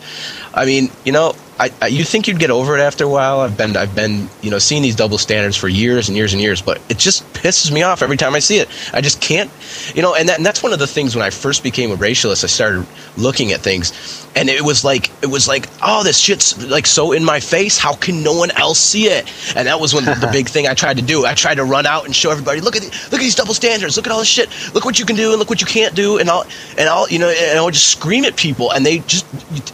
I 0.55 0.65
mean, 0.65 0.91
you 1.05 1.13
know, 1.13 1.35
I, 1.59 1.73
I, 1.81 1.87
you 1.87 2.05
think 2.05 2.29
you'd 2.29 2.39
get 2.39 2.51
over 2.51 2.77
it 2.77 2.81
after 2.81 3.05
a 3.05 3.09
while. 3.09 3.41
I've 3.41 3.57
been 3.57 3.77
I've 3.77 3.95
been 3.95 4.29
you 4.43 4.51
know 4.51 4.59
seeing 4.59 4.83
these 4.83 4.97
double 4.97 5.17
standards 5.17 5.57
for 5.57 5.69
years 5.69 6.09
and 6.09 6.17
years 6.17 6.35
and 6.35 6.43
years, 6.43 6.61
but 6.61 6.81
it 6.91 6.99
just 6.99 7.25
pisses 7.33 7.73
me 7.73 7.83
off 7.83 8.03
every 8.03 8.19
time 8.19 8.35
I 8.35 8.41
see 8.41 8.59
it. 8.59 8.69
I 8.93 9.01
just 9.01 9.21
can't, 9.21 9.51
you 9.95 10.03
know. 10.03 10.15
And, 10.15 10.29
that, 10.29 10.37
and 10.37 10.45
that's 10.45 10.63
one 10.63 10.73
of 10.73 10.79
the 10.79 10.87
things 10.87 11.17
when 11.17 11.25
I 11.25 11.31
first 11.31 11.63
became 11.63 11.91
a 11.91 11.97
racialist, 11.97 12.45
I 12.45 12.49
started 12.49 12.87
looking 13.17 13.53
at 13.53 13.61
things, 13.61 14.27
and 14.37 14.51
it 14.51 14.63
was 14.63 14.85
like 14.85 15.11
it 15.23 15.29
was 15.29 15.49
like, 15.49 15.69
oh, 15.83 16.03
this 16.03 16.19
shit's 16.19 16.63
like 16.67 16.87
so 16.87 17.13
in 17.13 17.25
my 17.25 17.41
face. 17.41 17.79
How 17.79 17.95
can 17.95 18.23
no 18.23 18.35
one 18.35 18.51
else 18.51 18.79
see 18.79 19.07
it? 19.07 19.25
And 19.57 19.67
that 19.67 19.81
was 19.81 19.95
one 19.95 20.05
the 20.05 20.29
big 20.33 20.49
thing 20.49 20.67
I 20.67 20.75
tried 20.75 20.99
to 20.99 21.03
do. 21.03 21.25
I 21.25 21.35
tried 21.35 21.55
to 21.55 21.65
run 21.65 21.87
out 21.87 22.05
and 22.05 22.15
show 22.15 22.31
everybody, 22.31 22.61
look 22.61 22.77
at 22.77 22.83
the, 22.83 22.89
look 22.89 23.15
at 23.15 23.21
these 23.21 23.35
double 23.35 23.55
standards. 23.55 23.97
Look 23.97 24.07
at 24.07 24.13
all 24.13 24.19
this 24.19 24.29
shit. 24.29 24.51
Look 24.75 24.85
what 24.85 24.99
you 24.99 25.07
can 25.07 25.17
do 25.17 25.31
and 25.31 25.39
look 25.39 25.49
what 25.49 25.63
you 25.63 25.67
can't 25.67 25.95
do. 25.95 26.19
And 26.19 26.29
I'll 26.29 26.47
and 26.77 26.89
I'll 26.89 27.09
you 27.09 27.19
know 27.19 27.31
and 27.31 27.59
I 27.59 27.63
would 27.63 27.75
just 27.75 27.89
scream 27.89 28.25
at 28.27 28.37
people, 28.37 28.73
and 28.73 28.85
they 28.85 28.99
just 28.99 29.25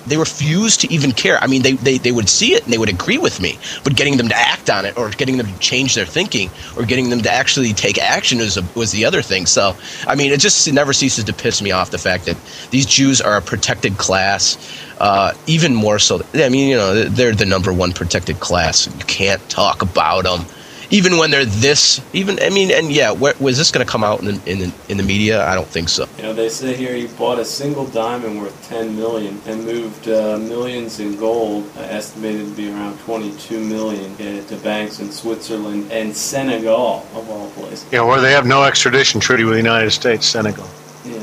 they 0.08 0.16
refused 0.16 0.82
to 0.82 0.92
even 0.92 1.10
care. 1.10 1.38
I 1.38 1.48
mean, 1.48 1.62
they 1.62 1.71
they, 1.76 1.98
they 1.98 2.12
would 2.12 2.28
see 2.28 2.54
it 2.54 2.64
and 2.64 2.72
they 2.72 2.78
would 2.78 2.88
agree 2.88 3.18
with 3.18 3.40
me, 3.40 3.58
but 3.84 3.96
getting 3.96 4.16
them 4.16 4.28
to 4.28 4.36
act 4.36 4.70
on 4.70 4.84
it 4.84 4.96
or 4.96 5.10
getting 5.10 5.36
them 5.36 5.46
to 5.46 5.58
change 5.58 5.94
their 5.94 6.06
thinking 6.06 6.50
or 6.76 6.84
getting 6.84 7.10
them 7.10 7.20
to 7.20 7.30
actually 7.30 7.72
take 7.72 7.98
action 7.98 8.38
was 8.38 8.56
a, 8.56 8.62
was 8.74 8.92
the 8.92 9.04
other 9.04 9.22
thing. 9.22 9.46
So 9.46 9.76
I 10.06 10.14
mean, 10.14 10.32
it 10.32 10.40
just 10.40 10.72
never 10.72 10.92
ceases 10.92 11.24
to 11.24 11.32
piss 11.32 11.62
me 11.62 11.70
off 11.70 11.90
the 11.90 11.98
fact 11.98 12.26
that 12.26 12.36
these 12.70 12.86
Jews 12.86 13.20
are 13.20 13.36
a 13.36 13.42
protected 13.42 13.98
class. 13.98 14.56
Uh, 14.98 15.34
even 15.48 15.74
more 15.74 15.98
so, 15.98 16.22
I 16.34 16.48
mean, 16.48 16.68
you 16.68 16.76
know, 16.76 17.04
they're 17.04 17.34
the 17.34 17.46
number 17.46 17.72
one 17.72 17.92
protected 17.92 18.38
class. 18.38 18.86
You 18.86 19.04
can't 19.06 19.46
talk 19.48 19.82
about 19.82 20.24
them 20.24 20.46
even 20.92 21.16
when 21.16 21.30
they're 21.32 21.44
this 21.44 22.00
even 22.12 22.38
i 22.42 22.50
mean 22.50 22.70
and 22.70 22.92
yeah 22.92 23.10
where, 23.10 23.34
was 23.40 23.56
this 23.58 23.72
going 23.72 23.84
to 23.84 23.90
come 23.90 24.04
out 24.04 24.20
in 24.20 24.26
the, 24.26 24.50
in, 24.50 24.58
the, 24.60 24.72
in 24.88 24.96
the 24.98 25.02
media 25.02 25.44
i 25.48 25.54
don't 25.54 25.66
think 25.68 25.88
so 25.88 26.06
You 26.18 26.24
know, 26.24 26.34
they 26.34 26.48
say 26.48 26.76
here 26.76 26.94
he 26.94 27.06
bought 27.18 27.38
a 27.40 27.44
single 27.44 27.86
diamond 27.86 28.40
worth 28.40 28.68
10 28.68 28.94
million 28.94 29.40
and 29.46 29.64
moved 29.64 30.06
uh, 30.08 30.38
millions 30.38 31.00
in 31.00 31.16
gold, 31.16 31.64
uh, 31.76 31.80
estimated 31.80 32.46
to 32.46 32.54
be 32.54 32.70
around 32.70 32.98
22 33.00 33.58
million, 33.58 34.12
uh, 34.14 34.46
to 34.46 34.56
banks 34.62 35.00
in 35.00 35.10
Switzerland 35.10 35.90
and 35.90 36.14
Senegal, 36.14 37.06
of 37.14 37.28
all 37.30 37.50
places. 37.50 37.86
Yeah, 37.90 38.02
where 38.02 38.20
they 38.20 38.32
have 38.32 38.46
no 38.46 38.62
extradition 38.64 39.20
treaty 39.20 39.44
with 39.44 39.54
the 39.54 39.58
United 39.58 39.90
States, 39.90 40.26
Senegal. 40.26 40.68
Yeah. 41.04 41.18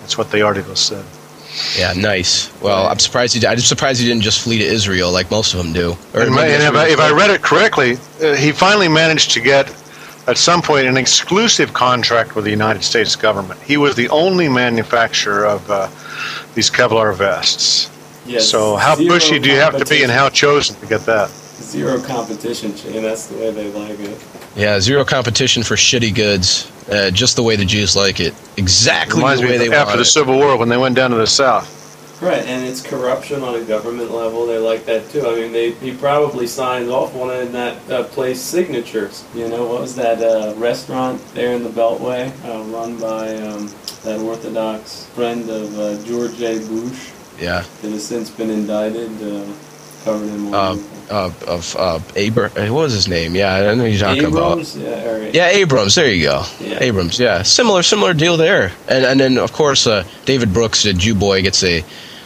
That's 0.00 0.18
what 0.18 0.30
the 0.30 0.42
article 0.42 0.76
said. 0.76 1.04
Yeah 1.76 1.92
nice 1.94 2.50
well 2.60 2.86
i'm 2.86 2.98
surprised 2.98 3.34
he 3.34 3.46
i'm 3.46 3.58
surprised 3.58 4.00
he 4.00 4.06
didn't 4.06 4.22
just 4.22 4.40
flee 4.42 4.58
to 4.58 4.64
israel 4.64 5.10
like 5.12 5.30
most 5.30 5.54
of 5.54 5.58
them 5.62 5.72
do 5.72 5.92
Or 6.14 6.22
And, 6.22 6.34
maybe 6.34 6.52
and 6.54 6.62
if, 6.62 6.74
I, 6.74 6.88
if 6.88 7.00
I 7.00 7.10
read 7.10 7.30
it 7.30 7.42
correctly, 7.42 7.96
uh, 8.22 8.34
he 8.34 8.52
finally 8.52 8.88
managed 8.88 9.30
to 9.32 9.40
get, 9.40 9.64
at 10.26 10.36
some 10.38 10.60
point, 10.62 10.86
an 10.86 10.96
exclusive 10.96 11.72
contract 11.72 12.34
with 12.36 12.44
the 12.44 12.50
United 12.50 12.82
States 12.84 13.16
government. 13.16 13.60
He 13.62 13.76
was 13.76 13.94
the 13.96 14.08
only 14.10 14.48
manufacturer 14.48 15.46
of 15.46 15.68
uh, 15.70 15.88
these 16.54 16.70
Kevlar 16.70 17.14
vests. 17.14 17.90
Yes, 18.26 18.46
so 18.48 18.76
how 18.76 18.94
zero 18.94 19.08
bushy 19.14 19.38
do 19.38 19.48
you 19.48 19.56
have 19.56 19.76
to 19.78 19.86
be 19.86 20.02
and 20.02 20.12
how 20.12 20.28
chosen 20.28 20.76
to 20.80 20.86
get 20.86 21.00
that? 21.06 21.30
Zero 21.30 21.98
competition, 22.00 22.74
Shane. 22.76 23.02
That's 23.02 23.26
the 23.26 23.36
way 23.38 23.50
they 23.52 23.72
like 23.72 23.98
it. 24.00 24.18
yeah 24.56 24.80
zero 24.80 25.04
competition 25.04 25.62
for 25.62 25.76
shitty 25.76 26.12
goods 26.14 26.70
uh, 26.90 27.10
just 27.10 27.36
the 27.36 27.42
way 27.42 27.56
the 27.56 27.64
jews 27.64 27.94
like 27.96 28.20
it 28.20 28.34
exactly 28.56 29.16
Reminds 29.16 29.40
the 29.40 29.46
me 29.46 29.50
way 29.52 29.56
of 29.56 29.70
they 29.70 29.76
after 29.76 29.90
want 29.90 29.96
the 29.98 30.02
it. 30.02 30.04
Civil 30.06 30.36
War 30.38 30.56
when 30.56 30.68
they 30.68 30.76
went 30.76 30.96
down 30.96 31.10
to 31.10 31.16
the 31.16 31.26
South. 31.26 31.74
Right, 32.20 32.42
and 32.46 32.66
it's 32.66 32.82
corruption 32.82 33.42
on 33.42 33.54
a 33.54 33.62
government 33.62 34.10
level. 34.10 34.44
They 34.44 34.58
like 34.58 34.84
that 34.86 35.08
too. 35.10 35.24
I 35.24 35.36
mean, 35.36 35.52
they 35.52 35.70
he 35.70 35.94
probably 35.94 36.48
signed 36.48 36.88
off 36.90 37.14
on 37.14 37.30
it 37.30 37.46
in 37.46 37.52
that 37.52 37.90
uh, 37.90 38.04
place 38.08 38.40
signatures. 38.40 39.24
You 39.36 39.48
know, 39.48 39.66
what 39.66 39.82
was 39.82 39.94
that 39.94 40.20
uh, 40.20 40.52
restaurant 40.56 41.24
there 41.34 41.54
in 41.54 41.62
the 41.62 41.68
Beltway, 41.70 42.32
uh, 42.44 42.64
run 42.76 42.98
by 42.98 43.36
um, 43.36 43.68
that 44.02 44.18
Orthodox 44.18 45.06
friend 45.14 45.48
of 45.48 45.78
uh, 45.78 46.04
George 46.04 46.42
A. 46.42 46.58
Bush, 46.66 47.12
yeah 47.38 47.62
that 47.82 47.90
has 47.92 48.04
since 48.04 48.30
been 48.30 48.50
indicted, 48.50 49.12
uh, 49.22 49.46
covered 50.04 50.26
in 50.28 50.50
one. 50.50 50.97
Uh, 51.10 51.32
of 51.46 51.74
uh, 51.76 51.98
what 52.00 52.70
was 52.70 52.92
his 52.92 53.08
name 53.08 53.34
yeah 53.34 53.70
i 53.70 53.74
know 53.74 53.86
you're 53.86 53.98
talking 53.98 54.26
about 54.26 54.58
yeah, 54.76 55.08
or, 55.10 55.18
Yeah, 55.32 55.48
Abrams. 55.48 55.94
There 55.94 56.12
you 56.12 56.24
go. 56.24 56.44
Yeah. 56.60 56.78
Abrams. 56.80 57.18
Yeah, 57.18 57.42
similar, 57.42 57.82
similar 57.82 58.14
deal 58.14 58.36
there. 58.36 58.72
And 58.88 59.04
and 59.04 59.18
then 59.20 59.38
of 59.38 59.52
course 59.52 59.86
uh, 59.86 60.04
David 60.24 60.52
Brooks, 60.52 60.82
the 60.84 60.92
Jew 60.92 61.14
boy, 61.14 61.42
gets 61.42 61.62
a 61.64 61.84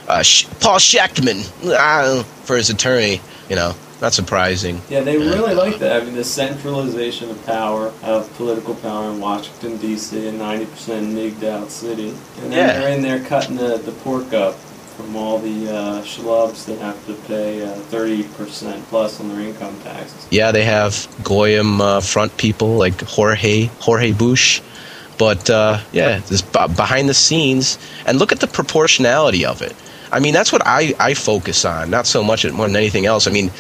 uh, 0.09 0.23
Sh- 0.23 0.47
Paul 0.61 0.79
Shechtman 0.79 1.43
uh, 1.67 2.23
for 2.45 2.57
his 2.57 2.71
attorney. 2.71 3.21
You 3.49 3.57
know, 3.57 3.75
not 4.01 4.13
surprising. 4.15 4.81
Yeah, 4.89 5.01
they 5.03 5.17
really 5.17 5.55
like 5.55 5.79
that. 5.79 6.03
I 6.03 6.05
mean, 6.05 6.15
the 6.15 6.25
centralization 6.25 7.31
of 7.31 7.45
power, 7.47 7.93
of 8.03 8.33
political 8.37 8.75
power 8.77 9.11
in 9.11 9.21
Washington, 9.21 9.77
D.C., 9.79 10.27
a 10.29 10.33
90% 10.33 10.67
nigged 11.13 11.45
out 11.45 11.71
city. 11.71 12.11
And 12.11 12.51
then 12.51 12.53
Yeah. 12.53 12.79
they're 12.81 12.93
in 12.97 13.03
there 13.03 13.21
cutting 13.25 13.57
the, 13.57 13.77
the 13.79 13.93
pork 14.03 14.33
up 14.33 14.55
from 14.93 15.17
all 15.17 15.39
the 15.39 15.71
uh, 15.71 16.03
schlubs 16.03 16.67
that 16.67 16.79
have 16.79 17.05
to 17.07 17.15
pay 17.27 17.63
uh, 17.63 17.75
30% 17.91 18.83
plus 18.85 19.21
on 19.21 19.29
their 19.29 19.41
income 19.41 19.79
taxes. 19.81 20.27
Yeah, 20.31 20.53
they 20.53 20.65
have 20.65 21.09
Goyim 21.25 21.81
uh, 21.81 22.01
front 22.01 22.37
people 22.37 22.77
like 22.77 23.01
Jorge 23.03 23.67
Jorge 23.81 24.13
Bush, 24.13 24.61
but 25.19 25.49
uh, 25.51 25.81
yeah, 25.93 26.19
this 26.19 26.43
b- 26.43 26.67
behind 26.77 27.09
the 27.09 27.15
scenes. 27.15 27.79
And 28.07 28.19
look 28.19 28.33
at 28.33 28.41
the 28.41 28.47
proportionality 28.47 29.45
of 29.45 29.63
it. 29.63 29.75
I 30.11 30.21
mean, 30.21 30.35
that's 30.35 30.53
what 30.53 30.63
I, 30.67 30.95
I 31.01 31.15
focus 31.15 31.65
on, 31.65 31.91
not 31.91 32.07
so 32.07 32.23
much 32.23 32.45
more 32.53 32.67
than 32.67 32.77
anything 32.77 33.07
else. 33.07 33.27
I 33.27 33.31
mean, 33.31 33.51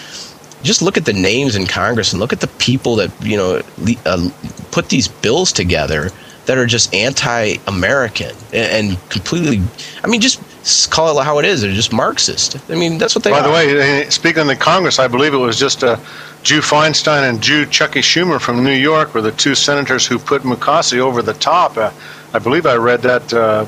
just 0.62 0.82
look 0.82 0.96
at 0.96 1.04
the 1.04 1.12
names 1.12 1.56
in 1.56 1.66
Congress 1.66 2.12
and 2.12 2.20
look 2.20 2.32
at 2.32 2.40
the 2.40 2.48
people 2.48 2.96
that 2.96 3.10
you 3.22 3.36
know 3.36 3.62
le- 3.78 4.02
uh, 4.04 4.28
put 4.70 4.88
these 4.88 5.08
bills 5.08 5.52
together 5.52 6.10
that 6.46 6.58
are 6.58 6.66
just 6.66 6.92
anti-American 6.92 8.34
and, 8.52 8.98
completely. 9.10 9.62
I 10.02 10.08
mean, 10.08 10.20
just 10.20 10.42
call 10.90 11.18
it 11.18 11.24
how 11.24 11.38
it 11.38 11.44
is. 11.44 11.60
They're 11.62 11.72
just 11.72 11.92
Marxist. 11.92 12.56
I 12.70 12.74
mean, 12.74 12.98
that's 12.98 13.14
what 13.14 13.24
they 13.24 13.30
By 13.30 13.40
are. 13.40 13.42
the 13.48 13.50
way, 13.52 14.08
speaking 14.10 14.42
of 14.42 14.46
the 14.48 14.56
Congress, 14.56 14.98
I 14.98 15.08
believe 15.08 15.34
it 15.34 15.38
was 15.38 15.58
just 15.58 15.82
uh, 15.82 15.96
Jew 16.42 16.60
Feinstein 16.60 17.28
and 17.28 17.42
Jew 17.42 17.66
Chucky 17.66 18.00
Schumer 18.00 18.40
from 18.40 18.62
New 18.64 18.72
York 18.74 19.14
were 19.14 19.22
the 19.22 19.32
two 19.32 19.54
senators 19.54 20.06
who 20.06 20.18
put 20.18 20.42
Mukasey 20.42 20.98
over 20.98 21.22
the 21.22 21.34
top. 21.34 21.76
Uh, 21.76 21.90
I 22.32 22.38
believe 22.38 22.66
I 22.66 22.76
read 22.76 23.02
that 23.02 23.32
uh, 23.32 23.66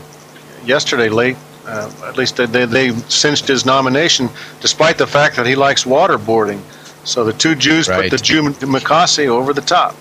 yesterday 0.65 1.09
late. 1.09 1.37
Uh, 1.67 1.91
at 2.05 2.17
least 2.17 2.37
they, 2.37 2.47
they, 2.47 2.67
they 2.67 2.91
cinched 3.09 3.49
his 3.49 3.65
nomination, 3.65 4.29
despite 4.61 4.99
the 4.99 5.07
fact 5.07 5.37
that 5.37 5.47
he 5.47 5.55
likes 5.57 5.85
waterboarding. 5.85 6.61
So 7.05 7.25
the 7.25 7.33
two 7.33 7.55
Jews 7.55 7.89
Right. 7.89 8.11
put 8.11 8.19
the 8.19 8.23
Jew 8.23 8.43
Mukasey 8.43 9.27
over 9.29 9.53
the 9.53 9.61
top. 9.63 9.97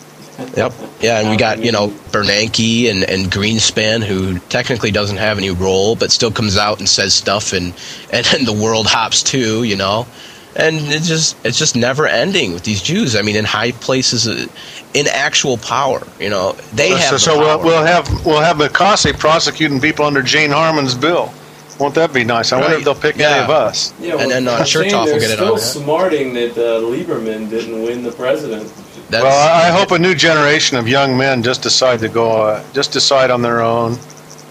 Yep. 0.58 0.74
Yeah, 1.02 1.20
and 1.20 1.30
we 1.30 1.38
got 1.38 1.64
you 1.64 1.72
know 1.72 1.90
Bernanke 2.12 2.90
and 2.90 3.04
and 3.04 3.32
Greenspan, 3.32 4.04
who 4.04 4.40
technically 4.50 4.92
doesn't 4.92 5.18
have 5.18 5.38
any 5.38 5.52
role, 5.52 5.96
but 5.96 6.12
still 6.12 6.32
comes 6.32 6.58
out 6.58 6.80
and 6.80 6.90
says 6.90 7.14
stuff, 7.14 7.54
and 7.54 7.74
and, 8.12 8.26
and 8.34 8.48
the 8.48 8.54
world 8.54 8.88
hops 8.88 9.22
too, 9.24 9.64
you 9.64 9.76
know. 9.76 10.08
And 10.56 10.78
it's 10.92 11.08
just 11.08 11.36
it's 11.46 11.58
just 11.58 11.76
never 11.76 12.06
ending 12.08 12.54
with 12.54 12.64
these 12.64 12.82
Jews. 12.82 13.16
I 13.16 13.22
mean, 13.24 13.36
in 13.36 13.46
high 13.46 13.72
places, 13.72 14.28
uh, 14.28 14.46
in 14.94 15.08
actual 15.08 15.58
power, 15.58 16.02
you 16.20 16.30
know, 16.30 16.54
they 16.74 16.90
so 16.92 16.96
have. 16.98 17.12
the 17.12 17.20
so 17.20 17.40
we'll, 17.40 17.60
we'll 17.64 17.84
have 17.84 18.08
we'll 18.26 18.42
have 18.42 18.58
Mukasey 18.58 19.18
prosecuting 19.18 19.80
people 19.82 20.06
under 20.06 20.22
Jane 20.22 20.52
Harman's 20.52 20.94
bill. 20.96 21.32
Won't 21.80 21.96
that 21.96 22.14
be 22.14 22.24
nice? 22.24 22.52
I 22.52 22.62
wonder 22.62 22.78
if 22.78 22.84
they'll 22.86 22.94
pick 22.94 23.18
Yeah. 23.18 23.32
any 23.32 23.44
of 23.46 23.50
us. 23.50 23.94
Yeah, 24.00 24.18
And 24.20 24.30
then, 24.30 24.48
uh, 24.48 24.64
Shane, 24.64 24.92
Chertoff 24.92 25.06
will 25.06 25.20
get 25.20 25.32
it 25.32 25.34
still 25.34 25.48
on 25.48 25.56
that. 25.56 25.60
smarting 25.60 26.34
that 26.36 26.52
uh, 26.52 26.82
Lieberman 26.82 27.50
didn't 27.50 27.82
win 27.82 28.04
the 28.04 28.12
president. 28.12 28.72
That's, 29.14 29.24
Well, 29.24 29.64
I 29.64 29.68
I 29.68 29.72
hope 29.72 29.92
a 29.92 30.00
new 30.00 30.16
generation 30.16 30.76
of 30.76 30.88
young 30.88 31.16
men 31.16 31.44
just 31.44 31.62
decide 31.62 32.00
to 32.00 32.10
go, 32.10 32.32
uh, 32.32 32.64
just 32.74 32.92
decide 32.92 33.30
on 33.30 33.44
their 33.44 33.62
own 33.62 34.00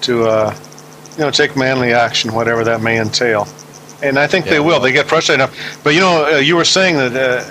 to, 0.03 0.25
uh, 0.25 0.55
you 1.17 1.25
know, 1.25 1.33
take 1.33 1.57
manly 1.57 1.93
action, 1.93 2.33
whatever 2.33 2.63
that 2.63 2.81
may 2.81 3.01
entail. 3.01 3.49
And 4.05 4.21
I 4.21 4.29
think 4.29 4.47
Yeah, 4.47 4.53
they 4.53 4.61
will. 4.61 4.79
They 4.79 4.93
get 4.93 5.09
frustrated 5.09 5.41
enough. 5.41 5.81
But 5.83 5.95
you 5.95 6.01
know, 6.01 6.35
uh, 6.35 6.39
you 6.39 6.55
were 6.55 6.65
saying 6.65 6.97
that 6.97 7.13
uh, 7.17 7.45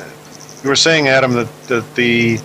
you 0.63 0.69
were 0.69 0.75
saying, 0.77 1.09
Adam, 1.09 1.33
that, 1.33 1.49
that 1.67 1.95
the 1.95 2.39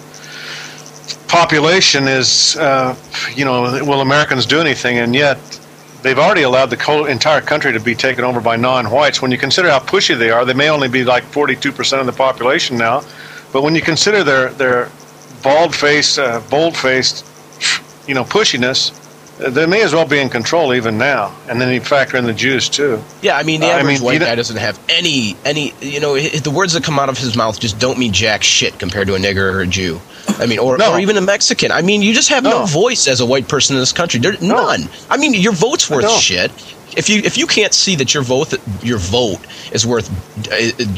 population 1.29 2.09
is, 2.09 2.57
uh, 2.57 2.97
you 3.37 3.45
know, 3.45 3.63
will 3.85 4.01
Americans 4.01 4.47
do 4.47 4.61
anything? 4.61 4.99
And 4.99 5.15
yet, 5.15 5.39
they've 6.03 6.19
already 6.19 6.43
allowed 6.43 6.71
the 6.71 7.05
entire 7.05 7.41
country 7.41 7.73
to 7.73 7.81
be 7.81 7.95
taken 7.95 8.25
over 8.25 8.41
by 8.41 8.57
non-whites. 8.57 9.23
When 9.23 9.31
you 9.31 9.39
consider 9.39 9.71
how 9.71 9.79
pushy 9.79 10.19
they 10.19 10.31
are, 10.31 10.45
they 10.45 10.55
may 10.55 10.71
only 10.71 10.89
be 10.89 11.05
like 11.05 11.23
42% 11.25 12.01
of 12.01 12.07
the 12.07 12.13
population 12.13 12.77
now. 12.77 13.05
But 13.53 13.63
when 13.63 13.75
you 13.75 13.83
consider 13.83 14.23
their 14.25 14.51
their 14.51 14.91
bald-faced, 15.43 16.19
uh, 16.19 16.41
bold-faced, 16.51 17.25
you 18.09 18.15
know, 18.15 18.25
pushiness, 18.25 18.91
uh, 19.41 19.51
they 19.51 19.67
may 19.67 19.83
as 19.83 19.93
well 19.95 20.07
be 20.07 20.19
in 20.19 20.29
control 20.29 20.75
even 20.75 20.99
now. 20.99 21.35
And 21.49 21.61
then 21.61 21.73
you 21.73 21.81
factor 21.81 22.17
in 22.17 22.25
the 22.25 22.33
Jews 22.33 22.69
too. 22.69 23.03
Yeah, 23.23 23.37
I 23.37 23.43
mean, 23.43 23.61
the 23.61 23.67
Uh, 23.69 23.71
I 23.71 23.79
average 23.81 23.99
mean, 23.99 24.03
white 24.05 24.21
guy 24.21 24.35
doesn't 24.35 24.57
have 24.57 24.79
any, 24.89 25.37
any, 25.45 25.73
you 25.81 26.01
know, 26.01 26.19
the 26.19 26.51
words 26.51 26.73
that 26.73 26.83
come 26.85 26.99
out 26.99 27.09
of 27.09 27.19
his 27.19 27.37
mouth 27.37 27.61
just 27.61 27.79
don't 27.79 27.99
mean 27.99 28.13
jack 28.13 28.43
shit 28.43 28.79
compared 28.79 29.07
to 29.09 29.15
a 29.15 29.19
nigger 29.19 29.53
or 29.53 29.61
a 29.61 29.67
Jew. 29.67 30.01
I 30.39 30.47
mean, 30.47 30.59
or, 30.59 30.77
No. 30.77 30.93
or 30.95 31.01
even 31.01 31.17
a 31.17 31.21
Mexican. 31.21 31.71
I 31.71 31.83
mean, 31.83 32.03
you 32.03 32.13
just 32.13 32.29
have 32.31 32.43
no, 32.43 32.61
No. 32.61 32.67
voice 32.67 33.07
as 33.09 33.21
a 33.21 33.27
white 33.27 33.47
person 33.49 33.77
in 33.77 33.81
this 33.81 33.93
country. 33.93 34.21
There's 34.21 34.43
none. 34.43 34.89
I 35.11 35.17
mean, 35.17 35.33
your 35.35 35.53
vote's 35.53 35.89
worth 35.89 36.11
shit. 36.21 36.51
If 36.97 37.09
you 37.09 37.21
if 37.25 37.37
you 37.37 37.47
can't 37.47 37.75
see 37.75 37.97
that 37.97 38.15
your 38.15 38.23
vote 38.23 38.55
your 38.83 38.99
vote 38.99 39.41
is 39.73 39.87
worth 39.87 40.09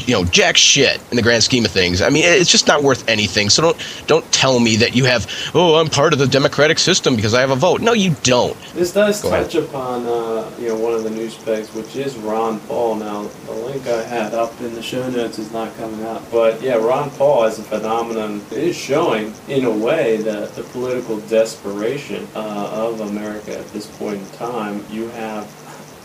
you 0.07 0.13
know 0.13 0.23
jack 0.25 0.57
shit 0.57 1.01
in 1.11 1.15
the 1.15 1.23
grand 1.23 1.43
scheme 1.43 1.65
of 1.65 1.71
things, 1.71 2.01
I 2.01 2.09
mean 2.09 2.23
it's 2.25 2.51
just 2.51 2.67
not 2.67 2.83
worth 2.83 3.07
anything. 3.07 3.49
So 3.49 3.61
don't 3.61 4.03
don't 4.07 4.31
tell 4.31 4.59
me 4.59 4.75
that 4.77 4.95
you 4.95 5.05
have 5.05 5.27
oh 5.53 5.75
I'm 5.75 5.87
part 5.87 6.13
of 6.13 6.19
the 6.19 6.27
democratic 6.27 6.79
system 6.79 7.15
because 7.15 7.33
I 7.33 7.41
have 7.41 7.51
a 7.51 7.55
vote. 7.55 7.81
No, 7.81 7.93
you 7.93 8.15
don't. 8.23 8.57
This 8.73 8.93
does 8.93 9.21
Go 9.21 9.29
touch 9.29 9.55
upon 9.55 10.05
uh, 10.05 10.49
you 10.59 10.69
know 10.69 10.77
one 10.77 10.93
of 10.93 11.03
the 11.03 11.09
news 11.09 11.35
pegs, 11.35 11.73
which 11.73 11.95
is 11.95 12.15
Ron 12.17 12.59
Paul. 12.61 12.95
Now 12.95 13.23
the 13.45 13.53
link 13.53 13.87
I 13.87 14.03
had 14.03 14.33
up 14.33 14.59
in 14.61 14.73
the 14.73 14.81
show 14.81 15.09
notes 15.09 15.39
is 15.39 15.51
not 15.51 15.75
coming 15.77 16.03
out, 16.05 16.29
but 16.31 16.61
yeah, 16.61 16.75
Ron 16.75 17.09
Paul 17.11 17.45
as 17.45 17.59
a 17.59 17.63
phenomenon 17.63 18.41
is 18.51 18.75
showing 18.75 19.33
in 19.47 19.65
a 19.65 19.71
way 19.71 20.17
that 20.17 20.53
the 20.53 20.63
political 20.63 21.19
desperation 21.21 22.27
uh, 22.35 22.69
of 22.71 23.01
America 23.01 23.57
at 23.57 23.67
this 23.69 23.87
point 23.97 24.19
in 24.19 24.29
time. 24.31 24.85
You 24.89 25.07
have 25.09 25.45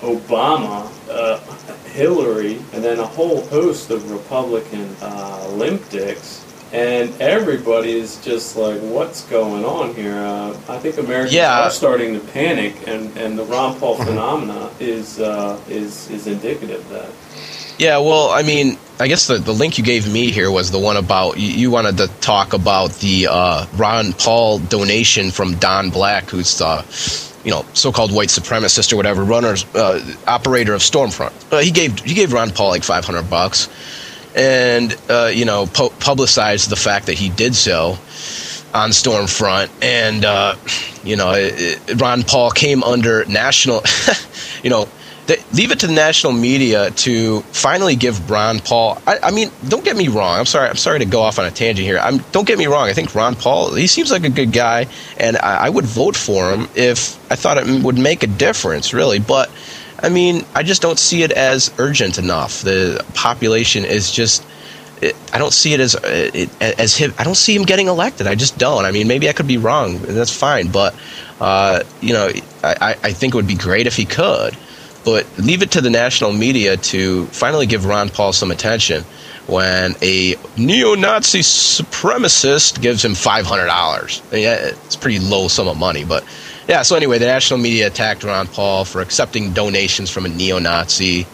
Obama, 0.04 0.90
uh, 1.10 1.38
Hillary, 1.88 2.56
and 2.72 2.84
then 2.84 2.98
a 3.00 3.06
whole 3.06 3.40
host 3.46 3.90
of 3.90 4.10
Republican 4.10 4.94
uh, 5.00 5.48
limp 5.54 5.88
dicks. 5.90 6.40
And 6.72 7.12
everybody 7.20 7.92
is 7.92 8.16
just 8.24 8.56
like, 8.56 8.80
what's 8.80 9.22
going 9.26 9.64
on 9.64 9.94
here? 9.94 10.16
Uh, 10.16 10.50
I 10.68 10.78
think 10.78 10.98
Americans 10.98 11.32
Yeah. 11.32 11.62
are 11.62 11.70
starting 11.70 12.14
to 12.14 12.20
panic, 12.32 12.74
and, 12.88 13.16
and 13.16 13.38
the 13.38 13.44
Ron 13.44 13.78
Paul 13.78 13.94
phenomena 13.96 14.70
is, 14.80 15.20
uh, 15.20 15.58
is, 15.68 16.10
is 16.10 16.26
indicative 16.26 16.80
of 16.80 16.88
that. 16.90 17.10
Yeah, 17.78 17.98
well, 17.98 18.30
I 18.30 18.42
mean, 18.42 18.78
I 19.00 19.08
guess 19.08 19.26
the, 19.26 19.38
the 19.38 19.52
link 19.52 19.78
you 19.78 19.84
gave 19.84 20.10
me 20.10 20.30
here 20.30 20.50
was 20.50 20.70
the 20.70 20.78
one 20.78 20.96
about 20.96 21.38
you, 21.38 21.48
you 21.48 21.70
wanted 21.70 21.96
to 21.98 22.06
talk 22.20 22.52
about 22.52 22.92
the 23.00 23.26
uh, 23.28 23.66
Ron 23.74 24.12
Paul 24.12 24.60
donation 24.60 25.30
from 25.32 25.56
Don 25.56 25.90
Black, 25.90 26.24
who's 26.30 26.58
the 26.58 26.84
you 27.44 27.50
know 27.50 27.66
so-called 27.74 28.14
white 28.14 28.28
supremacist 28.28 28.92
or 28.92 28.96
whatever, 28.96 29.24
runner, 29.24 29.56
uh, 29.74 30.00
operator 30.26 30.72
of 30.72 30.82
Stormfront. 30.82 31.32
Uh, 31.52 31.58
he 31.58 31.72
gave 31.72 31.98
he 32.00 32.14
gave 32.14 32.32
Ron 32.32 32.50
Paul 32.50 32.68
like 32.68 32.84
five 32.84 33.04
hundred 33.04 33.28
bucks, 33.28 33.68
and 34.36 34.96
uh, 35.10 35.30
you 35.34 35.44
know 35.44 35.66
pu- 35.66 35.90
publicized 35.98 36.70
the 36.70 36.76
fact 36.76 37.06
that 37.06 37.18
he 37.18 37.28
did 37.28 37.56
so 37.56 37.98
on 38.72 38.90
Stormfront, 38.90 39.70
and 39.82 40.24
uh, 40.24 40.54
you 41.02 41.16
know 41.16 41.32
it, 41.32 41.80
it- 41.90 42.00
Ron 42.00 42.22
Paul 42.22 42.52
came 42.52 42.84
under 42.84 43.24
national, 43.24 43.82
you 44.62 44.70
know. 44.70 44.88
Leave 45.54 45.70
it 45.70 45.80
to 45.80 45.86
the 45.86 45.94
national 45.94 46.34
media 46.34 46.90
to 46.90 47.40
finally 47.52 47.96
give 47.96 48.30
Ron 48.30 48.58
Paul. 48.58 49.00
I, 49.06 49.18
I 49.22 49.30
mean, 49.30 49.50
don't 49.68 49.82
get 49.82 49.96
me 49.96 50.08
wrong. 50.08 50.38
I'm 50.38 50.44
sorry. 50.44 50.68
I'm 50.68 50.76
sorry 50.76 50.98
to 50.98 51.06
go 51.06 51.22
off 51.22 51.38
on 51.38 51.46
a 51.46 51.50
tangent 51.50 51.86
here. 51.86 51.98
I'm, 51.98 52.18
don't 52.30 52.46
get 52.46 52.58
me 52.58 52.66
wrong. 52.66 52.88
I 52.90 52.92
think 52.92 53.14
Ron 53.14 53.34
Paul. 53.34 53.74
He 53.74 53.86
seems 53.86 54.10
like 54.10 54.24
a 54.24 54.28
good 54.28 54.52
guy, 54.52 54.86
and 55.16 55.38
I, 55.38 55.66
I 55.66 55.68
would 55.70 55.86
vote 55.86 56.14
for 56.14 56.50
him 56.50 56.68
if 56.74 57.16
I 57.32 57.36
thought 57.36 57.56
it 57.56 57.82
would 57.82 57.96
make 57.96 58.22
a 58.22 58.26
difference, 58.26 58.92
really. 58.92 59.18
But 59.18 59.50
I 60.02 60.10
mean, 60.10 60.44
I 60.54 60.62
just 60.62 60.82
don't 60.82 60.98
see 60.98 61.22
it 61.22 61.32
as 61.32 61.72
urgent 61.78 62.18
enough. 62.18 62.60
The 62.60 63.02
population 63.14 63.84
is 63.86 64.10
just. 64.12 64.44
I 65.32 65.38
don't 65.38 65.52
see 65.52 65.72
it 65.74 65.80
as 65.80 65.94
as 66.60 66.96
him. 66.96 67.14
I 67.18 67.24
don't 67.24 67.34
see 67.34 67.54
him 67.54 67.62
getting 67.62 67.88
elected. 67.88 68.26
I 68.26 68.34
just 68.34 68.58
don't. 68.58 68.84
I 68.84 68.90
mean, 68.90 69.08
maybe 69.08 69.28
I 69.28 69.32
could 69.32 69.46
be 69.46 69.56
wrong. 69.58 69.98
That's 69.98 70.34
fine, 70.34 70.70
but 70.70 70.94
uh, 71.40 71.82
you 72.00 72.12
know, 72.12 72.30
I 72.62 72.96
I 73.02 73.12
think 73.12 73.34
it 73.34 73.36
would 73.36 73.46
be 73.46 73.56
great 73.56 73.86
if 73.86 73.96
he 73.96 74.04
could. 74.04 74.56
But 75.04 75.26
leave 75.38 75.62
it 75.62 75.70
to 75.72 75.80
the 75.80 75.90
national 75.90 76.32
media 76.32 76.76
to 76.76 77.26
finally 77.26 77.66
give 77.66 77.84
Ron 77.84 78.08
Paul 78.08 78.32
some 78.32 78.50
attention 78.50 79.04
when 79.46 79.94
a 80.00 80.36
neo-Nazi 80.56 81.40
supremacist 81.40 82.80
gives 82.80 83.04
him 83.04 83.14
five 83.14 83.44
hundred 83.44 83.66
dollars. 83.66 84.22
Yeah, 84.32 84.54
it's 84.54 84.94
a 84.94 84.98
pretty 84.98 85.18
low 85.18 85.48
sum 85.48 85.68
of 85.68 85.76
money, 85.76 86.04
but 86.04 86.24
yeah. 86.68 86.82
So 86.82 86.96
anyway, 86.96 87.18
the 87.18 87.26
national 87.26 87.58
media 87.60 87.88
attacked 87.88 88.24
Ron 88.24 88.46
Paul 88.46 88.84
for 88.84 89.02
accepting 89.02 89.52
donations 89.52 90.10
from 90.10 90.24
a 90.24 90.28
neo-Nazi, 90.28 91.26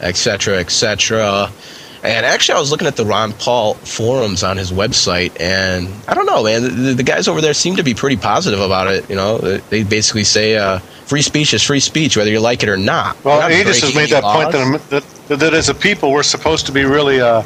etc., 0.00 0.58
etc. 0.58 1.50
And 2.04 2.26
actually, 2.26 2.56
I 2.56 2.60
was 2.60 2.72
looking 2.72 2.88
at 2.88 2.96
the 2.96 3.04
Ron 3.04 3.32
Paul 3.34 3.74
forums 3.74 4.42
on 4.42 4.56
his 4.56 4.72
website, 4.72 5.40
and 5.40 5.88
I 6.08 6.14
don't 6.14 6.26
know, 6.26 6.42
man. 6.42 6.62
The, 6.62 6.94
the 6.94 7.02
guys 7.04 7.28
over 7.28 7.40
there 7.40 7.54
seem 7.54 7.76
to 7.76 7.84
be 7.84 7.94
pretty 7.94 8.16
positive 8.16 8.60
about 8.60 8.88
it. 8.88 9.08
You 9.08 9.14
know, 9.14 9.38
they 9.38 9.84
basically 9.84 10.24
say 10.24 10.56
uh, 10.56 10.80
free 10.80 11.22
speech 11.22 11.54
is 11.54 11.62
free 11.62 11.78
speech, 11.78 12.16
whether 12.16 12.30
you 12.30 12.40
like 12.40 12.64
it 12.64 12.68
or 12.68 12.76
not. 12.76 13.22
Well, 13.24 13.48
Aegis 13.48 13.82
has 13.82 13.94
made 13.94 14.10
that 14.10 14.24
any 14.24 14.32
point 14.32 14.52
that, 14.90 15.04
that, 15.28 15.38
that 15.38 15.54
as 15.54 15.68
a 15.68 15.74
people 15.74 16.10
we're 16.10 16.24
supposed 16.24 16.66
to 16.66 16.72
be 16.72 16.84
really 16.84 17.20
uh, 17.20 17.42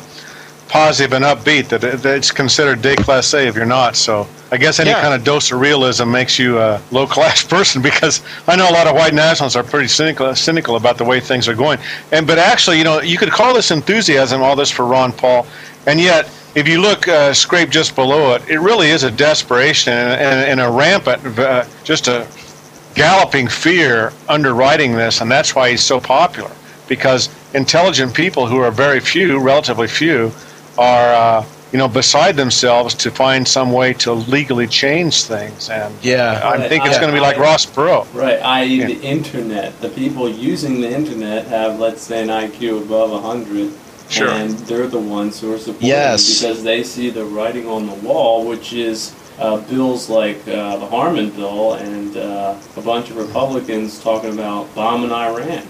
positive 0.68 1.12
and 1.12 1.24
upbeat. 1.24 1.68
That, 1.68 1.84
it- 1.84 2.02
that 2.02 2.16
it's 2.16 2.30
considered 2.30 2.80
déclassé 2.82 3.46
if 3.46 3.54
you're 3.54 3.64
not. 3.66 3.96
So 3.96 4.26
I 4.50 4.56
guess 4.56 4.78
any 4.80 4.90
Yeah. 4.90 5.00
kind 5.00 5.14
of 5.14 5.24
dose 5.24 5.50
of 5.52 5.60
realism 5.60 6.10
makes 6.10 6.38
you 6.38 6.58
a 6.58 6.80
low 6.90 7.06
class 7.06 7.42
person 7.56 7.82
because 7.82 8.20
I 8.48 8.56
know 8.56 8.68
a 8.68 8.72
lot 8.72 8.86
of 8.86 8.94
white 8.94 9.14
nationalists 9.14 9.56
are 9.56 9.62
pretty 9.64 9.88
cynical, 9.88 10.34
cynical 10.34 10.76
about 10.76 10.98
the 10.98 11.04
way 11.04 11.20
things 11.20 11.48
are 11.48 11.54
going. 11.54 11.78
And 12.12 12.26
but 12.26 12.38
actually, 12.38 12.78
you 12.78 12.84
know, 12.84 13.00
you 13.00 13.18
could 13.18 13.30
call 13.30 13.54
this 13.54 13.70
enthusiasm, 13.70 14.42
all 14.42 14.56
this 14.56 14.70
for 14.70 14.84
Ron 14.86 15.12
Paul, 15.12 15.46
and 15.86 16.00
yet. 16.00 16.28
If 16.56 16.66
you 16.66 16.80
look, 16.80 17.06
uh, 17.06 17.34
scrape 17.34 17.68
just 17.68 17.94
below 17.94 18.34
it, 18.34 18.48
it 18.48 18.60
really 18.60 18.88
is 18.88 19.02
a 19.02 19.10
desperation 19.10 19.92
and, 19.92 20.12
and, 20.18 20.50
and 20.52 20.60
a 20.62 20.70
rampant, 20.70 21.38
uh, 21.38 21.66
just 21.84 22.08
a 22.08 22.26
galloping 22.94 23.46
fear 23.46 24.14
underwriting 24.26 24.94
this, 24.94 25.20
and 25.20 25.30
that's 25.30 25.54
why 25.54 25.68
he's 25.68 25.82
so 25.82 26.00
popular. 26.00 26.50
Because 26.88 27.28
intelligent 27.52 28.14
people, 28.14 28.46
who 28.46 28.56
are 28.60 28.70
very 28.70 29.00
few, 29.00 29.38
relatively 29.38 29.86
few, 29.86 30.32
are 30.78 31.12
uh, 31.40 31.44
you 31.72 31.78
know 31.78 31.88
beside 31.88 32.36
themselves 32.36 32.94
to 32.94 33.10
find 33.10 33.46
some 33.46 33.72
way 33.72 33.92
to 33.94 34.12
legally 34.12 34.66
change 34.66 35.24
things. 35.24 35.68
And 35.70 35.92
Yeah. 36.02 36.40
I 36.44 36.68
think 36.68 36.84
it's 36.86 36.96
I- 36.96 37.00
going 37.00 37.12
to 37.12 37.16
be 37.16 37.20
like 37.20 37.38
I- 37.38 37.40
Ross 37.40 37.66
Perot. 37.66 38.06
Right, 38.14 38.40
i.e., 38.42 38.66
Yeah. 38.80 38.86
the 38.86 39.00
internet. 39.02 39.80
The 39.80 39.88
people 39.88 40.28
using 40.28 40.80
the 40.80 40.90
internet 40.90 41.46
have, 41.48 41.78
let's 41.80 42.02
say, 42.02 42.22
an 42.22 42.28
IQ 42.28 42.82
above 42.82 43.10
100. 43.12 43.72
Sure. 44.08 44.28
And 44.28 44.50
they're 44.68 44.86
the 44.86 45.00
ones 45.00 45.40
who 45.40 45.52
are 45.52 45.58
supporting 45.58 45.88
Yes. 45.88 46.38
because 46.40 46.62
they 46.62 46.84
see 46.84 47.10
the 47.10 47.24
writing 47.24 47.68
on 47.68 47.86
the 47.86 47.94
wall, 48.06 48.44
which 48.46 48.72
is 48.72 49.12
uh, 49.40 49.56
bills 49.68 50.08
like 50.08 50.38
uh, 50.48 50.76
the 50.76 50.86
Harman 50.86 51.30
bill 51.30 51.74
and 51.74 52.16
uh, 52.16 52.54
a 52.76 52.80
bunch 52.80 53.10
of 53.10 53.16
Republicans 53.16 53.98
talking 54.00 54.32
about 54.32 54.72
bombing 54.76 55.10
Iran. 55.12 55.62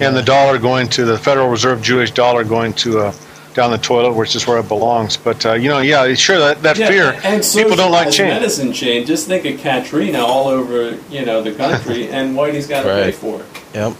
And 0.00 0.16
the 0.16 0.22
dollar 0.22 0.58
going 0.58 0.88
to 0.88 1.04
the 1.04 1.16
Federal 1.18 1.48
Reserve 1.48 1.82
Jewish 1.82 2.10
dollar 2.10 2.42
going 2.44 2.72
to 2.84 2.98
uh, 3.00 3.12
down 3.56 3.72
the 3.72 3.78
toilet, 3.78 4.12
which 4.12 4.36
is 4.36 4.46
where 4.46 4.58
it 4.58 4.68
belongs. 4.68 5.16
But 5.16 5.44
uh, 5.44 5.54
you 5.54 5.68
know, 5.68 5.80
yeah, 5.80 6.14
sure 6.14 6.38
that 6.38 6.62
that 6.62 6.78
Yeah, 6.78 6.88
fear. 6.88 7.20
and 7.24 7.42
people 7.42 7.74
don't 7.76 7.90
like 7.90 8.12
socialized 8.12 8.16
change. 8.16 8.30
medicine 8.34 8.72
chain. 8.72 9.06
Just 9.06 9.26
think 9.26 9.44
of 9.46 9.60
Katrina 9.60 10.18
all 10.24 10.46
over, 10.48 10.96
you 11.10 11.24
know, 11.24 11.42
the 11.42 11.52
country, 11.52 12.08
and 12.10 12.36
Whitey's 12.36 12.68
got 12.68 12.82
to 12.84 12.88
pay 12.88 13.10
for 13.10 13.40
it. 13.40 13.46
Yep. 13.74 13.94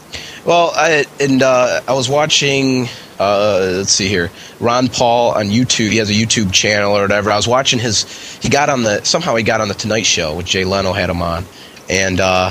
Well, 0.45 0.71
I 0.77 1.05
and 1.19 1.43
uh, 1.43 1.81
I 1.89 1.93
was 1.95 2.09
watching. 2.09 2.87
Uh, 3.19 3.77
let's 3.79 3.91
see 3.93 4.09
here, 4.09 4.31
Ron 4.61 4.89
Paul 4.89 5.33
on 5.33 5.47
YouTube. 5.47 5.89
He 5.91 5.97
has 5.97 6.11
a 6.11 6.13
YouTube 6.13 6.53
channel 6.53 6.93
or 6.97 7.01
whatever. 7.01 7.31
I 7.33 7.37
was 7.37 7.49
watching 7.49 7.79
his. 7.79 8.05
He 8.43 8.49
got 8.51 8.69
on 8.69 8.83
the 8.83 9.03
somehow 9.05 9.35
he 9.37 9.43
got 9.43 9.61
on 9.63 9.69
the 9.69 9.75
Tonight 9.75 10.05
Show 10.05 10.37
with 10.37 10.45
Jay 10.47 10.65
Leno 10.65 10.93
had 10.93 11.09
him 11.09 11.23
on, 11.23 11.47
and 11.89 12.21
uh, 12.21 12.51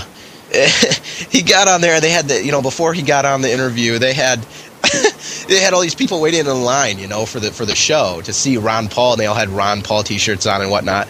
he 1.29 1.41
got 1.43 1.67
on 1.67 1.81
there. 1.81 2.01
They 2.01 2.09
had 2.09 2.27
the 2.27 2.43
you 2.43 2.51
know 2.51 2.61
before 2.63 2.93
he 2.93 3.01
got 3.03 3.25
on 3.25 3.41
the 3.41 3.51
interview, 3.51 3.99
they 3.99 4.13
had. 4.13 4.45
they 5.47 5.59
had 5.59 5.73
all 5.73 5.81
these 5.81 5.95
people 5.95 6.21
waiting 6.21 6.41
in 6.41 6.63
line, 6.63 6.99
you 6.99 7.07
know, 7.07 7.25
for 7.25 7.39
the 7.39 7.51
for 7.51 7.65
the 7.65 7.75
show 7.75 8.21
to 8.25 8.33
see 8.33 8.57
Ron 8.57 8.87
Paul, 8.89 9.13
and 9.13 9.19
they 9.21 9.25
all 9.25 9.35
had 9.35 9.49
Ron 9.49 9.81
Paul 9.81 10.03
T-shirts 10.03 10.45
on 10.45 10.61
and 10.61 10.71
whatnot. 10.71 11.07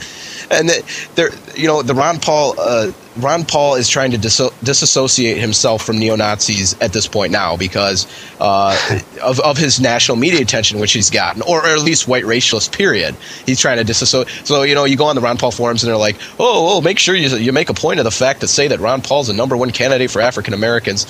And 0.52 0.70
the- 0.70 1.08
they're, 1.16 1.32
you 1.56 1.68
know, 1.68 1.82
the 1.82 1.96
Ron 1.96 2.20
Paul, 2.20 2.56
uh, 2.60 2.92
Ron 3.18 3.46
Paul 3.46 3.76
is 3.76 3.88
trying 3.88 4.12
to 4.12 4.18
disso- 4.18 4.54
disassociate 4.64 5.38
himself 5.38 5.86
from 5.86 5.98
neo 5.98 6.16
Nazis 6.16 6.80
at 6.82 6.92
this 6.92 7.08
point 7.08 7.32
now 7.32 7.56
because 7.56 8.08
uh, 8.40 9.00
of 9.24 9.40
of 9.40 9.58
his 9.58 9.80
national 9.80 10.18
media 10.18 10.42
attention, 10.42 10.80
which 10.80 10.92
he's 10.94 11.10
gotten, 11.10 11.42
or, 11.42 11.62
or 11.62 11.68
at 11.68 11.80
least 11.80 12.08
white 12.08 12.26
racialist. 12.26 12.76
Period. 12.76 13.16
He's 13.46 13.60
trying 13.60 13.78
to 13.78 13.84
disassociate. 13.84 14.46
So 14.46 14.64
you 14.64 14.76
know, 14.76 14.84
you 14.86 14.98
go 14.98 15.06
on 15.06 15.16
the 15.16 15.22
Ron 15.22 15.38
Paul 15.38 15.52
forums, 15.52 15.84
and 15.84 15.90
they're 15.90 15.98
like, 15.98 16.18
"Oh, 16.40 16.78
oh, 16.78 16.82
make 16.82 17.00
sure 17.00 17.16
you 17.16 17.30
you 17.38 17.54
make 17.54 17.70
a 17.70 17.74
point 17.74 18.00
of 18.00 18.04
the 18.04 18.12
fact 18.12 18.42
to 18.42 18.48
say 18.48 18.68
that 18.68 18.80
Ron 18.80 19.02
Paul's 19.02 19.28
the 19.28 19.34
number 19.34 19.56
one 19.56 19.72
candidate 19.72 20.12
for 20.12 20.22
African 20.22 20.54
Americans." 20.54 21.06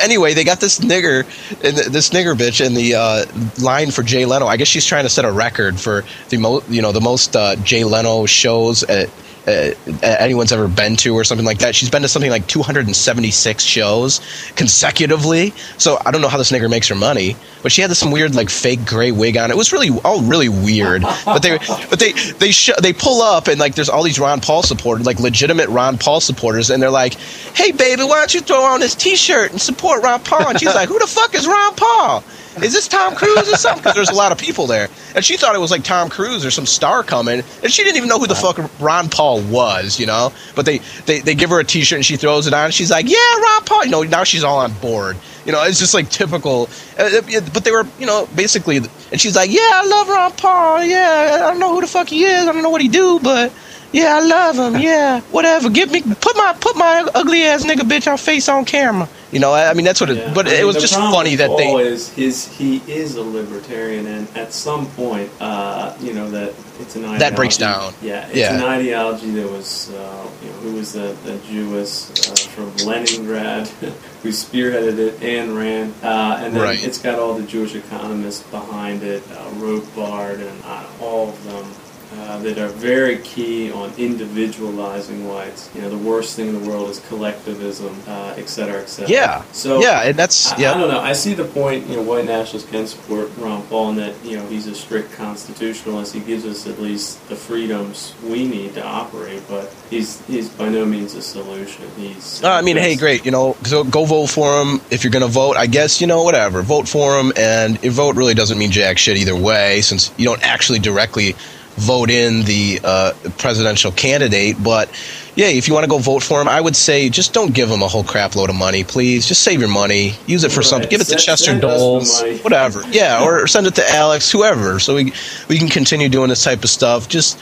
Anyway, 0.00 0.34
they 0.34 0.44
got 0.44 0.60
this 0.60 0.80
nigger 0.80 1.24
this 1.60 2.10
nigger 2.10 2.34
bitch 2.36 2.64
in 2.64 2.74
the 2.74 2.94
uh, 2.94 3.24
line 3.62 3.90
for 3.90 4.02
Jay 4.02 4.26
Leno. 4.26 4.46
I 4.46 4.56
guess 4.56 4.68
she's 4.68 4.84
trying 4.86 5.04
to 5.04 5.10
set 5.10 5.24
a 5.24 5.32
record 5.32 5.80
for 5.80 6.04
the 6.28 6.36
mo- 6.36 6.62
you 6.68 6.82
know 6.82 6.92
the 6.92 7.00
most 7.00 7.34
uh, 7.34 7.56
Jay 7.56 7.84
Leno 7.84 8.26
shows 8.26 8.82
at, 8.84 9.08
uh, 9.48 9.74
anyone's 10.02 10.52
ever 10.52 10.68
been 10.68 10.96
to 10.96 11.14
or 11.14 11.24
something 11.24 11.46
like 11.46 11.58
that. 11.58 11.74
She's 11.74 11.90
been 11.90 12.02
to 12.02 12.08
something 12.08 12.30
like 12.30 12.46
276 12.46 13.62
shows 13.64 14.20
consecutively. 14.56 15.52
So 15.78 15.98
I 16.04 16.10
don't 16.10 16.20
know 16.20 16.28
how 16.28 16.38
this 16.38 16.52
nigger 16.52 16.68
makes 16.68 16.88
her 16.88 16.94
money, 16.94 17.36
but 17.62 17.72
she 17.72 17.80
had 17.80 17.90
this 17.90 17.98
some 17.98 18.10
weird 18.10 18.34
like 18.34 18.50
fake 18.50 18.84
gray 18.84 19.10
wig 19.12 19.36
on. 19.36 19.50
It 19.50 19.56
was 19.56 19.72
really 19.72 19.90
all 20.04 20.22
really 20.22 20.48
weird. 20.48 21.02
But 21.24 21.40
they 21.40 21.58
but 21.88 21.98
they 21.98 22.12
they 22.12 22.50
sh- 22.50 22.70
they 22.82 22.92
pull 22.92 23.22
up 23.22 23.48
and 23.48 23.58
like 23.58 23.74
there's 23.74 23.88
all 23.88 24.02
these 24.02 24.18
Ron 24.18 24.40
Paul 24.40 24.62
supporters, 24.62 25.06
like 25.06 25.20
legitimate 25.20 25.68
Ron 25.68 25.98
Paul 25.98 26.20
supporters, 26.20 26.70
and 26.70 26.82
they're 26.82 26.90
like, 26.90 27.14
"Hey 27.14 27.72
baby, 27.72 28.02
why 28.02 28.18
don't 28.18 28.34
you 28.34 28.40
throw 28.40 28.62
on 28.62 28.80
this 28.80 28.94
T-shirt 28.94 29.52
and 29.52 29.60
support 29.60 30.02
Ron 30.02 30.20
Paul?" 30.22 30.48
And 30.48 30.60
she's 30.60 30.74
like, 30.74 30.88
"Who 30.88 30.98
the 30.98 31.06
fuck 31.06 31.34
is 31.34 31.46
Ron 31.46 31.74
Paul?" 31.74 32.24
Is 32.62 32.72
this 32.72 32.88
Tom 32.88 33.14
Cruise 33.14 33.52
or 33.52 33.56
something? 33.56 33.82
Because 33.82 33.94
there's 33.94 34.10
a 34.10 34.14
lot 34.14 34.32
of 34.32 34.38
people 34.38 34.66
there, 34.66 34.88
and 35.14 35.24
she 35.24 35.36
thought 35.36 35.54
it 35.54 35.58
was 35.58 35.70
like 35.70 35.84
Tom 35.84 36.08
Cruise 36.08 36.44
or 36.44 36.50
some 36.50 36.66
star 36.66 37.02
coming, 37.02 37.42
and 37.62 37.72
she 37.72 37.84
didn't 37.84 37.96
even 37.96 38.08
know 38.08 38.18
who 38.18 38.26
the 38.26 38.34
fuck 38.34 38.58
Ron 38.80 39.08
Paul 39.08 39.42
was, 39.42 39.98
you 39.98 40.06
know. 40.06 40.32
But 40.54 40.66
they 40.66 40.78
they, 41.06 41.20
they 41.20 41.34
give 41.34 41.50
her 41.50 41.60
a 41.60 41.64
T-shirt 41.64 41.96
and 41.96 42.06
she 42.06 42.16
throws 42.16 42.46
it 42.46 42.54
on. 42.54 42.66
And 42.66 42.74
she's 42.74 42.90
like, 42.90 43.08
yeah, 43.08 43.40
Ron 43.40 43.64
Paul. 43.64 43.84
You 43.84 43.90
know, 43.90 44.02
now 44.02 44.24
she's 44.24 44.44
all 44.44 44.58
on 44.58 44.72
board. 44.74 45.16
You 45.44 45.52
know, 45.52 45.62
it's 45.62 45.78
just 45.78 45.94
like 45.94 46.10
typical. 46.10 46.68
Uh, 46.98 47.20
but 47.52 47.64
they 47.64 47.70
were, 47.70 47.86
you 47.98 48.06
know, 48.06 48.28
basically, 48.34 48.76
and 48.76 49.20
she's 49.20 49.36
like, 49.36 49.50
yeah, 49.50 49.60
I 49.62 49.86
love 49.86 50.08
Ron 50.08 50.32
Paul. 50.32 50.84
Yeah, 50.84 51.42
I 51.42 51.50
don't 51.50 51.58
know 51.58 51.74
who 51.74 51.80
the 51.80 51.86
fuck 51.86 52.08
he 52.08 52.24
is. 52.24 52.46
I 52.46 52.52
don't 52.52 52.62
know 52.62 52.70
what 52.70 52.82
he 52.82 52.88
do, 52.88 53.18
but 53.20 53.52
yeah, 53.92 54.16
I 54.16 54.20
love 54.26 54.56
him. 54.74 54.80
Yeah, 54.88 55.20
whatever. 55.32 55.70
Give 55.70 55.90
me 55.90 56.02
put 56.02 56.36
my 56.36 56.54
put 56.60 56.76
my 56.76 57.08
ugly 57.14 57.44
ass 57.44 57.64
nigga 57.64 57.80
bitch 57.88 58.10
on 58.10 58.18
face 58.18 58.48
on 58.48 58.64
camera. 58.64 59.08
You 59.32 59.40
know, 59.40 59.52
I, 59.52 59.70
I 59.70 59.74
mean 59.74 59.84
that's 59.84 60.00
what 60.00 60.10
it. 60.10 60.16
Yeah. 60.18 60.32
But 60.34 60.46
I 60.46 60.50
mean, 60.52 60.60
it 60.60 60.64
was 60.64 60.76
just 60.76 60.94
funny 60.94 61.34
that 61.36 61.54
they. 61.56 61.72
is 61.74 62.08
his 62.14 62.46
he 62.56 62.78
is 62.86 63.16
a 63.16 63.22
libertarian, 63.22 64.06
and 64.06 64.28
at 64.36 64.52
some 64.52 64.86
point, 64.92 65.30
uh, 65.40 65.94
you 66.00 66.14
know 66.14 66.30
that 66.30 66.54
it's 66.80 66.96
an 66.96 67.02
ideology. 67.04 67.18
That 67.18 67.36
breaks 67.36 67.56
down. 67.56 67.92
Yeah, 68.00 68.26
it's 68.28 68.36
Yeah. 68.36 68.54
an 68.54 68.62
ideology 68.62 69.30
that 69.32 69.50
was, 69.50 69.90
uh, 69.90 70.26
you 70.42 70.48
know, 70.48 70.54
who 70.58 70.72
was 70.74 70.92
the, 70.92 71.16
the 71.24 71.36
Jewess 71.50 72.10
uh, 72.30 72.48
from 72.50 72.74
Leningrad 72.86 73.66
who 74.22 74.28
spearheaded 74.30 74.96
it 74.98 75.20
and 75.22 75.56
ran, 75.56 75.92
uh, 76.02 76.40
and 76.40 76.54
then 76.54 76.62
Right. 76.62 76.82
it's 76.82 76.98
got 76.98 77.18
all 77.18 77.34
the 77.34 77.42
Jewish 77.46 77.74
economists 77.74 78.44
behind 78.44 79.02
it, 79.02 79.22
uh, 79.32 79.50
Rothbard 79.58 80.40
and 80.40 80.62
uh, 80.64 80.84
all 81.02 81.30
of 81.30 81.44
them. 81.44 81.66
Uh, 82.10 82.38
that 82.38 82.56
are 82.56 82.68
very 82.68 83.18
key 83.18 83.70
on 83.70 83.92
individualizing 83.98 85.28
whites. 85.28 85.68
You 85.74 85.82
know, 85.82 85.90
the 85.90 85.98
worst 85.98 86.36
thing 86.36 86.48
in 86.48 86.62
the 86.62 86.66
world 86.66 86.88
is 86.88 87.00
collectivism, 87.00 87.94
uh, 88.06 88.34
et 88.38 88.48
cetera, 88.48 88.80
et 88.80 88.88
cetera. 88.88 89.10
Yeah. 89.10 89.42
So 89.52 89.82
yeah, 89.82 90.04
and 90.04 90.16
that's 90.16 90.52
I, 90.52 90.56
yeah. 90.56 90.72
I 90.72 90.78
don't 90.78 90.88
know. 90.88 91.00
I 91.00 91.12
see 91.12 91.34
the 91.34 91.44
point. 91.44 91.86
You 91.86 91.96
know, 91.96 92.02
white 92.02 92.24
nationalists 92.24 92.70
can 92.70 92.86
support 92.86 93.30
Ron 93.36 93.62
Paul, 93.66 93.90
and 93.90 93.98
that 93.98 94.14
you 94.24 94.38
know 94.38 94.46
he's 94.46 94.66
a 94.66 94.74
strict 94.74 95.12
constitutionalist. 95.12 96.14
He 96.14 96.20
gives 96.20 96.46
us 96.46 96.66
at 96.66 96.80
least 96.80 97.28
the 97.28 97.36
freedoms 97.36 98.14
we 98.24 98.48
need 98.48 98.72
to 98.74 98.82
operate, 98.82 99.42
but 99.46 99.70
he's 99.90 100.24
he's 100.26 100.48
by 100.48 100.70
no 100.70 100.86
means 100.86 101.14
a 101.14 101.20
solution. 101.20 101.84
He's. 101.94 102.42
Uh, 102.42 102.52
I 102.52 102.62
mean, 102.62 102.78
hey, 102.78 102.96
great. 102.96 103.26
You 103.26 103.32
know, 103.32 103.54
so 103.64 103.84
go 103.84 104.06
vote 104.06 104.28
for 104.28 104.62
him 104.62 104.80
if 104.90 105.04
you're 105.04 105.10
going 105.10 105.26
to 105.26 105.30
vote. 105.30 105.58
I 105.58 105.66
guess 105.66 106.00
you 106.00 106.06
know, 106.06 106.22
whatever. 106.22 106.62
Vote 106.62 106.88
for 106.88 107.20
him, 107.20 107.34
and 107.36 107.78
your 107.82 107.92
vote 107.92 108.16
really 108.16 108.34
doesn't 108.34 108.56
mean 108.56 108.70
jack 108.70 108.96
shit 108.96 109.18
either 109.18 109.36
way, 109.36 109.82
since 109.82 110.10
you 110.16 110.24
don't 110.24 110.42
actually 110.42 110.78
directly 110.78 111.36
vote 111.78 112.10
in 112.10 112.42
the 112.44 112.80
uh, 112.84 113.12
presidential 113.38 113.90
candidate. 113.92 114.56
But 114.62 114.88
yeah, 115.34 115.46
if 115.46 115.68
you 115.68 115.74
want 115.74 115.84
to 115.84 115.90
go 115.90 115.98
vote 115.98 116.22
for 116.22 116.40
him, 116.40 116.48
I 116.48 116.60
would 116.60 116.74
say 116.76 117.08
just 117.08 117.32
don't 117.32 117.54
give 117.54 117.70
him 117.70 117.82
a 117.82 117.88
whole 117.88 118.04
crap 118.04 118.34
load 118.36 118.50
of 118.50 118.56
money, 118.56 118.84
please. 118.84 119.26
Just 119.26 119.42
save 119.42 119.60
your 119.60 119.68
money, 119.68 120.14
use 120.26 120.44
it 120.44 120.50
for 120.52 120.60
Right. 120.60 120.66
something. 120.66 120.90
Give 120.90 121.00
it 121.00 121.06
to 121.08 121.16
Chester 121.16 121.46
send 121.52 121.62
Doles, 121.62 122.42
whatever. 122.42 122.82
Yeah, 122.90 123.24
or 123.24 123.46
send 123.46 123.66
it 123.66 123.74
to 123.76 123.88
Alex, 123.90 124.30
whoever, 124.30 124.78
so 124.80 124.94
we 124.96 125.12
we 125.48 125.58
can 125.58 125.68
continue 125.68 126.08
doing 126.08 126.28
this 126.28 126.42
type 126.44 126.64
of 126.64 126.70
stuff. 126.70 127.08
Just 127.08 127.38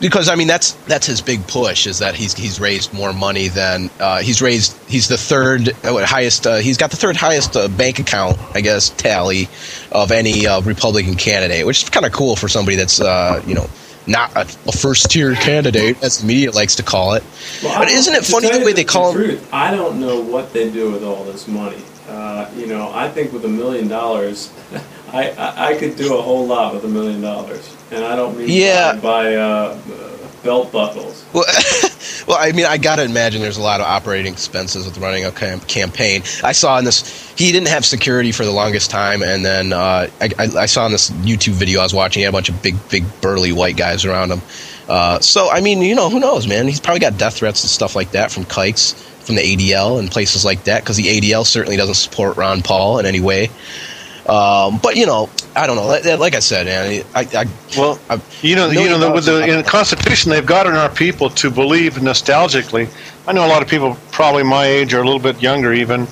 because 0.00 0.28
I 0.28 0.34
mean 0.34 0.48
that's 0.48 0.72
that's 0.86 1.06
his 1.06 1.20
big 1.20 1.46
push 1.46 1.86
is 1.86 1.98
that 1.98 2.14
he's 2.14 2.34
he's 2.34 2.58
raised 2.58 2.92
more 2.92 3.12
money 3.12 3.48
than 3.48 3.90
uh, 4.00 4.20
he's 4.20 4.40
raised 4.42 4.76
he's 4.88 5.08
the 5.08 5.18
third 5.18 5.70
uh, 5.84 6.04
highest 6.06 6.46
uh, 6.46 6.56
he's 6.56 6.76
got 6.76 6.90
the 6.90 6.96
third 6.96 7.16
highest 7.16 7.56
uh, 7.56 7.68
bank 7.68 7.98
account 7.98 8.38
I 8.54 8.60
guess 8.60 8.90
tally 8.90 9.48
of 9.92 10.10
any 10.10 10.46
uh, 10.46 10.60
Republican 10.62 11.14
candidate 11.14 11.66
which 11.66 11.82
is 11.82 11.90
kind 11.90 12.06
of 12.06 12.12
cool 12.12 12.36
for 12.36 12.48
somebody 12.48 12.76
that's 12.76 13.00
uh, 13.00 13.42
you 13.46 13.54
know 13.54 13.68
not 14.06 14.34
a, 14.34 14.40
a 14.40 14.72
first 14.72 15.10
tier 15.10 15.34
candidate 15.34 16.02
as 16.02 16.18
the 16.18 16.26
media 16.26 16.50
likes 16.50 16.76
to 16.76 16.82
call 16.82 17.14
it 17.14 17.22
Well, 17.62 17.78
but 17.78 17.88
isn't 17.88 18.14
it 18.14 18.24
funny 18.24 18.50
the 18.50 18.64
way 18.64 18.72
they 18.72 18.84
call 18.84 19.12
him 19.12 19.22
truth, 19.22 19.48
I 19.52 19.70
don't 19.70 20.00
know 20.00 20.20
what 20.20 20.52
they 20.52 20.70
do 20.70 20.90
with 20.90 21.04
all 21.04 21.24
this 21.24 21.46
money. 21.46 21.82
Uh, 22.08 22.50
you 22.56 22.66
know, 22.66 22.90
I 22.92 23.08
think 23.08 23.32
with 23.32 23.44
a 23.44 23.48
million 23.48 23.86
dollars, 23.86 24.52
I, 25.12 25.30
I 25.30 25.66
I 25.68 25.74
could 25.78 25.96
do 25.96 26.16
a 26.16 26.22
whole 26.22 26.46
lot 26.46 26.74
with 26.74 26.84
a 26.84 26.88
million 26.88 27.20
dollars, 27.20 27.74
and 27.90 28.04
I 28.04 28.16
don't 28.16 28.36
mean 28.36 28.48
Yeah. 28.48 28.94
by, 28.94 29.00
by 29.00 29.34
uh, 29.34 29.78
uh, 29.92 30.16
belt 30.42 30.72
buckles. 30.72 31.24
Well, 31.32 31.44
well, 32.26 32.36
I 32.40 32.52
mean, 32.52 32.66
I 32.66 32.78
gotta 32.78 33.02
imagine 33.04 33.40
there's 33.42 33.56
a 33.58 33.62
lot 33.62 33.80
of 33.80 33.86
operating 33.86 34.32
expenses 34.32 34.84
with 34.86 34.98
running 34.98 35.24
a 35.24 35.32
cam- 35.32 35.60
campaign. 35.60 36.22
I 36.42 36.52
saw 36.52 36.78
in 36.78 36.84
this, 36.84 37.32
he 37.36 37.52
didn't 37.52 37.68
have 37.68 37.84
security 37.84 38.32
for 38.32 38.44
the 38.44 38.50
longest 38.52 38.90
time, 38.90 39.22
and 39.22 39.44
then 39.44 39.72
uh, 39.72 40.08
I, 40.20 40.30
I, 40.38 40.44
I 40.60 40.66
saw 40.66 40.86
in 40.86 40.92
this 40.92 41.10
YouTube 41.10 41.52
video 41.54 41.80
I 41.80 41.82
was 41.84 41.94
watching, 41.94 42.20
he 42.20 42.24
had 42.24 42.30
a 42.30 42.32
bunch 42.32 42.48
of 42.48 42.62
big, 42.62 42.76
big, 42.88 43.04
burly 43.20 43.52
white 43.52 43.76
guys 43.76 44.04
around 44.04 44.30
him. 44.32 44.40
Uh, 44.88 45.20
so, 45.20 45.48
I 45.48 45.60
mean, 45.60 45.82
you 45.82 45.94
know, 45.94 46.10
who 46.10 46.18
knows, 46.18 46.48
man? 46.48 46.66
He's 46.66 46.80
probably 46.80 47.00
got 47.00 47.16
death 47.16 47.36
threats 47.36 47.62
and 47.62 47.70
stuff 47.70 47.94
like 47.94 48.10
that 48.12 48.32
from 48.32 48.44
kikes, 48.44 48.92
from 49.20 49.36
the 49.36 49.42
ADL 49.42 50.00
and 50.00 50.10
places 50.10 50.44
like 50.44 50.64
that, 50.64 50.82
because 50.82 50.96
the 50.96 51.04
ADL 51.20 51.46
certainly 51.46 51.76
doesn't 51.76 51.94
support 51.94 52.36
Ron 52.36 52.62
Paul 52.62 52.98
in 52.98 53.06
any 53.06 53.20
way. 53.20 53.50
Um, 54.30 54.78
but 54.80 54.94
you 54.94 55.06
know, 55.06 55.28
I 55.56 55.66
don't 55.66 55.74
know. 55.74 55.86
Like, 55.86 56.04
like 56.20 56.34
I 56.36 56.38
said, 56.38 56.66
man, 56.66 57.04
I, 57.16 57.20
I 57.34 57.44
Well, 57.76 57.98
I- 58.08 58.20
you 58.42 58.54
know, 58.54 58.70
you 58.70 58.88
know, 58.88 58.98
the, 58.98 59.10
with 59.10 59.24
the, 59.24 59.42
in 59.42 59.56
the 59.56 59.68
Constitution, 59.68 60.30
they've 60.30 60.46
gotten 60.46 60.74
our 60.74 60.88
people 60.88 61.28
to 61.30 61.50
believe 61.50 61.94
nostalgically. 61.94 62.88
I 63.26 63.32
know 63.32 63.44
a 63.44 63.48
lot 63.48 63.60
of 63.60 63.68
people, 63.68 63.96
probably 64.12 64.44
my 64.44 64.64
age 64.66 64.94
or 64.94 65.00
a 65.00 65.04
little 65.04 65.18
bit 65.20 65.42
younger, 65.42 65.72
even. 65.72 66.06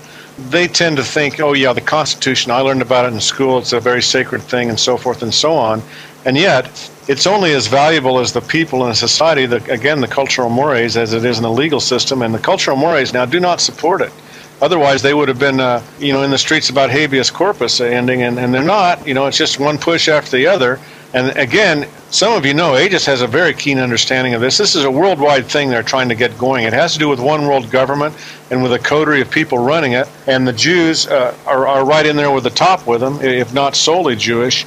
They 0.51 0.67
tend 0.69 0.97
to 0.97 1.05
think, 1.05 1.41
"Oh 1.41 1.53
yeah, 1.53 1.73
the 1.73 1.81
Constitution. 1.81 2.51
I 2.53 2.61
learned 2.61 2.83
about 2.83 3.05
it 3.07 3.13
in 3.13 3.21
school. 3.21 3.59
It's 3.59 3.73
a 3.73 3.81
very 3.81 4.03
sacred 4.03 4.43
thing, 4.43 4.69
and 4.69 4.79
so 4.79 4.97
forth 4.97 5.23
and 5.23 5.33
so 5.33 5.53
on." 5.55 5.83
And 6.25 6.37
yet, 6.37 6.69
it's 7.09 7.27
only 7.27 7.53
as 7.55 7.69
valuable 7.69 8.19
as 8.19 8.33
the 8.33 8.41
people 8.41 8.85
in 8.85 8.91
a 8.91 8.95
society. 8.95 9.47
The, 9.47 9.63
again, 9.73 10.01
the 10.01 10.09
cultural 10.09 10.49
mores, 10.51 10.97
as 10.97 11.13
it 11.13 11.25
is 11.25 11.39
in 11.39 11.43
the 11.45 11.51
legal 11.51 11.81
system, 11.81 12.23
and 12.23 12.35
the 12.35 12.39
cultural 12.39 12.77
mores 12.77 13.13
now 13.13 13.25
do 13.25 13.39
not 13.41 13.61
support 13.61 14.01
it. 14.01 14.13
Otherwise, 14.61 15.03
they 15.03 15.15
would 15.15 15.29
have 15.29 15.39
been, 15.39 15.61
uh, 15.61 15.83
you 15.99 16.13
know, 16.13 16.23
in 16.23 16.31
the 16.31 16.39
streets 16.39 16.69
about 16.69 16.91
habeas 16.91 17.31
corpus 17.31 17.81
ending, 17.81 18.23
and, 18.23 18.39
and 18.39 18.53
they're 18.53 18.63
not. 18.63 19.07
You 19.07 19.15
know, 19.15 19.27
it's 19.27 19.39
just 19.39 19.61
one 19.61 19.79
push 19.79 20.09
after 20.09 20.37
the 20.37 20.47
other. 20.47 20.81
And 21.15 21.37
again, 21.39 21.89
some 22.11 22.35
of 22.35 22.45
you 22.45 22.53
know, 22.53 22.77
Aegis 22.77 23.07
has 23.07 23.23
a 23.23 23.27
very 23.27 23.55
keen 23.55 23.79
understanding 23.79 24.35
of 24.35 24.41
this. 24.41 24.59
This 24.59 24.75
is 24.75 24.85
a 24.85 24.91
worldwide 24.91 25.47
thing 25.47 25.71
they're 25.71 25.83
trying 25.83 26.09
to 26.09 26.15
get 26.15 26.37
going. 26.37 26.65
It 26.65 26.73
has 26.73 26.93
to 26.95 26.99
do 26.99 27.09
with 27.09 27.21
one 27.21 27.47
world 27.47 27.71
government 27.71 28.15
and 28.51 28.63
with 28.63 28.73
a 28.73 28.79
coterie 28.79 29.23
of 29.23 29.31
people 29.31 29.59
running 29.59 29.93
it. 29.93 30.09
And 30.27 30.47
the 30.47 30.53
Jews 30.53 31.07
uh, 31.07 31.35
are, 31.47 31.67
are 31.67 31.87
right 31.87 32.05
in 32.05 32.17
there 32.17 32.31
with 32.31 32.45
the 32.45 32.51
top 32.51 32.87
with 32.87 33.01
them, 33.01 33.21
if 33.23 33.55
not 33.55 33.75
solely 33.75 34.17
Jewish. 34.17 34.67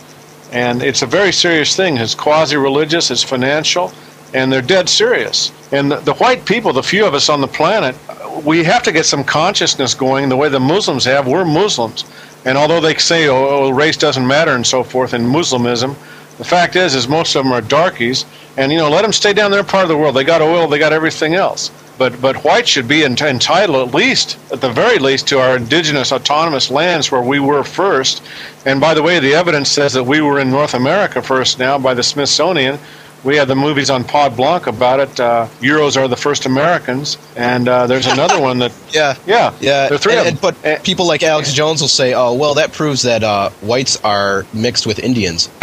And 0.52 0.82
it's 0.82 1.02
a 1.02 1.06
very 1.06 1.32
serious 1.32 1.76
thing. 1.76 1.98
It's 1.98 2.16
quasi 2.16 2.58
religious, 2.58 3.12
it's 3.12 3.24
financial, 3.24 3.94
and 4.34 4.52
they're 4.52 4.62
dead 4.62 4.90
serious. 4.90 5.52
And 5.72 5.92
the, 5.92 5.98
the 5.98 6.14
white 6.16 6.46
people, 6.46 6.74
the 6.74 6.84
few 6.84 7.06
of 7.06 7.14
us 7.14 7.30
on 7.30 7.42
the 7.42 7.48
planet, 7.48 7.96
we 8.44 8.64
have 8.64 8.84
to 8.84 8.92
get 8.92 9.06
some 9.06 9.24
consciousness 9.24 9.94
going 9.94 10.30
the 10.30 10.38
way 10.38 10.50
the 10.50 10.60
Muslims 10.60 11.06
have. 11.06 11.28
We're 11.28 11.46
Muslims. 11.46 12.06
And 12.46 12.58
although 12.58 12.82
they 12.82 12.96
say, 12.96 13.28
oh, 13.28 13.48
oh, 13.48 13.70
race 13.70 13.98
doesn't 13.98 14.26
matter 14.26 14.52
and 14.52 14.66
so 14.66 14.84
forth 14.84 15.14
in 15.14 15.22
Muslimism, 15.24 15.96
the 16.38 16.44
fact 16.44 16.76
is, 16.76 16.96
is 16.96 17.08
most 17.08 17.36
of 17.36 17.44
them 17.44 17.54
are 17.54 17.62
darkies. 17.62 18.26
And, 18.58 18.72
you 18.72 18.80
know, 18.80 18.90
let 18.90 19.04
them 19.04 19.14
stay 19.14 19.34
down 19.34 19.52
their 19.52 19.64
part 19.64 19.84
of 19.84 19.90
the 19.90 19.98
world. 19.98 20.16
They 20.16 20.24
got 20.24 20.42
oil, 20.42 20.68
they 20.68 20.80
got 20.80 20.94
everything 20.94 21.36
else. 21.36 21.72
But, 21.98 22.20
but 22.20 22.44
whites 22.44 22.70
should 22.70 22.88
be 22.88 23.04
ent- 23.04 23.22
entitled, 23.22 23.88
at 23.88 23.94
least, 23.94 24.40
at 24.52 24.60
the 24.60 24.72
very 24.72 24.98
least, 24.98 25.28
to 25.28 25.40
our 25.40 25.58
indigenous 25.58 26.12
autonomous 26.12 26.72
lands 26.72 27.12
where 27.12 27.22
we 27.22 27.40
were 27.40 27.64
first. 27.64 28.24
And 28.66 28.82
by 28.82 28.96
the 28.96 29.04
way, 29.04 29.20
the 29.20 29.36
evidence 29.36 29.70
says 29.70 29.94
that 29.94 30.04
we 30.04 30.20
were 30.20 30.40
in 30.40 30.50
North 30.50 30.74
America 30.74 31.22
first 31.22 31.60
now 31.60 31.78
by 31.78 31.94
the 31.94 32.02
Smithsonian. 32.02 32.80
We 33.24 33.36
had 33.38 33.48
the 33.48 33.56
movies 33.56 33.90
on 33.92 34.04
Pod 34.04 34.36
Blanc 34.36 34.66
about 34.66 35.00
it. 35.00 35.20
Uh, 35.20 35.48
Euros 35.60 35.96
are 35.96 36.08
the 36.08 36.16
first 36.16 36.48
Americans. 36.48 37.18
And 37.36 37.68
uh, 37.68 37.86
there's 37.86 38.08
another 38.18 38.42
one 38.42 38.58
that, 38.60 38.72
yeah, 38.92 39.16
yeah, 39.28 39.54
Yeah, 39.62 39.90
there 39.90 39.98
three 40.00 40.14
and- 40.14 40.22
of 40.22 40.28
and- 40.28 40.42
but 40.42 40.56
And- 40.64 40.84
people 40.84 41.06
like 41.06 41.22
Alex 41.22 41.54
Jones 41.54 41.82
will 41.82 41.88
say, 41.88 42.14
"Oh, 42.16 42.34
well, 42.34 42.56
that 42.56 42.72
proves 42.74 43.04
that 43.04 43.24
uh, 43.24 43.52
whites 43.62 43.98
are 44.04 44.46
mixed 44.54 44.88
with 44.88 44.98
Indians." 45.00 45.50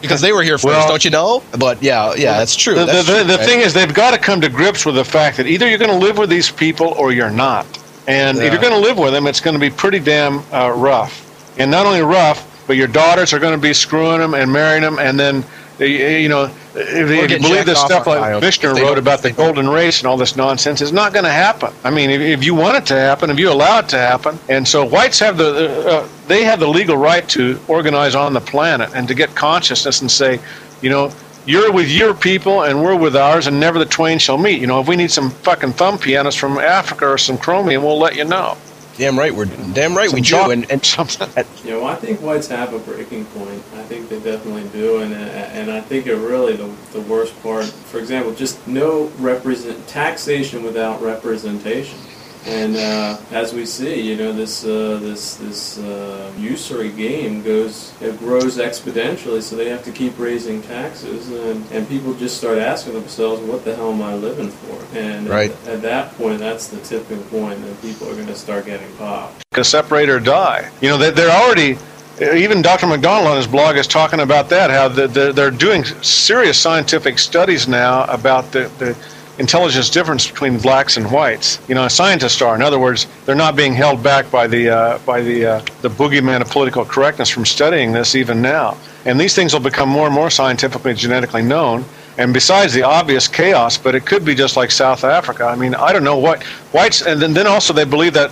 because 0.00 0.20
they 0.20 0.32
were 0.32 0.42
here 0.42 0.58
first, 0.58 0.64
Well- 0.64 0.88
don't 0.88 1.04
you 1.04 1.10
know? 1.10 1.42
But 1.58 1.82
yeah, 1.82 2.14
yeah, 2.16 2.38
that's 2.38 2.56
true. 2.56 2.74
The, 2.74 2.86
That's 2.86 3.06
the, 3.06 3.12
true, 3.18 3.24
the 3.24 3.36
right? 3.36 3.46
thing 3.46 3.60
is, 3.60 3.74
they've 3.74 3.92
got 3.94 4.12
to 4.12 4.18
come 4.18 4.40
to 4.40 4.48
grips 4.48 4.84
with 4.84 4.94
the 4.96 5.04
fact 5.04 5.36
that 5.38 5.46
either 5.46 5.68
you're 5.68 5.78
going 5.78 5.90
to 5.90 5.96
live 6.04 6.18
with 6.18 6.30
these 6.30 6.50
people 6.50 6.88
or 6.98 7.12
you're 7.12 7.30
not. 7.30 7.66
And 8.06 8.36
Yeah. 8.38 8.44
if 8.44 8.52
you're 8.52 8.60
going 8.62 8.74
to 8.74 8.78
live 8.86 8.98
with 8.98 9.12
them, 9.12 9.26
it's 9.26 9.40
going 9.40 9.54
to 9.54 9.60
be 9.60 9.70
pretty 9.70 9.98
damn 10.00 10.40
uh, 10.52 10.70
rough. 10.70 11.22
And 11.58 11.70
not 11.70 11.86
only 11.86 12.02
rough, 12.02 12.50
but 12.66 12.76
your 12.76 12.88
daughters 12.88 13.32
are 13.32 13.38
going 13.38 13.54
to 13.54 13.60
be 13.60 13.74
screwing 13.74 14.18
them 14.18 14.34
and 14.34 14.52
marrying 14.52 14.82
them, 14.82 14.98
and 14.98 15.18
then 15.18 15.44
uh, 15.80 15.84
you 15.84 16.28
know, 16.28 16.44
if, 16.74 17.32
if 17.32 17.42
believe 17.42 17.66
this 17.66 17.80
stuff 17.80 18.06
like 18.06 18.20
by- 18.20 18.38
Vishnu 18.38 18.70
if 18.70 18.76
they 18.76 18.82
wrote 18.82 18.98
about 18.98 19.22
the 19.22 19.32
golden 19.32 19.68
race 19.68 19.98
and 19.98 20.06
all 20.06 20.16
this 20.16 20.36
nonsense, 20.36 20.80
it's 20.80 20.92
not 20.92 21.12
going 21.12 21.24
to 21.24 21.32
happen. 21.32 21.72
I 21.82 21.90
mean, 21.90 22.10
if, 22.10 22.20
if 22.20 22.44
you 22.44 22.54
want 22.54 22.76
it 22.76 22.86
to 22.86 22.94
happen, 22.94 23.28
if 23.28 23.40
you 23.40 23.50
allow 23.50 23.80
it 23.80 23.88
to 23.88 23.98
happen, 23.98 24.38
and 24.48 24.66
so 24.66 24.84
whites 24.84 25.18
have 25.18 25.36
the 25.36 25.86
uh, 25.88 26.08
they 26.28 26.44
have 26.44 26.60
the 26.60 26.68
legal 26.68 26.96
right 26.96 27.28
to 27.30 27.58
organize 27.66 28.14
on 28.14 28.34
the 28.34 28.40
planet 28.40 28.90
and 28.94 29.08
to 29.08 29.14
get 29.14 29.34
consciousness 29.34 30.00
and 30.00 30.10
say, 30.10 30.38
you 30.80 30.90
know, 30.90 31.12
you're 31.44 31.72
with 31.72 31.90
your 31.90 32.14
people 32.14 32.62
and 32.62 32.80
we're 32.80 32.96
with 32.96 33.16
ours, 33.16 33.48
and 33.48 33.58
never 33.58 33.78
the 33.80 33.84
twain 33.84 34.18
shall 34.20 34.38
meet. 34.38 34.60
You 34.60 34.68
know, 34.68 34.80
if 34.80 34.86
we 34.86 34.94
need 34.94 35.10
some 35.10 35.30
fucking 35.30 35.72
thumb 35.72 35.98
pianists 35.98 36.38
from 36.38 36.58
Africa 36.58 37.08
or 37.08 37.18
some 37.18 37.36
chromium, 37.36 37.82
we'll 37.82 37.98
let 37.98 38.14
you 38.14 38.24
know. 38.24 38.56
Damn 38.96 39.18
right 39.18 39.34
we're 39.34 39.46
damn 39.72 39.96
right 39.96 40.12
we 40.12 40.20
do. 40.20 40.50
And, 40.50 40.70
and 40.70 40.84
something. 40.84 41.28
You 41.64 41.70
know, 41.70 41.86
I 41.86 41.94
think 41.94 42.20
whites 42.20 42.48
have 42.48 42.74
a 42.74 42.78
breaking 42.78 43.24
point. 43.26 43.62
I 43.74 43.82
think 43.84 44.10
they 44.10 44.20
definitely 44.20 44.68
do, 44.68 44.98
and 44.98 45.14
uh, 45.14 45.16
and 45.16 45.70
I 45.70 45.80
think 45.80 46.06
it 46.06 46.14
really 46.14 46.56
the 46.56 46.70
the 46.92 47.00
worst 47.00 47.40
part. 47.42 47.64
For 47.64 47.98
example, 47.98 48.34
just 48.34 48.66
no 48.66 49.06
represent 49.18 49.88
taxation 49.88 50.62
without 50.62 51.00
representation. 51.00 51.98
And 52.46 52.76
uh, 52.76 53.16
as 53.32 53.54
we 53.54 53.64
see, 53.64 54.00
you 54.02 54.16
know, 54.16 54.30
this 54.32 54.64
uh, 54.66 54.98
this 55.02 55.36
this 55.36 55.78
uh, 55.78 56.30
usury 56.38 56.90
game 56.90 57.42
goes 57.42 57.94
it 58.02 58.18
grows 58.18 58.58
exponentially, 58.58 59.40
so 59.40 59.56
they 59.56 59.70
have 59.70 59.82
to 59.84 59.90
keep 59.90 60.18
raising 60.18 60.60
taxes, 60.62 61.30
and, 61.30 61.64
and 61.72 61.88
people 61.88 62.12
just 62.14 62.36
start 62.36 62.58
asking 62.58 62.92
themselves, 62.94 63.40
"What 63.42 63.64
the 63.64 63.74
hell 63.74 63.92
am 63.92 64.02
I 64.02 64.14
living 64.14 64.50
for?" 64.50 64.98
And 64.98 65.26
Right. 65.28 65.52
at, 65.52 65.68
at 65.68 65.82
that 65.82 66.14
point, 66.18 66.38
that's 66.40 66.68
the 66.68 66.78
tipping 66.80 67.22
point 67.24 67.64
that 67.64 67.80
people 67.80 68.10
are 68.10 68.14
going 68.14 68.26
to 68.26 68.36
start 68.36 68.66
getting 68.66 68.94
popped. 68.96 69.42
to 69.54 69.64
separate 69.64 70.10
or 70.10 70.20
die. 70.20 70.70
You 70.82 70.90
know, 70.90 70.98
they, 70.98 71.10
they're 71.12 71.30
already. 71.30 71.78
Even 72.20 72.62
Dr. 72.62 72.86
MacDonald 72.86 73.26
on 73.26 73.36
his 73.36 73.46
blog 73.48 73.76
is 73.76 73.88
talking 73.88 74.20
about 74.20 74.48
that. 74.50 74.70
How 74.70 74.86
the, 74.86 75.08
the, 75.08 75.32
they're 75.32 75.50
doing 75.50 75.82
serious 76.02 76.56
scientific 76.56 77.18
studies 77.18 77.66
now 77.66 78.04
about 78.04 78.52
the, 78.52 78.70
the 78.78 78.96
intelligence 79.38 79.90
difference 79.90 80.28
between 80.28 80.58
blacks 80.58 80.96
and 80.96 81.10
whites. 81.10 81.58
You 81.68 81.74
know, 81.74 81.88
scientists 81.88 82.40
are. 82.42 82.54
In 82.54 82.62
other 82.62 82.78
words, 82.78 83.06
they're 83.24 83.34
not 83.34 83.56
being 83.56 83.74
held 83.74 84.02
back 84.02 84.30
by 84.30 84.46
the 84.46 84.70
uh, 84.70 84.98
by 84.98 85.20
the 85.22 85.46
uh, 85.46 85.58
the 85.82 85.90
boogeyman 85.90 86.40
of 86.40 86.50
political 86.50 86.84
correctness 86.84 87.28
from 87.28 87.44
studying 87.44 87.92
this 87.92 88.14
even 88.14 88.40
now. 88.40 88.76
And 89.04 89.20
these 89.20 89.34
things 89.34 89.52
will 89.52 89.60
become 89.60 89.88
more 89.88 90.06
and 90.06 90.14
more 90.14 90.30
scientifically 90.30 90.94
genetically 90.94 91.42
known. 91.42 91.84
And 92.16 92.32
besides 92.32 92.72
the 92.72 92.84
obvious 92.84 93.26
chaos, 93.26 93.76
but 93.76 93.94
it 93.94 94.06
could 94.06 94.24
be 94.24 94.34
just 94.36 94.56
like 94.56 94.70
South 94.70 95.02
Africa. 95.02 95.44
I 95.44 95.56
mean, 95.56 95.74
I 95.74 95.92
don't 95.92 96.04
know 96.04 96.16
what 96.16 96.44
whites, 96.72 97.02
and 97.02 97.20
then, 97.20 97.34
then 97.34 97.48
also 97.48 97.72
they 97.72 97.84
believe 97.84 98.14
that 98.14 98.30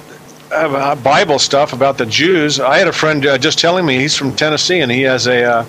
uh, 0.53 0.95
Bible 0.97 1.39
stuff 1.39 1.73
about 1.73 1.99
the 1.99 2.07
Jews. 2.07 2.61
I 2.61 2.79
had 2.79 2.87
a 2.87 2.93
friend 2.93 3.25
uh, 3.27 3.39
just 3.39 3.59
telling 3.59 3.85
me 3.85 3.99
he's 3.99 4.17
from 4.17 4.35
Tennessee 4.37 4.81
and 4.81 4.93
he 4.93 5.03
has 5.03 5.27
a 5.27 5.45
uh, 5.45 5.65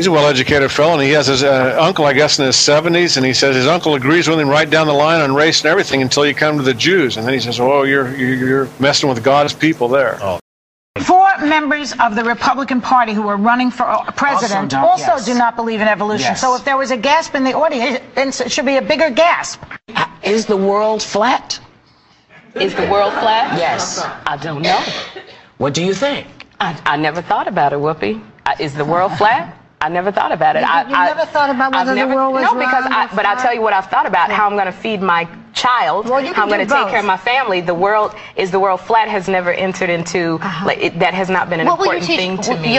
he's 0.00 0.06
a 0.06 0.10
well-educated 0.10 0.72
fellow 0.72 0.94
and 0.94 1.02
he 1.02 1.10
has 1.10 1.26
his 1.26 1.42
uh, 1.42 1.76
uncle, 1.78 2.06
I 2.06 2.14
guess, 2.14 2.38
in 2.38 2.46
his 2.46 2.56
70s, 2.56 3.18
and 3.18 3.26
he 3.26 3.34
says 3.34 3.54
his 3.54 3.66
uncle 3.66 3.96
agrees 3.96 4.28
with 4.28 4.40
him 4.40 4.48
right 4.48 4.68
down 4.68 4.86
the 4.86 4.94
line 4.94 5.20
on 5.20 5.34
race 5.34 5.60
and 5.60 5.66
everything 5.68 6.00
until 6.00 6.24
you 6.24 6.34
come 6.34 6.56
to 6.56 6.62
the 6.62 6.72
Jews, 6.72 7.18
and 7.18 7.26
then 7.26 7.34
he 7.34 7.40
says, 7.40 7.60
"Oh, 7.60 7.82
you're 7.82 8.16
you're 8.16 8.34
you're 8.34 8.68
messing 8.78 9.10
with 9.10 9.22
God's 9.22 9.52
people 9.52 9.88
there." 9.88 10.18
Four 11.02 11.38
members 11.40 11.92
of 12.00 12.14
the 12.14 12.24
Republican 12.24 12.80
Party 12.80 13.12
who 13.12 13.28
are 13.28 13.36
running 13.36 13.70
for 13.70 13.84
uh, 13.84 14.10
president 14.12 14.70
don't, 14.70 14.82
also, 14.82 15.12
yes. 15.16 15.26
do 15.26 15.34
not 15.34 15.54
believe 15.54 15.82
in 15.82 15.88
evolution. 15.88 16.32
Yes. 16.32 16.40
So 16.40 16.56
if 16.56 16.64
there 16.64 16.78
was 16.78 16.90
a 16.90 16.96
gasp 16.96 17.34
in 17.34 17.44
the 17.44 17.52
audience, 17.52 18.40
it 18.40 18.50
should 18.50 18.64
be 18.64 18.76
a 18.76 18.82
bigger 18.82 19.10
gasp. 19.10 19.62
Is 20.22 20.46
the 20.46 20.56
world 20.56 21.02
flat? 21.02 21.60
Is 22.54 22.74
the 22.74 22.88
world 22.90 23.12
flat? 23.12 23.58
Yes. 23.58 24.02
I 24.26 24.38
don't 24.38 24.62
know. 24.62 24.82
What 25.58 25.74
do 25.74 25.84
you 25.84 25.92
think? 25.92 26.26
I, 26.58 26.80
I 26.86 26.96
never 26.96 27.20
thought 27.20 27.48
about 27.48 27.74
it, 27.74 27.78
Whoopi. 27.78 28.22
Uh, 28.46 28.54
Is 28.58 28.74
the 28.74 28.84
world 28.84 29.12
flat? 29.18 29.59
I 29.82 29.88
never 29.88 30.12
thought 30.12 30.30
about 30.32 30.56
it. 30.56 30.60
You- 30.60 30.66
I, 30.66 30.88
you 30.88 30.94
I, 30.94 31.06
never 31.06 31.24
thought 31.26 31.48
about 31.50 31.74
I've 31.74 31.86
whether 31.86 32.06
the 32.06 32.14
world 32.14 32.34
was 32.34 32.42
No, 32.42 32.54
because 32.54 32.84
I, 32.86 33.08
but 33.14 33.24
I'll 33.24 33.40
tell 33.40 33.54
you 33.54 33.62
what 33.62 33.72
I've 33.72 33.86
thought 33.86 34.06
about. 34.06 34.30
How 34.30 34.46
I'm 34.46 34.52
going 34.54 34.66
to 34.66 34.72
feed 34.72 35.00
my 35.00 35.26
child. 35.54 36.08
Well, 36.08 36.20
you 36.20 36.34
how 36.34 36.42
I'm 36.42 36.48
going 36.48 36.66
to 36.66 36.72
take 36.72 36.88
care 36.88 36.98
of 37.00 37.06
my 37.06 37.16
family. 37.16 37.60
The 37.62 37.74
world 37.74 38.14
is 38.36 38.50
the 38.50 38.60
world 38.60 38.80
flat 38.80 39.08
has 39.08 39.26
never 39.28 39.52
entered 39.52 39.88
into 39.90 40.34
uh-huh. 40.34 40.66
like 40.66 40.78
it, 40.78 40.98
that 40.98 41.14
has 41.14 41.30
not 41.30 41.48
been 41.48 41.60
an 41.60 41.66
What 41.66 41.78
will 41.78 41.86
you 41.86 41.92
important 41.92 42.06
thing 42.18 42.38
to 42.42 42.50
will- 42.52 42.60
me. 42.60 42.78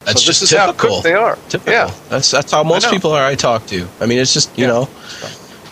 That's 0.00 0.22
So 0.22 0.26
this 0.30 0.40
just 0.40 0.42
is 0.44 0.50
how 0.58 0.66
typical. 0.72 0.88
quick 0.88 1.02
they 1.04 1.14
are. 1.14 1.36
Typical. 1.50 1.72
Yeah. 1.72 1.94
That's 2.08 2.30
that's 2.30 2.50
how 2.52 2.64
most 2.64 2.90
people 2.90 3.12
are 3.12 3.24
I 3.24 3.34
talk 3.36 3.66
to. 3.66 3.86
I 4.00 4.06
mean, 4.06 4.18
it's 4.18 4.32
just 4.32 4.56
you 4.58 4.64
Yeah. 4.64 4.72
know, 4.72 4.88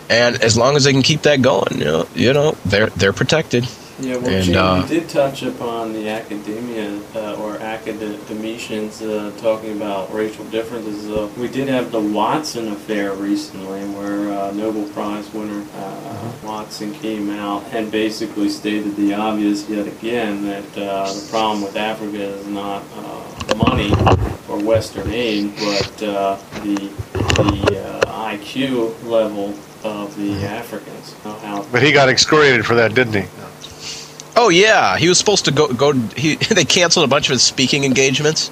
and 0.09 0.41
as 0.43 0.55
long 0.55 0.75
as 0.77 0.83
they 0.85 0.93
can 0.93 1.01
keep 1.01 1.23
that 1.23 1.41
going, 1.41 1.77
you 1.79 1.83
know, 1.85 2.07
you 2.15 2.31
know, 2.31 2.55
they're 2.65 2.87
they're 2.91 3.11
protected. 3.13 3.67
Yeah, 4.01 4.15
well, 4.17 4.29
And, 4.29 4.43
Jim, 4.45 4.57
uh, 4.57 4.81
you 4.81 4.87
did 4.87 5.09
touch 5.09 5.43
upon 5.43 5.91
the 5.91 6.07
academia 6.07 7.01
uh, 7.15 7.35
or 7.35 7.57
academicians 7.57 9.01
uh, 9.01 9.31
talking 9.37 9.73
about 9.75 10.13
racial 10.13 10.45
differences. 10.45 11.09
Uh, 11.09 11.29
we 11.37 11.49
did 11.49 11.67
have 11.67 11.91
the 11.91 11.99
Watson 11.99 12.69
affair 12.69 13.13
recently, 13.13 13.81
where 13.89 14.31
uh, 14.31 14.51
Nobel 14.51 14.87
Prize 14.93 15.31
winner 15.33 15.65
uh, 15.75 16.31
Watson 16.43 16.93
came 16.93 17.29
out 17.29 17.63
and 17.73 17.91
basically 17.91 18.47
stated 18.47 18.95
the 18.95 19.13
obvious 19.13 19.69
yet 19.69 19.87
again 19.87 20.45
that 20.45 20.77
uh, 20.77 21.11
the 21.11 21.27
problem 21.29 21.61
with 21.61 21.75
Africa 21.75 22.21
is 22.23 22.47
not 22.47 22.83
uh, 22.95 23.55
money 23.55 23.91
or 24.47 24.63
Western 24.63 25.09
aid, 25.11 25.53
but 25.57 26.03
uh, 26.03 26.37
the 26.63 26.89
the 27.13 27.79
uh, 28.05 28.29
IQ 28.31 29.03
level 29.03 29.53
of 29.83 30.15
the 30.17 30.45
Africans. 30.45 31.15
Uh, 31.23 31.37
How 31.39 31.63
But 31.71 31.83
he 31.83 31.91
got 31.91 32.09
excoriated 32.09 32.65
for 32.65 32.75
that, 32.75 32.93
didn't 32.93 33.13
he? 33.13 33.48
Oh 34.41 34.47
yeah, 34.47 34.95
he 34.97 35.09
was 35.09 35.17
supposed 35.17 35.45
to 35.45 35.51
go 35.51 35.67
go. 35.73 35.91
He 36.15 36.35
they 36.57 36.63
canceled 36.63 37.03
a 37.03 37.09
bunch 37.09 37.27
of 37.27 37.33
his 37.33 37.43
speaking 37.43 37.83
engagements 37.83 38.49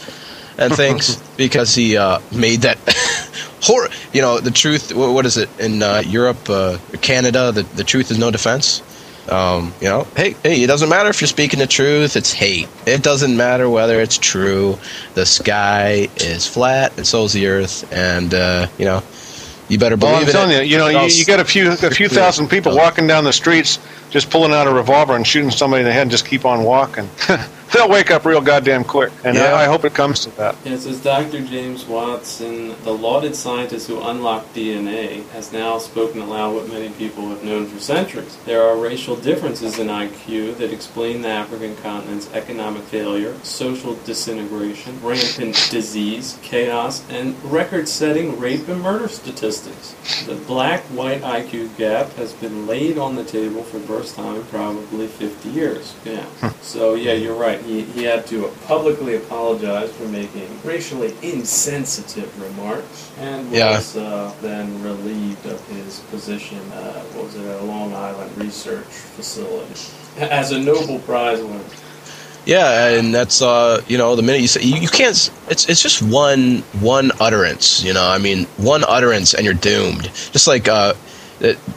and 0.57 0.75
things 0.75 1.15
because 1.37 1.73
he 1.73 1.95
uh, 1.95 2.19
made 2.35 2.61
that 2.63 2.77
hor. 3.63 3.87
You 4.11 4.21
know 4.21 4.39
the 4.41 4.51
truth. 4.51 4.93
wha- 4.93 5.11
What 5.13 5.25
is 5.25 5.37
it 5.37 5.49
in 5.59 5.81
uh, 5.81 6.03
Europe, 6.05 6.49
uh, 6.49 6.77
Canada? 7.01 7.53
The 7.53 7.63
the 7.63 7.85
truth 7.85 8.11
is 8.11 8.17
no 8.19 8.31
defense. 8.31 8.81
Um, 9.29 9.73
you 9.81 9.87
know, 9.89 10.03
hey, 10.15 10.35
hey, 10.43 10.61
it 10.63 10.67
doesn't 10.67 10.89
matter 10.89 11.09
if 11.09 11.21
you're 11.21 11.27
speaking 11.27 11.59
the 11.59 11.67
truth. 11.67 12.15
It's 12.17 12.33
hate. 12.33 12.67
It 12.85 13.01
doesn't 13.03 13.35
matter 13.37 13.69
whether 13.69 14.01
it's 14.01 14.17
true. 14.17 14.77
The 15.15 15.25
sky 15.25 16.09
is 16.17 16.47
flat, 16.47 16.97
and 16.97 17.07
so 17.07 17.23
is 17.25 17.33
the 17.33 17.47
earth. 17.47 17.89
And 17.93 18.33
uh, 18.33 18.67
you 18.77 18.85
know, 18.85 19.03
you 19.69 19.77
better 19.77 19.95
Well, 19.95 20.13
believe 20.13 20.27
I'm 20.27 20.31
telling 20.33 20.51
it. 20.55 20.65
you, 20.65 20.71
you 20.73 20.77
know, 20.77 20.87
you, 20.87 21.07
you 21.07 21.25
got 21.25 21.39
a 21.39 21.45
few 21.45 21.71
a 21.71 21.75
few 21.91 22.07
thousand 22.09 22.47
people 22.49 22.75
walking 22.75 23.07
down 23.07 23.23
the 23.23 23.33
streets, 23.33 23.79
just 24.09 24.29
pulling 24.29 24.51
out 24.53 24.67
a 24.67 24.71
revolver 24.73 25.15
and 25.15 25.25
shooting 25.25 25.51
somebody 25.51 25.81
in 25.81 25.85
the 25.87 25.93
head, 25.93 26.03
and 26.03 26.11
just 26.11 26.25
keep 26.25 26.45
on 26.45 26.63
walking. 26.63 27.09
They'll 27.73 27.89
wake 27.89 28.11
up 28.11 28.25
real 28.25 28.41
goddamn 28.41 28.83
quick, 28.85 29.11
and 29.25 29.35
Yeah. 29.35 29.53
I, 29.53 29.63
I 29.63 29.65
hope 29.65 29.83
it 29.83 29.93
comes 29.93 30.21
to 30.21 30.29
that. 30.37 30.55
Yeah, 30.63 30.73
as 30.73 31.01
Dr. 31.01 31.41
James 31.41 31.85
Watson, 31.85 32.75
the 32.83 32.91
lauded 32.93 33.35
scientist 33.35 33.87
who 33.87 34.01
unlocked 34.01 34.55
DNA, 34.55 35.27
has 35.29 35.51
now 35.51 35.77
spoken 35.77 36.21
aloud 36.21 36.55
what 36.55 36.69
many 36.69 36.89
people 36.89 37.27
have 37.29 37.43
known 37.43 37.67
for 37.67 37.79
centuries. 37.79 38.37
There 38.45 38.61
are 38.63 38.77
racial 38.77 39.15
differences 39.17 39.79
in 39.79 39.87
IQ 39.87 40.57
that 40.57 40.71
explain 40.71 41.21
the 41.21 41.27
African 41.29 41.75
continent's 41.77 42.31
economic 42.33 42.83
failure, 42.83 43.35
social 43.43 43.95
disintegration, 44.05 44.99
rampant 45.03 45.67
disease, 45.69 46.37
chaos, 46.41 47.03
and 47.09 47.35
record-setting 47.43 48.39
rape 48.39 48.67
and 48.69 48.81
murder 48.81 49.07
statistics. 49.09 49.93
The 50.25 50.35
black-white 50.35 51.21
IQ 51.21 51.75
gap 51.77 52.13
has 52.13 52.33
been 52.33 52.65
laid 52.65 52.97
on 52.97 53.15
the 53.15 53.23
table 53.25 53.63
for 53.63 53.77
the 53.79 53.87
first 53.87 54.15
time 54.15 54.37
in 54.37 54.43
probably 54.45 55.07
50 55.07 55.49
years. 55.49 55.95
Yeah. 56.05 56.25
So 56.61 56.95
yeah, 56.95 57.13
you're 57.13 57.35
right. 57.35 57.56
He, 57.63 57.81
he 57.83 58.03
had 58.03 58.25
to 58.27 58.51
publicly 58.65 59.15
apologize 59.15 59.91
for 59.95 60.07
making 60.07 60.47
racially 60.63 61.13
insensitive 61.21 62.29
remarks, 62.41 63.11
and 63.19 63.51
Yeah. 63.51 63.77
was 63.77 63.95
uh, 63.97 64.33
then 64.41 64.81
relieved 64.83 65.45
of 65.45 65.65
his 65.69 65.99
position. 66.11 66.59
Uh, 66.71 66.93
what 67.13 67.25
was 67.25 67.35
it 67.35 67.45
at 67.45 67.59
a 67.61 67.63
Long 67.63 67.93
Island 67.93 68.35
research 68.37 68.85
facility 68.85 69.73
as 70.19 70.51
a 70.51 70.59
Nobel 70.59 70.99
Prize 70.99 71.41
winner. 71.41 71.63
Yeah, 72.45 72.87
and 72.97 73.13
that's 73.13 73.41
uh, 73.41 73.81
you 73.87 73.97
know, 73.97 74.15
the 74.15 74.21
minute 74.21 74.39
you 74.41 74.47
say 74.47 74.61
you, 74.61 74.77
you 74.77 74.87
can't. 74.87 75.29
It's 75.49 75.67
it's 75.69 75.81
just 75.81 76.01
one 76.01 76.59
one 76.79 77.11
utterance. 77.19 77.83
You 77.83 77.93
know, 77.93 78.07
I 78.07 78.19
mean, 78.19 78.45
one 78.55 78.83
utterance 78.87 79.33
and 79.33 79.43
you're 79.43 79.53
doomed. 79.53 80.03
Just 80.31 80.47
like 80.47 80.69
uh, 80.69 80.93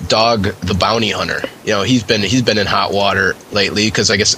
dog, 0.08 0.42
the 0.42 0.74
bounty 0.74 1.11
hunter. 1.11 1.42
You 1.64 1.72
know, 1.72 1.82
he's 1.82 2.02
been 2.02 2.22
he's 2.22 2.42
been 2.42 2.58
in 2.58 2.66
hot 2.66 2.92
water 2.92 3.34
lately 3.52 3.86
because 3.86 4.11
I 4.11 4.16
guess 4.16 4.34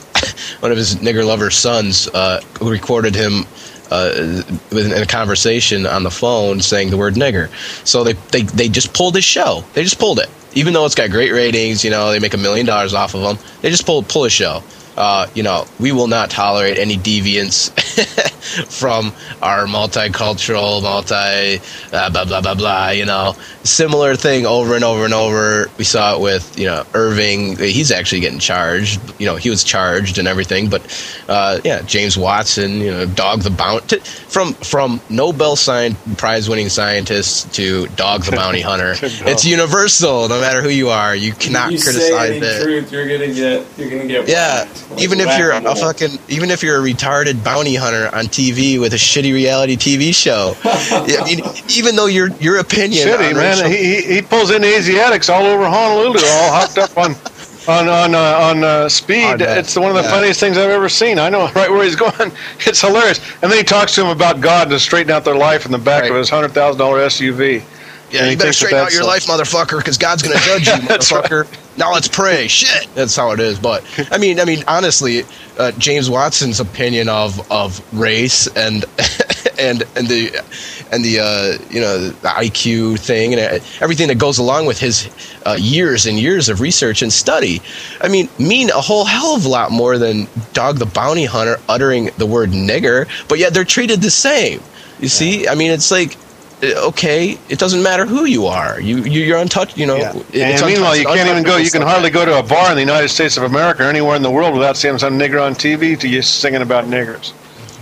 one 0.61 0.71
of 0.71 0.79
his 0.79 0.97
nigger 0.97 1.25
lover 1.27 1.51
sons 1.51 2.09
uh, 2.09 2.41
recorded 2.61 3.15
him. 3.15 3.47
Uh, 3.91 4.43
in 4.71 4.91
a 4.91 5.05
conversation 5.05 5.85
on 5.85 6.03
the 6.03 6.11
phone 6.11 6.63
saying 6.63 6.89
the 6.89 6.97
word 6.97 7.13
nigger. 7.13 7.51
So 7.87 8.05
they, 8.05 8.15
they, 8.15 8.41
they 8.41 8.69
just 8.71 8.95
pulled 8.95 9.15
his 9.15 9.25
show. 9.25 9.65
They 9.75 9.83
just 9.83 9.99
pulled 9.99 10.19
it. 10.19 10.31
Even 10.55 10.73
though 10.73 10.87
it's 10.87 10.95
got 10.95 11.11
great 11.11 11.31
ratings, 11.31 11.85
you 11.85 11.91
know, 11.91 12.11
they 12.11 12.19
make 12.19 12.33
a 12.33 12.39
million 12.39 12.65
dollars 12.65 12.95
off 12.95 13.15
of 13.15 13.21
them. 13.21 13.37
They 13.61 13.69
just 13.69 13.85
pull, 13.85 14.03
pull 14.03 14.25
his 14.25 14.33
show. 14.33 14.63
Uh, 14.97 15.27
you 15.35 15.43
know, 15.43 15.65
we 15.81 15.91
will 15.93 16.07
not 16.09 16.31
tolerate 16.31 16.79
any 16.79 16.97
deviance 16.97 17.71
from 18.79 19.13
our 19.41 19.65
multicultural, 19.67 20.83
multi, 20.83 21.61
uh, 21.93 22.11
blah, 22.11 22.25
blah, 22.25 22.41
blah, 22.41 22.55
blah, 22.55 22.91
you 22.91 23.07
know. 23.07 23.35
Similar 23.65 24.17
thing 24.17 24.45
over 24.45 24.75
and 24.75 24.85
over 24.85 25.05
and 25.05 25.15
over. 25.15 25.71
We 25.79 25.85
saw 25.85 26.17
it 26.17 26.21
with, 26.21 26.59
you 26.59 26.67
know, 26.67 26.85
Irving. 26.95 27.57
He's 27.57 27.91
actually 27.91 28.21
getting 28.21 28.39
charged. 28.39 29.01
You 29.21 29.27
know, 29.27 29.37
he 29.37 29.49
was 29.51 29.65
charged 29.65 30.19
and 30.19 30.29
everything. 30.29 30.69
But, 30.69 30.83
uh, 31.29 31.61
yeah, 31.65 31.83
James 31.83 32.19
Watson, 32.19 32.73
you 32.81 32.91
know, 32.91 33.07
Dog 33.07 33.41
the 33.43 33.51
Bounty. 33.51 33.99
From, 34.01 34.53
from 34.55 35.01
Nobel 35.09 35.57
science, 35.57 35.97
prize 36.19 36.49
winning 36.49 36.69
scientists 36.69 37.45
to 37.57 37.87
Dog 37.89 38.25
the 38.25 38.33
Bounty 38.33 38.61
Hunter. 38.63 38.95
it's 39.01 39.45
universal, 39.45 40.29
no 40.29 40.41
matter 40.41 40.61
who 40.61 40.69
you 40.71 40.89
are. 40.89 41.15
You 41.15 41.33
cannot 41.33 41.73
you 41.73 41.79
say 41.79 41.93
criticize 41.93 42.31
any 42.31 42.47
it. 42.47 42.63
truth, 42.63 42.93
you're 42.93 43.07
gonna 43.09 43.33
get 43.33 43.67
you're 43.79 43.91
gonna 43.91 44.07
get 44.07 44.29
Yeah, 44.29 44.65
whacked. 44.65 44.91
Even 44.99 45.21
if 45.21 45.39
you're 45.39 45.53
a 45.53 45.61
fucking, 45.77 46.19
even 46.29 46.51
if 46.51 46.63
you're 46.63 46.79
a 46.79 46.83
retarded 46.93 47.43
bounty 47.45 47.75
hunter 47.75 48.09
on 48.15 48.27
TV 48.27 48.81
with 48.81 48.93
a 48.93 48.97
shitty 48.97 49.33
reality 49.33 49.77
TV 49.77 50.15
show, 50.15 50.55
I 50.65 51.25
mean, 51.25 51.41
even 51.71 51.97
though 51.97 52.07
your 52.07 52.29
your 52.39 52.59
opinion, 52.59 53.07
Shitty 53.07 53.35
man, 53.35 53.59
racial- 53.59 53.69
he, 53.71 54.03
he 54.17 54.23
pulls 54.23 54.51
in 54.51 54.63
Asiatics 54.65 55.29
all 55.29 55.45
over 55.45 55.65
Honolulu, 55.69 56.19
all 56.25 56.53
hopped 56.53 56.79
up 56.79 56.97
on. 56.97 57.15
On 57.69 57.89
on 57.89 58.13
uh, 58.13 58.19
on 58.19 58.65
uh, 58.65 58.89
speed, 58.89 59.41
it's 59.41 59.77
one 59.77 59.89
of 59.89 59.95
the 59.95 60.03
Yeah. 60.03 60.11
funniest 60.11 60.41
things 60.41 60.59
I've 60.59 60.69
ever 60.69 60.89
seen. 60.89 61.21
I 61.21 61.29
know 61.29 61.49
right 61.55 61.71
where 61.71 61.85
he's 61.85 61.95
going. 61.95 62.33
It's 62.67 62.81
hilarious. 62.81 63.21
And 63.41 63.53
then 63.53 63.57
he 63.57 63.63
talks 63.63 63.95
to 63.95 64.01
him 64.01 64.09
about 64.09 64.41
God 64.41 64.69
to 64.71 64.81
straighten 64.81 65.13
out 65.13 65.25
their 65.25 65.37
life 65.37 65.65
in 65.65 65.71
the 65.71 65.79
back 65.79 66.03
Right. 66.03 66.11
of 66.11 66.17
his 66.17 66.29
hundred 66.29 66.51
thousand 66.55 66.81
dollar 66.81 66.99
SUV. 67.07 67.63
yeah, 68.11 68.29
you 68.29 68.37
better 68.37 68.53
straighten 68.53 68.81
out 68.81 68.93
your 68.93 69.05
life, 69.05 69.27
motherfucker, 69.27 69.79
because 69.79 69.97
God's 69.97 70.23
gonna 70.23 70.41
judge 70.41 70.67
you, 70.67 70.77
That's 70.89 71.13
right. 71.13 71.47
Now 71.77 71.93
let's 71.93 72.09
pray. 72.09 72.49
Shit, 72.49 72.89
that's 72.95 73.17
how 73.17 73.31
it 73.33 73.41
is. 73.41 73.59
But 73.59 73.85
I 74.11 74.19
mean, 74.19 74.41
I 74.41 74.45
mean, 74.45 74.63
honestly, 74.69 75.23
uh, 75.59 75.73
James 75.73 76.11
Watson's 76.11 76.61
opinion 76.61 77.09
of 77.09 77.51
of 77.51 77.83
race 77.99 78.47
and 78.49 78.85
and 79.59 79.83
and 79.97 80.09
the 80.09 80.45
and 80.91 81.05
the 81.05 81.21
uh, 81.21 81.59
you 81.71 81.81
know 81.81 82.09
the 82.09 82.29
IQ 82.29 82.99
thing 82.99 83.35
and 83.35 83.63
everything 83.81 84.09
that 84.09 84.19
goes 84.19 84.39
along 84.39 84.67
with 84.67 84.79
his 84.79 85.11
uh, 85.47 85.57
years 85.59 86.07
and 86.07 86.19
years 86.19 86.49
of 86.49 86.61
research 86.61 87.03
and 87.03 87.13
study. 87.13 87.63
I 88.01 88.09
mean, 88.09 88.29
mean 88.39 88.71
a 88.71 88.81
whole 88.81 89.05
hell 89.05 89.35
of 89.35 89.45
a 89.45 89.49
lot 89.49 89.71
more 89.71 89.99
than 89.99 90.29
Dog 90.53 90.79
the 90.79 90.87
Bounty 90.87 91.25
Hunter 91.25 91.59
uttering 91.69 92.11
the 92.19 92.27
word 92.27 92.51
nigger, 92.51 93.09
but 93.29 93.39
yet 93.39 93.55
they're 93.55 93.65
treated 93.65 94.01
the 94.03 94.11
same. 94.11 94.61
You 95.01 95.09
see, 95.09 95.49
I 95.49 95.57
mean, 95.57 95.73
it's 95.73 95.91
like 95.91 96.17
uh, 96.17 96.22
Uh, 96.63 96.89
okay, 96.89 97.39
it 97.49 97.59
doesn't 97.59 97.83
matter 97.83 98.07
who 98.07 98.25
you 98.25 98.47
are. 98.47 98.81
You, 98.81 98.99
you 99.03 99.35
are 99.35 99.39
untouched. 99.39 99.77
You 99.77 99.87
know. 99.87 99.97
Yeah. 99.97 100.47
And 100.47 100.67
meanwhile, 100.67 100.97
you 100.97 101.05
can't 101.07 101.29
even 101.29 101.43
go. 101.43 101.57
You 101.57 101.71
can 101.71 101.83
hardly 101.83 102.11
go 102.11 102.25
to 102.25 102.39
a 102.39 102.43
bar 102.43 102.71
in 102.71 102.77
the 102.77 102.83
United 102.83 103.09
States 103.09 103.37
of 103.37 103.43
America 103.43 103.83
or 103.85 103.87
anywhere 103.87 104.17
in 104.17 104.23
the 104.23 104.31
world 104.31 104.55
without 104.55 104.77
seeing 104.77 104.99
some 104.99 105.19
nigger 105.19 105.45
on 105.45 105.55
TV 105.55 105.99
to 106.01 106.09
you 106.09 106.23
singing 106.23 106.63
about 106.63 106.85
niggers. 106.85 107.33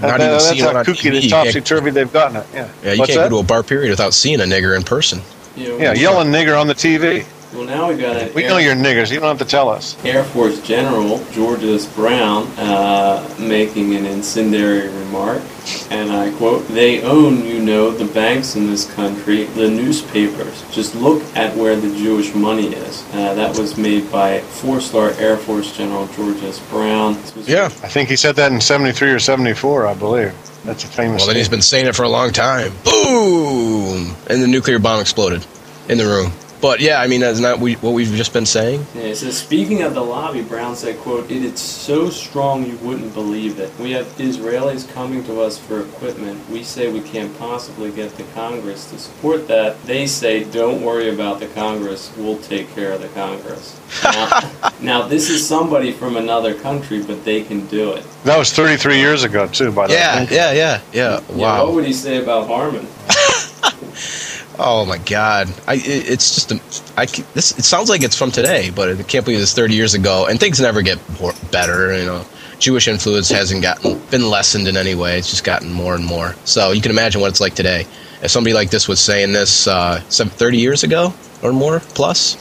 Not 0.01 0.19
that, 0.19 0.21
even 0.21 0.33
that's 0.33 0.49
seeing 0.49 0.65
how 0.65 0.71
it 0.71 0.77
on 0.77 0.85
kooky 0.87 1.11
TV. 1.11 1.21
and 1.21 1.31
topsy 1.31 1.61
turvy 1.61 1.91
they've 1.91 2.11
gotten 2.11 2.37
it. 2.37 2.47
Yeah. 2.55 2.73
Yeah, 2.83 2.93
you 2.93 2.99
What's 3.01 3.11
can't 3.13 3.23
that? 3.25 3.31
go 3.31 3.37
to 3.37 3.45
a 3.45 3.47
bar 3.47 3.63
period 3.63 3.91
without 3.91 4.15
seeing 4.15 4.41
a 4.41 4.45
nigger 4.45 4.75
in 4.75 4.83
person. 4.83 5.21
You 5.57 5.69
know, 5.69 5.77
Yeah, 5.79 5.93
yelling 5.93 6.29
nigger 6.29 6.59
on 6.59 6.67
the 6.69 6.75
TV. 6.75 7.27
Well, 7.53 7.65
now 7.65 7.89
we've 7.89 7.99
got 7.99 8.15
it. 8.17 8.33
We 8.33 8.45
Air, 8.45 8.51
know 8.51 8.59
you're 8.59 8.77
niggers. 8.77 9.11
You 9.11 9.19
don't 9.19 9.29
have 9.29 9.39
to 9.39 9.45
tell 9.45 9.69
us. 9.69 9.97
Air 10.05 10.23
Force 10.23 10.61
General 10.63 11.19
George 11.33 11.65
S. 11.65 11.85
Brown 11.97 12.47
uh, 12.57 13.29
making 13.41 13.97
an 13.97 14.07
incendiary 14.07 14.87
remark, 14.89 15.43
and 15.91 16.13
I 16.13 16.31
quote: 16.37 16.69
"They 16.69 17.03
own, 17.03 17.45
you 17.45 17.59
know, 17.61 17.91
the 17.91 18.05
banks 18.05 18.55
in 18.55 18.69
this 18.71 18.89
country, 18.95 19.45
the 19.47 19.69
newspapers. 19.69 20.63
Just 20.71 20.95
look 20.95 21.25
at 21.37 21.57
where 21.57 21.75
the 21.75 21.89
Jewish 21.97 22.33
money 22.37 22.69
is." 22.69 23.03
Uh, 23.13 23.35
that 23.35 23.59
was 23.59 23.77
made 23.77 24.11
by 24.13 24.39
four-star 24.41 25.11
Air 25.19 25.37
Force 25.37 25.77
General 25.77 26.07
George 26.09 26.41
S. 26.45 26.61
Brown. 26.71 27.15
Yeah. 27.47 27.65
I 27.65 27.89
think 27.89 28.09
he 28.11 28.17
said 28.17 28.37
that 28.37 28.53
in 28.53 28.61
73 28.61 29.11
or 29.11 29.19
74, 29.19 29.89
I 29.89 29.95
believe. 29.95 30.33
That's 30.65 30.85
a 30.85 30.87
famous 30.87 31.23
Well, 31.23 31.27
then 31.29 31.37
he's 31.37 31.47
statement. 31.47 31.51
been 31.51 31.63
saying 31.63 31.87
it 31.87 31.97
for 31.97 32.05
a 32.05 32.09
long 32.09 32.31
time. 32.33 32.73
Boom! 32.85 34.15
And 34.29 34.41
the 34.41 34.47
nuclear 34.47 34.79
bomb 34.79 35.01
exploded 35.01 35.45
in 35.89 35.99
the 35.99 36.07
room. 36.07 36.33
But 36.61 36.81
yeah, 36.81 37.01
I 37.01 37.07
mean, 37.07 37.21
that's 37.21 37.41
not 37.41 37.59
we, 37.59 37.75
what 37.77 37.93
we've 37.93 38.13
just 38.13 38.35
been 38.35 38.45
saying. 38.45 38.85
Yeah, 38.95 39.03
it 39.03 39.17
says, 39.17 39.39
speaking 39.39 39.83
of 39.83 39.95
the 39.95 40.03
lobby, 40.03 40.43
Brown 40.43 40.77
said, 40.77 40.99
quote, 40.99 41.31
it 41.31 41.43
is 41.43 41.59
so 41.59 42.11
strong 42.11 42.67
you 42.67 42.77
wouldn't 42.79 43.15
believe 43.15 43.59
it. 43.59 43.73
We 43.79 43.93
have 43.93 44.05
Israelis 44.19 44.87
coming 44.93 45.25
to 45.25 45.41
us 45.41 45.59
for 45.59 45.81
equipment. 45.81 46.47
We 46.51 46.63
say 46.63 46.93
we 46.93 47.01
can't 47.01 47.37
possibly 47.39 47.91
get 47.91 48.15
the 48.17 48.25
Congress 48.35 48.91
to 48.91 48.99
support 48.99 49.49
that. 49.49 49.83
They 49.85 50.07
say, 50.07 50.45
don't 50.45 50.83
worry 50.83 51.09
about 51.09 51.41
the 51.41 51.47
Congress. 51.49 52.13
We'll 52.19 52.39
take 52.39 52.71
care 52.75 52.93
of 52.93 53.01
the 53.01 53.09
Congress. 53.09 53.81
now, 54.05 54.71
now, 54.83 55.09
this 55.09 55.31
is 55.31 55.47
somebody 55.47 55.93
from 55.93 56.17
another 56.17 56.55
country, 56.55 57.03
but 57.03 57.25
they 57.25 57.43
can 57.43 57.67
do 57.69 57.93
it. 57.93 58.05
That 58.25 58.37
was 58.39 58.53
33 58.53 58.99
years 58.99 59.25
ago, 59.25 59.47
too, 59.47 59.73
by 59.73 59.87
the 59.87 59.95
Yeah, 59.95 60.25
way. 60.25 60.29
yeah, 60.31 60.53
yeah, 60.53 60.81
yeah. 60.93 61.21
Yeah, 61.35 61.63
what 61.63 61.73
would 61.73 61.87
he 61.87 61.95
say 61.95 62.23
about 62.23 62.49
Harman? 62.49 62.87
Oh 64.63 64.85
my 64.85 64.99
God! 64.99 65.49
I 65.67 65.77
it, 65.77 65.87
it's 65.87 66.35
just 66.35 66.53
a, 66.53 66.61
I 67.01 67.07
this 67.33 67.59
it 67.59 67.65
sounds 67.65 67.89
like 67.89 68.03
it's 68.03 68.15
from 68.15 68.31
today, 68.31 68.69
but 68.69 68.91
I 68.91 69.03
can't 69.05 69.25
believe 69.25 69.41
it's 69.41 69.55
30 69.55 69.75
years 69.75 69.95
ago. 69.95 70.27
And 70.27 70.39
things 70.39 70.61
never 70.61 70.83
get 70.83 70.99
more, 71.19 71.33
better. 71.51 71.97
You 71.97 72.05
know, 72.05 72.27
Jewish 72.59 72.87
influence 72.87 73.31
hasn't 73.31 73.63
gotten 73.63 73.99
been 74.11 74.29
lessened 74.29 74.69
in 74.69 74.77
any 74.77 74.95
way. 74.95 75.17
It's 75.17 75.31
just 75.31 75.45
gotten 75.45 75.73
more 75.73 75.95
and 75.95 76.05
more. 76.05 76.35
So 76.45 76.73
you 76.73 76.83
can 76.83 76.91
imagine 76.91 77.23
what 77.23 77.29
it's 77.29 77.41
like 77.41 77.55
today. 77.55 77.87
If 78.23 78.31
somebody 78.31 78.53
like 78.53 78.69
this 78.69 78.87
was 78.87 79.01
saying 79.01 79.33
this 79.33 79.67
uh, 79.67 80.03
some 80.11 80.29
30 80.29 80.59
years 80.59 80.83
ago 80.83 81.15
or 81.43 81.55
more 81.55 81.81
plus, 81.81 82.37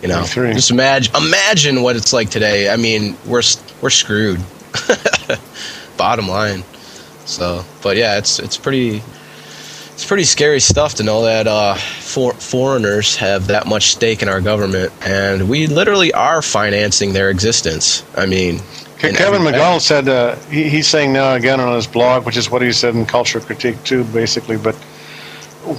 you 0.00 0.06
know, 0.06 0.22
just 0.22 0.70
imagine 0.70 1.12
imagine 1.16 1.82
what 1.82 1.96
it's 1.96 2.12
like 2.12 2.30
today. 2.30 2.70
I 2.70 2.76
mean, 2.76 3.16
we're 3.26 3.42
we're 3.80 3.90
screwed. 3.90 4.40
Bottom 5.96 6.28
line. 6.28 6.62
So, 7.26 7.64
but 7.82 7.96
yeah, 7.96 8.16
it's 8.16 8.38
it's 8.38 8.56
pretty 8.56 9.02
it's 9.94 10.04
pretty 10.04 10.24
scary 10.24 10.58
stuff 10.58 10.94
to 10.94 11.04
know 11.04 11.22
that 11.22 11.46
uh, 11.46 11.74
for, 11.74 12.34
foreigners 12.34 13.14
have 13.16 13.46
that 13.46 13.66
much 13.66 13.92
stake 13.92 14.22
in 14.22 14.28
our 14.28 14.40
government, 14.40 14.92
and 15.06 15.48
we 15.48 15.68
literally 15.68 16.12
are 16.12 16.42
financing 16.42 17.12
their 17.12 17.30
existence. 17.30 18.04
I 18.16 18.26
mean, 18.26 18.58
Kevin 18.98 19.44
MacDonald 19.44 19.82
said 19.82 20.08
uh, 20.08 20.34
he, 20.50 20.68
he's 20.68 20.88
saying 20.88 21.12
now 21.12 21.34
again 21.34 21.60
on 21.60 21.76
his 21.76 21.86
blog, 21.86 22.26
which 22.26 22.36
is 22.36 22.50
what 22.50 22.60
he 22.60 22.72
said 22.72 22.96
in 22.96 23.06
Culture 23.06 23.38
Critique 23.38 23.82
too, 23.84 24.02
basically. 24.04 24.56
But 24.56 24.74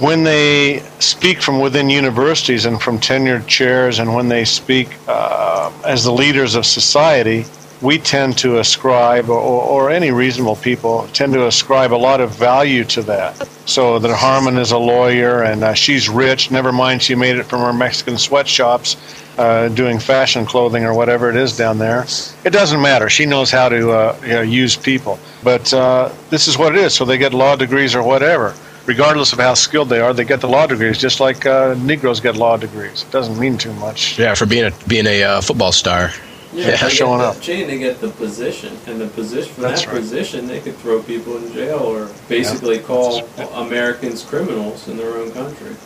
when 0.00 0.24
they 0.24 0.80
speak 0.98 1.42
from 1.42 1.60
within 1.60 1.90
universities 1.90 2.64
and 2.64 2.80
from 2.80 2.98
tenured 2.98 3.46
chairs, 3.46 3.98
and 3.98 4.14
when 4.14 4.28
they 4.28 4.46
speak 4.46 4.88
uh, 5.08 5.70
as 5.84 6.04
the 6.04 6.12
leaders 6.12 6.54
of 6.54 6.64
society, 6.64 7.44
we 7.82 7.98
tend 7.98 8.38
to 8.38 8.58
ascribe, 8.58 9.28
or, 9.28 9.38
or 9.38 9.90
any 9.90 10.10
reasonable 10.10 10.56
people 10.56 11.06
tend 11.12 11.32
to 11.34 11.46
ascribe 11.46 11.92
a 11.92 11.96
lot 11.96 12.20
of 12.20 12.30
value 12.34 12.84
to 12.84 13.02
that. 13.02 13.36
So 13.66 13.98
that 13.98 14.14
Harman 14.16 14.56
is 14.58 14.72
a 14.72 14.78
lawyer 14.78 15.42
and 15.42 15.62
uh, 15.62 15.74
she's 15.74 16.08
rich. 16.08 16.50
Never 16.50 16.72
mind, 16.72 17.02
she 17.02 17.14
made 17.14 17.36
it 17.36 17.44
from 17.44 17.60
her 17.60 17.72
Mexican 17.72 18.16
sweatshops 18.16 18.96
uh, 19.38 19.68
doing 19.68 19.98
fashion 19.98 20.46
clothing 20.46 20.84
or 20.84 20.94
whatever 20.94 21.28
it 21.28 21.36
is 21.36 21.56
down 21.56 21.78
there. 21.78 22.06
It 22.44 22.50
doesn't 22.50 22.80
matter. 22.80 23.08
She 23.10 23.26
knows 23.26 23.50
how 23.50 23.68
to 23.68 23.90
uh, 23.90 24.18
you 24.22 24.28
know, 24.28 24.42
use 24.42 24.76
people. 24.76 25.18
But 25.42 25.72
uh, 25.74 26.12
this 26.30 26.48
is 26.48 26.56
what 26.56 26.74
it 26.74 26.78
is. 26.78 26.94
So 26.94 27.04
they 27.04 27.18
get 27.18 27.34
law 27.34 27.56
degrees 27.56 27.94
or 27.94 28.02
whatever. 28.02 28.54
Regardless 28.86 29.32
of 29.32 29.40
how 29.40 29.54
skilled 29.54 29.88
they 29.88 29.98
are, 30.00 30.14
they 30.14 30.24
get 30.24 30.40
the 30.40 30.48
law 30.48 30.66
degrees, 30.66 30.96
just 30.96 31.18
like 31.18 31.44
uh, 31.44 31.74
Negroes 31.74 32.20
get 32.20 32.36
law 32.36 32.56
degrees. 32.56 33.02
It 33.02 33.10
doesn't 33.10 33.36
mean 33.36 33.58
too 33.58 33.72
much. 33.74 34.16
yeah, 34.16 34.34
for 34.34 34.46
being 34.46 34.66
a 34.66 34.72
being 34.86 35.06
a 35.06 35.24
uh, 35.24 35.40
football 35.40 35.72
star. 35.72 36.12
Yeah, 36.56 36.68
Yeah, 36.70 36.76
they 36.76 36.88
showing 36.88 37.18
get 37.20 37.26
up. 37.28 37.34
the, 37.36 37.40
Jane, 37.42 37.66
they 37.66 37.78
get 37.78 38.00
the 38.00 38.08
position, 38.08 38.76
and 38.86 38.98
the 39.00 39.08
position 39.08 39.52
for 39.54 39.60
That's 39.60 39.82
that 39.84 39.92
right. 39.92 40.00
position, 40.00 40.46
they 40.46 40.60
could 40.60 40.74
throw 40.78 41.02
people 41.02 41.36
in 41.36 41.52
jail 41.52 41.78
or 41.80 42.08
basically 42.28 42.78
call 42.78 43.26
Americans 43.54 44.22
criminals 44.24 44.88
in 44.88 44.96
their 44.96 45.18
own 45.18 45.30
country. 45.32 45.76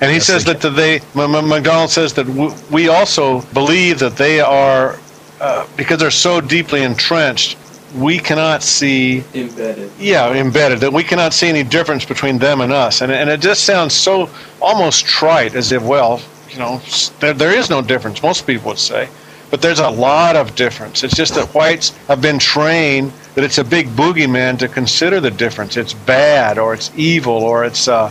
And 0.00 0.10
he 0.10 0.18
says 0.18 0.44
that 0.46 0.60
the, 0.60 0.70
they, 0.70 1.00
M- 1.14 1.34
M- 1.36 1.48
MacDonald 1.48 1.90
says 1.90 2.12
that 2.14 2.24
w- 2.26 2.52
we 2.72 2.88
also 2.88 3.42
believe 3.52 4.00
that 4.00 4.16
they 4.16 4.40
are, 4.40 4.98
uh, 5.40 5.66
because 5.76 6.00
they're 6.00 6.10
so 6.10 6.40
deeply 6.40 6.82
entrenched, 6.82 7.56
we 7.96 8.18
cannot 8.18 8.64
see 8.64 9.22
Embedded. 9.34 9.88
yeah, 10.00 10.32
embedded. 10.32 10.80
That 10.80 10.92
we 10.92 11.04
cannot 11.04 11.32
see 11.32 11.46
any 11.48 11.62
difference 11.62 12.04
between 12.04 12.38
them 12.38 12.60
and 12.60 12.72
us, 12.72 13.02
and 13.02 13.12
and 13.12 13.30
it 13.30 13.38
just 13.40 13.62
sounds 13.62 13.94
so 13.94 14.28
almost 14.60 15.06
trite, 15.06 15.54
as 15.54 15.70
if 15.70 15.80
well, 15.84 16.20
you 16.50 16.58
know, 16.58 16.82
there 17.20 17.32
there 17.32 17.56
is 17.56 17.70
no 17.70 17.80
difference. 17.80 18.20
Most 18.20 18.48
people 18.48 18.70
would 18.70 18.80
say, 18.80 19.08
but 19.50 19.62
there's 19.62 19.78
a 19.78 19.90
lot 19.90 20.36
of 20.36 20.54
difference. 20.54 21.04
It's 21.04 21.14
just 21.14 21.34
that 21.34 21.54
whites 21.54 21.90
have 22.08 22.20
been 22.20 22.38
trained 22.38 23.12
that 23.34 23.44
it's 23.44 23.58
a 23.58 23.64
big 23.64 23.88
boogeyman 23.88 24.58
to 24.58 24.68
consider 24.68 25.20
the 25.20 25.30
difference. 25.30 25.76
It's 25.76 25.94
bad, 25.94 26.58
or 26.58 26.74
it's 26.74 26.90
evil, 26.96 27.34
or 27.34 27.64
it's. 27.64 27.88
Uh, 27.88 28.10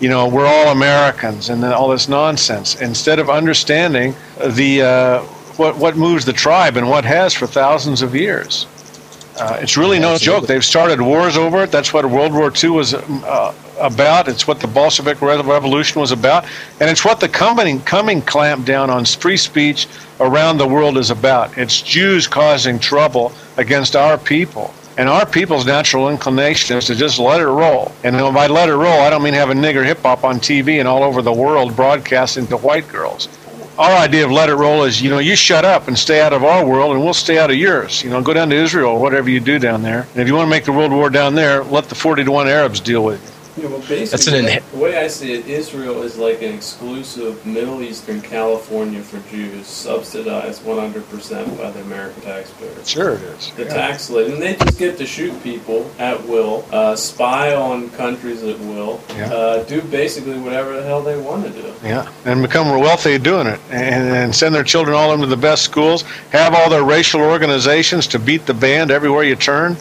you 0.00 0.08
know, 0.08 0.26
we're 0.26 0.46
all 0.46 0.72
Americans, 0.72 1.48
and 1.48 1.62
then 1.62 1.72
all 1.72 1.88
this 1.88 2.08
nonsense. 2.08 2.80
Instead 2.80 3.20
of 3.20 3.30
understanding 3.30 4.16
the 4.44 4.82
uh, 4.82 5.22
what 5.56 5.76
what 5.76 5.96
moves 5.96 6.24
the 6.24 6.32
tribe 6.32 6.76
and 6.76 6.88
what 6.88 7.04
has 7.04 7.32
for 7.32 7.46
thousands 7.46 8.02
of 8.02 8.14
years. 8.14 8.66
Uh, 9.38 9.58
it's 9.60 9.76
really 9.76 9.98
no 9.98 10.18
joke. 10.18 10.46
They've 10.46 10.64
started 10.64 11.00
wars 11.00 11.36
over 11.36 11.62
it. 11.62 11.70
That's 11.70 11.92
what 11.92 12.04
World 12.04 12.32
War 12.32 12.52
II 12.52 12.70
was 12.70 12.94
uh, 12.94 13.54
about. 13.82 14.28
It's 14.28 14.46
what 14.46 14.60
the 14.60 14.66
Bolshevik 14.66 15.20
Revolution 15.20 16.00
was 16.00 16.12
about, 16.12 16.44
and 16.80 16.88
it's 16.88 17.04
what 17.04 17.20
the 17.20 17.28
coming 17.28 17.80
coming 17.82 18.22
clampdown 18.22 18.88
on 18.88 19.04
free 19.04 19.36
speech 19.36 19.86
around 20.20 20.58
the 20.58 20.66
world 20.66 20.96
is 20.98 21.10
about. 21.10 21.56
It's 21.58 21.82
Jews 21.82 22.26
causing 22.26 22.78
trouble 22.78 23.32
against 23.56 23.96
our 23.96 24.16
people. 24.16 24.72
And 24.98 25.08
our 25.08 25.24
people's 25.24 25.64
natural 25.64 26.10
inclination 26.10 26.76
is 26.76 26.84
to 26.86 26.94
just 26.94 27.18
let 27.18 27.40
it 27.40 27.46
roll. 27.46 27.92
And 28.04 28.16
by 28.34 28.46
let 28.46 28.68
it 28.68 28.74
roll, 28.74 29.00
I 29.00 29.08
don't 29.08 29.22
mean 29.22 29.32
having 29.32 29.56
nigger 29.56 29.84
hip 29.84 30.00
hop 30.02 30.22
on 30.22 30.38
TV 30.38 30.80
and 30.80 30.86
all 30.86 31.02
over 31.02 31.22
the 31.22 31.32
world 31.32 31.74
broadcasting 31.74 32.46
to 32.48 32.58
white 32.58 32.86
girls 32.88 33.28
our 33.78 33.96
idea 33.96 34.24
of 34.24 34.30
let 34.30 34.48
it 34.48 34.54
roll 34.54 34.84
is, 34.84 35.00
you 35.00 35.10
know, 35.10 35.18
you 35.18 35.34
shut 35.34 35.64
up 35.64 35.88
and 35.88 35.98
stay 35.98 36.20
out 36.20 36.32
of 36.32 36.44
our 36.44 36.64
world, 36.64 36.94
and 36.94 37.02
we'll 37.02 37.14
stay 37.14 37.38
out 37.38 37.50
of 37.50 37.56
yours. 37.56 38.02
You 38.02 38.10
know, 38.10 38.22
go 38.22 38.34
down 38.34 38.50
to 38.50 38.56
Israel 38.56 38.92
or 38.92 39.00
whatever 39.00 39.30
you 39.30 39.40
do 39.40 39.58
down 39.58 39.82
there. 39.82 40.06
And 40.12 40.22
if 40.22 40.28
you 40.28 40.34
want 40.34 40.46
to 40.46 40.50
make 40.50 40.64
the 40.64 40.72
world 40.72 40.92
war 40.92 41.08
down 41.08 41.34
there, 41.34 41.64
let 41.64 41.84
the 41.84 41.94
40 41.94 42.24
to 42.24 42.30
1 42.30 42.48
Arabs 42.48 42.80
deal 42.80 43.04
with 43.04 43.22
you. 43.24 43.41
Yeah, 43.56 43.66
well, 43.66 43.80
basically, 43.80 44.06
That's 44.06 44.26
an 44.28 44.44
inhe- 44.46 44.70
the 44.70 44.78
way 44.78 44.96
I 44.96 45.08
see 45.08 45.34
it, 45.34 45.46
Israel 45.46 46.02
is 46.02 46.16
like 46.16 46.40
an 46.40 46.54
exclusive 46.54 47.44
Middle 47.44 47.82
Eastern 47.82 48.22
California 48.22 49.02
for 49.02 49.18
Jews, 49.30 49.66
subsidized 49.66 50.62
100% 50.64 51.58
by 51.58 51.70
the 51.70 51.80
American 51.82 52.22
taxpayers. 52.22 52.88
Sure 52.88 53.12
it 53.14 53.20
is. 53.22 53.52
The 53.56 53.64
Yeah. 53.64 53.74
tax 53.74 54.08
lid, 54.08 54.30
and 54.30 54.40
they 54.40 54.54
just 54.54 54.78
get 54.78 54.96
to 54.96 55.06
shoot 55.06 55.42
people 55.42 55.90
at 55.98 56.26
will, 56.26 56.64
uh, 56.72 56.96
spy 56.96 57.54
on 57.54 57.90
countries 57.90 58.42
at 58.42 58.58
will, 58.60 59.00
Yeah. 59.16 59.26
uh, 59.32 59.62
do 59.64 59.82
basically 59.82 60.38
whatever 60.38 60.74
the 60.74 60.82
hell 60.84 61.02
they 61.02 61.18
want 61.18 61.44
to 61.44 61.50
do. 61.50 61.68
Yeah, 61.84 62.06
and 62.24 62.40
become 62.40 62.70
wealthy 62.78 63.18
doing 63.18 63.46
it, 63.48 63.60
and, 63.70 64.14
and 64.14 64.34
send 64.34 64.54
their 64.54 64.64
children 64.64 64.96
all 64.96 65.12
into 65.12 65.26
the 65.26 65.36
best 65.36 65.62
schools. 65.62 66.04
Have 66.30 66.54
all 66.54 66.70
their 66.70 66.84
racial 66.84 67.20
organizations 67.20 68.06
to 68.08 68.18
beat 68.18 68.46
the 68.46 68.54
band 68.54 68.90
everywhere 68.90 69.24
you 69.24 69.36
turn. 69.36 69.76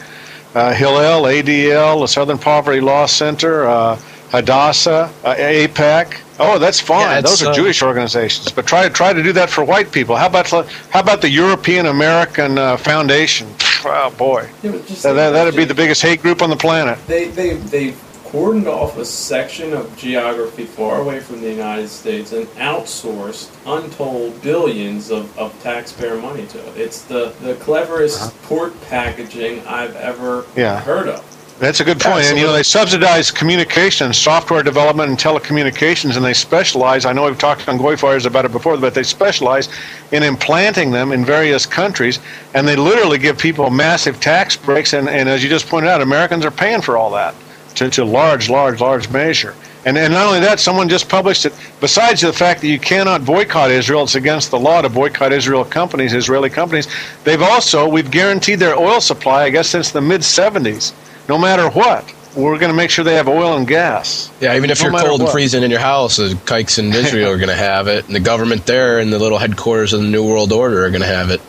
Uh, 0.53 0.73
Hillel, 0.73 1.23
ADL, 1.23 2.01
the 2.01 2.07
Southern 2.07 2.37
Poverty 2.37 2.81
Law 2.81 3.05
Center, 3.05 3.65
uh, 3.65 3.95
Hadassah, 4.31 5.11
uh, 5.23 5.35
AIPAC. 5.35 6.19
Oh, 6.39 6.57
that's 6.57 6.79
fine. 6.79 7.17
Yeah, 7.17 7.21
Those 7.21 7.43
are 7.43 7.51
uh, 7.51 7.53
Jewish 7.53 7.81
organizations. 7.81 8.51
But 8.51 8.65
try 8.65 8.89
try 8.89 9.13
to 9.13 9.21
do 9.21 9.31
that 9.33 9.49
for 9.49 9.63
white 9.63 9.91
people. 9.91 10.15
How 10.15 10.27
about 10.27 10.49
how 10.49 10.99
about 10.99 11.21
the 11.21 11.29
European 11.29 11.85
American 11.85 12.57
uh, 12.57 12.77
Foundation? 12.77 13.47
Oh 13.85 14.13
boy, 14.17 14.49
Yeah, 14.61 14.71
but 14.71 14.85
just 14.87 15.03
that, 15.03 15.09
think 15.09 15.15
that, 15.15 15.29
about 15.29 15.31
that'd 15.31 15.55
be 15.55 15.65
the 15.65 15.75
biggest 15.75 16.01
hate 16.01 16.21
group 16.21 16.41
on 16.41 16.49
the 16.49 16.55
planet. 16.55 16.99
They 17.07 17.27
they 17.27 17.55
they 17.55 17.93
cordoned 18.31 18.65
off 18.65 18.97
a 18.97 19.03
section 19.03 19.73
of 19.73 19.95
geography 19.97 20.63
far 20.63 21.01
away 21.01 21.19
from 21.19 21.41
the 21.41 21.49
United 21.49 21.89
States 21.89 22.31
and 22.31 22.47
outsourced 22.51 23.51
untold 23.65 24.41
billions 24.41 25.11
of, 25.11 25.37
of 25.37 25.51
taxpayer 25.61 26.15
money 26.15 26.47
to 26.47 26.57
it. 26.69 26.77
It's 26.77 27.01
the, 27.01 27.33
the 27.41 27.55
cleverest 27.55 28.21
uh-huh. 28.21 28.31
port 28.43 28.81
packaging 28.83 29.67
I've 29.67 29.97
ever 29.97 30.45
Yeah. 30.55 30.79
heard 30.79 31.09
of. 31.09 31.27
That's 31.59 31.81
a 31.81 31.83
good 31.83 31.99
point. 31.99 32.23
And 32.23 32.39
you 32.39 32.45
know, 32.45 32.53
they 32.53 32.63
subsidize 32.63 33.29
communication, 33.29 34.13
software 34.13 34.63
development, 34.63 35.09
and 35.09 35.17
telecommunications, 35.19 36.15
and 36.15 36.25
they 36.25 36.33
specialize. 36.33 37.05
I 37.05 37.13
know 37.13 37.25
we've 37.25 37.37
talked 37.37 37.67
on 37.67 37.77
GoyFires 37.77 38.25
about 38.25 38.45
it 38.45 38.51
before, 38.51 38.77
but 38.77 38.95
they 38.95 39.03
specialize 39.03 39.69
in 40.11 40.23
implanting 40.23 40.89
them 40.89 41.11
in 41.11 41.23
various 41.23 41.67
countries, 41.67 42.17
and 42.55 42.67
they 42.67 42.75
literally 42.75 43.19
give 43.19 43.37
people 43.37 43.69
massive 43.69 44.19
tax 44.19 44.55
breaks. 44.55 44.93
And, 44.93 45.07
and 45.07 45.29
as 45.29 45.43
you 45.43 45.49
just 45.49 45.67
pointed 45.67 45.89
out, 45.89 46.01
Americans 46.01 46.45
are 46.45 46.51
paying 46.51 46.81
for 46.81 46.97
all 46.97 47.11
that 47.11 47.35
to, 47.76 47.89
to 47.89 48.06
large, 48.06 48.49
large, 48.49 48.80
large 48.81 49.10
measure. 49.10 49.56
And, 49.84 49.98
and 49.98 50.14
not 50.14 50.27
only 50.27 50.39
that, 50.41 50.60
someone 50.60 50.89
just 50.89 51.10
published 51.10 51.45
it. 51.45 51.53
Besides 51.80 52.22
the 52.22 52.31
fact 52.31 52.61
that 52.61 52.68
you 52.68 52.80
cannot 52.80 53.26
boycott 53.26 53.72
Israel, 53.72 54.03
it's 54.03 54.15
against 54.15 54.52
the 54.52 54.60
law 54.60 54.81
to 54.81 54.89
boycott 54.89 55.34
Israel 55.34 55.65
companies, 55.65 56.14
Israeli 56.14 56.52
companies. 56.52 56.88
They've 57.23 57.41
also 57.41 57.88
we've 57.88 58.11
guaranteed 58.11 58.60
their 58.60 58.77
oil 58.77 59.02
supply, 59.02 59.43
I 59.43 59.49
guess, 59.49 59.68
since 59.68 59.91
the 59.91 60.02
mid 60.02 60.22
'70s. 60.22 60.93
No 61.27 61.39
matter 61.39 61.69
what, 61.69 62.14
we're 62.35 62.60
going 62.60 62.72
to 62.72 62.77
make 62.77 62.89
sure 62.89 63.03
they 63.03 63.15
have 63.15 63.27
oil 63.27 63.57
and 63.57 63.68
gas. 63.68 64.31
Yeah, 64.39 64.56
even 64.56 64.69
if 64.69 64.81
No 64.81 64.89
you're 64.89 64.99
cold 64.99 65.22
and 65.22 65.30
freezing 65.30 65.64
in 65.64 65.72
your 65.72 65.80
house, 65.80 66.18
the 66.18 66.39
kikes 66.45 66.77
in 66.77 66.93
Israel 66.93 67.31
are 67.31 67.38
going 67.38 67.49
to 67.49 67.56
have 67.56 67.88
it, 67.88 68.06
and 68.06 68.15
the 68.15 68.19
government 68.19 68.65
there 68.65 68.99
and 68.99 69.11
the 69.11 69.19
little 69.19 69.38
headquarters 69.38 69.93
of 69.93 70.02
the 70.02 70.07
New 70.07 70.26
World 70.27 70.52
Order 70.52 70.85
are 70.85 70.89
going 70.89 71.02
to 71.02 71.07
have 71.07 71.30
it. 71.30 71.41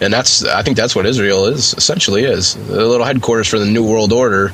And 0.00 0.12
that's, 0.12 0.44
I 0.44 0.62
think 0.62 0.76
that's 0.76 0.96
what 0.96 1.06
Israel 1.06 1.46
is, 1.46 1.74
essentially 1.74 2.24
is. 2.24 2.54
The 2.54 2.86
little 2.86 3.06
headquarters 3.06 3.46
for 3.48 3.58
the 3.58 3.66
New 3.66 3.84
World 3.84 4.12
Order, 4.12 4.52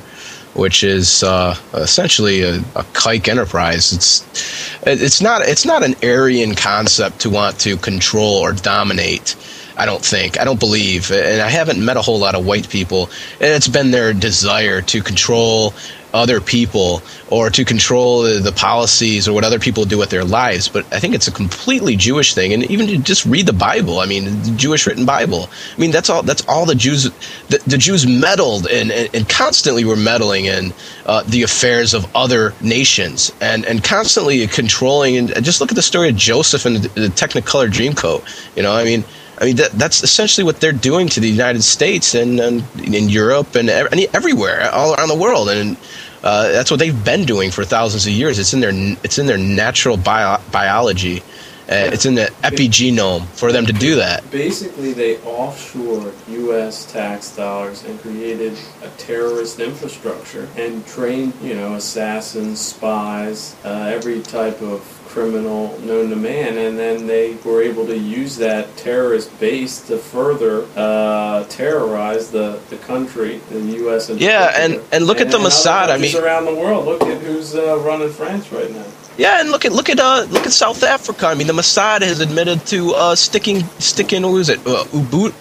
which 0.55 0.83
is 0.83 1.23
uh, 1.23 1.57
essentially 1.75 2.43
a, 2.43 2.57
a 2.57 2.85
kike 2.95 3.29
enterprise. 3.29 3.93
It's, 3.93 4.77
it's 4.87 5.20
not, 5.20 5.43
it's 5.43 5.65
not 5.65 5.83
an 5.83 5.95
Aryan 6.03 6.55
concept 6.55 7.20
to 7.20 7.31
want 7.31 7.59
to 7.61 7.77
control 7.77 8.35
or 8.35 8.53
dominate. 8.53 9.37
I 9.77 9.87
don't 9.87 10.05
think. 10.05 10.41
I 10.41 10.45
don't 10.45 10.59
believe. 10.59 11.12
And 11.12 11.41
I 11.41 11.49
haven't 11.49 11.83
met 11.83 11.97
a 11.97 12.03
whole 12.03 12.19
lot 12.19 12.35
of 12.35 12.45
white 12.45 12.69
people. 12.69 13.11
And 13.35 13.55
it's 13.55 13.69
been 13.69 13.93
their 13.93 14.12
desire 14.12 14.83
to 14.83 15.03
control 15.03 15.73
other 16.15 16.41
people 16.41 17.03
or 17.31 17.51
to 17.51 17.65
control 17.65 18.23
the, 18.23 18.53
policies 18.59 19.29
or 19.29 19.33
what 19.33 19.45
other 19.45 19.59
people 19.59 19.85
do 19.85 19.99
with 19.99 20.11
their 20.11 20.25
lives. 20.25 20.69
But 20.69 20.91
I 20.93 20.99
think 20.99 21.15
it's 21.15 21.29
a 21.29 21.33
completely 21.33 21.97
Jewish 21.97 22.35
thing. 22.35 22.53
And 22.53 22.65
even 22.71 22.87
to 22.89 22.99
just 22.99 23.25
read 23.27 23.47
the 23.47 23.53
Bible, 23.53 24.01
I 24.01 24.07
mean, 24.07 24.25
the 24.43 24.55
Jewish 24.57 24.87
written 24.87 25.05
Bible. 25.05 25.49
I 25.77 25.81
mean, 25.81 25.91
that's 25.91 26.11
all. 26.11 26.23
That's 26.23 26.45
all 26.49 26.67
the 26.67 26.75
Jews. 26.75 27.05
The, 27.49 27.63
the 27.67 27.79
Jews 27.79 28.07
meddled 28.07 28.67
and, 28.67 28.91
and, 28.91 29.15
and 29.15 29.29
constantly 29.29 29.85
were 29.85 29.97
meddling 29.97 30.47
in 30.47 30.73
uh, 31.07 31.23
the 31.25 31.43
affairs 31.43 31.95
of 31.95 32.07
other 32.17 32.55
nations 32.61 33.31
and 33.41 33.65
and 33.65 33.85
constantly 33.85 34.47
controlling. 34.47 35.17
And 35.17 35.45
just 35.45 35.61
look 35.61 35.71
at 35.71 35.77
the 35.77 35.83
story 35.83 36.09
of 36.09 36.17
Joseph 36.17 36.65
and 36.65 36.77
the 36.77 37.09
Technicolor 37.09 37.69
Dreamcoat. 37.69 38.57
You 38.57 38.63
know, 38.63 38.73
I 38.73 38.85
mean. 38.85 39.05
I 39.40 39.44
mean, 39.44 39.56
that, 39.56 39.73
that's 39.73 40.02
essentially 40.02 40.44
what 40.44 40.60
they're 40.60 40.73
doing 40.73 41.09
to 41.10 41.20
the 41.20 41.28
United 41.28 41.62
States 41.62 42.15
and, 42.15 42.40
and 42.40 42.65
in 42.82 43.09
Europe 43.09 43.55
and 43.55 43.70
ev- 43.70 43.93
and 43.93 44.01
everywhere, 44.12 44.69
all 44.73 44.94
around 44.94 45.09
the 45.09 45.16
world, 45.16 45.48
and 45.48 45.77
uh, 46.24 46.51
that's 46.51 46.70
what 46.70 46.81
they've 46.81 47.05
been 47.05 47.24
doing 47.24 47.51
for 47.51 47.65
thousands 47.65 48.06
of 48.06 48.12
years. 48.12 48.39
It's 48.39 48.52
in 48.52 48.60
their 48.60 48.73
it's 49.05 49.19
in 49.19 49.27
their 49.27 49.39
natural 49.39 49.97
bio- 49.97 50.40
biology. 50.51 51.23
Uh, 51.70 51.90
it's 51.93 52.06
in 52.06 52.15
the 52.15 52.32
epigenome 52.43 53.27
for 53.27 53.52
them 53.52 53.66
to 53.66 53.74
do 53.74 53.97
that. 53.97 54.28
Basically, 54.31 54.94
they 54.94 55.16
offshored 55.16 56.15
U.S. 56.28 56.90
tax 56.90 57.36
dollars 57.36 57.85
and 57.85 58.01
created 58.01 58.56
a 58.82 58.89
terrorist 58.97 59.60
infrastructure 59.60 60.48
and 60.56 60.86
trained, 60.86 61.35
you 61.43 61.55
know, 61.55 61.74
assassins, 61.74 62.59
spies, 62.59 63.55
uh, 63.66 63.93
every 63.93 64.23
type 64.23 64.62
of 64.62 64.81
criminal 65.19 65.77
known 65.81 66.11
to 66.11 66.16
man, 66.16 66.57
and 66.59 66.78
then 66.78 67.07
they 67.07 67.35
were 67.45 67.61
able 67.61 67.85
to 67.86 67.99
use 67.99 68.36
that 68.36 68.77
terrorist 68.77 69.28
base 69.40 69.81
to 69.89 69.99
further 69.99 70.65
uh, 70.77 71.45
terrorize 71.45 72.31
the, 72.31 72.61
the 72.70 72.77
country, 72.78 73.39
the 73.51 73.61
U.S. 73.82 74.11
in 74.11 74.19
Yeah, 74.19 74.53
and- 74.57 74.81
and 74.93 75.07
look 75.07 75.20
at 75.20 75.31
the 75.31 75.39
Mossad, 75.39 75.89
I 75.90 75.99
mean- 75.99 76.16
around 76.16 76.45
the 76.45 76.55
world. 76.55 76.86
Look 76.86 77.03
at 77.03 77.20
who's 77.23 77.55
uh, 77.57 77.78
running 77.81 78.11
France 78.11 78.53
right 78.53 78.70
now. 78.70 78.85
Yeah, 79.16 79.40
and 79.40 79.51
look 79.51 79.65
at 79.65 79.73
look 79.73 79.89
at 79.90 79.99
uh 79.99 80.27
look 80.31 80.47
at 80.47 80.53
South 80.53 80.85
Africa. 80.85 81.27
I 81.27 81.35
mean, 81.35 81.49
the 81.49 81.53
Mossad 81.53 82.03
has 82.03 82.20
admitted 82.20 82.65
to 82.66 82.95
uh 82.95 83.16
sticking 83.16 83.65
sticking 83.81 84.23
what 84.23 84.31
was 84.35 84.49
it 84.49 84.61
uh, 84.61 84.85
Ubu- 84.93 85.32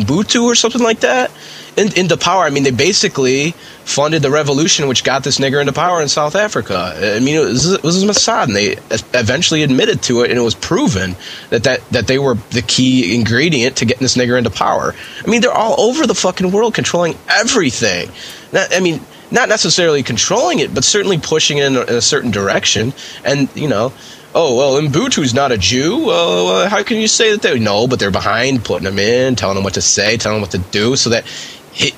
Ubuntu 0.00 0.44
or 0.44 0.54
something 0.54 0.80
like 0.82 1.00
that 1.00 1.30
in, 1.76 1.96
into 1.96 2.16
power. 2.16 2.44
I 2.44 2.50
mean, 2.50 2.62
they 2.62 2.70
basically 2.70 3.52
funded 3.84 4.22
the 4.22 4.30
revolution 4.30 4.88
which 4.88 5.04
got 5.04 5.24
this 5.24 5.38
nigger 5.38 5.60
into 5.60 5.72
power 5.72 6.02
in 6.02 6.08
South 6.08 6.34
Africa. 6.34 6.94
I 6.96 7.20
mean, 7.20 7.36
it 7.36 7.44
was, 7.44 7.72
it 7.72 7.82
was 7.82 8.04
Mossad, 8.04 8.44
and 8.44 8.56
they 8.56 8.76
eventually 9.18 9.62
admitted 9.62 10.02
to 10.04 10.22
it, 10.22 10.30
and 10.30 10.38
it 10.38 10.42
was 10.42 10.54
proven 10.54 11.16
that, 11.50 11.64
that 11.64 11.88
that 11.90 12.06
they 12.06 12.18
were 12.18 12.34
the 12.50 12.62
key 12.62 13.14
ingredient 13.14 13.76
to 13.76 13.84
getting 13.84 14.02
this 14.02 14.16
nigger 14.16 14.36
into 14.36 14.50
power. 14.50 14.94
I 15.24 15.30
mean, 15.30 15.40
they're 15.40 15.52
all 15.52 15.80
over 15.80 16.06
the 16.06 16.14
fucking 16.14 16.50
world, 16.50 16.74
controlling 16.74 17.16
everything. 17.28 18.10
Not, 18.52 18.74
I 18.74 18.80
mean 18.80 19.00
not 19.30 19.48
necessarily 19.48 20.02
controlling 20.02 20.58
it, 20.60 20.74
but 20.74 20.84
certainly 20.84 21.18
pushing 21.18 21.58
it 21.58 21.64
in 21.66 21.76
a, 21.76 21.80
in 21.82 21.94
a 21.96 22.00
certain 22.00 22.30
direction. 22.30 22.92
And 23.24 23.48
you 23.54 23.68
know, 23.68 23.92
oh 24.34 24.56
well, 24.56 24.80
Mbutu's 24.80 25.34
not 25.34 25.52
a 25.52 25.58
Jew. 25.58 26.10
Uh, 26.10 26.68
how 26.68 26.82
can 26.82 26.98
you 26.98 27.08
say 27.08 27.32
that 27.32 27.42
they 27.42 27.58
no? 27.58 27.86
But 27.86 27.98
they're 27.98 28.10
behind 28.10 28.64
putting 28.64 28.86
him 28.86 28.98
in, 28.98 29.36
telling 29.36 29.56
him 29.56 29.64
what 29.64 29.74
to 29.74 29.82
say, 29.82 30.16
telling 30.16 30.36
him 30.36 30.42
what 30.42 30.52
to 30.52 30.58
do, 30.58 30.96
so 30.96 31.10
that 31.10 31.24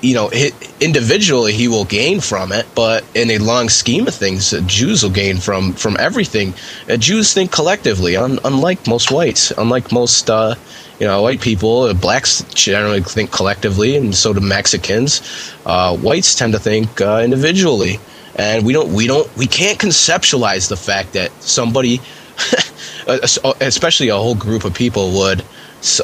you 0.01 0.15
know, 0.15 0.31
individually 0.81 1.53
he 1.53 1.69
will 1.69 1.85
gain 1.85 2.21
from 2.21 2.53
it, 2.53 2.67
but 2.75 3.05
in 3.15 3.31
a 3.31 3.39
long 3.39 3.69
scheme 3.69 4.07
of 4.09 4.15
things, 4.15 4.53
uh, 4.53 4.61
Jews 4.67 5.03
will 5.03 5.11
gain 5.11 5.39
from 5.39 5.73
from 5.73 5.97
everything. 5.99 6.55
Uh, 6.89 6.97
Jews 6.97 7.33
think 7.33 7.53
collectively, 7.53 8.17
un, 8.17 8.39
unlike 8.45 8.87
most 8.87 9.11
whites, 9.11 9.53
unlike 9.57 9.93
most. 9.93 10.29
Uh, 10.31 10.55
you 11.01 11.07
know, 11.07 11.23
white 11.23 11.41
people, 11.41 11.83
uh, 11.83 11.95
blacks 11.95 12.43
generally 12.55 13.01
think 13.01 13.31
collectively, 13.31 13.97
and 13.97 14.13
so 14.13 14.33
do 14.33 14.41
Mexicans. 14.41 15.21
Whites 15.65 16.35
tend 16.35 16.55
to 16.55 16.59
think 16.59 17.01
individually, 17.01 18.01
and 18.35 18.67
we 18.67 18.73
don't, 18.73 18.93
we 18.93 19.07
don't, 19.07 19.29
we 19.37 19.47
can't 19.47 19.79
conceptualize 19.79 20.69
the 20.69 20.77
fact 20.77 21.13
that 21.13 21.31
somebody, 21.41 22.01
especially 23.61 24.09
a 24.09 24.17
whole 24.17 24.35
group 24.35 24.65
of 24.65 24.75
people, 24.75 25.13
would 25.13 25.45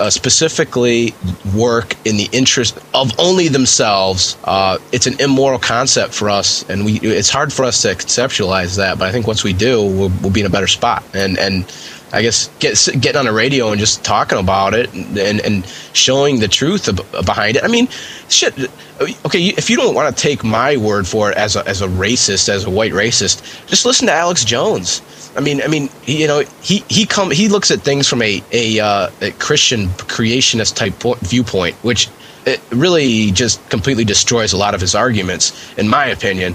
uh, 0.01 0.11
specifically 0.11 1.15
work 1.55 1.97
in 2.07 2.17
the 2.17 2.29
interest 2.33 2.79
of 2.95 3.13
only 3.19 3.49
themselves. 3.49 4.37
Uh, 4.45 4.79
it's 4.93 5.07
an 5.07 5.21
immoral 5.21 5.59
concept 5.59 6.15
for 6.15 6.31
us, 6.31 6.69
and 6.69 6.85
we, 6.85 7.01
it's 7.01 7.31
hard 7.31 7.53
for 7.53 7.65
us 7.65 7.83
to 7.83 7.89
conceptualize 7.89 8.77
that. 8.77 8.99
But 8.99 9.09
I 9.09 9.13
think 9.13 9.27
once 9.27 9.43
we 9.43 9.53
do, 9.53 9.83
we'll, 9.83 10.13
we'll 10.21 10.33
be 10.33 10.41
in 10.41 10.47
a 10.47 10.51
better 10.51 10.69
spot, 10.69 11.05
and 11.15 11.39
and. 11.39 11.65
I 12.13 12.23
guess 12.23 12.49
get, 12.61 12.79
getting 13.01 13.19
on 13.19 13.25
the 13.25 13.33
radio 13.33 13.71
and 13.71 13.81
just 13.81 14.05
talking 14.05 14.39
about 14.39 14.73
it 14.73 14.95
and, 14.95 15.19
and, 15.19 15.41
and 15.41 15.67
showing 15.95 16.39
the 16.39 16.47
truth 16.47 16.89
behind 17.27 17.57
it. 17.57 17.65
I 17.65 17.67
mean, 17.67 17.89
shit. 18.29 18.57
Okay, 19.01 19.49
if 19.49 19.69
you 19.69 19.77
don't 19.77 19.97
want 19.97 20.17
to 20.17 20.23
take 20.23 20.45
my 20.45 20.77
word 20.77 21.09
for 21.09 21.33
it 21.33 21.37
as 21.37 21.57
a, 21.57 21.67
as 21.67 21.83
a 21.83 21.89
racist, 21.89 22.49
as 22.49 22.67
a 22.67 22.71
white 22.71 22.93
racist, 22.93 23.67
just 23.67 23.85
listen 23.85 24.07
to 24.07 24.13
Alex 24.13 24.45
Jones. 24.45 25.03
I 25.37 25.41
mean, 25.41 25.63
I 25.63 25.67
mean, 25.67 25.89
you 26.07 26.27
know, 26.27 26.45
he 26.63 26.85
he 26.89 27.07
come 27.07 27.31
he 27.31 27.49
looks 27.49 27.71
at 27.71 27.81
things 27.81 28.09
from 28.09 28.23
a 28.23 28.43
a, 28.53 28.81
uh, 28.81 29.11
a 29.21 29.31
Christian 29.33 29.89
creationist 29.89 30.77
type 30.77 30.99
po- 30.99 31.15
viewpoint, 31.15 31.75
which 31.77 32.09
it 32.47 32.61
really 32.71 33.33
just 33.33 33.67
completely 33.69 34.05
destroys 34.05 34.53
a 34.53 34.57
lot 34.57 34.75
of 34.75 34.81
his 34.81 34.95
arguments, 34.95 35.53
in 35.77 35.89
my 35.89 36.07
opinion 36.07 36.55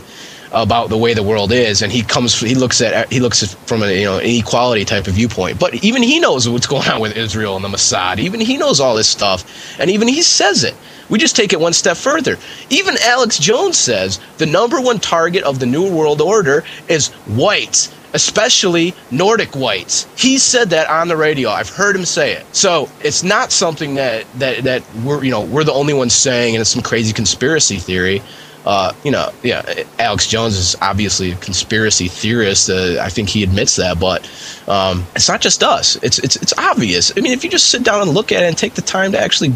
about 0.52 0.90
the 0.90 0.98
way 0.98 1.14
the 1.14 1.24
world 1.24 1.52
is. 1.52 1.82
And 1.82 1.92
he 1.92 2.02
comes 2.02 2.40
he 2.40 2.56
looks 2.56 2.82
at 2.82 3.12
he 3.12 3.20
looks 3.20 3.44
at 3.44 3.50
from 3.68 3.84
a 3.84 3.92
you 3.92 4.06
know 4.06 4.20
an 4.20 4.26
equality 4.26 4.86
type 4.86 5.08
of 5.08 5.14
viewpoint. 5.14 5.60
But 5.60 5.76
even 5.84 6.02
he 6.02 6.20
knows 6.20 6.48
what's 6.48 6.68
going 6.68 6.88
on 6.88 7.02
with 7.02 7.18
Israel 7.18 7.56
and 7.56 7.66
the 7.66 7.70
Mossad. 7.70 8.20
Even 8.20 8.40
he 8.40 8.58
knows 8.58 8.80
all 8.80 8.96
this 8.96 9.10
stuff. 9.10 9.78
And 9.80 9.90
even 9.90 10.08
he 10.08 10.22
says 10.22 10.64
it. 10.64 10.76
We 11.10 11.18
just 11.18 11.36
take 11.36 11.54
it 11.54 11.60
one 11.60 11.74
step 11.74 11.98
further. 11.98 12.38
Even 12.70 12.96
Alex 13.02 13.40
Jones 13.40 13.78
says 13.78 14.20
the 14.38 14.46
number 14.46 14.80
one 14.80 15.00
target 15.00 15.44
of 15.44 15.60
the 15.60 15.66
new 15.66 15.92
world 15.92 16.22
order 16.22 16.64
is 16.88 17.10
whites 17.28 17.94
especially 18.14 18.94
Nordic 19.12 19.56
whites. 19.56 20.08
He 20.18 20.38
said 20.38 20.72
that 20.72 20.90
on 20.90 21.08
the 21.08 21.18
radio. 21.18 21.50
I've 21.50 21.70
heard 21.70 21.96
him 21.96 22.06
say 22.06 22.34
it. 22.34 22.46
So 22.56 22.90
it's 23.02 23.24
not 23.24 23.52
something 23.52 23.96
that 23.96 24.26
that 24.40 24.64
that 24.64 24.84
we're 25.04 25.24
you 25.24 25.32
know 25.32 25.46
we're 25.46 25.64
the 25.64 25.74
only 25.74 25.94
ones 25.94 26.14
saying, 26.14 26.56
and 26.56 26.62
it's 26.62 26.70
some 26.70 26.84
crazy 26.84 27.14
conspiracy 27.14 27.78
theory. 27.78 28.22
Uh, 28.66 28.94
you 29.04 29.12
know, 29.12 29.32
yeah, 29.42 29.84
Alex 30.00 30.28
Jones 30.28 30.56
is 30.58 30.76
obviously 30.82 31.32
a 31.32 31.36
conspiracy 31.38 32.08
theorist. 32.08 32.70
Uh, 32.70 32.98
I 33.02 33.10
think 33.10 33.30
he 33.30 33.42
admits 33.42 33.78
that, 33.78 34.00
but 34.00 34.30
um, 34.68 35.06
it's 35.16 35.30
not 35.30 35.42
just 35.42 35.64
us. 35.64 35.96
It's 36.04 36.20
it's 36.20 36.36
it's 36.36 36.54
obvious. 36.58 37.12
I 37.18 37.22
mean, 37.22 37.32
if 37.32 37.44
you 37.44 37.50
just 37.50 37.70
sit 37.70 37.84
down 37.84 38.02
and 38.02 38.12
look 38.12 38.32
at 38.32 38.44
it 38.44 38.48
and 38.48 38.58
take 38.58 38.74
the 38.74 38.82
time 38.82 39.14
to 39.14 39.20
actually 39.20 39.54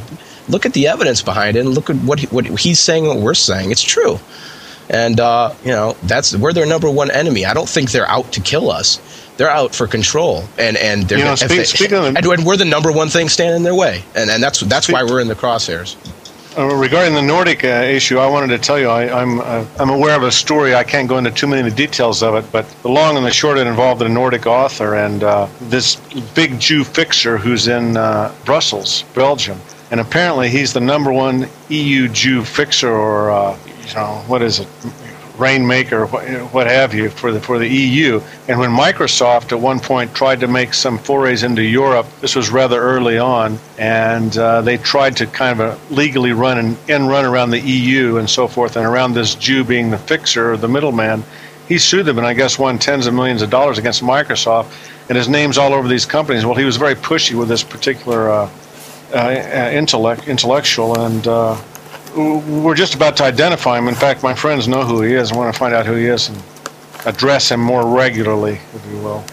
look 0.48 0.66
at 0.66 0.74
the 0.74 0.88
evidence 0.88 1.22
behind 1.22 1.58
it 1.58 1.62
and 1.62 1.70
look 1.70 1.90
at 1.90 1.96
what 1.98 2.20
he, 2.20 2.28
what 2.28 2.46
he's 2.46 2.80
saying, 2.80 3.06
what 3.06 3.18
we're 3.18 3.34
saying, 3.34 3.72
it's 3.72 3.82
true. 3.82 4.20
And 4.90 5.20
uh, 5.20 5.54
you 5.64 5.72
know 5.72 5.96
that's 6.04 6.36
we're 6.36 6.54
their 6.54 6.66
number 6.66 6.90
one 6.90 7.12
enemy. 7.12 7.46
I 7.46 7.54
don't 7.54 7.70
think 7.70 7.92
they're 7.92 8.08
out 8.10 8.32
to 8.34 8.42
kill 8.42 8.70
us. 8.72 9.00
They're 9.38 9.50
out 9.50 9.74
for 9.74 9.88
control, 9.88 10.44
and 10.60 10.78
and 10.78 11.04
they're 11.04 11.18
You 11.18 11.24
know, 11.26 11.36
speak- 11.36 11.50
they- 11.50 11.64
speaking 11.64 11.98
of- 11.98 12.06
and, 12.06 12.18
and 12.26 12.46
we're 12.46 12.58
the 12.58 12.66
number 12.66 12.92
one 12.92 13.10
thing 13.10 13.30
standing 13.30 13.58
in 13.58 13.64
their 13.64 13.76
way, 13.76 14.04
and 14.16 14.30
and 14.30 14.42
that's 14.44 14.60
that's 14.62 14.90
why 14.90 15.04
we're 15.04 15.22
in 15.22 15.28
the 15.28 15.36
crosshairs. 15.36 15.96
Uh, 16.56 16.68
regarding 16.76 17.16
the 17.16 17.22
Nordic 17.24 17.64
uh, 17.64 17.68
issue, 17.68 18.20
I 18.20 18.28
wanted 18.28 18.50
to 18.50 18.60
tell 18.60 18.78
you 18.78 18.88
I, 18.88 19.10
I'm 19.22 19.40
uh, 19.40 19.66
I'm 19.80 19.90
aware 19.90 20.16
of 20.16 20.22
a 20.22 20.32
story. 20.32 20.76
I 20.76 20.84
can't 20.84 21.10
go 21.10 21.18
into 21.18 21.32
too 21.32 21.48
many 21.48 21.62
of 21.68 21.76
the 21.76 21.76
details 21.76 22.22
of 22.22 22.36
it, 22.36 22.46
but 22.52 22.70
the 22.84 22.90
long 22.90 23.18
and 23.18 23.26
the 23.26 23.32
short 23.32 23.58
it 23.58 23.66
involved 23.66 24.04
a 24.04 24.08
Nordic 24.10 24.46
author 24.46 24.94
and 24.94 25.24
uh, 25.24 25.48
this 25.62 25.96
big 26.36 26.60
Jew 26.60 26.84
fixer 26.84 27.40
who's 27.40 27.68
in 27.68 27.98
uh, 27.98 28.32
Brussels, 28.46 29.04
Belgium, 29.16 29.60
and 29.90 30.00
apparently 30.00 30.48
he's 30.50 30.74
the 30.74 30.80
number 30.80 31.12
one 31.12 31.50
EU 31.70 32.08
Jew 32.08 32.44
fixer 32.44 32.92
or 32.92 33.32
uh, 33.32 33.58
you 33.88 33.94
know 33.96 34.24
what 34.28 34.42
is 34.42 34.60
it, 34.60 34.68
rainmaker, 35.38 36.06
what, 36.06 36.68
have 36.68 36.94
you, 36.94 37.10
for 37.10 37.32
the 37.32 37.40
for 37.40 37.58
the 37.58 37.68
EU. 37.68 38.22
And 38.48 38.60
when 38.60 38.70
Microsoft 38.70 39.52
at 39.52 39.60
one 39.60 39.80
point 39.80 40.14
tried 40.14 40.40
to 40.42 40.48
make 40.48 40.74
some 40.74 40.98
forays 40.98 41.44
into 41.44 41.64
Europe, 41.64 42.08
this 42.22 42.36
was 42.36 42.52
rather 42.52 42.80
early 42.80 43.18
on, 43.18 43.58
and 43.78 44.38
uh, 44.38 44.62
they 44.62 44.78
tried 44.78 45.18
to 45.18 45.28
kind 45.28 45.60
of 45.60 45.92
legally 45.92 46.34
run 46.34 46.58
an 46.58 46.78
end 46.88 47.10
run 47.10 47.26
around 47.26 47.50
the 47.50 47.60
EU 47.60 48.18
and 48.18 48.30
so 48.30 48.48
forth, 48.48 48.76
and 48.76 48.86
around 48.86 49.14
this 49.14 49.36
Jew 49.36 49.64
being 49.64 49.90
the 49.90 49.98
fixer 49.98 50.56
the 50.58 50.68
middleman. 50.68 51.24
He 51.68 51.78
sued 51.78 52.06
them 52.06 52.18
and 52.18 52.28
I 52.28 52.34
guess 52.34 52.60
won 52.60 52.78
tens 52.78 53.08
of 53.08 53.14
millions 53.14 53.42
of 53.42 53.50
dollars 53.50 53.78
against 53.78 54.04
Microsoft, 54.04 54.74
and 55.08 55.18
his 55.18 55.30
name's 55.30 55.58
all 55.58 55.74
over 55.74 55.88
these 55.88 56.06
companies. 56.06 56.46
Well, 56.46 56.56
he 56.56 56.66
was 56.66 56.76
very 56.76 56.96
pushy 56.96 57.36
with 57.36 57.48
this 57.48 57.64
particular 57.64 58.30
uh, 58.30 58.50
uh, 59.14 59.18
uh, 59.18 59.70
intellect, 59.72 60.28
intellectual, 60.28 61.00
and 61.00 61.28
uh, 61.28 61.56
we're 62.16 62.76
just 62.76 62.96
about 62.96 63.18
to 63.18 63.24
identify 63.24 63.78
him. 63.78 63.88
In 63.88 63.96
fact, 63.96 64.24
my 64.24 64.34
friends 64.34 64.68
know 64.68 64.84
who 64.84 65.02
he 65.02 65.14
is. 65.14 65.32
I 65.32 65.36
want 65.36 65.54
to 65.54 65.58
find 65.58 65.74
out 65.74 65.86
who 65.86 65.96
he 65.96 66.06
is 66.06 66.30
and 66.30 66.42
address 67.06 67.52
him 67.52 67.60
more 67.60 67.86
regularly, 67.88 68.60
if 68.74 68.86
you 68.90 68.98
will. 69.00 69.24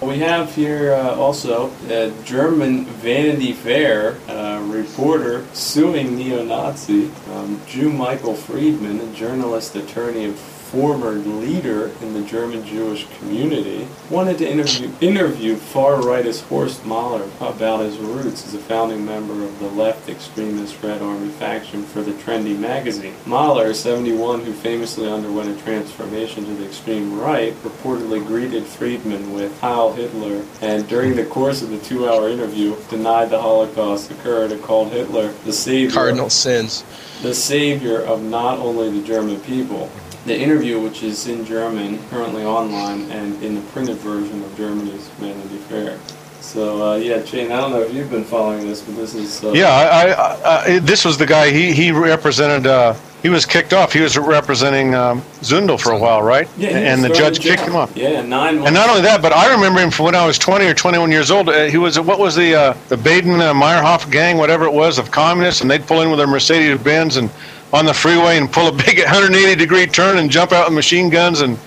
We 0.00 0.18
have 0.18 0.52
here 0.52 0.94
uh, 0.94 1.14
also 1.14 1.70
a 1.88 2.12
German 2.24 2.86
Vanity 2.86 3.52
Fair 3.52 4.18
uh, 4.28 4.60
reporter 4.66 5.46
suing 5.52 6.16
neo-Nazi 6.16 7.10
um, 7.32 7.60
Jew 7.68 7.92
Michael 7.92 8.34
Friedman, 8.34 8.98
a 9.00 9.14
journalist, 9.14 9.76
attorney, 9.76 10.24
and 10.24 10.36
former 10.72 11.12
leader 11.12 11.90
in 12.00 12.14
the 12.14 12.22
German 12.22 12.64
Jewish 12.64 13.06
community, 13.18 13.86
wanted 14.08 14.38
to 14.38 14.48
interview, 14.48 14.90
interview 15.02 15.54
far-rightist 15.54 16.44
Horst 16.44 16.86
Mahler 16.86 17.28
about 17.40 17.80
his 17.80 17.98
roots 17.98 18.46
as 18.46 18.54
a 18.54 18.58
founding 18.58 19.04
member 19.04 19.44
of 19.44 19.58
the 19.58 19.68
left 19.68 20.08
extremist 20.08 20.82
Red 20.82 21.02
Army 21.02 21.28
faction 21.28 21.82
for 21.82 22.00
the 22.00 22.12
Trendy 22.12 22.58
magazine. 22.58 23.14
Mahler, 23.26 23.74
71, 23.74 24.40
who 24.46 24.52
famously 24.54 25.10
underwent 25.10 25.50
a 25.50 25.62
transformation 25.62 26.46
to 26.46 26.54
the 26.54 26.64
extreme 26.64 27.20
right, 27.20 27.52
reportedly 27.62 28.26
greeted 28.26 28.64
Friedman 28.64 29.34
with 29.34 29.60
Heil 29.60 29.92
Hitler, 29.92 30.42
and 30.62 30.88
during 30.88 31.16
the 31.16 31.26
course 31.26 31.60
of 31.60 31.68
the 31.68 31.80
two-hour 31.80 32.30
interview, 32.30 32.74
denied 32.88 33.28
the 33.28 33.42
Holocaust 33.42 34.10
occurred 34.10 34.52
and 34.52 34.62
called 34.62 34.90
Hitler 34.90 35.32
the 35.44 35.52
savior 35.52 35.92
Cardinal 35.92 36.30
sins. 36.30 36.82
the 37.20 37.34
savior 37.34 38.00
of 38.00 38.22
not 38.22 38.58
only 38.58 38.90
the 38.90 39.06
German 39.06 39.38
people. 39.40 39.90
The 40.24 40.38
interview, 40.38 40.80
which 40.80 41.02
is 41.02 41.26
in 41.26 41.44
German, 41.44 41.98
currently 42.08 42.44
online, 42.44 43.10
and 43.10 43.42
in 43.42 43.56
the 43.56 43.60
printed 43.72 43.96
version 43.98 44.42
of 44.44 44.56
Germany's 44.56 45.08
Vanity 45.18 45.56
Fair. 45.68 45.98
So, 46.40 46.92
uh, 46.92 46.96
yeah, 46.96 47.24
Shane, 47.24 47.50
I 47.50 47.56
don't 47.60 47.72
know 47.72 47.80
if 47.80 47.92
you've 47.94 48.10
been 48.10 48.24
following 48.24 48.66
this, 48.66 48.82
but 48.82 48.94
this 48.96 49.14
is. 49.14 49.42
Uh, 49.42 49.52
Yeah, 49.52 49.68
I, 49.70 50.10
I, 50.10 50.64
I, 50.74 50.78
this 50.80 51.04
was 51.04 51.16
the 51.18 51.26
guy. 51.26 51.50
He 51.50 51.72
he 51.72 51.90
represented. 51.92 52.66
Uh, 52.66 52.94
he 53.22 53.28
was 53.28 53.46
kicked 53.46 53.72
off. 53.72 53.92
He 53.92 54.00
was 54.00 54.18
representing 54.18 54.94
um, 54.94 55.22
Zundel 55.42 55.80
for 55.80 55.92
a 55.92 55.98
while, 55.98 56.22
right? 56.22 56.48
Yeah, 56.58 56.70
and 56.70 57.02
the 57.02 57.08
judge 57.08 57.40
kicked 57.40 57.62
him 57.62 57.76
off. 57.76 57.96
Yeah, 57.96 58.20
nine 58.22 58.56
months. 58.56 58.66
And 58.66 58.74
not 58.74 58.90
only 58.90 59.02
that, 59.02 59.22
but 59.22 59.32
I 59.32 59.52
remember 59.52 59.80
him 59.80 59.90
from 59.92 60.06
when 60.06 60.16
I 60.16 60.26
was 60.26 60.38
20 60.38 60.66
or 60.66 60.74
21 60.74 61.10
years 61.12 61.30
old. 61.30 61.48
Uh, 61.48 61.66
he 61.66 61.78
was 61.78 61.98
what 62.00 62.18
was 62.18 62.34
the 62.34 62.54
uh, 62.54 62.76
the 62.88 62.96
Baader 62.96 63.40
uh, 63.40 63.54
Meinhof 63.54 64.10
gang, 64.10 64.38
whatever 64.38 64.64
it 64.64 64.72
was, 64.72 64.98
of 64.98 65.10
communists, 65.12 65.60
and 65.62 65.70
they'd 65.70 65.86
pull 65.86 66.02
in 66.02 66.10
with 66.10 66.18
their 66.18 66.26
Mercedes 66.26 66.80
Benz 66.82 67.16
and 67.16 67.30
on 67.72 67.84
the 67.86 67.94
freeway 67.94 68.36
and 68.36 68.50
pull 68.50 68.68
a 68.68 68.72
big 68.72 68.98
180 68.98 69.54
degree 69.54 69.86
turn 69.86 70.18
and 70.18 70.30
jump 70.30 70.52
out 70.52 70.66
with 70.66 70.74
machine 70.74 71.08
guns 71.10 71.40
and 71.40 71.58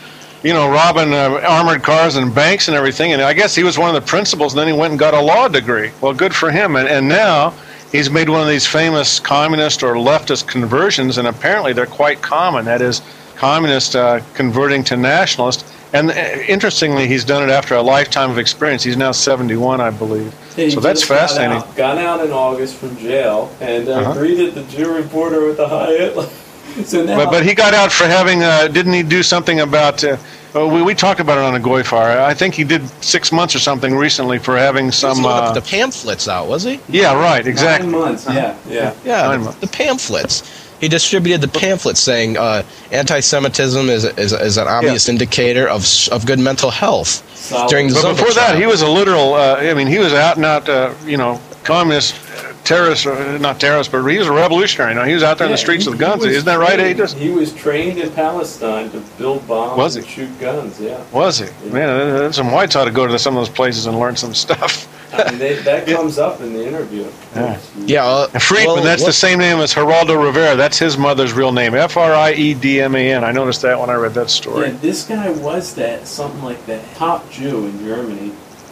you 0.43 0.53
know 0.53 0.69
robbing 0.69 1.13
uh, 1.13 1.41
armored 1.47 1.83
cars 1.83 2.15
and 2.15 2.33
banks 2.33 2.67
and 2.67 2.77
everything. 2.77 3.13
And 3.13 3.21
I 3.21 3.33
guess 3.33 3.55
he 3.55 3.63
was 3.63 3.77
one 3.77 3.93
of 3.93 4.01
the 4.01 4.07
principals. 4.07 4.53
And 4.53 4.59
then 4.59 4.67
he 4.67 4.73
went 4.73 4.91
and 4.91 4.99
got 4.99 5.13
a 5.13 5.21
law 5.21 5.47
degree. 5.47 5.91
Well, 6.01 6.13
good 6.13 6.33
for 6.33 6.51
him. 6.51 6.75
And 6.75 6.87
and 6.87 7.07
now. 7.07 7.53
He's 7.91 8.09
made 8.09 8.27
one 8.27 8.41
of 8.41 8.47
these 8.49 8.67
famous 8.67 9.21
communist 9.21 9.81
or 9.81 9.93
leftist 9.93 10.47
conversions, 10.47 11.17
and 11.17 11.29
apparently 11.29 11.71
they're 11.71 11.85
quite 11.85 12.21
common. 12.21 12.65
That 12.65 12.81
is, 12.81 13.01
communist 13.35 13.95
uh, 13.95 14.19
converting 14.33 14.83
to 14.85 14.97
nationalist. 14.97 15.65
And 15.93 16.11
uh, 16.11 16.13
interestingly, 16.47 17.07
he's 17.07 17.23
done 17.23 17.43
it 17.43 17.49
after 17.51 17.75
a 17.75 17.81
lifetime 17.81 18.29
of 18.29 18.37
experience. 18.37 18.83
He's 18.83 18.97
now 18.97 19.11
71, 19.11 19.79
I 19.81 19.91
believe. 19.91 20.33
He 20.55 20.69
so 20.71 20.79
that's 20.79 21.01
just 21.01 21.09
got 21.09 21.19
fascinating. 21.19 21.57
out- 21.57 21.75
Got 21.75 21.97
out, 21.97 22.25
in 22.25 22.31
August 22.31 22.75
from 22.75 22.97
jail 22.97 23.49
and 23.61 23.87
uh, 23.87 23.93
Uh-huh. 23.93 24.13
greeted 24.13 24.53
the 24.55 24.63
Jew 24.63 24.93
reporter 24.93 25.45
with 25.45 25.59
a 25.59 25.67
Heil 25.67 25.87
Hitler. 25.97 26.27
so 26.85 27.03
now, 27.05 27.15
But, 27.15 27.31
but 27.31 27.45
he 27.45 27.53
got 27.53 27.73
out 27.73 27.91
for 27.91 28.05
having, 28.05 28.43
uh, 28.43 28.67
didn't 28.67 28.93
he 28.93 29.03
do 29.03 29.23
something 29.23 29.61
about, 29.61 30.03
uh, 30.03 30.17
we, 30.53 30.81
we 30.81 30.93
talked 30.95 31.19
about 31.19 31.37
it 31.37 31.43
on 31.43 31.55
a 31.55 31.59
GoyFire. 31.59 32.17
I 32.19 32.33
think 32.33 32.55
he 32.55 32.63
did 32.63 32.81
six 33.03 33.31
months 33.31 33.55
or 33.55 33.59
something 33.59 33.95
recently 33.95 34.39
for 34.39 34.57
having 34.57 34.91
some. 34.91 35.15
Some 35.17 35.25
Uh, 35.25 35.53
the 35.53 35.61
pamphlets 35.61 36.27
out, 36.27 36.47
was 36.47 36.63
he? 36.63 36.79
yeah, 36.89 37.13
right, 37.13 37.45
exactly. 37.45 37.89
Nine 37.91 37.99
months, 38.01 38.25
yeah, 38.27 38.55
yeah. 38.69 38.93
Yeah, 39.05 39.21
Nine 39.23 39.39
the, 39.39 39.45
months. 39.45 39.59
the 39.59 39.67
pamphlets. 39.67 40.43
He 40.81 40.87
distributed 40.89 41.41
the 41.41 41.47
pamphlets 41.59 41.99
saying 41.99 42.37
uh, 42.37 42.63
anti-Semitism 42.91 43.89
is, 43.89 44.03
is, 44.03 44.33
is 44.33 44.57
an 44.57 44.67
obvious 44.67 45.07
indicator 45.09 45.67
of 45.67 45.85
of 46.11 46.25
good 46.25 46.39
mental 46.39 46.69
health 46.69 47.23
Solid. 47.35 47.69
during 47.69 47.87
the 47.87 47.93
But 47.95 48.03
Zundel 48.03 48.17
before 48.17 48.33
that, 48.33 48.57
he 48.57 48.65
was 48.65 48.81
a 48.81 48.87
literal, 48.87 49.33
uh, 49.35 49.55
I 49.57 49.73
mean, 49.73 49.87
he 49.87 49.99
was 49.99 50.13
out 50.13 50.35
and 50.37 50.45
out, 50.45 50.67
uh, 50.67 50.93
you 51.05 51.17
know, 51.17 51.39
communist, 51.63 52.15
uh, 52.37 52.53
terrorist, 52.63 53.07
uh, 53.07 53.37
not 53.37 53.59
terrorist, 53.59 53.91
but 53.91 54.05
he 54.05 54.17
was 54.17 54.27
a 54.27 54.31
revolutionary. 54.31 54.91
You 54.93 54.99
know, 54.99 55.05
he 55.05 55.13
was 55.13 55.23
out 55.23 55.37
there 55.37 55.45
in 55.47 55.51
the 55.51 55.57
streets 55.57 55.85
he- 55.85 55.89
with 55.91 55.99
guns. 55.99 56.23
was 56.25 56.33
Isn't 56.33 56.45
that 56.45 56.59
right, 56.59 56.75
trained- 56.77 56.99
Aegis? 56.99 57.13
He 57.13 57.29
was 57.29 57.53
trained 57.53 57.97
in 57.97 58.11
Palestine 58.11 58.89
to 58.91 58.99
build 59.17 59.47
bombs 59.47 59.77
Was 59.77 59.95
and 59.95 60.05
he? 60.05 60.11
shoot 60.11 60.39
guns, 60.39 60.79
yeah. 60.79 61.01
Was 61.11 61.39
he? 61.39 61.47
Man, 61.69 61.89
uh, 61.89 62.31
some 62.31 62.51
whites 62.51 62.75
ought 62.75 62.85
to 62.85 62.91
go 62.91 63.07
to 63.07 63.17
some 63.17 63.35
of 63.37 63.41
those 63.45 63.55
places 63.55 63.85
and 63.85 63.97
learn 63.99 64.15
some 64.15 64.33
stuff. 64.33 64.87
I 65.19 65.29
mean, 65.29 65.39
they, 65.39 65.55
that 65.55 65.87
comes 65.87 66.17
up 66.17 66.41
in 66.41 66.53
the 66.53 66.65
interview. 66.65 67.09
Yeah. 67.35 67.59
yeah, 67.77 68.05
uh, 68.05 68.27
Friedman, 68.39 68.75
well, 68.75 68.83
that's 68.83 69.05
the 69.05 69.13
same 69.13 69.39
name 69.39 69.57
as 69.57 69.73
Geraldo 69.73 70.21
Rivera. 70.21 70.55
That's 70.55 70.77
his 70.77 70.97
mother's 70.97 71.33
real 71.33 71.51
name. 71.51 71.73
F 71.75 71.97
R 71.97 72.13
I 72.13 72.33
E 72.33 72.53
D 72.53 72.81
M 72.81 72.95
A 72.95 73.13
N. 73.13 73.23
I 73.23 73.31
noticed 73.31 73.61
that 73.61 73.79
when 73.79 73.89
I 73.89 73.95
read 73.95 74.13
that 74.13 74.29
story. 74.29 74.67
Yeah, 74.67 74.77
this 74.77 75.07
guy 75.07 75.29
was 75.31 75.73
that 75.75 76.07
something 76.07 76.43
like 76.43 76.65
the 76.65 76.81
top 76.95 77.29
Jew 77.29 77.65
in 77.67 77.79
Germany. 77.79 78.31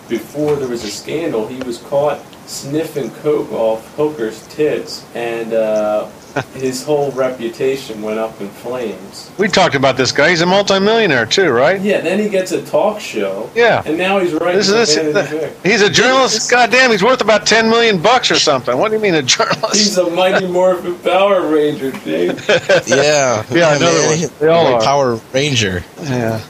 Before 0.09 0.55
there 0.55 0.67
was 0.67 0.83
a 0.83 0.91
scandal, 0.91 1.47
he 1.47 1.61
was 1.63 1.77
caught 1.77 2.19
sniffing 2.45 3.09
coke 3.09 3.51
off 3.51 3.95
hookers' 3.95 4.45
tits, 4.47 5.05
and 5.15 5.53
uh, 5.53 6.09
his 6.55 6.83
whole 6.83 7.11
reputation 7.11 8.01
went 8.01 8.17
up 8.19 8.39
in 8.41 8.49
flames. 8.49 9.31
We 9.37 9.47
talked 9.47 9.75
about 9.75 9.97
this 9.97 10.11
guy. 10.11 10.29
He's 10.31 10.41
a 10.41 10.45
multimillionaire 10.45 11.25
too, 11.27 11.49
right? 11.49 11.79
Yeah, 11.79 12.01
then 12.01 12.19
he 12.19 12.29
gets 12.29 12.51
a 12.51 12.65
talk 12.65 12.99
show. 12.99 13.49
Yeah. 13.55 13.83
And 13.85 13.97
now 13.97 14.19
he's 14.19 14.33
writing 14.33 14.57
This 14.57 14.69
is 14.69 14.95
Vanity 14.95 15.13
this. 15.13 15.29
Fair. 15.29 15.53
He's 15.71 15.81
a 15.81 15.89
journalist. 15.89 16.49
Goddamn, 16.49 16.91
he's 16.91 17.03
worth 17.03 17.21
about 17.21 17.45
ten 17.45 17.69
million 17.69 18.01
bucks 18.01 18.31
or 18.31 18.35
something. 18.35 18.77
What 18.77 18.89
do 18.89 18.95
you 18.95 19.01
mean 19.01 19.15
a 19.15 19.21
journalist? 19.21 19.75
He's 19.75 19.97
a 19.97 20.09
Mighty 20.09 20.47
Morphin 20.47 20.95
Power 20.99 21.47
Ranger, 21.47 21.91
dude. 21.91 22.41
yeah, 22.87 23.43
Yeah, 23.51 23.75
another 23.75 23.85
man, 23.99 24.19
one. 24.21 24.29
They 24.39 24.47
all 24.47 24.73
are. 24.75 24.81
Power 24.81 25.15
Ranger, 25.33 25.83
Yeah. 26.01 26.41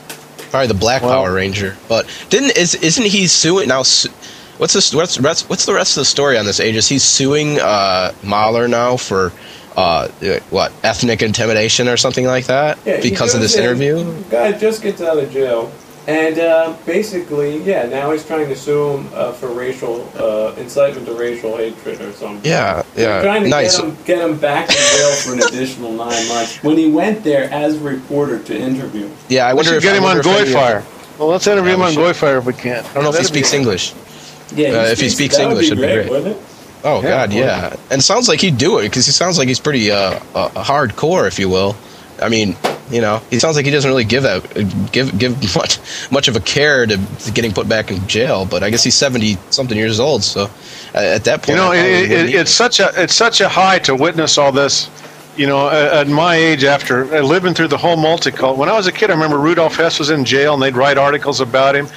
probably 0.50 0.68
the 0.68 0.74
Black 0.76 1.02
Well- 1.02 1.12
Power 1.12 1.34
Ranger. 1.34 1.76
But 1.90 2.08
didn't 2.30 2.58
is 2.58 2.76
isn't 2.76 3.06
he 3.06 3.28
suing 3.28 3.68
now? 3.68 3.84
Su- 3.84 4.10
what's 4.60 4.74
this? 4.74 4.94
What's 4.94 5.20
what's 5.20 5.50
what's 5.50 5.66
the 5.66 5.74
rest 5.74 5.98
of 5.98 6.02
the 6.02 6.06
story 6.06 6.38
on 6.38 6.46
this? 6.46 6.60
Aegis? 6.60 6.88
He's 6.88 7.04
suing 7.04 7.60
uh, 7.60 8.14
Mahler 8.24 8.68
now 8.68 8.96
for. 8.98 9.32
Uh, 9.76 10.08
what 10.50 10.72
ethnic 10.84 11.22
intimidation 11.22 11.88
or 11.88 11.98
something 11.98 12.26
like 12.26 12.46
that 12.46 12.78
Yeah, 12.86 13.00
because 13.02 13.34
of 13.34 13.42
this 13.42 13.56
in, 13.56 13.64
interview? 13.64 14.22
Guy 14.30 14.52
just 14.52 14.82
gets 14.84 15.02
out 15.02 15.18
of 15.18 15.32
jail, 15.32 15.72
and 16.08 16.38
uh, 16.38 16.76
basically, 16.86 17.58
yeah, 17.64 17.88
now 17.88 18.12
he's 18.12 18.26
trying 18.26 18.48
to 18.50 18.56
sue 18.56 18.98
him 18.98 19.10
uh, 19.14 19.32
for 19.34 19.48
racial 19.48 20.08
uh, 20.18 20.54
incitement 20.58 21.08
to 21.08 21.14
racial 21.14 21.58
hatred 21.58 22.02
or 22.02 22.12
something. 22.14 22.46
Yeah, 22.50 22.84
They're 22.94 23.18
yeah, 23.18 23.24
trying 23.24 23.44
to 23.44 23.50
nice. 23.50 23.78
get 23.80 23.86
him 23.88 23.98
get 24.06 24.30
him 24.30 24.38
back 24.38 24.68
to 24.68 24.74
jail 24.76 25.12
for 25.16 25.34
an 25.34 25.42
additional 25.42 25.92
nine 25.92 26.28
months. 26.28 26.62
When 26.64 26.78
he 26.78 26.92
went 26.92 27.24
there 27.24 27.52
as 27.52 27.78
a 27.78 27.80
reporter 27.80 28.38
to 28.44 28.56
interview, 28.58 29.10
Yeah, 29.30 29.48
I 29.48 29.54
We 29.54 29.58
wonder 29.58 29.70
should 29.72 29.78
if 29.78 29.84
get 29.84 29.94
I 29.96 29.98
him 29.98 30.04
on 30.06 30.18
if 30.20 30.24
Goy 30.26 30.32
any 30.34 30.48
of- 30.50 30.54
Fire. 30.54 30.84
Well, 31.18 31.30
let's 31.30 31.46
interview 31.48 31.72
Yeah, 31.72 31.76
him 31.78 31.82
on 31.84 31.92
should. 31.94 32.16
GoyFire 32.16 32.38
if 32.40 32.46
we 32.46 32.54
can. 32.54 32.84
I 32.86 32.94
don't 32.94 33.04
know 33.04 33.12
if 33.12 33.18
he 33.20 33.24
speaks 33.24 33.54
English. 33.54 33.94
yeah, 34.56 34.70
Uh, 34.70 34.82
if 34.86 35.00
he 35.00 35.10
speaks 35.10 35.38
that 35.38 35.48
would 35.48 35.52
English, 35.64 35.70
be 35.70 35.72
it'd 35.74 35.78
be 35.78 35.84
great, 35.94 36.08
great. 36.08 36.10
wouldn't 36.12 36.36
it? 36.38 36.42
Oh 36.84 37.02
Yeah, 37.02 37.10
God, 37.10 37.34
yeah. 37.34 37.76
And 37.90 38.00
it 38.00 38.04
sounds 38.04 38.28
like 38.28 38.42
he'd 38.42 38.58
do 38.58 38.80
it 38.80 38.84
because 38.84 39.06
he 39.06 39.12
sounds 39.12 39.38
like 39.38 39.48
he's 39.48 39.60
pretty 39.60 39.92
uh, 39.92 40.20
uh, 40.36 40.50
hardcore, 40.50 41.28
if 41.28 41.40
you 41.40 41.50
will. 41.50 41.76
I 42.22 42.30
mean, 42.30 42.56
you 42.92 43.02
know, 43.02 43.22
he 43.30 43.40
sounds 43.40 43.56
like 43.56 43.66
he 43.66 43.72
doesn't 43.72 43.90
really 43.90 44.04
give 44.04 44.26
out 44.26 44.44
give 44.92 45.18
give 45.18 45.56
much 45.56 45.80
much 46.12 46.28
of 46.28 46.36
a 46.36 46.40
care 46.40 46.86
to, 46.86 46.98
to 46.98 47.32
getting 47.32 47.52
put 47.54 47.68
back 47.68 47.90
in 47.92 48.06
jail. 48.08 48.46
But 48.46 48.64
I 48.64 48.70
guess 48.70 48.84
he's 48.84 48.96
seventy 48.96 49.38
something 49.50 49.78
years 49.78 50.00
old, 50.00 50.24
so 50.24 50.44
uh, 50.94 50.98
at 50.98 51.24
that 51.26 51.40
point, 51.40 51.50
You 51.50 51.56
know, 51.56 51.72
it, 51.72 52.12
it, 52.12 52.36
it's 52.36 52.52
such 52.52 52.80
a 52.80 52.92
it's 53.02 53.16
such 53.16 53.42
a 53.42 53.50
high 53.50 53.80
to 53.80 53.96
witness 53.96 54.38
all 54.38 54.52
this 54.52 54.90
you 55.36 55.48
know, 55.48 55.70
at 55.70 56.08
my 56.08 56.36
age, 56.36 56.64
after 56.64 57.06
living 57.24 57.54
through 57.54 57.70
the 57.70 57.78
whole 57.78 57.98
multicult, 57.98 58.58
when 58.58 58.70
I 58.70 58.74
was 58.74 58.86
a 58.88 58.92
kid, 58.92 59.10
I 59.10 59.14
remember 59.14 59.40
Rudolph 59.40 59.76
Hess 59.76 59.98
was 59.98 60.10
in 60.12 60.26
jail, 60.26 60.54
and 60.54 60.62
they'd 60.62 60.76
write 60.76 60.98
articles 60.98 61.42
about 61.42 61.76
him, 61.76 61.88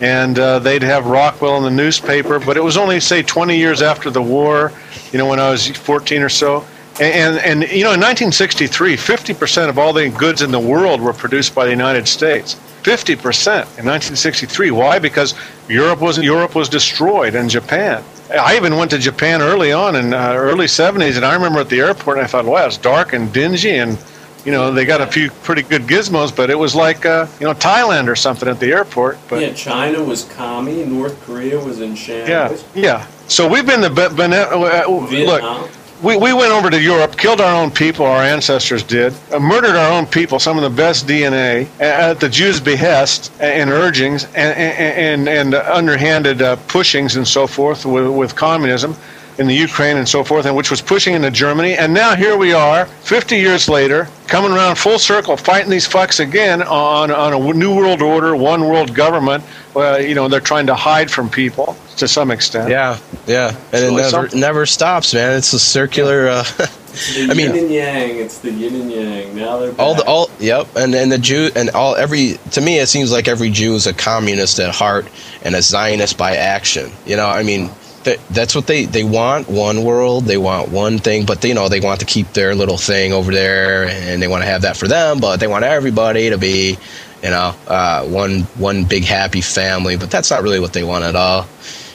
and 0.00 0.38
uh, 0.38 0.58
they'd 0.60 0.82
have 0.82 1.06
Rockwell 1.06 1.58
in 1.58 1.62
the 1.62 1.70
newspaper. 1.70 2.38
But 2.38 2.56
it 2.56 2.64
was 2.64 2.76
only 2.76 3.00
say 3.00 3.22
20 3.22 3.56
years 3.56 3.82
after 3.82 4.10
the 4.10 4.22
war, 4.22 4.72
you 5.12 5.18
know, 5.18 5.26
when 5.26 5.40
I 5.40 5.50
was 5.50 5.68
14 5.68 6.22
or 6.22 6.28
so. 6.30 6.64
And, 6.98 7.38
and, 7.38 7.62
and 7.62 7.70
you 7.70 7.84
know, 7.84 7.92
in 7.92 8.00
1963, 8.00 8.96
50% 8.96 9.68
of 9.68 9.78
all 9.78 9.92
the 9.92 10.08
goods 10.08 10.40
in 10.40 10.50
the 10.50 10.60
world 10.60 11.02
were 11.02 11.12
produced 11.12 11.54
by 11.54 11.66
the 11.66 11.70
United 11.70 12.08
States. 12.08 12.54
50% 12.82 13.18
in 13.18 13.84
1963. 13.84 14.70
Why? 14.70 14.98
Because 14.98 15.34
Europe 15.68 16.00
was 16.00 16.18
Europe 16.18 16.54
was 16.54 16.68
destroyed, 16.68 17.34
and 17.34 17.50
Japan. 17.50 18.02
I 18.30 18.56
even 18.56 18.76
went 18.76 18.90
to 18.90 18.98
Japan 18.98 19.40
early 19.40 19.72
on 19.72 19.96
in 19.96 20.12
uh, 20.12 20.32
early 20.34 20.66
70s, 20.66 21.16
and 21.16 21.24
I 21.24 21.34
remember 21.34 21.60
at 21.60 21.68
the 21.68 21.78
airport, 21.80 22.18
and 22.18 22.24
I 22.24 22.28
thought, 22.28 22.44
wow, 22.44 22.66
it's 22.66 22.76
dark 22.76 23.12
and 23.12 23.32
dingy, 23.32 23.76
and 23.78 23.98
you 24.44 24.52
know 24.52 24.72
they 24.72 24.84
got 24.84 25.00
a 25.00 25.06
few 25.06 25.30
pretty 25.30 25.62
good 25.62 25.82
gizmos, 25.82 26.34
but 26.34 26.50
it 26.50 26.58
was 26.58 26.74
like 26.74 27.06
uh, 27.06 27.26
you 27.40 27.46
know 27.46 27.54
Thailand 27.54 28.08
or 28.08 28.16
something 28.16 28.48
at 28.48 28.58
the 28.60 28.72
airport. 28.72 29.18
But 29.28 29.42
yeah, 29.42 29.52
China 29.52 30.02
was 30.02 30.24
commie, 30.24 30.84
North 30.84 31.20
Korea 31.24 31.58
was 31.58 31.80
in 31.80 31.90
yeah, 31.90 31.94
shambles. 31.96 32.64
yeah. 32.74 33.06
So 33.28 33.48
we've 33.48 33.66
been 33.66 33.80
the 33.80 33.90
be- 33.90 34.14
bene- 34.14 34.34
uh, 34.34 34.86
look. 34.88 35.70
We, 36.02 36.16
we 36.18 36.34
went 36.34 36.52
over 36.52 36.68
to 36.68 36.80
Europe, 36.80 37.16
killed 37.16 37.40
our 37.40 37.54
own 37.62 37.70
people, 37.70 38.04
our 38.04 38.22
ancestors 38.22 38.82
did, 38.82 39.14
uh, 39.32 39.38
murdered 39.40 39.76
our 39.76 39.90
own 39.92 40.04
people, 40.04 40.38
some 40.38 40.58
of 40.58 40.62
the 40.62 40.68
best 40.70 41.06
DNA, 41.06 41.66
a- 41.80 41.82
at 41.82 42.20
the 42.20 42.28
Jews' 42.28 42.60
behest 42.60 43.32
and 43.40 43.70
urgings 43.70 44.24
and, 44.34 44.36
and, 44.58 45.28
and 45.28 45.54
underhanded 45.54 46.42
uh, 46.42 46.56
pushings 46.68 47.16
and 47.16 47.26
so 47.26 47.46
forth 47.46 47.86
with, 47.86 48.08
with 48.08 48.34
communism 48.36 48.94
in 49.38 49.46
the 49.46 49.54
Ukraine 49.54 49.96
and 49.98 50.08
so 50.08 50.24
forth, 50.24 50.46
and 50.46 50.56
which 50.56 50.70
was 50.70 50.80
pushing 50.80 51.14
into 51.14 51.30
Germany. 51.30 51.74
And 51.74 51.92
now 51.92 52.14
here 52.16 52.36
we 52.36 52.52
are, 52.54 52.86
50 52.86 53.36
years 53.36 53.68
later, 53.68 54.08
coming 54.28 54.50
around 54.52 54.76
full 54.76 54.98
circle, 54.98 55.36
fighting 55.36 55.70
these 55.70 55.86
fucks 55.86 56.20
again 56.20 56.62
on, 56.62 57.10
on 57.10 57.32
a 57.34 57.52
new 57.52 57.74
world 57.74 58.00
order, 58.02 58.34
one 58.34 58.64
world 58.66 58.94
government. 58.94 59.44
Uh, 59.74 59.96
you 59.98 60.14
know, 60.14 60.26
they're 60.28 60.40
trying 60.40 60.66
to 60.66 60.74
hide 60.74 61.10
from 61.10 61.28
people 61.28 61.76
to 61.98 62.08
some 62.08 62.30
extent. 62.30 62.70
Yeah, 62.70 62.98
yeah, 63.26 63.48
and 63.72 63.84
it 63.84 63.88
So 63.90 63.96
it's 63.96 63.96
never 63.96 64.10
something- 64.10 64.40
never 64.40 64.66
stops, 64.66 65.12
man. 65.12 65.36
It's 65.36 65.52
a 65.52 65.58
circular. 65.58 66.28
Uh, 66.28 66.44
The 67.14 67.24
I 67.30 67.34
mean- 67.34 67.54
yin 67.54 67.64
and 67.64 67.70
yang. 67.70 68.16
It's 68.16 68.38
the 68.38 68.50
yin 68.50 68.74
and 68.74 68.90
yang. 68.90 69.36
Now 69.36 69.58
they're 69.58 69.74
all 69.78 69.94
the 69.94 70.04
all 70.06 70.30
yep, 70.40 70.66
and 70.76 70.94
and 70.94 71.12
the 71.12 71.18
Jew 71.18 71.50
and 71.54 71.68
all 71.70 71.94
every 71.94 72.38
to 72.52 72.60
me 72.62 72.78
it 72.78 72.86
seems 72.86 73.12
like 73.12 73.28
every 73.28 73.50
Jew 73.50 73.74
is 73.74 73.86
a 73.86 73.92
communist 73.92 74.58
at 74.60 74.74
heart 74.74 75.06
and 75.42 75.54
a 75.54 75.60
Zionist 75.60 76.16
by 76.16 76.36
action. 76.36 76.90
You 77.04 77.16
know, 77.16 77.26
I 77.26 77.42
mean. 77.42 77.68
That- 78.06 78.18
That's 78.30 78.54
what 78.54 78.66
they, 78.66 78.86
they 78.86 79.04
want 79.04 79.48
one 79.48 79.84
world, 79.84 80.24
they 80.24 80.38
want 80.38 80.70
one 80.70 80.98
thing, 80.98 81.26
but 81.26 81.40
they, 81.42 81.48
you 81.48 81.54
know 81.54 81.68
they 81.68 81.80
want 81.80 82.00
to 82.00 82.06
keep 82.06 82.32
their 82.32 82.54
little 82.54 82.78
thing 82.78 83.12
over 83.12 83.30
there, 83.30 83.86
and 83.88 84.20
they 84.22 84.28
want 84.28 84.42
to 84.42 84.48
have 84.48 84.62
that 84.62 84.76
for 84.76 84.88
them, 84.88 85.18
but 85.20 85.38
they 85.38 85.46
want 85.46 85.64
everybody 85.64 86.30
to 86.30 86.38
be, 86.38 86.78
you 87.22 87.30
know, 87.30 87.54
uh, 87.68 88.04
one 88.04 88.40
one 88.58 88.84
big 88.84 89.04
happy 89.04 89.40
family. 89.42 89.96
But 89.96 90.10
that's 90.10 90.30
not 90.30 90.42
really 90.42 90.60
what 90.60 90.72
they 90.72 90.82
want 90.84 91.04
at 91.04 91.14
all. 91.16 91.46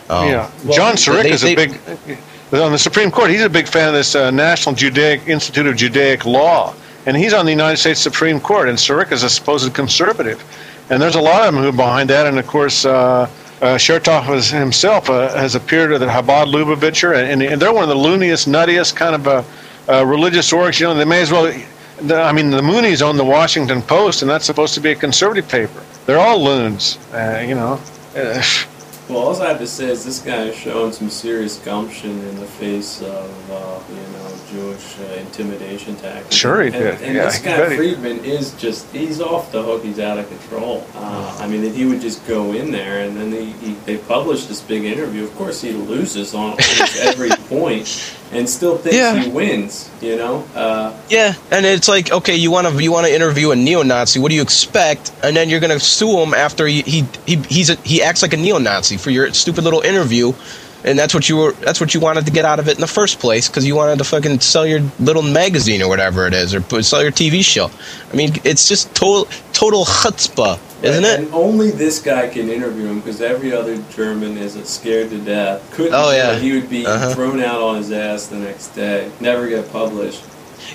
Um, 0.09 0.27
Yeah, 0.29 0.51
well, 0.63 0.73
John 0.77 0.93
Surik 0.95 1.23
they- 1.23 1.31
is 1.31 1.41
they- 1.41 1.53
a 1.53 1.55
big 1.55 1.79
on 2.53 2.71
the 2.73 2.77
Supreme 2.79 3.11
Court. 3.11 3.29
He's 3.31 3.41
a 3.43 3.49
big 3.49 3.67
fan 3.67 3.87
of 3.87 3.93
this 3.93 4.13
uh, 4.15 4.29
National 4.31 4.75
Judaic 4.75 5.27
Institute 5.27 5.67
of 5.67 5.75
Judaic 5.77 6.25
Law, 6.25 6.73
and 7.05 7.15
he's 7.17 7.33
on 7.33 7.45
the 7.45 7.51
United 7.51 7.77
States 7.77 7.99
Supreme 8.01 8.39
Court. 8.41 8.67
And 8.69 8.77
Surik 8.77 9.11
is 9.13 9.23
a 9.23 9.29
supposed 9.29 9.73
conservative, 9.73 10.43
and 10.89 11.01
there's 11.01 11.15
a 11.15 11.21
lot 11.21 11.47
of 11.47 11.53
them 11.53 11.63
who 11.63 11.69
are 11.69 11.83
behind 11.87 12.09
that. 12.09 12.27
And 12.27 12.37
of 12.37 12.45
course, 12.47 12.83
uh, 12.85 13.29
uh, 13.61 13.77
Chertoff 13.77 14.27
was 14.27 14.49
himself 14.49 15.09
uh, 15.09 15.33
has 15.35 15.55
appeared 15.55 15.91
at 15.91 15.99
the 15.99 16.07
Chabad 16.07 16.51
Lubavitcher, 16.51 17.15
and, 17.15 17.43
and 17.43 17.61
they're 17.61 17.73
one 17.73 17.83
of 17.83 17.89
the 17.89 17.95
looniest, 17.95 18.47
nuttiest 18.47 18.95
kind 18.95 19.15
of 19.15 19.27
uh, 19.27 19.43
uh, 19.87 20.05
religious 20.05 20.51
orgs. 20.51 20.79
You 20.79 20.87
know, 20.87 20.95
they 20.95 21.05
may 21.05 21.21
as 21.21 21.31
well. 21.31 21.53
The, 22.01 22.19
I 22.19 22.31
mean, 22.31 22.49
the 22.49 22.61
Moonies 22.61 23.03
own 23.03 23.17
the 23.17 23.25
Washington 23.25 23.83
Post, 23.83 24.23
and 24.23 24.31
that's 24.31 24.45
supposed 24.45 24.73
to 24.73 24.79
be 24.79 24.91
a 24.91 24.95
conservative 24.95 25.47
paper. 25.47 25.83
They're 26.07 26.19
all 26.19 26.43
loons, 26.43 26.97
uh, 27.13 27.43
you 27.47 27.53
know. 27.53 27.79
Well, 29.11 29.23
all 29.23 29.41
I 29.41 29.49
have 29.49 29.59
to 29.59 29.67
say 29.67 29.89
is 29.89 30.05
this 30.05 30.19
guy 30.19 30.43
is 30.45 30.55
showing 30.55 30.93
some 30.93 31.09
serious 31.09 31.59
gumption 31.59 32.11
in 32.11 32.39
the 32.39 32.45
face 32.45 33.01
of, 33.01 33.51
uh, 33.51 33.79
you 33.89 33.95
know, 34.13 34.21
Jewish 34.51 34.99
uh, 34.99 35.03
intimidation 35.19 35.97
tactics. 35.97 36.33
Sure 36.33 36.61
he 36.61 36.67
and, 36.67 36.75
did. 36.75 37.01
And 37.01 37.15
Yeah, 37.15 37.25
this 37.25 37.39
guy 37.39 37.75
Friedman 37.75 38.23
is 38.23 38.53
just, 38.53 38.89
he's 38.93 39.19
off 39.19 39.51
the 39.51 39.63
hook. 39.63 39.83
He's 39.83 39.99
out 39.99 40.17
of 40.17 40.29
control. 40.29 40.87
Uh, 40.95 41.37
I 41.41 41.47
mean, 41.47 41.63
if 41.65 41.75
he 41.75 41.83
would 41.85 41.99
just 41.99 42.25
go 42.25 42.53
in 42.53 42.71
there 42.71 43.05
and 43.05 43.17
then 43.17 43.33
he, 43.33 43.51
he, 43.51 43.73
they 43.85 43.97
publish 43.97 44.45
this 44.45 44.61
big 44.61 44.85
interview, 44.85 45.25
of 45.25 45.35
course 45.35 45.61
he 45.61 45.71
loses 45.73 46.33
on 46.33 46.57
every 47.01 47.31
point 47.49 48.15
and 48.31 48.49
still 48.49 48.77
thinks 48.77 48.95
Yeah. 48.95 49.15
he 49.15 49.29
wins, 49.29 49.89
you 50.01 50.15
know? 50.15 50.45
Uh, 50.55 50.97
Yeah, 51.09 51.33
and 51.51 51.65
it's 51.65 51.87
like, 51.87 52.11
okay, 52.11 52.35
you 52.35 52.49
want 52.51 52.67
to 52.67 52.81
you 52.81 52.91
want 52.91 53.05
to 53.07 53.13
interview 53.13 53.51
a 53.51 53.55
neo-Nazi. 53.55 54.19
What 54.19 54.29
do 54.29 54.35
you 54.35 54.41
expect? 54.41 55.11
And 55.23 55.35
then 55.35 55.49
you're 55.49 55.59
going 55.59 55.77
to 55.77 55.79
sue 55.79 56.17
him 56.19 56.33
after 56.33 56.65
he 56.65 56.81
he 56.81 57.05
he 57.25 57.35
he's 57.49 57.69
a, 57.69 57.75
he 57.75 58.01
acts 58.01 58.21
like 58.21 58.33
a 58.33 58.37
neo-Nazi 58.37 58.97
for 59.01 59.09
your 59.09 59.33
stupid 59.33 59.63
little 59.63 59.81
interview, 59.81 60.33
and 60.83 60.97
that's 60.97 61.13
what 61.13 61.29
you 61.29 61.37
were 61.37 61.51
that's 61.53 61.79
what 61.81 61.93
you 61.93 61.99
wanted 61.99 62.25
to 62.25 62.31
get 62.31 62.45
out 62.45 62.59
of 62.59 62.67
it 62.67 62.75
in 62.75 62.81
the 62.81 62.87
first 62.87 63.19
place 63.19 63.47
because 63.47 63.65
you 63.65 63.75
wanted 63.75 63.97
to 63.99 64.03
fucking 64.03 64.39
sell 64.39 64.65
your 64.65 64.79
little 64.99 65.21
magazine 65.21 65.81
or 65.81 65.87
whatever 65.89 66.25
it 66.27 66.33
is 66.33 66.55
or 66.55 66.61
sell 66.81 67.01
your 67.03 67.11
TV 67.11 67.43
show. 67.43 67.69
I 68.11 68.15
mean, 68.15 68.31
it's 68.43 68.67
just 68.67 68.93
total 68.95 69.25
total 69.53 69.85
chutzpah, 69.85 70.57
isn't 70.83 71.03
and, 71.03 71.05
it? 71.05 71.19
And 71.25 71.33
only 71.35 71.69
this 71.71 72.01
guy 72.01 72.27
can 72.29 72.49
interview 72.49 72.87
him 72.87 72.99
because 72.99 73.21
every 73.21 73.53
other 73.53 73.77
German 73.91 74.37
is 74.37 74.53
scared 74.67 75.11
to 75.11 75.19
death. 75.19 75.69
Couldn't 75.73 75.93
Oh, 75.93 76.11
yeah. 76.11 76.35
He 76.39 76.53
would 76.53 76.69
be 76.69 76.85
Uh-huh. 76.85 77.13
thrown 77.13 77.41
out 77.43 77.61
on 77.61 77.77
his 77.77 77.91
ass 77.91 78.25
the 78.27 78.37
next 78.37 78.69
day. 78.69 79.11
Never 79.19 79.47
get 79.47 79.71
published. 79.71 80.23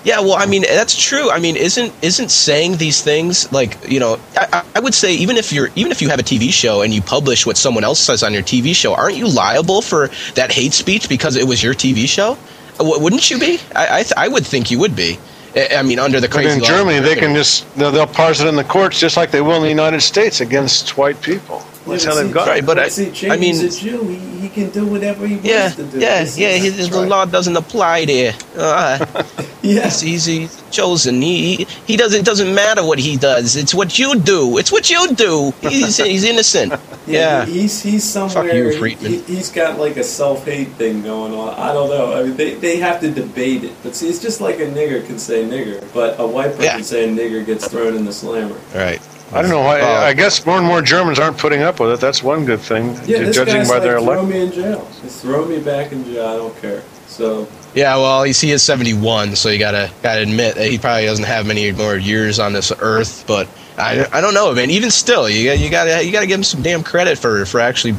Yeah, 0.04 0.20
well, 0.20 0.34
I 0.36 0.46
mean 0.46 0.62
that's 0.62 0.96
true. 0.96 1.30
I 1.30 1.38
mean, 1.40 1.56
isn't 1.56 1.92
isn't 2.02 2.30
saying 2.30 2.76
these 2.76 3.02
things 3.02 3.50
like 3.52 3.76
you 3.88 4.00
know? 4.00 4.18
I, 4.36 4.64
I- 4.74 4.80
would 4.80 4.94
say 4.94 5.14
even 5.14 5.36
if 5.36 5.52
you're 5.52 5.70
even 5.74 5.90
if 5.90 6.00
you 6.00 6.08
have 6.10 6.20
a 6.20 6.22
TV 6.22 6.52
show 6.52 6.82
and 6.82 6.94
you 6.94 7.02
publish 7.02 7.44
what 7.46 7.56
someone 7.56 7.82
else 7.82 7.98
says 7.98 8.22
on 8.22 8.32
your 8.32 8.42
TV 8.42 8.74
show, 8.74 8.94
aren't 8.94 9.16
you 9.16 9.26
liable 9.26 9.82
for 9.82 10.10
that 10.34 10.52
hate 10.52 10.72
speech 10.72 11.08
because 11.08 11.34
it 11.36 11.46
was 11.46 11.62
your 11.62 11.74
TV 11.74 12.06
show? 12.08 12.38
W- 12.78 13.02
wouldn't 13.02 13.28
you 13.30 13.38
be? 13.38 13.58
I 13.74 13.98
I, 13.98 14.02
th- 14.02 14.12
I 14.16 14.28
would 14.28 14.46
think 14.46 14.70
you 14.70 14.78
would 14.78 14.94
be. 14.94 15.18
I 15.56 15.82
mean, 15.82 15.98
under 15.98 16.20
the 16.20 16.28
But 16.28 16.44
in 16.44 16.62
Germany, 16.62 17.00
they 17.00 17.14
can 17.16 17.34
just 17.34 17.64
they'll, 17.76 17.90
they'll 17.90 18.06
parse 18.06 18.40
it 18.40 18.46
in 18.46 18.56
the 18.56 18.64
courts 18.64 19.00
just 19.00 19.16
like 19.16 19.30
they 19.30 19.40
will 19.40 19.56
in 19.56 19.62
the 19.62 19.70
United 19.70 20.02
States 20.02 20.40
against 20.42 20.96
white 20.98 21.20
people. 21.22 21.64
That's 21.86 22.04
Yeah, 22.04 22.10
how 22.10 22.16
but 22.16 22.22
they've 22.24 22.34
got 22.34 22.48
Right, 22.48 22.66
but 22.66 22.78
I- 22.78 22.88
see, 22.88 23.30
I 23.30 23.36
mean- 23.36 23.54
he's 23.54 23.62
a 23.78 23.80
Jew. 23.80 24.02
He, 24.08 24.16
he 24.40 24.48
can 24.48 24.70
do 24.70 24.86
whatever 24.86 25.26
he 25.26 25.36
Yeah, 25.36 25.62
wants 25.62 25.76
to 25.76 25.84
do. 25.84 25.98
yeah, 26.00 26.24
This 26.24 26.38
yeah. 26.38 26.48
is- 26.48 26.76
His, 26.76 26.90
the 26.90 27.00
law 27.06 27.24
doesn't 27.24 27.56
apply 27.56 28.04
there. 28.06 28.34
Uh, 28.56 29.04
yeah. 29.62 29.84
he's, 29.84 30.00
he's, 30.00 30.24
he's 30.26 30.62
chosen. 30.70 31.20
He, 31.22 31.56
he 31.56 31.66
he 31.86 31.96
doesn't. 31.96 32.20
It 32.20 32.24
doesn't 32.26 32.52
matter 32.54 32.84
what 32.84 32.98
he 32.98 33.16
does. 33.16 33.56
It's 33.56 33.74
what 33.74 33.98
you 33.98 34.18
do. 34.18 34.58
It's 34.58 34.70
what 34.72 34.90
you 34.90 35.14
do. 35.14 35.52
He's 35.62 35.96
he's 35.98 36.24
innocent. 36.24 36.74
Yeah. 37.06 37.44
he- 37.46 37.60
he's 37.62 37.82
he's 37.82 38.02
somewhere. 38.02 38.44
Fuck 38.46 38.52
you, 38.52 38.68
he- 38.70 38.76
Friedman. 38.78 39.12
He, 39.12 39.18
he's 39.36 39.50
got 39.52 39.78
like 39.78 39.96
a 39.96 40.02
self-hate 40.02 40.70
thing 40.74 41.02
going 41.02 41.32
on. 41.34 41.54
I 41.54 41.72
don't 41.72 41.88
know. 41.88 42.12
I 42.18 42.24
mean, 42.24 42.36
they, 42.36 42.54
they 42.54 42.78
have 42.78 42.98
to 43.00 43.10
debate 43.12 43.62
it. 43.62 43.74
But 43.84 43.94
see, 43.94 44.08
it's 44.08 44.20
just 44.20 44.40
like 44.40 44.56
a 44.58 44.66
nigger 44.66 45.06
can 45.06 45.18
say 45.20 45.44
nigger, 45.44 45.78
but 45.94 46.18
a 46.18 46.26
white 46.26 46.56
person 46.56 46.64
Yeah. 46.64 46.80
saying 46.82 47.16
nigger 47.16 47.46
gets 47.46 47.68
thrown 47.68 47.94
in 47.94 48.04
the 48.04 48.12
slammer. 48.12 48.56
Right. 48.74 49.00
I 49.32 49.42
don't 49.42 49.50
know 49.50 49.60
why. 49.60 49.80
Uh, 49.80 49.86
I 49.86 50.12
guess 50.12 50.44
more 50.46 50.56
and 50.58 50.66
more 50.66 50.80
Germans 50.82 51.18
aren't 51.18 51.36
putting 51.38 51.62
up 51.62 51.80
with 51.80 51.90
it. 51.90 52.00
That's 52.00 52.22
one 52.22 52.44
good 52.44 52.60
thing, 52.60 52.94
Yeah, 53.06 53.18
this 53.24 53.34
judging 53.36 53.54
guy's 53.56 53.68
by 53.68 53.74
like, 53.74 53.82
their 53.82 54.00
throw 54.00 54.24
me 54.24 54.40
in 54.42 54.52
jail. 54.52 54.88
Just 55.02 55.22
throw 55.22 55.44
me 55.44 55.58
back 55.58 55.92
in 55.92 56.04
jail. 56.04 56.26
I 56.26 56.36
don't 56.36 56.56
care. 56.60 56.82
So 57.08 57.48
Yeah, 57.74 57.96
well, 57.96 58.22
he's, 58.22 58.40
he 58.40 58.52
is 58.52 58.62
71, 58.62 59.34
so 59.36 59.48
you 59.48 59.58
gotta 59.58 59.90
gotta 60.02 60.22
admit 60.22 60.54
that 60.54 60.68
he 60.70 60.78
probably 60.78 61.06
doesn't 61.06 61.24
have 61.24 61.46
many 61.46 61.72
more 61.72 61.96
years 61.96 62.38
on 62.38 62.52
this 62.52 62.72
earth. 62.78 63.24
But 63.26 63.48
I, 63.76 64.06
I 64.12 64.20
don't 64.20 64.34
know, 64.34 64.54
man. 64.54 64.70
Even 64.70 64.90
still, 64.90 65.28
you 65.28 65.44
got- 65.50 65.58
you 65.58 65.70
gotta 65.70 66.04
you 66.04 66.12
gotta 66.12 66.26
give 66.26 66.38
him 66.38 66.44
some 66.44 66.62
damn 66.62 66.82
credit 66.84 67.18
for 67.18 67.44
for 67.46 67.58
actually 67.60 67.96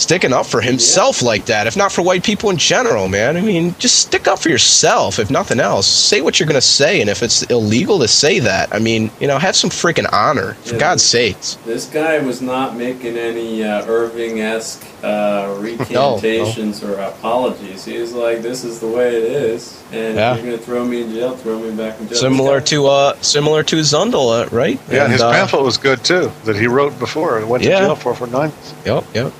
sticking 0.00 0.32
up 0.32 0.46
for 0.46 0.60
himself 0.60 1.22
like 1.22 1.44
that. 1.46 1.66
If 1.66 1.76
not 1.76 1.92
for 1.92 2.02
white 2.02 2.24
people 2.24 2.50
in 2.50 2.56
general, 2.56 3.08
man. 3.08 3.36
I 3.36 3.40
mean, 3.40 3.74
just 3.78 3.98
stick 3.98 4.26
up 4.26 4.38
for 4.38 4.48
yourself, 4.48 5.18
if 5.18 5.30
nothing 5.30 5.60
else. 5.60 5.86
Say 5.86 6.20
what 6.20 6.40
you're 6.40 6.46
gonna 6.48 6.60
say, 6.60 7.00
and 7.00 7.10
if 7.10 7.22
it's 7.22 7.42
illegal 7.44 7.98
to 8.00 8.08
say 8.08 8.38
that, 8.40 8.74
I 8.74 8.78
mean, 8.78 9.10
you 9.20 9.26
know, 9.26 9.38
have 9.38 9.54
some 9.56 9.70
freaking 9.70 10.10
honor, 10.12 10.54
for 10.64 10.74
Yeah. 10.74 10.80
God's 10.80 11.02
sakes. 11.04 11.56
this 11.66 11.86
guy 11.86 12.18
was 12.18 12.40
not 12.40 12.76
making 12.76 13.16
any 13.16 13.62
uh, 13.62 13.84
Irving-esque 13.86 14.84
uh, 15.02 15.54
recantations 15.60 16.82
or 16.82 16.94
apologies. 16.98 17.84
He 17.84 17.98
was 17.98 18.12
like, 18.12 18.42
"This 18.42 18.64
is 18.64 18.80
the 18.80 18.88
way 18.88 19.16
it 19.16 19.24
is, 19.24 19.79
and 19.92 20.16
Yeah. 20.16 20.34
you're 20.36 20.44
gonna 20.44 20.58
throw 20.58 20.84
me 20.84 21.02
in 21.02 21.12
jail. 21.12 21.36
Throw 21.36 21.58
me 21.58 21.70
back 21.70 21.98
in 22.00 22.08
jail." 22.08 22.16
Similar 22.18 22.60
to 22.62 22.86
uh, 22.86 23.14
similar 23.20 23.62
to 23.64 23.76
Zundel, 23.76 24.44
uh, 24.44 24.48
right? 24.50 24.78
Yeah, 24.90 25.04
and 25.04 25.12
his 25.12 25.20
uh, 25.22 25.30
pamphlet 25.32 25.62
was 25.64 25.76
good 25.78 26.02
too 26.04 26.30
that 26.44 26.56
he 26.56 26.66
wrote 26.66 26.98
before. 26.98 27.38
and 27.38 27.48
Went 27.48 27.62
to 27.64 27.68
Yeah. 27.70 27.80
jail 27.80 27.96
for 27.96 28.14
for 28.14 28.26
nine. 28.26 28.52
Yep, 28.84 29.04
yep. 29.14 29.32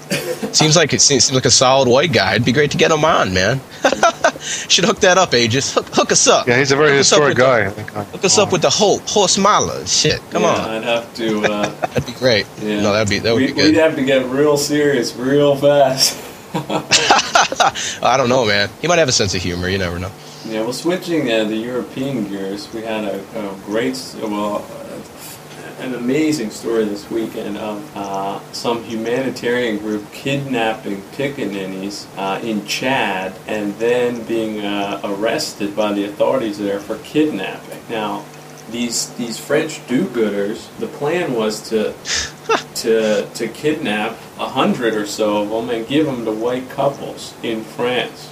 seems 0.53 0.77
like 0.77 0.93
it 0.93 1.01
seems 1.01 1.33
like 1.33 1.45
a 1.45 1.51
solid 1.51 1.89
white 1.89 2.13
guy. 2.13 2.33
It'd 2.33 2.45
be 2.45 2.53
great 2.53 2.71
to 2.73 2.77
get 2.77 2.91
him 2.91 3.05
on, 3.05 3.33
man. 3.35 3.61
Should 4.41 4.85
hook 4.87 5.01
that 5.01 5.19
up, 5.19 5.35
Aegis. 5.35 5.75
Hook, 5.75 5.87
hook 5.93 6.13
us 6.13 6.27
up. 6.27 6.47
Yeah, 6.49 6.57
he's 6.59 6.73
a 6.73 6.77
very 6.77 6.91
Hook 6.91 6.99
historic 6.99 7.37
guy. 7.37 7.61
the- 7.65 7.67
I 7.67 7.71
think. 7.71 7.91
hook 7.91 8.25
us 8.25 8.39
up 8.39 8.53
with 8.53 8.63
the 8.63 8.71
whole 8.71 8.99
Horst 9.01 9.39
Mahler. 9.39 9.87
Shit, 9.87 10.21
come 10.31 10.43
yeah, 10.43 10.49
on. 10.49 10.71
I'd 10.71 10.85
have 10.85 11.15
to. 11.17 11.43
Uh, 11.45 11.69
That'd 11.81 12.07
be 12.07 12.13
great. 12.13 12.47
yeah. 12.63 12.81
No, 12.81 12.93
that'd 12.93 13.09
be 13.11 13.19
that 13.19 13.33
would 13.35 13.41
we, 13.43 13.49
be 13.49 13.53
good. 13.53 13.65
We'd 13.75 13.77
have 13.81 13.97
to 13.97 14.03
get 14.05 14.25
real 14.27 14.57
serious 14.57 15.15
real 15.15 15.57
fast. 15.57 16.17
I 18.03 18.17
don't 18.17 18.29
know, 18.29 18.45
man. 18.47 18.69
He 18.81 18.89
might 18.89 18.99
have 18.99 19.09
a 19.09 19.13
sense 19.13 19.35
of 19.35 19.43
humor. 19.43 19.69
You 19.69 19.79
never 19.79 19.99
know. 19.99 20.11
Yeah, 20.47 20.63
well, 20.63 20.73
switching 20.73 21.31
uh, 21.31 21.45
the 21.45 21.57
European 21.57 22.27
gears, 22.29 22.73
we 22.73 22.81
had 22.81 23.05
a, 23.05 23.21
a 23.39 23.55
great, 23.67 23.95
well, 24.23 24.65
an 25.81 25.95
amazing 25.95 26.51
story 26.51 26.85
this 26.85 27.11
weekend 27.11 27.59
of 27.59 27.97
uh, 27.97 28.41
some 28.53 28.83
humanitarian 28.85 29.79
group 29.79 30.11
kidnapping 30.13 31.03
pickaninnies 31.13 32.07
uh, 32.17 32.41
in 32.41 32.65
Chad 32.67 33.35
and 33.47 33.75
then 33.75 34.23
being 34.25 34.65
uh, 34.65 35.01
arrested 35.05 35.77
by 35.77 35.93
the 35.93 36.05
authorities 36.05 36.59
there 36.59 36.81
for 36.81 36.97
kidnapping. 36.99 37.81
Now, 37.91 38.25
these 38.71 39.11
these 39.15 39.39
French 39.39 39.87
do-gooders, 39.89 40.69
the 40.79 40.87
plan 40.87 41.35
was 41.35 41.69
to 41.69 41.93
to 42.77 43.29
to 43.29 43.49
kidnap 43.49 44.13
a 44.39 44.49
hundred 44.49 44.95
or 44.95 45.07
so 45.07 45.43
of 45.43 45.51
them 45.51 45.69
and 45.71 45.87
give 45.87 46.07
them 46.07 46.25
to 46.25 46.33
white 46.33 46.71
couples 46.71 47.35
in 47.43 47.63
France. 47.63 48.30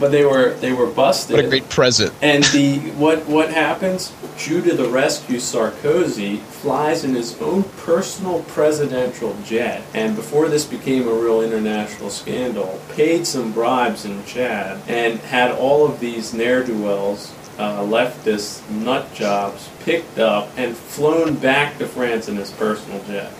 But 0.00 0.10
they 0.10 0.24
were 0.24 0.54
they 0.54 0.72
were 0.72 0.86
busted. 0.86 1.36
What 1.36 1.44
a 1.44 1.48
great 1.48 1.68
present! 1.68 2.12
And 2.22 2.42
the 2.44 2.78
what 2.96 3.26
what 3.26 3.50
happens? 3.50 4.12
Due 4.38 4.62
to 4.62 4.74
the 4.74 4.88
rescue 4.88 5.36
Sarkozy 5.36 6.38
flies 6.38 7.04
in 7.04 7.14
his 7.14 7.40
own 7.42 7.64
personal 7.84 8.42
presidential 8.44 9.36
jet, 9.44 9.82
and 9.92 10.16
before 10.16 10.48
this 10.48 10.64
became 10.64 11.06
a 11.06 11.12
real 11.12 11.42
international 11.42 12.08
scandal, 12.08 12.80
paid 12.92 13.26
some 13.26 13.52
bribes 13.52 14.04
in 14.06 14.24
Chad 14.24 14.80
and 14.88 15.18
had 15.20 15.50
all 15.50 15.86
of 15.86 16.00
these 16.00 16.32
ne'er 16.32 16.64
do 16.64 16.82
wells 16.82 17.34
uh, 17.58 17.82
leftist 17.82 18.68
nut 18.70 19.12
jobs 19.12 19.68
picked 19.80 20.18
up 20.18 20.48
and 20.56 20.74
flown 20.74 21.36
back 21.36 21.76
to 21.78 21.86
France 21.86 22.28
in 22.28 22.36
his 22.36 22.50
personal 22.52 23.02
jet. 23.04 23.30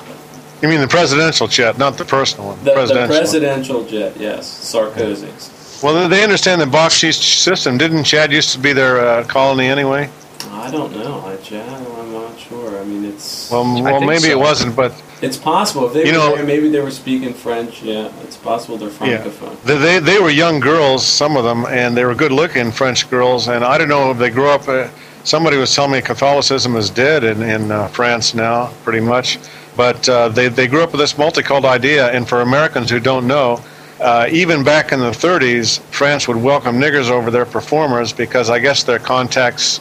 You 0.61 0.69
mean 0.69 0.81
the 0.81 0.89
presidential 0.89 1.47
jet, 1.47 1.79
not 1.79 1.97
the 1.97 2.05
personal 2.05 2.49
one? 2.49 2.63
The 2.63 2.73
presidential, 2.73 3.09
the 3.09 3.21
presidential 3.21 3.85
jet, 3.87 4.17
yes, 4.19 4.47
Sarkozy's. 4.47 5.60
Well, 5.83 6.09
they 6.09 6.23
understand 6.23 6.61
the 6.61 6.67
baksheesh 6.67 7.41
system. 7.43 7.79
Didn't 7.79 8.05
Chad 8.05 8.33
used 8.33 8.53
to 8.53 8.59
be 8.59 8.75
their 8.75 9.01
uh, 9.01 9.25
colony 9.25 9.67
anyway? 9.67 10.11
I 10.51 10.71
don't 10.71 10.93
know. 10.93 11.21
I, 11.25 11.37
Chad, 11.37 11.67
I'm 11.69 12.13
not 12.13 12.39
sure. 12.39 12.79
I 12.79 12.85
mean, 12.85 13.05
it's. 13.07 13.51
Well, 13.51 13.83
well 13.83 14.01
maybe 14.03 14.21
so. 14.21 14.31
it 14.31 14.39
wasn't, 14.39 14.77
but 14.77 14.93
it's 15.23 15.39
possible 15.39 15.87
if 15.87 15.95
they 15.95 16.07
you 16.07 16.13
were 16.13 16.19
know, 16.19 16.37
there, 16.37 16.45
maybe 16.45 16.69
they 16.69 16.81
were 16.81 16.91
speaking 16.91 17.33
French. 17.33 17.83
Yeah, 17.83 18.13
it's 18.23 18.37
possible 18.37 18.77
they're 18.77 18.91
francophone. 18.91 19.53
Yeah. 19.53 19.75
They, 19.75 19.79
they, 19.79 19.99
they 19.99 20.19
were 20.19 20.31
young 20.31 20.61
girls, 20.61 21.07
some 21.07 21.37
of 21.37 21.45
them, 21.45 21.65
and 21.67 21.97
they 21.97 22.05
were 22.05 22.15
good-looking 22.15 22.73
French 22.73 23.09
girls. 23.09 23.49
And 23.49 23.65
I 23.65 23.79
don't 23.79 23.89
know 23.89 24.11
if 24.11 24.19
they 24.19 24.31
grew 24.31 24.49
up. 24.49 24.69
Uh, 24.69 24.89
somebody 25.25 25.57
was 25.57 25.75
telling 25.75 25.93
me 25.93 26.03
Catholicism 26.03 26.77
is 26.77 26.91
dead 26.91 27.25
in 27.25 27.43
in 27.43 27.71
uh, 27.71 27.89
France 27.89 28.35
now, 28.35 28.67
pretty 28.85 29.01
much. 29.01 29.39
But 29.77 30.07
uh, 30.11 30.29
they 30.29 30.49
they 30.49 30.67
grew 30.67 30.83
up 30.83 30.93
with 30.93 31.01
this 31.01 31.15
multicult 31.15 31.65
idea, 31.65 32.11
and 32.11 32.29
for 32.29 32.43
Americans 32.43 32.91
who 32.91 33.01
don't 33.01 33.27
know. 33.27 33.63
Uh, 34.01 34.27
even 34.31 34.65
back 34.65 34.93
in 34.93 35.01
the 35.01 35.11
30s, 35.11 35.81
France 35.93 36.27
would 36.27 36.37
welcome 36.37 36.77
niggers 36.77 37.11
over 37.11 37.31
their 37.31 37.45
performers 37.45 38.13
because 38.13 38.49
I 38.49 38.59
guess 38.59 38.83
their 38.83 38.99
contacts 38.99 39.81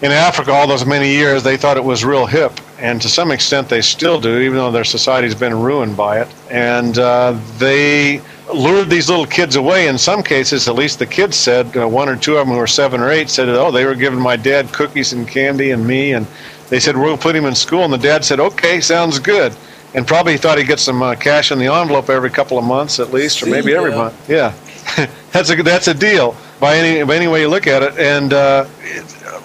in 0.00 0.10
Africa 0.10 0.52
all 0.52 0.66
those 0.66 0.86
many 0.86 1.10
years, 1.10 1.42
they 1.42 1.56
thought 1.56 1.76
it 1.76 1.84
was 1.84 2.04
real 2.04 2.26
hip 2.26 2.52
and 2.82 3.00
to 3.00 3.08
some 3.08 3.30
extent 3.30 3.68
they 3.68 3.80
still 3.80 4.20
do, 4.20 4.40
even 4.40 4.56
though 4.56 4.72
their 4.72 4.82
society's 4.82 5.36
been 5.36 5.58
ruined 5.58 5.96
by 5.96 6.20
it. 6.20 6.28
And 6.50 6.98
uh, 6.98 7.38
they 7.58 8.20
lured 8.52 8.90
these 8.90 9.08
little 9.08 9.24
kids 9.24 9.54
away. 9.54 9.86
In 9.86 9.96
some 9.96 10.20
cases, 10.20 10.66
at 10.66 10.74
least 10.74 10.98
the 10.98 11.06
kids 11.06 11.36
said, 11.36 11.76
uh, 11.76 11.86
one 11.86 12.08
or 12.08 12.16
two 12.16 12.36
of 12.36 12.46
them 12.46 12.54
who 12.54 12.58
were 12.58 12.66
seven 12.66 13.00
or 13.00 13.08
eight 13.08 13.30
said, 13.30 13.48
oh, 13.48 13.70
they 13.70 13.84
were 13.84 13.94
giving 13.94 14.18
my 14.18 14.34
dad 14.34 14.72
cookies 14.72 15.12
and 15.12 15.28
candy 15.28 15.70
and 15.70 15.86
me. 15.86 16.12
And 16.12 16.26
they 16.70 16.80
said, 16.80 16.96
we'll 16.96 17.16
put 17.16 17.36
him 17.36 17.44
in 17.44 17.54
school. 17.54 17.84
And 17.84 17.92
the 17.92 17.98
dad 17.98 18.24
said, 18.24 18.40
okay, 18.40 18.80
sounds 18.80 19.20
good. 19.20 19.54
And 19.94 20.06
probably 20.06 20.38
thought 20.38 20.56
he'd 20.56 20.66
get 20.66 20.80
some 20.80 21.02
uh, 21.02 21.14
cash 21.14 21.52
in 21.52 21.58
the 21.58 21.66
envelope 21.66 22.08
every 22.08 22.30
couple 22.30 22.58
of 22.58 22.64
months 22.64 22.98
at 22.98 23.12
least, 23.12 23.42
or 23.42 23.46
maybe 23.46 23.74
every 23.74 23.90
month. 23.90 24.14
Yeah, 24.28 24.54
that's 25.32 25.50
a 25.50 25.62
that's 25.62 25.88
a 25.88 25.94
deal 25.94 26.34
by 26.60 26.76
any 26.76 27.04
by 27.04 27.16
any 27.16 27.28
way 27.28 27.42
you 27.42 27.48
look 27.48 27.66
at 27.66 27.82
it. 27.82 27.98
And 27.98 28.32
uh, 28.32 28.64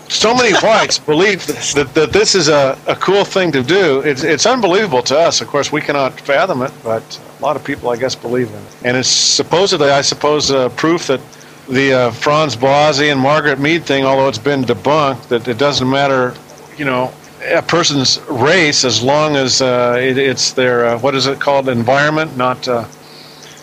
so 0.09 0.33
many 0.35 0.53
whites 0.63 0.99
believe 0.99 1.45
that, 1.47 1.93
that 1.93 2.13
this 2.13 2.35
is 2.35 2.49
a, 2.49 2.77
a 2.87 2.95
cool 2.95 3.25
thing 3.25 3.51
to 3.51 3.63
do. 3.63 4.01
It's, 4.01 4.23
it's 4.23 4.45
unbelievable 4.45 5.03
to 5.03 5.17
us. 5.17 5.41
Of 5.41 5.47
course, 5.47 5.71
we 5.71 5.81
cannot 5.81 6.19
fathom 6.19 6.61
it, 6.61 6.71
but 6.83 7.19
a 7.39 7.41
lot 7.43 7.55
of 7.55 7.63
people, 7.63 7.89
I 7.89 7.97
guess, 7.97 8.15
believe 8.15 8.49
in 8.49 8.55
it. 8.55 8.75
And 8.83 8.97
it's 8.97 9.09
supposedly, 9.09 9.89
I 9.89 10.01
suppose, 10.01 10.51
uh, 10.51 10.69
proof 10.69 11.07
that 11.07 11.21
the 11.69 11.93
uh, 11.93 12.11
Franz 12.11 12.55
Boas 12.55 13.01
and 13.01 13.19
Margaret 13.19 13.59
Mead 13.59 13.83
thing, 13.83 14.05
although 14.05 14.29
it's 14.29 14.37
been 14.37 14.63
debunked, 14.63 15.27
that 15.27 15.47
it 15.47 15.57
doesn't 15.57 15.89
matter, 15.89 16.33
you 16.77 16.85
know, 16.85 17.13
a 17.45 17.61
person's 17.61 18.19
race 18.29 18.83
as 18.83 19.01
long 19.01 19.35
as 19.35 19.61
uh, 19.61 19.97
it, 19.99 20.17
it's 20.17 20.53
their, 20.53 20.85
uh, 20.85 20.99
what 20.99 21.15
is 21.15 21.27
it 21.27 21.39
called, 21.39 21.69
environment, 21.69 22.35
not 22.37 22.67
uh, 22.67 22.85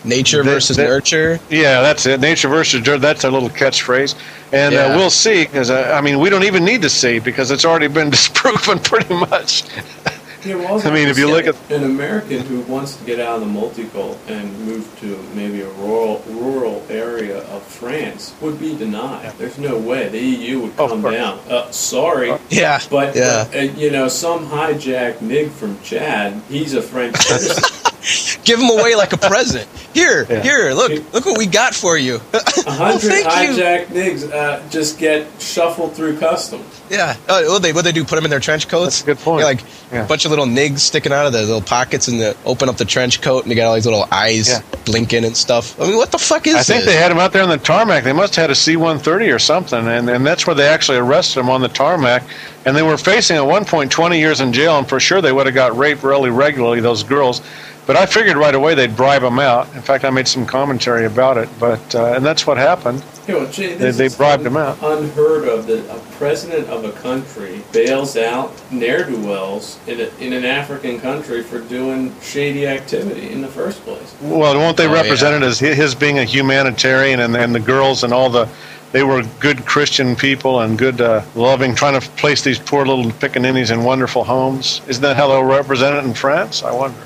Nature 0.05 0.43
versus 0.43 0.77
nurture. 0.77 1.39
Yeah, 1.49 1.81
that's 1.81 2.05
it. 2.05 2.19
Nature 2.19 2.47
versus 2.47 2.79
nurture. 2.79 2.97
That's 2.97 3.23
a 3.23 3.31
little 3.31 3.49
catchphrase, 3.49 4.15
and 4.53 4.75
uh, 4.75 4.77
yeah. 4.77 4.95
we'll 4.95 5.09
see. 5.09 5.45
Because 5.45 5.69
uh, 5.69 5.95
I 5.97 6.01
mean, 6.01 6.19
we 6.19 6.29
don't 6.29 6.43
even 6.43 6.63
need 6.63 6.81
to 6.83 6.89
see 6.89 7.19
because 7.19 7.51
it's 7.51 7.65
already 7.65 7.87
been 7.87 8.09
disproven 8.11 8.79
pretty 8.79 9.13
much. 9.13 9.63
Yeah, 10.45 10.55
well, 10.55 10.87
I 10.87 10.91
mean, 10.91 11.07
if 11.07 11.17
you 11.17 11.27
look 11.27 11.47
at 11.47 11.55
an 11.71 11.83
American 11.83 12.41
who 12.41 12.61
wants 12.61 12.97
to 12.97 13.03
get 13.03 13.19
out 13.19 13.41
of 13.41 13.47
the 13.47 13.47
multicult 13.59 14.17
and 14.27 14.59
move 14.59 14.87
to 14.99 15.17
maybe 15.33 15.61
a 15.61 15.69
rural 15.71 16.21
rural 16.27 16.85
area 16.87 17.39
of 17.47 17.63
France 17.63 18.35
would 18.41 18.59
be 18.59 18.77
denied. 18.77 19.23
Yeah. 19.23 19.33
There's 19.37 19.57
no 19.57 19.77
way 19.77 20.07
the 20.07 20.19
EU 20.19 20.59
would 20.61 20.77
come 20.77 21.03
oh, 21.03 21.11
down. 21.11 21.39
Uh, 21.49 21.71
sorry. 21.71 22.37
Yeah. 22.49 22.79
But, 22.89 23.15
yeah. 23.15 23.45
But, 23.45 23.55
uh, 23.55 23.61
you 23.73 23.89
know, 23.89 24.07
some 24.07 24.45
hijacked 24.45 25.21
nig 25.21 25.49
from 25.49 25.81
Chad. 25.81 26.41
He's 26.47 26.75
a 26.75 26.81
French 26.81 27.17
citizen. 27.21 28.41
Give 28.43 28.59
him 28.59 28.69
away 28.69 28.95
like 28.95 29.13
a 29.13 29.17
present. 29.17 29.67
Here, 29.95 30.27
yeah. 30.29 30.41
here, 30.41 30.73
look, 30.73 30.91
look 31.13 31.25
what 31.25 31.37
we 31.37 31.47
got 31.47 31.73
for 31.73 31.97
you. 31.97 32.15
A 32.33 32.71
hundred 32.71 33.13
oh, 33.13 33.29
hijacked 33.29 33.85
nigs 33.85 34.29
uh, 34.29 34.67
just 34.67 34.99
get 34.99 35.25
shuffled 35.39 35.93
through 35.93 36.19
customs. 36.19 36.81
Yeah. 36.89 37.15
Oh, 37.29 37.53
what 37.53 37.61
they 37.61 37.71
what 37.71 37.85
they 37.85 37.93
do? 37.93 38.03
Put 38.03 38.15
them 38.15 38.25
in 38.25 38.29
their 38.29 38.41
trench 38.41 38.67
coats. 38.67 38.99
That's 38.99 39.03
a 39.03 39.05
good 39.05 39.17
point. 39.19 39.39
Yeah, 39.39 39.45
like 39.45 39.63
yeah. 39.93 40.03
a 40.03 40.07
bunch 40.07 40.25
of 40.25 40.31
little 40.31 40.47
nigs 40.47 40.79
sticking 40.79 41.13
out 41.13 41.25
of 41.25 41.31
the 41.31 41.43
little 41.43 41.61
pockets, 41.61 42.09
and 42.09 42.19
the 42.19 42.35
open 42.43 42.67
up 42.67 42.75
the 42.75 42.83
trench 42.83 43.21
coat, 43.21 43.43
and 43.43 43.51
they 43.51 43.55
got 43.55 43.67
all 43.67 43.75
these 43.75 43.85
little 43.85 44.05
eyes 44.11 44.49
yeah. 44.49 44.61
blinking 44.83 45.23
and 45.23 45.37
stuff. 45.37 45.79
I 45.79 45.85
mean, 45.85 45.95
what 45.95 46.11
the 46.11 46.17
fuck 46.17 46.45
is? 46.45 46.55
This? 46.55 46.69
I 46.69 46.73
this? 46.73 46.83
think 46.83 46.85
they 46.93 47.01
had 47.01 47.09
them 47.09 47.19
out 47.19 47.31
there 47.31 47.43
on 47.43 47.49
the 47.49 47.57
tarmac. 47.57 48.03
They 48.03 48.11
must 48.11 48.35
have 48.35 48.43
had 48.43 48.51
a 48.51 48.55
C-130 48.55 49.33
or 49.33 49.39
something, 49.39 49.87
and 49.87 50.09
and 50.09 50.27
that's 50.27 50.45
where 50.45 50.57
they 50.57 50.67
actually 50.67 50.97
arrested 50.97 51.39
them 51.39 51.49
on 51.49 51.61
the 51.61 51.69
tarmac. 51.69 52.23
And 52.65 52.75
they 52.75 52.81
were 52.81 52.97
facing 52.97 53.37
at 53.37 53.45
one 53.45 53.63
point 53.63 53.93
20 53.93 54.19
years 54.19 54.41
in 54.41 54.51
jail, 54.51 54.77
and 54.77 54.89
for 54.89 54.99
sure 54.99 55.21
they 55.21 55.31
would 55.31 55.45
have 55.45 55.55
got 55.55 55.77
raped 55.77 56.03
really 56.03 56.31
regularly. 56.31 56.81
Those 56.81 57.03
girls. 57.03 57.41
But 57.85 57.95
I 57.95 58.05
figured 58.07 58.35
right 58.35 58.55
away 58.55 58.73
they'd 58.73 58.95
bribe 58.95 59.21
him 59.21 59.37
out. 59.37 59.73
In 59.75 59.81
fact, 59.81 60.05
I 60.05 60.09
made 60.09 60.27
some 60.27 60.45
commentary 60.45 61.05
about 61.05 61.37
it. 61.37 61.49
But 61.59 61.93
uh, 61.93 62.13
and 62.13 62.25
that's 62.25 62.47
what 62.47 62.57
happened. 62.57 63.03
You 63.27 63.35
know, 63.35 63.51
Jay, 63.51 63.75
they, 63.75 63.91
they 63.91 64.07
bribed 64.09 64.45
him 64.45 64.57
out. 64.57 64.77
Unheard 64.81 65.47
of 65.47 65.67
that 65.67 65.89
a 65.89 65.99
president 66.17 66.67
of 66.69 66.83
a 66.83 66.91
country 66.91 67.63
bails 67.71 68.17
out 68.17 68.53
ne'er 68.71 69.03
do 69.03 69.19
wells 69.25 69.79
in, 69.87 69.99
in 70.19 70.33
an 70.33 70.45
African 70.45 70.99
country 70.99 71.43
for 71.43 71.59
doing 71.59 72.13
shady 72.21 72.67
activity 72.67 73.31
in 73.31 73.41
the 73.41 73.47
first 73.47 73.81
place. 73.81 74.15
Well, 74.21 74.55
won't 74.57 74.77
they 74.77 74.87
oh, 74.87 74.93
represent 74.93 75.31
yeah. 75.31 75.47
it 75.47 75.49
as 75.49 75.59
his 75.59 75.95
being 75.95 76.19
a 76.19 76.23
humanitarian 76.23 77.19
and, 77.19 77.35
and 77.35 77.53
the 77.53 77.59
girls 77.59 78.03
and 78.03 78.13
all 78.13 78.29
the 78.29 78.47
they 78.91 79.03
were 79.03 79.23
good 79.41 79.65
Christian 79.65 80.15
people 80.15 80.61
and 80.61 80.77
good, 80.77 81.01
uh, 81.01 81.21
loving, 81.35 81.75
trying 81.75 81.99
to 81.99 82.09
place 82.11 82.43
these 82.43 82.57
poor 82.57 82.85
little 82.85 83.11
pickaninnies 83.11 83.69
in 83.69 83.83
wonderful 83.83 84.23
homes. 84.23 84.79
Isn't 84.87 85.01
that 85.01 85.17
how 85.17 85.27
they'll 85.27 85.43
represent 85.43 85.97
it 85.97 86.05
in 86.05 86.13
France? 86.13 86.63
I 86.63 86.71
wonder. 86.71 86.97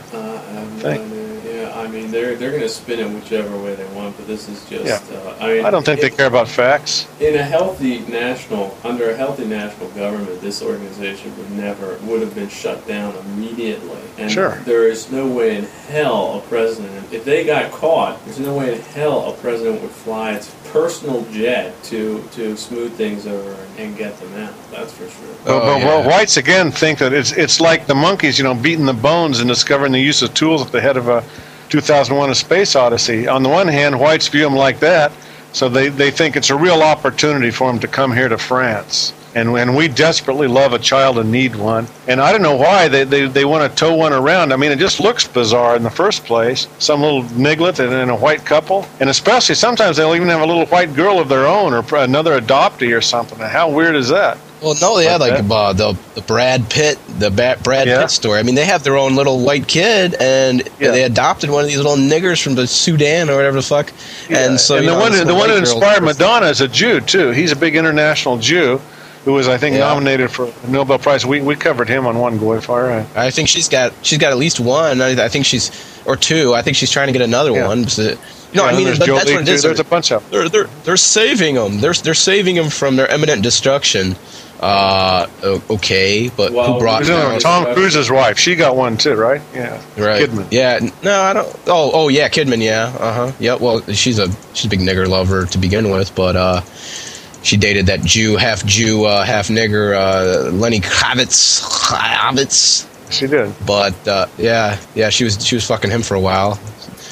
Yeah, 0.84 1.74
I 1.76 1.88
mean 1.88 2.12
they're 2.12 2.36
they're 2.36 2.52
going 2.52 2.62
to 2.62 2.70
spin 2.70 3.00
it 3.00 3.10
whichever 3.10 3.58
way 3.58 3.76
they 3.76 3.86
want, 3.94 4.16
but 4.18 4.28
this 4.28 4.48
is 4.48 4.68
just. 4.70 4.86
Yeah. 4.86 5.18
Uh, 5.18 5.38
I 5.40 5.54
mean, 5.54 5.66
I 5.66 5.72
don't 5.72 5.86
think 5.86 6.02
they 6.02 6.10
care 6.10 6.28
about 6.28 6.48
facts. 6.48 7.08
In 7.20 7.36
a 7.36 7.44
healthy 7.44 8.00
national, 8.00 8.78
under 8.84 9.10
a 9.10 9.16
healthy 9.16 9.46
national 9.46 9.90
government, 9.92 10.42
this 10.42 10.62
organization 10.62 11.36
would 11.38 11.52
never 11.52 11.98
would 12.04 12.22
have 12.22 12.36
been 12.36 12.50
shut 12.50 12.86
down 12.88 13.16
immediately. 13.16 14.00
And 14.18 14.32
sure. 14.32 14.56
there 14.66 14.88
is 14.88 15.12
no 15.12 15.28
way 15.28 15.58
in 15.58 15.66
hell 15.88 16.40
a 16.40 16.42
president, 16.42 17.12
if 17.14 17.24
they 17.26 17.46
got 17.46 17.72
caught, 17.72 18.24
there's 18.26 18.40
no 18.40 18.56
way 18.58 18.76
in 18.76 18.82
hell 18.82 19.34
a 19.34 19.38
president 19.38 19.82
would 19.82 19.92
fly 19.92 20.34
its 20.34 20.54
personal 20.72 21.24
jet 21.32 21.82
to 21.84 22.24
to 22.32 22.56
smooth 22.56 22.94
things 22.94 23.28
over 23.28 23.52
and, 23.52 23.80
and 23.80 23.98
get 23.98 24.18
them 24.20 24.34
out. 24.36 24.54
That's 24.72 24.94
for 24.94 25.10
sure. 25.10 25.36
Oh, 25.46 25.60
but, 25.60 25.80
yeah. 25.80 25.86
well, 25.86 26.08
whites 26.08 26.38
again 26.38 26.72
think 26.72 27.00
that 27.00 27.14
it's 27.14 27.32
it's 27.32 27.60
like 27.60 27.88
the 27.88 27.96
monkeys, 27.96 28.38
you 28.38 28.44
know, 28.44 28.56
beating 28.56 28.86
the 28.86 28.94
bones 28.94 29.40
and 29.40 29.48
discovering 29.48 29.92
the 29.92 30.00
use 30.00 30.22
of 30.22 30.34
tools 30.34 30.66
at 30.66 30.72
the 30.72 30.82
head 30.82 30.98
of 30.98 31.08
a 31.08 31.24
2001: 31.70 32.30
A 32.30 32.36
Space 32.36 32.76
Odyssey. 32.76 33.28
On 33.28 33.44
the 33.44 33.50
one 33.50 33.68
hand, 33.68 34.00
whites 34.00 34.28
view 34.28 34.44
them 34.44 34.56
like 34.56 34.80
that, 34.80 35.12
so 35.54 35.70
they 35.70 35.90
they 35.90 36.12
think 36.12 36.36
it's 36.36 36.50
a 36.50 36.56
real 36.56 36.82
opportunity 36.82 37.52
for 37.52 37.72
them 37.72 37.80
to 37.80 37.88
come 37.88 38.14
here 38.14 38.30
to 38.30 38.38
France 38.38 39.14
and 39.36 39.52
when 39.52 39.76
we 39.76 39.88
desperately 39.88 40.48
love 40.48 40.74
a 40.74 40.80
child 40.80 41.20
and 41.20 41.32
need 41.32 41.56
one. 41.56 41.88
And 42.08 42.20
I 42.20 42.32
don't 42.32 42.42
know 42.42 42.56
why 42.56 42.88
they, 42.88 43.04
they, 43.04 43.28
they 43.28 43.46
want 43.46 43.70
to 43.70 43.76
tow 43.78 43.96
one 43.96 44.14
around. 44.14 44.52
I 44.52 44.56
mean, 44.56 44.72
it 44.72 44.80
just 44.80 45.00
looks 45.00 45.28
bizarre 45.28 45.76
in 45.76 45.84
the 45.84 45.90
first 45.90 46.26
place. 46.26 46.68
Some 46.80 47.02
little 47.02 47.24
niglet 47.24 47.80
and, 47.80 47.94
and 47.94 48.10
a 48.12 48.16
white 48.16 48.46
couple. 48.46 48.88
And 49.00 49.10
especially 49.10 49.56
sometimes 49.56 49.98
they'll 49.98 50.16
even 50.16 50.28
have 50.30 50.42
a 50.42 50.46
little 50.46 50.66
white 50.68 50.94
girl 50.96 51.20
of 51.20 51.30
their 51.30 51.46
own 51.46 51.74
or 51.74 51.84
another 51.96 52.40
adoptee 52.40 52.96
or 52.96 53.02
something. 53.02 53.38
How 53.40 53.70
weird 53.70 53.96
is 53.96 54.10
that? 54.10 54.38
Well, 54.62 54.76
no, 54.82 54.98
they 54.98 55.06
had 55.06 55.22
Like 55.22 55.32
like 55.32 55.50
uh, 55.50 55.74
the 55.74 55.98
the 56.16 56.22
Brad 56.22 56.70
Pitt, 56.70 57.00
the 57.18 57.32
ba- 57.32 57.58
Brad 57.64 57.88
Yeah. 57.88 58.02
Pitt 58.02 58.12
story. 58.12 58.40
I 58.40 58.44
mean, 58.44 58.56
they 58.56 58.66
have 58.66 58.84
their 58.84 58.98
own 58.98 59.16
little 59.16 59.40
white 59.40 59.68
kid, 59.70 60.16
and 60.20 60.68
Yeah. 60.80 60.92
they 60.92 61.04
adopted 61.04 61.50
one 61.50 61.62
of 61.64 61.68
these 61.70 61.78
little 61.78 61.96
niggers 61.96 62.44
from 62.44 62.56
the 62.56 62.68
Sudan 62.68 63.30
or 63.30 63.38
whatever 63.38 63.56
the 63.56 63.62
fuck. 63.62 63.94
And 64.30 64.60
so, 64.60 64.76
and 64.76 64.86
the 64.86 64.92
know, 64.92 65.00
one 65.00 65.12
the 65.14 65.34
one 65.34 65.50
who 65.50 65.56
inspired 65.56 66.04
Madonna 66.04 66.48
is 66.48 66.60
a 66.60 66.68
Jew 66.68 67.00
too. 67.00 67.30
He's 67.30 67.54
a 67.54 67.56
big 67.56 67.78
international 67.78 68.38
Jew 68.38 68.82
who 69.30 69.36
was, 69.36 69.48
I 69.48 69.58
think, 69.60 69.76
Yeah. 69.76 69.82
nominated 69.82 70.32
for 70.32 70.46
a 70.46 70.68
Nobel 70.72 70.98
Prize. 70.98 71.24
We 71.24 71.40
we 71.42 71.56
covered 71.56 71.88
him 71.88 72.08
on 72.08 72.18
one 72.18 72.40
Goyfire. 72.40 73.06
I 73.16 73.30
think 73.30 73.48
she's 73.48 73.70
got 73.70 73.94
she's 74.02 74.18
got 74.18 74.32
at 74.32 74.38
least 74.40 74.60
one. 74.60 75.02
I, 75.02 75.26
I 75.26 75.30
think 75.30 75.46
she's 75.46 75.70
or 76.06 76.16
two. 76.16 76.56
I 76.56 76.64
think 76.64 76.76
she's 76.78 76.90
trying 76.90 77.08
to 77.08 77.14
get 77.14 77.22
another 77.22 77.52
Yeah. 77.52 77.68
one. 77.68 77.88
So, 77.88 78.04
no, 78.04 78.18
Yeah, 78.54 78.62
I 78.64 78.76
mean, 78.76 78.86
there's 78.86 78.98
but 78.98 79.06
Joe 79.06 79.16
that's 79.18 79.32
what 79.32 79.42
it 79.42 79.46
too. 79.46 79.52
is. 79.52 79.62
There's 79.62 79.80
a 79.80 79.84
bunch 79.84 80.12
of 80.12 80.24
them. 80.24 80.32
They're 80.32 80.50
they're 80.50 80.70
they're 80.84 80.98
saving 80.98 81.56
them. 81.56 81.80
They're 81.80 81.94
they're 81.94 82.16
saving 82.16 82.56
them 82.56 82.70
from 82.72 82.96
their 82.96 83.06
imminent 83.08 83.44
destruction. 83.44 84.16
Uh, 84.60 85.28
okay, 85.70 86.30
but 86.36 86.52
Well, 86.52 86.74
who 86.74 86.80
brought 86.80 87.04
There's 87.04 87.10
another. 87.18 87.40
Tom 87.40 87.74
Cruise's 87.74 88.12
wife. 88.12 88.38
She 88.38 88.56
got 88.58 88.76
one 88.76 88.98
too, 88.98 89.16
right? 89.16 89.42
Yeah. 89.56 89.80
Right. 89.98 90.28
Kidman. 90.28 90.48
Yeah. 90.52 90.80
No, 91.02 91.18
I 91.22 91.32
don't. 91.32 91.48
Oh, 91.68 91.92
oh 91.94 92.08
yeah, 92.10 92.28
Kidman. 92.28 92.62
Yeah. 92.62 92.92
Uh 93.00 93.14
huh. 93.14 93.32
Yeah. 93.40 93.56
Well, 93.56 93.82
she's 93.94 94.20
a 94.20 94.28
she's 94.54 94.66
a 94.66 94.70
big 94.70 94.82
nigger 94.82 95.08
lover 95.08 95.46
to 95.46 95.58
begin 95.60 95.92
with, 95.92 96.14
but 96.14 96.36
uh, 96.36 96.62
she 97.44 97.58
dated 97.58 97.86
that 97.88 98.02
Jew, 98.02 98.36
half 98.38 98.66
Jew, 98.66 99.06
uh, 99.06 99.24
half 99.24 99.48
nigger, 99.48 99.94
uh, 99.96 100.50
Lenny 100.52 100.80
Kravitz. 100.80 101.62
Kravitz. 101.62 102.86
She 103.12 103.28
did. 103.28 103.54
But 103.66 104.08
uh, 104.08 104.28
yeah, 104.38 104.80
yeah, 104.96 105.10
she 105.10 105.24
was 105.24 105.44
she 105.46 105.56
was 105.56 105.66
fucking 105.66 105.90
him 105.92 106.02
for 106.04 106.14
a 106.16 106.20
while. 106.20 106.60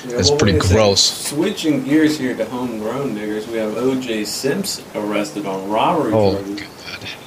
Yeah, 0.07 0.19
It's 0.19 0.29
well, 0.29 0.37
pretty 0.39 0.53
wait 0.53 0.61
a 0.61 0.67
second. 0.67 0.75
gross. 0.77 1.01
Switching 1.29 1.83
gears 1.83 2.17
here 2.19 2.35
to 2.37 2.45
homegrown 2.45 3.15
niggers, 3.15 3.47
we 3.47 3.57
have 3.57 3.75
O.J. 3.75 4.23
Simpson 4.25 4.85
arrested 4.95 5.45
on 5.45 5.69
robbery 5.69 6.13
Oh, 6.13 6.35
charges. 6.35 6.61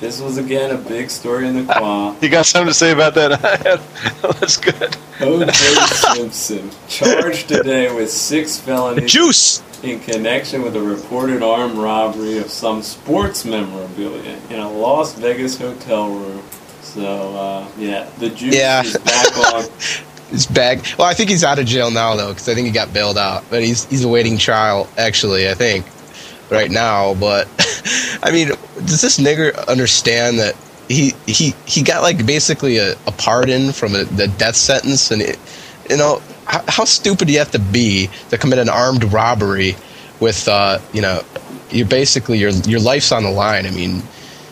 This 0.00 0.20
was 0.20 0.38
again 0.38 0.70
a 0.70 0.78
big 0.78 1.10
story 1.10 1.46
in 1.48 1.54
the 1.66 1.72
Qua. 1.72 2.14
You 2.20 2.28
got 2.28 2.46
something 2.46 2.68
to 2.68 2.74
say 2.74 2.92
about 2.92 3.14
that? 3.14 3.40
That's 4.40 4.56
good. 4.56 4.96
O.J. 5.20 5.52
Simpson 5.52 6.70
charged 6.88 7.48
today 7.48 7.94
with 7.94 8.10
six 8.10 8.58
felonies 8.58 9.10
Juice. 9.12 9.62
in 9.82 10.00
connection 10.00 10.62
with 10.62 10.76
a 10.76 10.80
reported 10.80 11.42
armed 11.42 11.76
robbery 11.76 12.38
of 12.38 12.50
some 12.50 12.82
sports 12.82 13.44
memorabilia 13.44 14.38
in 14.50 14.58
a 14.58 14.70
Las 14.70 15.14
Vegas 15.14 15.58
hotel 15.58 16.10
room. 16.10 16.42
So 16.82 17.36
uh, 17.36 17.68
yeah, 17.78 18.08
the 18.18 18.30
juice 18.30 18.56
Yeah. 18.56 18.82
is 18.82 18.96
back 18.98 19.54
on. 19.54 19.64
He's 20.30 20.46
back. 20.46 20.78
Well, 20.96 21.08
I 21.08 21.12
think 21.14 21.28
he's 21.28 21.42
out 21.42 21.58
of 21.58 21.66
jail 21.66 21.90
now 21.90 22.14
though, 22.14 22.28
because 22.28 22.48
I 22.48 22.54
think 22.54 22.64
he 22.68 22.72
got 22.72 22.92
bailed 22.92 23.18
out. 23.18 23.42
But 23.50 23.64
he's 23.64 23.84
he's 23.86 24.04
awaiting 24.04 24.38
trial 24.38 24.88
actually. 24.96 25.48
I 25.50 25.54
think 25.54 25.84
right 26.50 26.70
now. 26.70 27.14
But 27.14 27.48
I 28.22 28.30
mean, 28.30 28.48
does 28.76 29.00
this 29.00 29.18
nigger 29.18 29.66
understand 29.66 30.38
that 30.38 30.56
he 30.88 31.14
he 31.26 31.54
he 31.66 31.82
got 31.82 32.02
like 32.02 32.24
basically 32.26 32.78
a, 32.78 32.92
a 33.06 33.12
pardon 33.12 33.72
from 33.72 33.94
a, 33.94 34.04
the 34.04 34.28
death 34.28 34.56
sentence, 34.56 35.10
and 35.10 35.22
it, 35.22 35.38
you 35.88 35.96
know 35.96 36.22
how, 36.46 36.64
how 36.66 36.84
stupid 36.84 37.26
do 37.26 37.32
you 37.32 37.38
have 37.38 37.52
to 37.52 37.58
be 37.58 38.10
to 38.30 38.38
commit 38.38 38.58
an 38.58 38.68
armed 38.68 39.04
robbery 39.04 39.76
with 40.20 40.48
uh 40.48 40.78
you 40.92 41.00
know 41.00 41.22
you 41.70 41.84
basically 41.84 42.38
your 42.38 42.50
your 42.50 42.80
life's 42.80 43.12
on 43.12 43.22
the 43.22 43.30
line. 43.30 43.66
I 43.66 43.70
mean. 43.70 44.02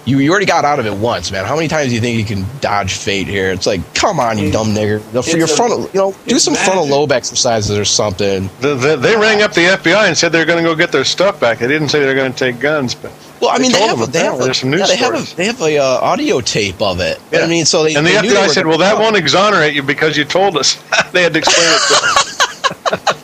You, 0.08 0.20
you 0.20 0.30
already 0.30 0.46
got 0.46 0.64
out 0.64 0.78
of 0.78 0.86
it 0.86 0.94
once, 0.94 1.30
man. 1.30 1.44
How 1.44 1.54
many 1.54 1.68
times 1.68 1.90
do 1.90 1.94
you 1.94 2.00
think 2.00 2.18
you 2.18 2.24
can 2.24 2.46
dodge 2.60 2.94
fate 2.94 3.26
here? 3.26 3.50
It's 3.50 3.66
like, 3.66 3.94
come 3.94 4.18
on, 4.18 4.38
you 4.38 4.50
dumb 4.50 4.68
nigger. 4.68 5.02
For 5.22 5.36
your 5.36 5.44
a- 5.44 5.48
frontal, 5.48 5.82
you 5.92 6.00
know, 6.00 6.12
do 6.26 6.36
it's 6.36 6.44
some 6.44 6.54
frontal 6.54 6.84
magic. 6.84 6.96
lobe 6.96 7.12
exercises 7.12 7.76
or 7.76 7.84
something. 7.84 8.48
The, 8.60 8.74
the, 8.74 8.96
they 8.96 9.16
rang 9.16 9.42
up 9.42 9.52
the 9.52 9.66
FBI 9.66 10.08
and 10.08 10.16
said 10.16 10.32
they're 10.32 10.46
going 10.46 10.64
to 10.64 10.68
go 10.68 10.74
get 10.74 10.92
their 10.92 11.04
stuff 11.04 11.38
back. 11.38 11.58
They 11.58 11.68
didn't 11.68 11.90
say 11.90 12.00
they're 12.00 12.14
going 12.14 12.32
to 12.32 12.38
take 12.38 12.58
guns, 12.58 12.94
but 12.94 13.12
Well, 13.42 13.50
I 13.50 13.58
mean, 13.58 13.70
they, 13.70 13.78
told 13.80 13.98
have 13.98 14.08
a, 14.08 14.10
they 14.10 14.20
have 14.20 14.40
a, 14.40 14.44
There's 14.44 14.58
some 14.58 14.70
news 14.70 14.80
yeah, 14.80 14.86
they 14.86 14.96
have 14.96 15.14
a 15.14 15.36
they 15.36 15.44
have 15.44 15.60
a 15.60 15.76
uh, 15.78 15.84
audio 16.00 16.40
tape 16.40 16.80
of 16.80 17.00
it. 17.00 17.20
Yeah. 17.30 17.40
I 17.40 17.46
mean, 17.46 17.66
so 17.66 17.84
they 17.84 17.94
and 17.94 18.06
the 18.06 18.12
they 18.12 18.22
knew 18.22 18.30
they 18.30 18.36
FBI 18.36 18.48
said, 18.48 18.66
"Well, 18.66 18.78
that 18.78 18.98
won't 18.98 19.16
exonerate 19.16 19.74
you 19.74 19.82
because 19.82 20.16
you 20.16 20.24
told 20.24 20.56
us." 20.56 20.82
they 21.12 21.22
had 21.22 21.34
to 21.34 21.40
explain 21.40 21.66
it. 21.68 23.14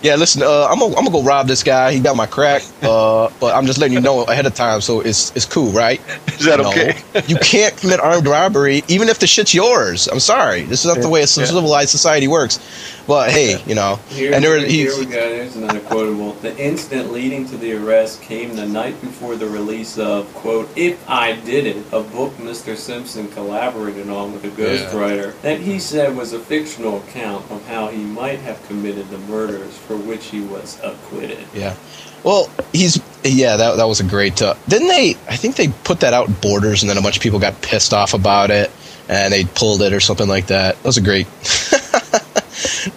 To 0.00 0.08
them. 0.08 0.10
Yeah, 0.10 0.16
listen, 0.16 0.42
uh, 0.42 0.66
I'm 0.70 0.78
gonna 0.78 0.96
I'm 0.96 1.04
gonna 1.04 1.10
go 1.10 1.22
rob 1.22 1.46
this 1.46 1.62
guy. 1.62 1.92
He 1.92 2.00
got 2.00 2.16
my 2.16 2.26
crack, 2.26 2.62
uh, 2.82 3.30
but 3.40 3.54
I'm 3.54 3.66
just 3.66 3.78
letting 3.78 3.94
you 3.94 4.00
know 4.00 4.24
ahead 4.24 4.46
of 4.46 4.54
time, 4.54 4.80
so 4.80 5.00
it's 5.00 5.34
it's 5.36 5.46
cool, 5.46 5.72
right? 5.72 6.00
Is 6.28 6.46
that 6.46 6.60
No, 6.60 6.70
okay? 6.70 6.98
you 7.26 7.36
can't 7.36 7.76
commit 7.76 8.00
armed 8.00 8.26
robbery, 8.26 8.82
even 8.88 9.08
if 9.08 9.18
the 9.18 9.26
shit's 9.26 9.54
yours. 9.54 10.08
I'm 10.08 10.20
sorry, 10.20 10.62
this 10.62 10.80
is 10.80 10.86
not 10.86 11.02
the 11.02 11.08
way 11.08 11.22
a 11.22 11.26
civilized 11.26 11.90
society 11.90 12.28
works. 12.28 12.58
But 13.06 13.30
hey, 13.32 13.60
you 13.66 13.74
know, 13.74 13.98
Here, 14.08 14.32
and 14.32 14.44
there 14.44 14.56
here, 14.58 14.68
he's 14.68 14.96
here 14.96 15.04
we 15.04 15.10
go. 15.10 15.28
There's 15.30 15.56
another 15.56 15.80
quotable. 15.80 16.32
The 16.34 16.56
incident 16.56 17.12
leading 17.12 17.44
to 17.48 17.56
the 17.56 17.72
arrest 17.72 18.22
came 18.22 18.54
the 18.54 18.66
night 18.66 19.00
before 19.00 19.34
the 19.34 19.48
release 19.48 19.98
of, 19.98 20.32
quote, 20.34 20.70
If 20.76 21.08
I 21.10 21.32
Did 21.32 21.66
It, 21.66 21.84
a 21.92 22.02
book 22.02 22.32
Mr. 22.36 22.76
Simpson 22.76 23.26
collaborated 23.28 24.08
on 24.08 24.32
with 24.32 24.44
a 24.44 24.48
ghostwriter 24.48 25.38
that 25.42 25.58
he 25.60 25.80
said 25.80 26.16
was 26.16 26.32
a 26.32 26.38
fictional 26.38 26.98
account 26.98 27.50
of 27.50 27.66
how 27.66 27.88
he 27.88 28.04
might 28.04 28.38
have 28.40 28.64
committed 28.68 29.10
the 29.10 29.18
murders 29.18 29.76
for 29.90 29.96
which 29.96 30.26
he 30.26 30.40
was 30.40 30.78
acquitted. 30.84 31.44
Yeah. 31.52 31.74
Well, 32.22 32.48
he's 32.72 33.02
yeah. 33.24 33.56
That 33.56 33.76
that 33.76 33.88
was 33.88 33.98
a 33.98 34.04
great. 34.04 34.40
Uh, 34.40 34.54
didn't 34.68 34.86
they? 34.86 35.16
I 35.28 35.34
think 35.34 35.56
they 35.56 35.66
put 35.66 35.98
that 36.00 36.14
out 36.14 36.28
in 36.28 36.34
Borders, 36.34 36.84
and 36.84 36.90
then 36.90 36.96
a 36.96 37.02
bunch 37.02 37.16
of 37.16 37.22
people 37.22 37.40
got 37.40 37.60
pissed 37.60 37.92
off 37.92 38.14
about 38.14 38.52
it, 38.52 38.70
and 39.08 39.32
they 39.32 39.44
pulled 39.44 39.82
it 39.82 39.92
or 39.92 39.98
something 39.98 40.28
like 40.28 40.46
that. 40.46 40.76
That 40.76 40.84
was 40.84 40.96
a 40.96 41.02
great. 41.02 41.26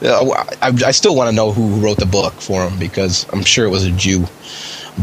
I, 0.03 0.71
I 0.85 0.91
still 0.91 1.15
want 1.15 1.31
to 1.31 1.35
know 1.35 1.51
who 1.51 1.79
wrote 1.83 1.97
the 1.97 2.05
book 2.05 2.33
for 2.33 2.67
him 2.67 2.77
because 2.77 3.25
I'm 3.33 3.43
sure 3.43 3.65
it 3.65 3.69
was 3.69 3.85
a 3.85 3.91
Jew. 3.91 4.27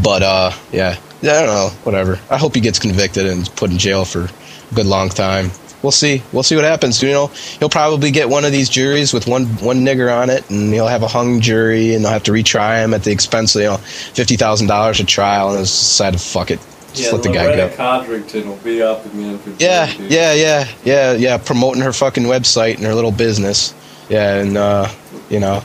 But 0.01 0.23
uh, 0.23 0.51
yeah, 0.71 0.97
yeah, 1.21 1.33
I 1.33 1.45
don't 1.45 1.55
know. 1.55 1.69
Whatever. 1.83 2.21
I 2.29 2.37
hope 2.37 2.55
he 2.55 2.61
gets 2.61 2.79
convicted 2.79 3.25
and 3.25 3.53
put 3.57 3.69
in 3.69 3.77
jail 3.77 4.05
for 4.05 4.21
a 4.21 4.73
good 4.73 4.85
long 4.85 5.09
time. 5.09 5.51
We'll 5.83 5.91
see. 5.91 6.21
We'll 6.31 6.43
see 6.43 6.55
what 6.55 6.63
happens. 6.63 7.01
You 7.01 7.09
know, 7.09 7.27
he'll 7.59 7.69
probably 7.69 8.11
get 8.11 8.29
one 8.29 8.45
of 8.45 8.51
these 8.51 8.69
juries 8.69 9.13
with 9.13 9.27
one 9.27 9.45
one 9.57 9.77
nigger 9.77 10.15
on 10.15 10.29
it, 10.29 10.47
and 10.49 10.71
he'll 10.73 10.87
have 10.87 11.03
a 11.03 11.07
hung 11.07 11.41
jury, 11.41 11.95
and 11.95 12.03
they'll 12.03 12.11
have 12.11 12.23
to 12.23 12.31
retry 12.31 12.83
him 12.83 12.93
at 12.93 13.03
the 13.03 13.11
expense 13.11 13.55
of 13.55 13.61
you 13.61 13.67
know 13.67 13.77
fifty 13.77 14.35
thousand 14.35 14.67
dollars 14.67 14.99
a 14.99 15.05
trial, 15.05 15.49
and 15.49 15.57
they'll 15.57 15.63
decide 15.63 16.13
to 16.13 16.19
fuck 16.19 16.51
it, 16.51 16.59
just 16.93 17.05
Yeah, 17.05 17.11
let 17.11 17.23
the 17.23 17.29
guy 17.29 17.55
go. 17.55 17.69
Codrington 17.69 18.47
will 18.47 18.57
be 18.57 18.81
up 18.81 19.05
again 19.05 19.39
Yeah, 19.57 19.91
yeah, 19.99 20.33
yeah, 20.33 20.67
yeah, 20.83 21.13
yeah. 21.13 21.37
Promoting 21.37 21.81
her 21.81 21.93
fucking 21.93 22.23
website 22.23 22.75
and 22.75 22.85
her 22.85 22.93
little 22.93 23.11
business. 23.11 23.73
Yeah, 24.09 24.35
and 24.35 24.57
uh, 24.57 24.87
you 25.29 25.39
know. 25.39 25.63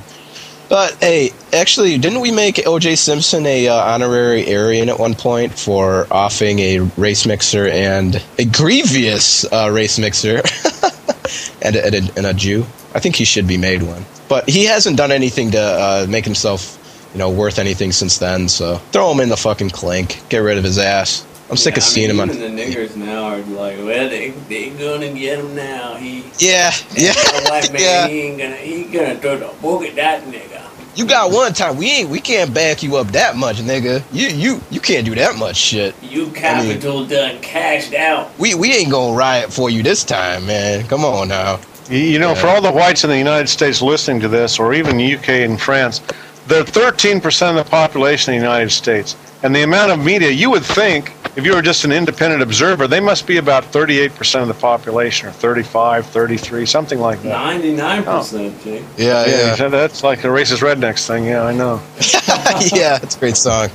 But 0.69 0.95
hey, 0.95 1.31
actually, 1.53 1.97
didn't 1.99 2.21
we 2.21 2.33
make 2.33 2.67
O.J. 2.67 2.97
Simpson 2.97 3.47
a 3.47 3.69
uh, 3.69 3.75
honorary 3.75 4.53
Aryan 4.53 4.89
at 4.89 4.99
one 4.99 5.15
point 5.15 5.53
for 5.57 6.07
offing 6.11 6.59
a 6.59 6.81
race 6.97 7.25
mixer 7.25 7.69
and 7.69 8.21
a 8.39 8.45
grievous 8.45 9.45
uh, 9.53 9.71
race 9.73 9.99
mixer 9.99 10.37
and, 11.63 11.77
a, 11.77 11.87
and, 11.87 11.95
a, 11.95 12.17
and 12.17 12.27
a 12.27 12.35
Jew? 12.35 12.67
I 12.95 13.01
think 13.01 13.15
he 13.15 13.25
should 13.25 13.47
be 13.47 13.57
made 13.59 13.83
one. 13.83 14.05
But 14.29 14.49
he 14.49 14.65
hasn't 14.65 14.97
done 14.97 15.13
anything 15.13 15.53
to 15.53 15.61
uh, 15.61 16.07
make 16.09 16.25
himself, 16.25 17.09
you 17.13 17.19
know, 17.19 17.31
worth 17.31 17.61
anything 17.61 17.93
since 17.93 18.19
then. 18.19 18.49
So 18.49 18.79
throw 18.91 19.13
him 19.13 19.21
in 19.21 19.29
the 19.29 19.37
fucking 19.37 19.71
clink. 19.71 20.21
Get 20.31 20.39
rid 20.39 20.59
of 20.59 20.65
his 20.65 20.79
ass. 20.79 21.25
I'm 21.49 21.57
sick 21.57 21.75
Yeah, 21.75 21.79
of 21.79 21.85
I 21.85 21.87
seeing 21.87 22.09
mean, 22.09 22.17
him 22.17 22.31
on. 22.31 22.39
The 22.41 22.47
niggers 22.47 22.97
now 22.97 23.27
are 23.27 23.39
like, 23.39 23.77
well, 23.79 24.09
they 24.09 24.31
they 24.49 24.71
gonna 24.71 25.13
get 25.13 25.39
him 25.39 25.55
now. 25.55 25.95
He 25.95 26.25
Yeah, 26.41 26.73
yeah, 26.97 27.13
man, 27.49 27.63
yeah. 27.79 28.09
he 28.09 28.21
ain't 28.23 28.39
gonna 28.39 28.57
he 28.57 28.85
gonna 28.85 29.15
throw 29.17 29.37
the 29.39 29.55
book 29.63 29.85
at 29.85 29.95
that 29.95 30.25
nigga. 30.25 30.56
You 30.97 31.07
got 31.07 31.31
one 31.31 31.53
time. 31.53 31.77
We 31.77 31.91
ain't. 31.91 32.09
We 32.11 32.21
can't 32.21 32.53
back 32.55 32.83
you 32.83 32.97
up 32.97 33.09
that 33.09 33.37
much, 33.37 33.59
nigga. 33.59 34.03
You 34.13 34.29
you 34.29 34.61
you 34.71 34.81
can't 34.81 35.05
do 35.05 35.15
that 35.15 35.37
much 35.37 35.57
shit. 35.57 35.95
You 36.03 36.29
capital 36.31 37.05
done 37.07 37.39
cashed 37.43 37.93
out. 37.95 38.37
We 38.39 38.55
we 38.55 38.73
ain't 38.75 38.91
gonna 38.91 39.17
riot 39.17 39.53
for 39.53 39.69
you 39.71 39.83
this 39.83 40.03
time, 40.05 40.47
man. 40.47 40.87
Come 40.89 41.05
on 41.05 41.29
now. 41.29 41.61
You- 41.91 41.99
You 41.99 42.19
know, 42.19 42.35
for 42.35 42.47
all 42.49 42.61
the 42.63 42.73
whites 42.73 43.05
in 43.05 43.11
the 43.11 43.19
United 43.19 43.49
States 43.49 43.81
listening 43.83 44.21
to 44.23 44.29
this, 44.29 44.59
or 44.59 44.73
even 44.75 44.97
the 44.97 45.15
UK 45.17 45.45
and 45.45 45.61
France, 45.61 46.01
they're 46.47 46.65
13% 46.65 47.51
of 47.51 47.57
the 47.57 47.71
population 47.71 48.35
in 48.35 48.41
the 48.41 48.47
United 48.47 48.71
States. 48.71 49.17
And 49.43 49.55
the 49.55 49.63
amount 49.63 49.93
of 49.93 50.03
media, 50.05 50.31
you 50.31 50.51
would 50.51 50.65
think, 50.65 51.13
if 51.37 51.45
you 51.45 51.55
were 51.55 51.63
just 51.63 51.85
an 51.85 51.93
independent 51.93 52.43
observer, 52.43 52.89
they 52.89 53.01
must 53.01 53.27
be 53.27 53.37
about 53.37 53.65
38% 53.65 54.43
of 54.43 54.49
the 54.49 54.55
population, 54.55 55.29
or 55.29 55.33
35, 55.33 56.07
33, 56.07 56.65
something 56.67 56.99
like 56.99 57.21
that. 57.23 57.29
Ninety 57.29 57.75
nine 57.75 58.03
percent, 58.03 58.55
oh. 58.59 58.65
Jake. 58.65 58.85
Yeah, 58.97 59.27
Yeah, 59.27 59.57
yeah, 59.59 59.69
that's 59.69 60.03
like 60.03 60.25
a 60.25 60.29
racist 60.29 60.63
rednecks 60.63 61.07
thing. 61.07 61.27
Yeah, 61.27 61.45
I 61.45 61.53
know. 61.53 61.83
yeah. 62.73 62.99
It's 63.03 63.17
a 63.17 63.19
great 63.19 63.37
song. 63.37 63.69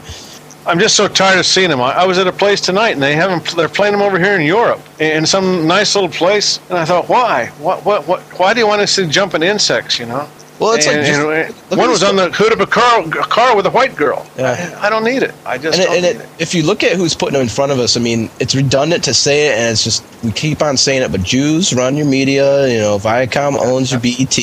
I'm 0.66 0.80
just 0.80 0.96
so 0.96 1.08
tired 1.08 1.40
of 1.40 1.46
seeing 1.46 1.70
them. 1.70 1.82
I, 1.82 1.92
I 1.94 2.06
was 2.06 2.18
at 2.18 2.28
a 2.28 2.32
place 2.32 2.62
tonight, 2.62 2.92
and 2.92 3.02
they 3.02 3.16
haven't. 3.16 3.56
They're 3.56 3.70
playing 3.70 3.94
them 3.94 4.02
over 4.02 4.20
here 4.20 4.36
in 4.36 4.46
Europe, 4.46 4.80
in 5.00 5.26
some 5.26 5.68
nice 5.68 5.96
little 5.96 6.10
place. 6.10 6.60
And 6.70 6.78
I 6.78 6.86
thought, 6.86 7.10
why? 7.10 7.48
What? 7.60 7.84
What? 7.84 8.08
What? 8.08 8.22
Why 8.40 8.54
do 8.54 8.60
you 8.60 8.68
want 8.68 8.82
to 8.82 8.88
see 8.88 9.08
jumping 9.08 9.42
insects? 9.42 9.98
You 9.98 10.06
know? 10.06 10.30
Well, 10.62 10.74
it's 10.74 10.86
like 10.86 10.98
And- 10.98 11.06
just- 11.08 11.20
and 11.20 11.56
look 11.72 11.80
one 11.80 11.90
was 11.90 12.04
on 12.04 12.16
the 12.18 12.30
hood 12.30 12.54
of 12.54 12.62
a 12.62 12.68
car, 12.68 13.02
a 13.02 13.10
car 13.26 13.56
with 13.56 13.66
a 13.66 13.72
white 13.72 13.96
girl. 13.96 14.26
Yeah. 14.38 14.78
I, 14.80 14.92
don't 14.92 15.04
need 15.04 15.24
it. 15.24 15.34
I 15.44 15.58
just 15.58 15.80
and, 15.80 15.84
it, 15.84 15.88
don't 15.88 15.96
and 15.98 16.06
it, 16.06 16.16
it. 16.18 16.30
if 16.38 16.54
you 16.54 16.62
look 16.62 16.84
at 16.84 16.96
who's 16.98 17.16
putting 17.16 17.34
them 17.34 17.42
in 17.42 17.50
front 17.50 17.72
of 17.72 17.80
us, 17.80 17.98
I 17.98 18.00
mean, 18.00 18.30
it's 18.40 18.54
redundant 18.54 19.04
to 19.06 19.14
say 19.16 19.48
it, 19.48 19.58
and 19.58 19.72
it's 19.72 19.84
just 19.84 20.04
we 20.24 20.32
keep 20.32 20.62
on 20.62 20.78
saying 20.78 21.02
it. 21.02 21.12
But 21.12 21.24
Jews 21.24 21.74
run 21.74 21.98
your 21.98 22.06
media. 22.06 22.68
You 22.68 22.78
know, 22.78 23.00
Viacom 23.00 23.58
owns 23.58 23.90
your 23.92 24.00
BET, 24.00 24.38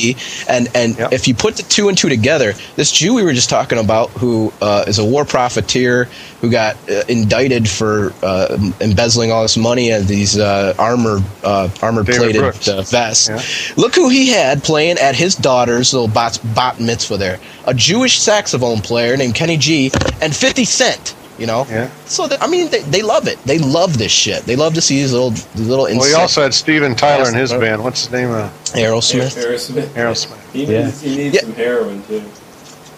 and 0.49 0.67
and 0.75 0.97
Yep. 0.97 1.13
if 1.13 1.25
you 1.27 1.33
put 1.33 1.55
the 1.55 1.63
two 1.63 1.87
and 1.87 1.97
two 1.97 2.09
together, 2.09 2.53
this 2.75 2.91
Jew 2.91 3.13
we 3.13 3.23
were 3.23 3.31
just 3.33 3.49
talking 3.49 3.79
about, 3.79 4.09
who 4.11 4.51
uh, 4.61 4.83
is 4.87 4.99
a 4.99 5.05
war 5.05 5.23
profiteer, 5.23 6.09
who 6.41 6.49
got 6.49 6.75
uh, 6.89 7.03
indicted 7.09 7.67
for 7.69 8.13
uh, 8.23 8.57
embezzling 8.79 9.31
all 9.31 9.41
this 9.41 9.57
money 9.57 9.91
and 9.91 10.05
these 10.07 10.37
uh, 10.37 10.73
armor 10.79 11.19
uh, 11.43 11.69
armor 11.81 12.03
plated 12.03 12.41
uh, 12.41 12.81
vests. 12.83 13.27
Yeah. 13.29 13.41
Look 13.81 13.95
who 13.95 14.09
he 14.09 14.29
had 14.29 14.63
playing 14.63 14.97
at 14.99 15.15
his 15.15 15.35
daughter's 15.35 15.93
little 15.93 16.07
bat, 16.07 16.39
bat 16.55 16.79
mitzvah 16.79 17.17
there. 17.17 17.39
A 17.65 17.73
Jewish 17.73 18.19
saxophone 18.19 18.79
player 18.79 19.17
named 19.17 19.35
Kenny 19.35 19.57
G 19.57 19.91
and 20.21 20.33
50 20.35 20.63
Cent, 20.65 21.15
you 21.37 21.45
know? 21.45 21.65
Yeah. 21.69 21.89
So, 22.05 22.27
that, 22.27 22.41
I 22.41 22.47
mean, 22.47 22.69
they, 22.71 22.81
they 22.83 23.01
love 23.01 23.27
it. 23.27 23.37
They 23.43 23.59
love 23.59 23.97
this 23.97 24.11
shit. 24.11 24.43
They 24.43 24.55
love 24.55 24.73
to 24.75 24.81
see 24.81 25.01
these 25.01 25.11
little, 25.11 25.31
these 25.31 25.67
little 25.67 25.85
Well, 25.85 26.03
he 26.07 26.13
also 26.13 26.41
had 26.41 26.53
Steven 26.53 26.95
Tyler 26.95 27.27
in 27.27 27.35
his 27.35 27.51
band. 27.51 27.83
What's 27.83 28.03
his 28.05 28.11
name? 28.11 28.29
Uh, 28.31 28.49
Aerosmith. 28.73 29.37
Aerosmith. 29.37 29.87
Aerosmith. 29.89 30.51
He 30.53 30.65
Yeah. 30.65 30.85
needs, 30.85 31.01
he 31.01 31.15
needs 31.17 31.35
Yeah. 31.35 31.41
some 31.41 31.53
heroin 31.53 32.01
too. 32.03 32.23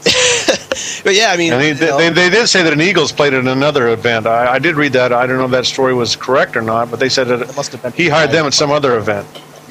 But 1.03 1.15
yeah, 1.15 1.31
I 1.31 1.37
mean, 1.37 1.51
And 1.51 1.61
he, 1.61 1.69
you 1.69 1.75
they, 1.75 2.09
they 2.09 2.29
did 2.29 2.47
say 2.47 2.61
that 2.63 2.71
an 2.73 2.79
Eagles 2.81 3.11
played 3.11 3.33
at 3.33 3.45
another 3.45 3.89
event. 3.89 4.27
I, 4.27 4.53
I 4.53 4.59
did 4.59 4.75
read 4.75 4.93
that. 4.93 5.11
I 5.11 5.25
don't 5.25 5.37
know 5.37 5.45
if 5.45 5.51
that 5.51 5.65
story 5.65 5.93
was 5.95 6.15
correct 6.15 6.55
or 6.55 6.61
not, 6.61 6.91
but 6.91 6.99
they 6.99 7.09
said 7.09 7.25
that 7.27 7.55
must 7.55 7.71
have 7.71 7.81
been- 7.81 7.91
he 7.93 8.07
hired 8.07 8.31
them 8.31 8.45
at 8.45 8.53
some 8.53 8.69
other 8.71 8.97
event. 8.97 9.25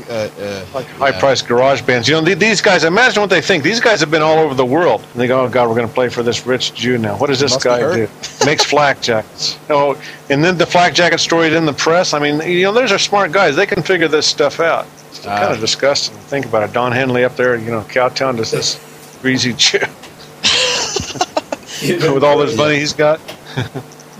uh, 0.08 0.12
uh, 0.12 0.64
Like 0.74 0.86
high-priced 0.86 1.46
garage 1.46 1.82
bands. 1.82 2.08
You 2.08 2.14
know, 2.14 2.24
th- 2.24 2.38
these 2.38 2.60
guys. 2.60 2.82
Imagine 2.82 3.20
what 3.20 3.30
they 3.30 3.40
think. 3.40 3.62
These 3.62 3.78
guys 3.80 4.00
have 4.00 4.10
been 4.10 4.22
all 4.22 4.38
over 4.40 4.54
the 4.54 4.64
world. 4.64 5.02
And 5.12 5.20
they 5.20 5.28
go, 5.28 5.42
"Oh 5.42 5.48
God, 5.48 5.68
we're 5.68 5.76
going 5.76 5.86
to 5.88 5.94
play 5.94 6.08
for 6.08 6.24
this 6.24 6.46
rich 6.46 6.74
Jew 6.74 6.98
now. 6.98 7.16
What 7.16 7.28
does 7.28 7.38
this 7.38 7.56
guy 7.62 7.78
do? 7.94 8.08
Makes 8.44 8.64
flak 8.64 9.00
jackets. 9.00 9.56
Oh, 9.68 10.00
and 10.30 10.42
then 10.42 10.58
the 10.58 10.66
flak 10.66 10.94
jacket 10.94 11.18
story 11.18 11.54
in 11.54 11.64
the 11.64 11.72
press. 11.72 12.12
I 12.12 12.18
mean, 12.18 12.40
you 12.48 12.64
know, 12.64 12.72
those 12.72 12.90
are 12.90 12.98
smart 12.98 13.30
guys. 13.30 13.54
They 13.54 13.66
can 13.66 13.82
figure 13.84 14.08
this 14.08 14.26
stuff 14.26 14.58
out. 14.58 14.86
It's 15.10 15.24
Ah. 15.26 15.38
kind 15.38 15.52
of 15.54 15.60
disgusting. 15.60 16.16
to 16.16 16.22
Think 16.22 16.44
about 16.46 16.64
it. 16.68 16.72
Don 16.72 16.90
Henley 16.92 17.24
up 17.24 17.36
there, 17.36 17.56
you 17.56 17.70
know, 17.70 17.82
Cowtown 17.82 18.36
does 18.36 18.50
this 18.50 18.80
greasy 19.22 19.52
Jew 19.52 19.78
with 22.12 22.24
all 22.24 22.38
this 22.38 22.56
money 22.56 22.78
he's 22.78 22.92
got. 22.92 23.20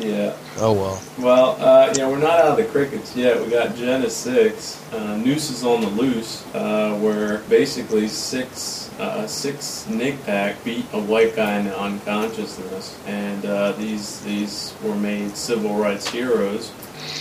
Yeah. 0.01 0.35
oh, 0.57 0.73
well. 0.73 1.03
Well, 1.19 1.63
uh, 1.63 1.93
you 1.93 1.99
know, 1.99 2.11
we're 2.11 2.19
not 2.19 2.39
out 2.39 2.53
of 2.53 2.57
the 2.57 2.65
crickets 2.65 3.15
yet. 3.15 3.39
We 3.39 3.51
got 3.51 3.77
Jena 3.77 4.09
Six. 4.09 4.83
Uh, 4.95 5.17
Noose 5.19 5.51
is 5.51 5.63
on 5.63 5.83
the 5.83 5.89
loose, 5.89 6.43
uh, 6.55 6.99
where 7.01 7.39
basically 7.51 8.09
six 8.09 8.91
uh, 8.99 9.27
six 9.27 9.87
Nick 9.89 10.25
Pack 10.25 10.63
beat 10.65 10.87
a 10.95 11.01
white 11.01 11.37
guy 11.37 11.59
into 11.59 11.79
unconsciousness, 11.79 12.99
and 13.07 13.45
uh, 13.45 13.73
these 13.73 14.21
these 14.23 14.75
were 14.83 14.97
made 14.97 15.37
civil 15.37 15.77
rights 15.77 16.09
heroes. 16.09 16.73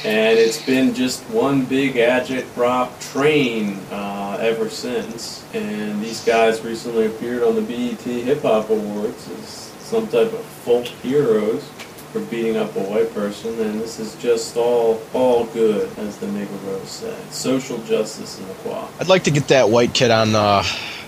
And 0.06 0.38
it's 0.38 0.62
been 0.66 0.94
just 0.94 1.22
one 1.30 1.66
big 1.66 1.96
agitprop 1.96 2.98
train 3.12 3.78
uh, 3.92 4.38
ever 4.40 4.70
since. 4.70 5.46
And 5.54 6.02
these 6.02 6.24
guys 6.24 6.62
recently 6.62 7.08
appeared 7.08 7.44
on 7.44 7.56
the 7.56 7.62
BET 7.62 8.02
Hip 8.02 8.42
Hop 8.44 8.70
Awards 8.70 9.30
as 9.32 9.69
some 9.90 10.08
type 10.08 10.32
of 10.32 10.46
folk 10.46 10.86
heroes 10.86 11.68
for 12.14 12.22
beating 12.22 12.58
up 12.58 12.76
a 12.76 12.80
white 12.80 13.12
person, 13.14 13.60
and 13.60 13.82
this 13.82 14.00
is 14.00 14.16
just 14.16 14.56
all 14.56 15.02
all 15.14 15.46
good, 15.48 15.90
as 15.98 16.18
the 16.18 16.28
rose 16.28 16.88
said. 16.88 17.34
Social 17.34 17.80
justice 17.80 18.40
and 18.40 18.50
equality. 18.52 18.94
I'd 19.00 19.08
like 19.08 19.24
to 19.24 19.32
get 19.32 19.48
that 19.48 19.70
white 19.70 19.94
kid 19.96 20.12
on 20.12 20.36
uh, 20.36 20.64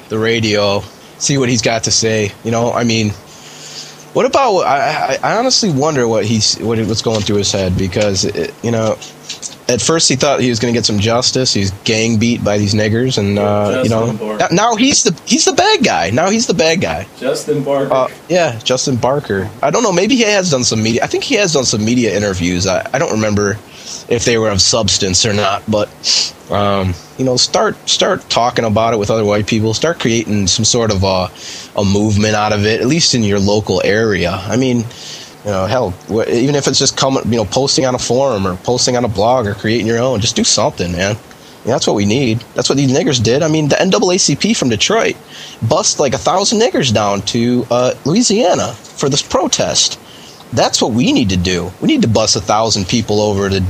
the 0.09 0.17
radio, 0.17 0.81
see 1.19 1.37
what 1.37 1.47
he's 1.47 1.61
got 1.61 1.83
to 1.83 1.91
say. 1.91 2.31
You 2.43 2.49
know, 2.49 2.71
I 2.71 2.83
mean, 2.83 3.11
what 4.13 4.25
about? 4.25 4.59
I, 4.59 5.17
I, 5.23 5.37
honestly 5.37 5.71
wonder 5.71 6.07
what 6.07 6.25
he's 6.25 6.57
what 6.59 6.79
what's 6.79 7.01
going 7.01 7.21
through 7.21 7.37
his 7.37 7.51
head 7.51 7.77
because 7.77 8.25
it, 8.25 8.53
you 8.61 8.71
know, 8.71 8.97
at 9.69 9.81
first 9.81 10.09
he 10.09 10.15
thought 10.15 10.41
he 10.41 10.49
was 10.49 10.59
going 10.59 10.73
to 10.73 10.77
get 10.77 10.85
some 10.85 10.99
justice. 10.99 11.53
He's 11.53 11.71
gang 11.85 12.17
beat 12.17 12.43
by 12.43 12.57
these 12.57 12.73
niggers, 12.73 13.17
and 13.17 13.39
uh, 13.39 13.81
you 13.83 13.89
know, 13.89 14.13
Barker. 14.13 14.53
now 14.53 14.75
he's 14.75 15.03
the 15.03 15.19
he's 15.25 15.45
the 15.45 15.53
bad 15.53 15.83
guy. 15.83 16.09
Now 16.09 16.29
he's 16.29 16.47
the 16.47 16.53
bad 16.53 16.81
guy. 16.81 17.07
Justin 17.17 17.63
Barker. 17.63 17.93
Uh, 17.93 18.07
yeah, 18.27 18.59
Justin 18.59 18.97
Barker. 18.97 19.49
I 19.61 19.71
don't 19.71 19.83
know. 19.83 19.93
Maybe 19.93 20.15
he 20.15 20.23
has 20.23 20.51
done 20.51 20.63
some 20.63 20.83
media. 20.83 21.03
I 21.03 21.07
think 21.07 21.23
he 21.23 21.35
has 21.35 21.53
done 21.53 21.65
some 21.65 21.83
media 21.85 22.15
interviews. 22.15 22.67
I, 22.67 22.89
I 22.93 22.99
don't 22.99 23.13
remember 23.13 23.57
if 24.09 24.25
they 24.25 24.37
were 24.37 24.49
of 24.49 24.61
substance 24.61 25.25
or 25.25 25.33
not. 25.33 25.63
But 25.69 25.89
um, 26.49 26.93
you 27.21 27.25
know, 27.25 27.37
start 27.37 27.77
start 27.87 28.27
talking 28.31 28.65
about 28.65 28.95
it 28.95 28.97
with 28.97 29.11
other 29.11 29.23
white 29.23 29.45
people. 29.45 29.75
Start 29.75 29.99
creating 29.99 30.47
some 30.47 30.65
sort 30.65 30.89
of 30.89 31.03
a 31.03 31.29
a 31.79 31.85
movement 31.85 32.33
out 32.33 32.51
of 32.51 32.65
it, 32.65 32.81
at 32.81 32.87
least 32.87 33.13
in 33.13 33.21
your 33.21 33.37
local 33.37 33.79
area. 33.85 34.31
I 34.31 34.57
mean, 34.57 34.77
you 34.77 35.51
know, 35.51 35.67
hell, 35.67 35.93
even 36.27 36.55
if 36.55 36.67
it's 36.67 36.79
just 36.79 36.97
coming, 36.97 37.21
you 37.25 37.37
know, 37.37 37.45
posting 37.45 37.85
on 37.85 37.93
a 37.93 37.99
forum 37.99 38.47
or 38.47 38.55
posting 38.55 38.97
on 38.97 39.05
a 39.05 39.07
blog 39.07 39.45
or 39.45 39.53
creating 39.53 39.85
your 39.85 39.99
own, 39.99 40.19
just 40.19 40.35
do 40.35 40.43
something, 40.43 40.91
man. 40.93 41.15
That's 41.63 41.85
what 41.85 41.95
we 41.95 42.05
need. 42.05 42.39
That's 42.55 42.69
what 42.69 42.79
these 42.79 42.91
niggers 42.91 43.21
did. 43.21 43.43
I 43.43 43.47
mean, 43.47 43.69
the 43.69 43.75
NAACP 43.75 44.57
from 44.57 44.69
Detroit 44.69 45.15
bust 45.61 45.99
like 45.99 46.15
a 46.15 46.17
thousand 46.17 46.59
niggers 46.59 46.91
down 46.91 47.21
to 47.33 47.67
uh, 47.69 47.93
Louisiana 48.03 48.73
for 48.73 49.09
this 49.09 49.21
protest. 49.21 49.99
That's 50.53 50.81
what 50.81 50.91
we 50.91 51.13
need 51.13 51.29
to 51.29 51.37
do. 51.37 51.71
We 51.81 51.87
need 51.87 52.01
to 52.01 52.07
bust 52.07 52.35
a 52.35 52.41
thousand 52.41 52.87
people 52.87 53.21
over 53.21 53.47
to 53.47 53.63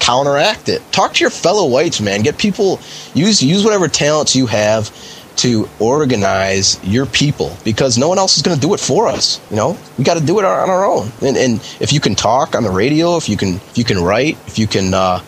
counteract 0.00 0.68
it. 0.68 0.82
Talk 0.90 1.14
to 1.14 1.20
your 1.20 1.30
fellow 1.30 1.68
whites, 1.68 2.00
man. 2.00 2.22
Get 2.22 2.38
people 2.38 2.80
use 3.14 3.42
use 3.42 3.64
whatever 3.64 3.86
talents 3.86 4.34
you 4.34 4.46
have 4.46 4.90
to 5.36 5.68
organize 5.78 6.78
your 6.84 7.06
people 7.06 7.56
because 7.64 7.96
no 7.96 8.08
one 8.08 8.18
else 8.18 8.36
is 8.36 8.42
going 8.42 8.54
to 8.54 8.60
do 8.60 8.74
it 8.74 8.80
for 8.80 9.06
us. 9.06 9.40
You 9.50 9.56
know, 9.56 9.78
we 9.96 10.04
got 10.04 10.18
to 10.18 10.24
do 10.24 10.38
it 10.38 10.44
on 10.44 10.68
our 10.68 10.84
own. 10.84 11.10
And, 11.22 11.36
and 11.36 11.54
if 11.80 11.92
you 11.92 12.00
can 12.00 12.14
talk 12.14 12.54
on 12.54 12.62
the 12.62 12.70
radio, 12.70 13.16
if 13.16 13.28
you 13.28 13.36
can 13.36 13.54
if 13.54 13.78
you 13.78 13.84
can 13.84 14.02
write, 14.02 14.36
if 14.46 14.58
you 14.58 14.66
can 14.66 14.92
uh, 14.92 15.22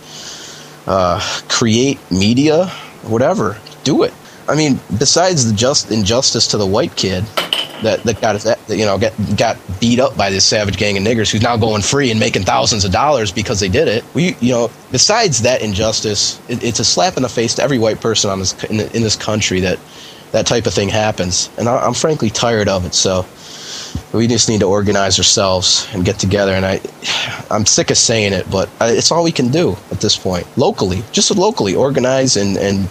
uh, 0.86 1.20
create 1.48 1.98
media, 2.10 2.66
whatever, 3.04 3.58
do 3.84 4.02
it. 4.02 4.12
I 4.48 4.56
mean, 4.56 4.80
besides 4.98 5.48
the 5.48 5.56
just 5.56 5.90
injustice 5.90 6.48
to 6.48 6.56
the 6.56 6.66
white 6.66 6.96
kid 6.96 7.24
that 7.82 8.02
that 8.04 8.20
got 8.20 8.40
that 8.40 8.58
you 8.68 8.84
know 8.84 8.98
get 8.98 9.14
got 9.36 9.58
beat 9.80 10.00
up 10.00 10.16
by 10.16 10.30
this 10.30 10.44
savage 10.44 10.76
gang 10.76 10.96
of 10.96 11.04
niggers 11.04 11.30
who's 11.30 11.42
now 11.42 11.56
going 11.56 11.82
free 11.82 12.10
and 12.10 12.18
making 12.18 12.42
thousands 12.42 12.84
of 12.84 12.92
dollars 12.92 13.32
because 13.32 13.60
they 13.60 13.68
did 13.68 13.88
it. 13.88 14.04
We 14.14 14.36
you 14.40 14.52
know 14.52 14.70
besides 14.90 15.42
that 15.42 15.62
injustice, 15.62 16.40
it, 16.48 16.62
it's 16.62 16.80
a 16.80 16.84
slap 16.84 17.16
in 17.16 17.22
the 17.22 17.28
face 17.28 17.54
to 17.56 17.62
every 17.62 17.78
white 17.78 18.00
person 18.00 18.30
on 18.30 18.38
this 18.38 18.64
in, 18.64 18.80
in 18.80 19.02
this 19.02 19.16
country 19.16 19.60
that 19.60 19.78
that 20.32 20.46
type 20.46 20.66
of 20.66 20.74
thing 20.74 20.88
happens, 20.88 21.50
and 21.58 21.68
I, 21.68 21.78
I'm 21.86 21.94
frankly 21.94 22.30
tired 22.30 22.68
of 22.68 22.86
it. 22.86 22.94
So 22.94 23.26
we 24.12 24.26
just 24.26 24.48
need 24.48 24.60
to 24.60 24.66
organize 24.66 25.18
ourselves 25.18 25.88
and 25.92 26.04
get 26.04 26.18
together. 26.18 26.52
And 26.52 26.64
I, 26.64 26.80
I'm 27.50 27.66
sick 27.66 27.90
of 27.90 27.96
saying 27.96 28.32
it, 28.32 28.50
but 28.50 28.68
it's 28.80 29.10
all 29.10 29.24
we 29.24 29.32
can 29.32 29.48
do 29.48 29.76
at 29.90 30.00
this 30.00 30.16
point. 30.16 30.46
Locally, 30.56 31.02
just 31.12 31.30
locally, 31.36 31.74
organize 31.74 32.36
and 32.36 32.56
and 32.56 32.88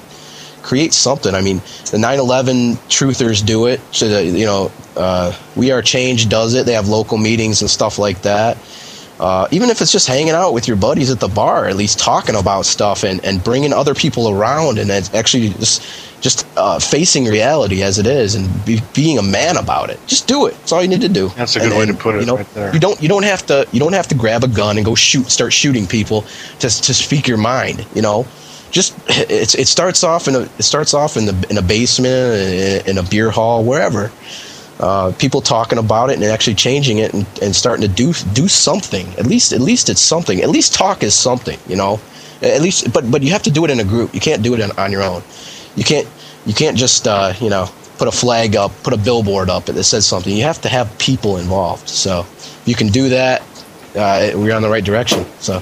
create 0.63 0.93
something. 0.93 1.33
I 1.35 1.41
mean, 1.41 1.57
the 1.91 1.97
9/11 1.97 2.77
truthers 2.89 3.45
do 3.45 3.65
it. 3.67 3.79
So 3.91 4.07
that, 4.09 4.25
you 4.25 4.45
know, 4.45 4.71
uh, 4.97 5.33
We 5.55 5.71
Are 5.71 5.81
Change 5.81 6.29
does 6.29 6.53
it. 6.53 6.65
They 6.65 6.73
have 6.73 6.87
local 6.87 7.17
meetings 7.17 7.61
and 7.61 7.69
stuff 7.69 7.97
like 7.99 8.21
that. 8.23 8.57
Uh, 9.19 9.47
even 9.51 9.69
if 9.69 9.81
it's 9.81 9.91
just 9.91 10.07
hanging 10.07 10.31
out 10.33 10.51
with 10.51 10.67
your 10.67 10.75
buddies 10.77 11.11
at 11.11 11.19
the 11.19 11.27
bar, 11.27 11.67
at 11.67 11.75
least 11.75 11.99
talking 11.99 12.35
about 12.35 12.65
stuff 12.65 13.03
and, 13.03 13.23
and 13.23 13.43
bringing 13.43 13.71
other 13.71 13.93
people 13.93 14.29
around 14.29 14.79
and 14.79 14.89
it's 14.89 15.13
actually 15.13 15.49
just 15.49 15.83
just 16.21 16.45
uh, 16.55 16.77
facing 16.77 17.25
reality 17.25 17.81
as 17.81 17.97
it 17.97 18.05
is 18.05 18.35
and 18.35 18.47
be, 18.65 18.79
being 18.93 19.17
a 19.17 19.23
man 19.23 19.57
about 19.57 19.89
it. 19.89 19.99
Just 20.05 20.27
do 20.27 20.45
it. 20.45 20.51
That's 20.59 20.71
all 20.71 20.81
you 20.83 20.87
need 20.87 21.01
to 21.01 21.09
do. 21.09 21.29
That's 21.29 21.55
a 21.55 21.59
good 21.59 21.71
And- 21.71 21.79
way 21.79 21.85
to 21.87 21.93
put 21.95 22.13
it 22.15 22.19
You 22.21 22.25
know, 22.27 22.37
right 22.37 22.53
there. 22.53 22.71
you 22.73 22.79
don't 22.79 23.01
you 23.01 23.09
don't 23.09 23.23
have 23.23 23.43
to 23.47 23.67
you 23.71 23.79
don't 23.79 23.93
have 23.93 24.07
to 24.09 24.15
grab 24.15 24.43
a 24.43 24.47
gun 24.47 24.77
and 24.77 24.85
go 24.85 24.95
shoot 24.95 25.29
start 25.31 25.51
shooting 25.53 25.85
people 25.87 26.23
to 26.59 26.69
to 26.69 26.93
speak 26.93 27.27
your 27.27 27.37
mind. 27.37 27.85
You 27.95 28.01
know, 28.01 28.25
just 28.71 28.95
it's 29.07 29.55
it 29.55 29.67
starts 29.67 30.03
off 30.03 30.27
in 30.27 30.35
a 30.35 30.39
it 30.39 30.63
starts 30.63 30.93
off 30.93 31.17
in 31.17 31.25
the 31.25 31.47
in 31.49 31.57
a 31.57 31.61
basement 31.61 32.35
in, 32.35 32.91
in 32.91 32.97
a 32.97 33.03
beer 33.03 33.29
hall 33.29 33.63
wherever. 33.63 34.11
Uh, 34.79 35.13
people 35.19 35.41
talking 35.41 35.77
about 35.77 36.09
it 36.09 36.15
and 36.15 36.23
actually 36.23 36.55
changing 36.55 36.97
it 36.97 37.13
and, 37.13 37.27
and 37.39 37.55
starting 37.55 37.87
to 37.87 37.93
do 37.93 38.13
do 38.33 38.47
something. 38.47 39.07
At 39.19 39.27
least 39.27 39.53
at 39.53 39.61
least 39.61 39.89
it's 39.89 40.01
something. 40.01 40.41
At 40.41 40.49
least 40.49 40.73
talk 40.73 41.03
is 41.03 41.13
something. 41.13 41.59
You 41.67 41.75
know, 41.75 41.99
at 42.41 42.61
least 42.61 42.91
but 42.91 43.09
but 43.11 43.21
you 43.21 43.29
have 43.31 43.43
to 43.43 43.51
do 43.51 43.63
it 43.63 43.69
in 43.69 43.79
a 43.79 43.83
group. 43.83 44.13
You 44.13 44.19
can't 44.19 44.41
do 44.41 44.55
it 44.55 44.61
on, 44.61 44.71
on 44.79 44.91
your 44.91 45.03
own. 45.03 45.21
You 45.75 45.83
can't 45.83 46.07
you 46.45 46.53
can't 46.53 46.75
just 46.77 47.07
uh, 47.07 47.33
you 47.39 47.49
know 47.49 47.69
put 47.97 48.07
a 48.07 48.11
flag 48.11 48.55
up, 48.55 48.71
put 48.81 48.93
a 48.93 48.97
billboard 48.97 49.49
up 49.49 49.65
that 49.65 49.83
says 49.83 50.07
something. 50.07 50.35
You 50.35 50.43
have 50.43 50.61
to 50.61 50.69
have 50.69 50.97
people 50.97 51.37
involved. 51.37 51.87
So 51.87 52.21
if 52.21 52.63
you 52.65 52.73
can 52.73 52.87
do 52.87 53.09
that, 53.09 53.43
uh, 53.95 54.31
we're 54.33 54.55
on 54.55 54.63
the 54.63 54.69
right 54.69 54.83
direction. 54.83 55.25
So 55.39 55.61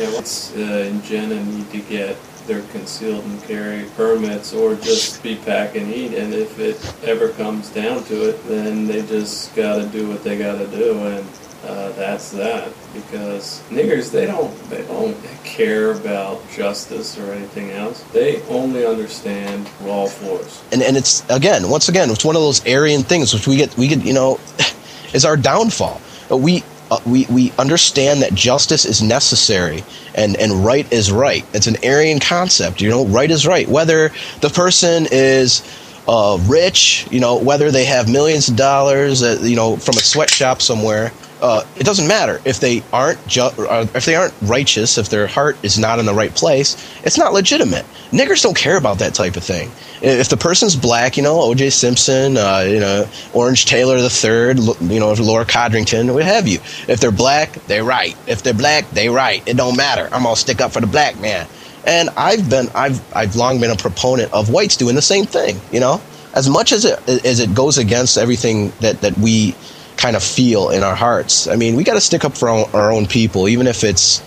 Yeah, 0.00 0.10
what's 0.14 0.56
uh, 0.56 0.88
in 0.88 1.02
Jena 1.02 1.44
need 1.44 1.70
to 1.72 1.80
get 1.80 2.16
their 2.46 2.62
concealed 2.72 3.22
and 3.22 3.42
carry 3.42 3.84
permits 3.96 4.54
or 4.54 4.74
just 4.76 5.22
be 5.22 5.36
pack 5.36 5.76
and 5.76 5.92
eat. 5.92 6.14
And 6.14 6.32
if 6.32 6.58
it 6.58 6.78
ever 7.06 7.28
comes 7.28 7.68
down 7.68 8.04
to 8.04 8.30
it, 8.30 8.42
then 8.48 8.86
they 8.86 9.02
just 9.02 9.54
got 9.54 9.76
to 9.76 9.86
do 9.88 10.08
what 10.08 10.24
they 10.24 10.38
got 10.38 10.56
to 10.56 10.66
do. 10.68 10.94
And 11.06 11.28
uh, 11.66 11.90
that's 11.90 12.30
that. 12.30 12.72
Because 12.94 13.60
niggers, 13.68 14.10
they 14.10 14.24
don't 14.24 14.56
they 14.70 14.86
don't 14.86 15.22
care 15.44 15.92
about 15.92 16.40
justice 16.50 17.18
or 17.18 17.34
anything 17.34 17.70
else. 17.72 18.02
They 18.04 18.40
only 18.44 18.86
understand 18.86 19.68
raw 19.82 20.06
force. 20.06 20.64
and 20.72 20.80
and 20.82 20.96
it's 20.96 21.28
again 21.28 21.68
once 21.68 21.90
again 21.90 22.08
it's 22.08 22.24
one 22.24 22.36
of 22.36 22.40
those 22.40 22.66
Aryan 22.66 23.02
things 23.02 23.34
which 23.34 23.46
we 23.46 23.58
get 23.58 23.76
we 23.76 23.86
get 23.86 24.02
you 24.02 24.14
know 24.14 24.40
is 25.12 25.26
our 25.26 25.36
downfall. 25.36 26.00
We 26.30 26.64
uh, 26.90 26.98
we 27.06 27.26
we 27.26 27.52
understand 27.58 28.22
that 28.22 28.34
justice 28.34 28.84
is 28.84 29.02
necessary 29.02 29.84
and 30.14 30.36
and 30.36 30.64
right 30.64 30.90
is 30.92 31.12
right. 31.12 31.44
It's 31.54 31.66
an 31.66 31.76
Aryan 31.84 32.18
concept. 32.18 32.80
You 32.80 32.90
know, 32.90 33.06
right 33.06 33.30
is 33.30 33.46
right. 33.46 33.68
Whether 33.68 34.10
the 34.40 34.50
person 34.50 35.06
is 35.10 35.62
uh, 36.08 36.38
rich, 36.48 37.06
you 37.10 37.20
know, 37.20 37.36
whether 37.36 37.70
they 37.70 37.84
have 37.84 38.08
millions 38.10 38.48
of 38.48 38.56
dollars, 38.56 39.22
uh, 39.22 39.38
you 39.42 39.56
know, 39.56 39.76
from 39.76 39.96
a 39.96 40.00
sweatshop 40.00 40.60
somewhere. 40.60 41.12
Uh, 41.40 41.64
it 41.76 41.84
doesn't 41.84 42.06
matter 42.06 42.40
if 42.44 42.60
they 42.60 42.82
aren't 42.92 43.24
ju- 43.26 43.42
uh, 43.42 43.86
if 43.94 44.04
they 44.04 44.14
aren't 44.14 44.34
righteous, 44.42 44.98
if 44.98 45.08
their 45.08 45.26
heart 45.26 45.56
is 45.62 45.78
not 45.78 45.98
in 45.98 46.04
the 46.06 46.12
right 46.14 46.34
place. 46.34 46.76
It's 47.02 47.16
not 47.16 47.32
legitimate. 47.32 47.86
Niggers 48.10 48.42
don't 48.42 48.56
care 48.56 48.76
about 48.76 48.98
that 48.98 49.14
type 49.14 49.36
of 49.36 49.44
thing. 49.44 49.70
If 50.02 50.28
the 50.28 50.36
person's 50.36 50.76
black, 50.76 51.16
you 51.16 51.22
know, 51.22 51.40
O.J. 51.40 51.70
Simpson, 51.70 52.36
uh, 52.36 52.64
you 52.66 52.80
know, 52.80 53.06
Orange 53.32 53.66
Taylor 53.66 54.00
the 54.00 54.10
Third, 54.10 54.58
you 54.58 55.00
know, 55.00 55.12
Laura 55.14 55.44
Codrington, 55.44 56.12
what 56.12 56.24
have 56.24 56.46
you. 56.48 56.58
If 56.88 57.00
they're 57.00 57.10
black, 57.10 57.52
they're 57.66 57.84
right. 57.84 58.16
If 58.26 58.42
they're 58.42 58.54
black, 58.54 58.90
they 58.90 59.08
right. 59.08 59.42
It 59.46 59.56
don't 59.56 59.76
matter. 59.76 60.08
I'm 60.12 60.24
gonna 60.24 60.36
stick 60.36 60.60
up 60.60 60.72
for 60.72 60.80
the 60.80 60.86
black 60.86 61.20
man. 61.20 61.46
And 61.86 62.10
I've 62.10 62.50
been, 62.50 62.68
I've, 62.74 63.00
I've 63.16 63.36
long 63.36 63.58
been 63.58 63.70
a 63.70 63.76
proponent 63.76 64.32
of 64.34 64.50
whites 64.50 64.76
doing 64.76 64.94
the 64.94 65.02
same 65.02 65.24
thing. 65.24 65.58
You 65.72 65.80
know, 65.80 66.00
as 66.34 66.48
much 66.48 66.72
as 66.72 66.84
it 66.84 66.98
as 67.24 67.40
it 67.40 67.54
goes 67.54 67.78
against 67.78 68.18
everything 68.18 68.72
that 68.80 69.00
that 69.00 69.16
we 69.18 69.54
kind 70.00 70.16
of 70.16 70.22
feel 70.22 70.70
in 70.70 70.82
our 70.82 70.94
hearts. 70.94 71.46
I 71.46 71.56
mean, 71.56 71.76
we 71.76 71.84
got 71.84 71.94
to 71.94 72.00
stick 72.00 72.24
up 72.24 72.36
for 72.36 72.48
our, 72.48 72.90
own 72.90 73.06
people, 73.06 73.48
even 73.48 73.66
if 73.66 73.84
it's 73.84 74.22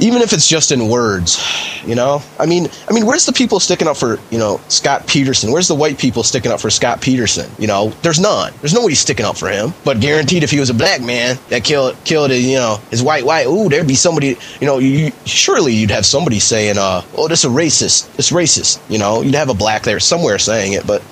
even 0.00 0.22
if 0.22 0.32
it's 0.32 0.46
just 0.46 0.70
in 0.70 0.88
words, 0.88 1.42
you 1.84 1.96
know. 1.96 2.22
I 2.38 2.46
mean, 2.46 2.68
I 2.88 2.92
mean, 2.92 3.04
where's 3.04 3.26
the 3.26 3.32
people 3.32 3.58
sticking 3.58 3.88
up 3.88 3.96
for 3.96 4.20
you 4.30 4.38
know 4.38 4.60
Scott 4.68 5.06
Peterson? 5.08 5.50
Where's 5.50 5.66
the 5.66 5.74
white 5.74 5.98
people 5.98 6.22
sticking 6.22 6.52
up 6.52 6.60
for 6.60 6.70
Scott 6.70 7.00
Peterson? 7.00 7.50
You 7.58 7.66
know, 7.66 7.88
there's 8.02 8.20
none. 8.20 8.52
There's 8.60 8.74
nobody 8.74 8.94
sticking 8.94 9.26
up 9.26 9.36
for 9.36 9.48
him. 9.48 9.72
But 9.84 10.00
guaranteed, 10.00 10.44
if 10.44 10.50
he 10.50 10.60
was 10.60 10.70
a 10.70 10.74
black 10.74 11.00
man 11.00 11.36
that 11.48 11.64
killed 11.64 11.96
killed 12.04 12.30
his, 12.30 12.46
you 12.46 12.56
know 12.56 12.78
his 12.90 13.02
white 13.02 13.24
white, 13.24 13.46
ooh, 13.46 13.68
there'd 13.68 13.88
be 13.88 13.96
somebody. 13.96 14.36
You 14.60 14.66
know, 14.66 14.78
you, 14.78 15.10
surely 15.24 15.74
you'd 15.74 15.90
have 15.90 16.06
somebody 16.06 16.38
saying, 16.38 16.78
uh, 16.78 17.02
oh, 17.16 17.26
this 17.26 17.44
is 17.44 17.50
a 17.50 17.54
racist. 17.54 18.08
It's 18.18 18.30
racist. 18.30 18.78
You 18.88 18.98
know, 18.98 19.22
you'd 19.22 19.34
have 19.34 19.48
a 19.48 19.54
black 19.54 19.82
there 19.82 20.00
somewhere 20.00 20.38
saying 20.38 20.74
it, 20.74 20.86
but. 20.86 21.02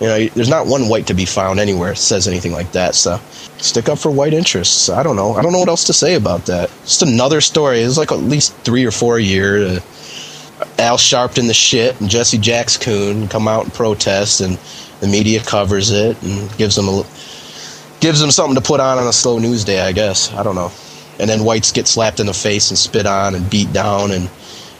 You 0.00 0.06
know, 0.06 0.26
there's 0.28 0.48
not 0.48 0.66
one 0.66 0.88
white 0.88 1.06
to 1.08 1.14
be 1.14 1.24
found 1.24 1.60
anywhere 1.60 1.90
that 1.90 1.96
says 1.96 2.26
anything 2.26 2.52
like 2.52 2.72
that. 2.72 2.94
So, 2.94 3.18
stick 3.58 3.88
up 3.88 3.98
for 3.98 4.10
white 4.10 4.34
interests. 4.34 4.88
I 4.88 5.02
don't 5.02 5.16
know. 5.16 5.34
I 5.34 5.42
don't 5.42 5.52
know 5.52 5.60
what 5.60 5.68
else 5.68 5.84
to 5.84 5.92
say 5.92 6.14
about 6.14 6.46
that. 6.46 6.70
Just 6.84 7.02
another 7.02 7.40
story. 7.40 7.80
It's 7.80 7.98
like 7.98 8.10
at 8.10 8.18
least 8.18 8.54
three 8.58 8.84
or 8.84 8.90
four 8.90 9.18
a 9.18 9.22
year. 9.22 9.64
Uh, 9.64 9.80
Al 10.78 10.96
Sharpton 10.96 11.46
the 11.46 11.54
shit 11.54 12.00
and 12.00 12.08
Jesse 12.08 12.38
Jacks 12.38 12.76
Coon 12.76 13.28
come 13.28 13.48
out 13.48 13.64
and 13.64 13.74
protest, 13.74 14.40
and 14.40 14.58
the 15.00 15.06
media 15.08 15.42
covers 15.42 15.90
it 15.90 16.20
and 16.22 16.56
gives 16.56 16.76
them 16.76 16.88
a 16.88 17.04
gives 18.00 18.20
them 18.20 18.30
something 18.30 18.56
to 18.56 18.60
put 18.60 18.80
on 18.80 18.98
on 18.98 19.06
a 19.06 19.12
slow 19.12 19.38
news 19.38 19.64
day. 19.64 19.80
I 19.80 19.92
guess 19.92 20.32
I 20.32 20.42
don't 20.42 20.54
know. 20.54 20.72
And 21.18 21.28
then 21.28 21.44
whites 21.44 21.72
get 21.72 21.86
slapped 21.86 22.20
in 22.20 22.26
the 22.26 22.34
face 22.34 22.70
and 22.70 22.78
spit 22.78 23.06
on 23.06 23.34
and 23.34 23.48
beat 23.48 23.72
down 23.72 24.10
and 24.10 24.28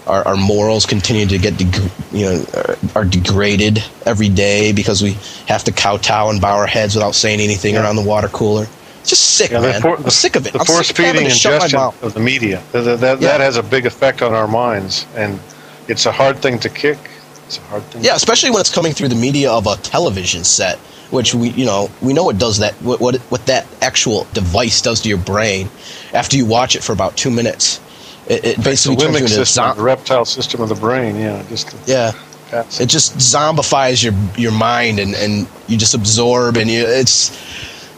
our, 0.06 0.26
our 0.26 0.36
morals 0.36 0.86
continue 0.86 1.26
to 1.26 1.38
get 1.38 1.56
deg- 1.56 1.90
you 2.12 2.24
know 2.26 2.44
are, 2.54 2.76
are 2.96 3.04
degraded 3.04 3.82
every 4.06 4.28
day 4.28 4.72
because 4.72 5.02
we 5.02 5.12
have 5.46 5.64
to 5.64 5.72
kowtow 5.72 6.30
and 6.30 6.40
bow 6.40 6.56
our 6.56 6.66
heads 6.66 6.94
without 6.94 7.14
saying 7.14 7.40
anything 7.40 7.76
around 7.76 7.96
the 7.96 8.02
water 8.04 8.28
cooler. 8.28 8.66
It's 9.00 9.10
just 9.10 9.36
sick, 9.36 9.50
Yeah, 9.50 9.60
the 9.60 9.68
man. 9.68 9.82
for- 9.82 9.96
I'm 9.96 10.10
sick 10.10 10.36
of 10.36 10.46
it. 10.46 10.52
The 10.52 10.60
I'm 10.60 10.66
force 10.66 10.90
of 10.90 10.96
feeding 10.96 11.24
to 11.24 11.30
shut 11.30 11.58
my 11.58 11.64
ingestion 11.66 12.06
of 12.06 12.14
the 12.14 12.20
media 12.20 12.62
that, 12.72 12.82
that, 12.82 13.00
that, 13.00 13.20
Yeah. 13.20 13.28
that 13.28 13.40
has 13.40 13.56
a 13.56 13.62
big 13.62 13.84
effect 13.86 14.22
on 14.22 14.32
our 14.32 14.46
minds, 14.46 15.06
and 15.16 15.40
it's 15.88 16.06
a 16.06 16.12
hard 16.12 16.38
thing 16.38 16.58
to 16.60 16.68
kick. 16.68 16.98
It's 17.46 17.58
a 17.58 17.62
hard 17.62 17.82
thing. 17.84 18.04
Yeah, 18.04 18.14
especially 18.14 18.50
when 18.50 18.60
it's 18.60 18.70
coming 18.72 18.92
through 18.92 19.08
the 19.08 19.16
media 19.16 19.50
of 19.50 19.66
a 19.66 19.76
television 19.76 20.44
set, 20.44 20.78
which 21.10 21.34
we, 21.34 21.48
you 21.50 21.66
know, 21.66 21.90
we 22.00 22.12
know 22.12 22.30
it 22.30 22.38
does 22.38 22.58
that. 22.58 22.74
What 22.74 23.00
what, 23.00 23.16
what 23.30 23.44
that 23.46 23.66
actual 23.82 24.26
device 24.34 24.80
does 24.80 25.00
to 25.02 25.08
your 25.08 25.18
brain 25.18 25.68
after 26.14 26.36
you 26.36 26.46
watch 26.46 26.76
it 26.76 26.82
for 26.84 26.92
about 26.92 27.16
two 27.16 27.30
minutes. 27.30 27.80
It, 28.28 28.44
it 28.44 28.56
the 28.56 28.62
basically 28.62 28.96
turns 28.96 29.18
you 29.18 29.24
into 29.26 29.28
system, 29.46 29.76
the 29.76 29.82
reptile 29.82 30.24
system 30.24 30.60
of 30.60 30.68
the 30.68 30.74
brain. 30.74 31.16
Yeah, 31.16 31.42
just 31.48 31.74
yeah. 31.86 32.12
It 32.80 32.86
just 32.86 33.16
zombifies 33.16 34.04
your 34.04 34.12
your 34.36 34.52
mind, 34.52 34.98
and, 34.98 35.14
and 35.14 35.48
you 35.68 35.78
just 35.78 35.94
absorb, 35.94 36.56
and 36.58 36.70
you 36.70 36.84
it's 36.86 37.30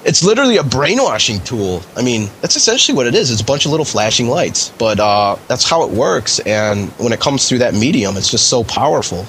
it's 0.05 0.23
literally 0.23 0.59
a 0.59 0.63
brainwashing 0.63 1.41
tool. 1.41 1.83
I 1.97 2.03
mean, 2.03 2.29
that's 2.41 2.55
essentially 2.57 2.97
what 2.97 3.07
it 3.07 3.15
is. 3.15 3.31
It's 3.31 3.41
a 3.41 3.45
bunch 3.45 3.65
of 3.65 3.73
little 3.73 3.87
flashing 3.87 4.29
lights, 4.29 4.71
but 4.79 5.01
uh, 5.01 5.37
that's 5.49 5.69
how 5.69 5.83
it 5.83 5.91
works. 5.91 6.39
And 6.41 6.91
when 6.99 7.13
it 7.13 7.21
comes 7.21 7.49
through 7.49 7.59
that 7.59 7.75
medium, 7.75 8.17
it's 8.17 8.31
just 8.31 8.49
so 8.49 8.63
powerful. 8.65 9.27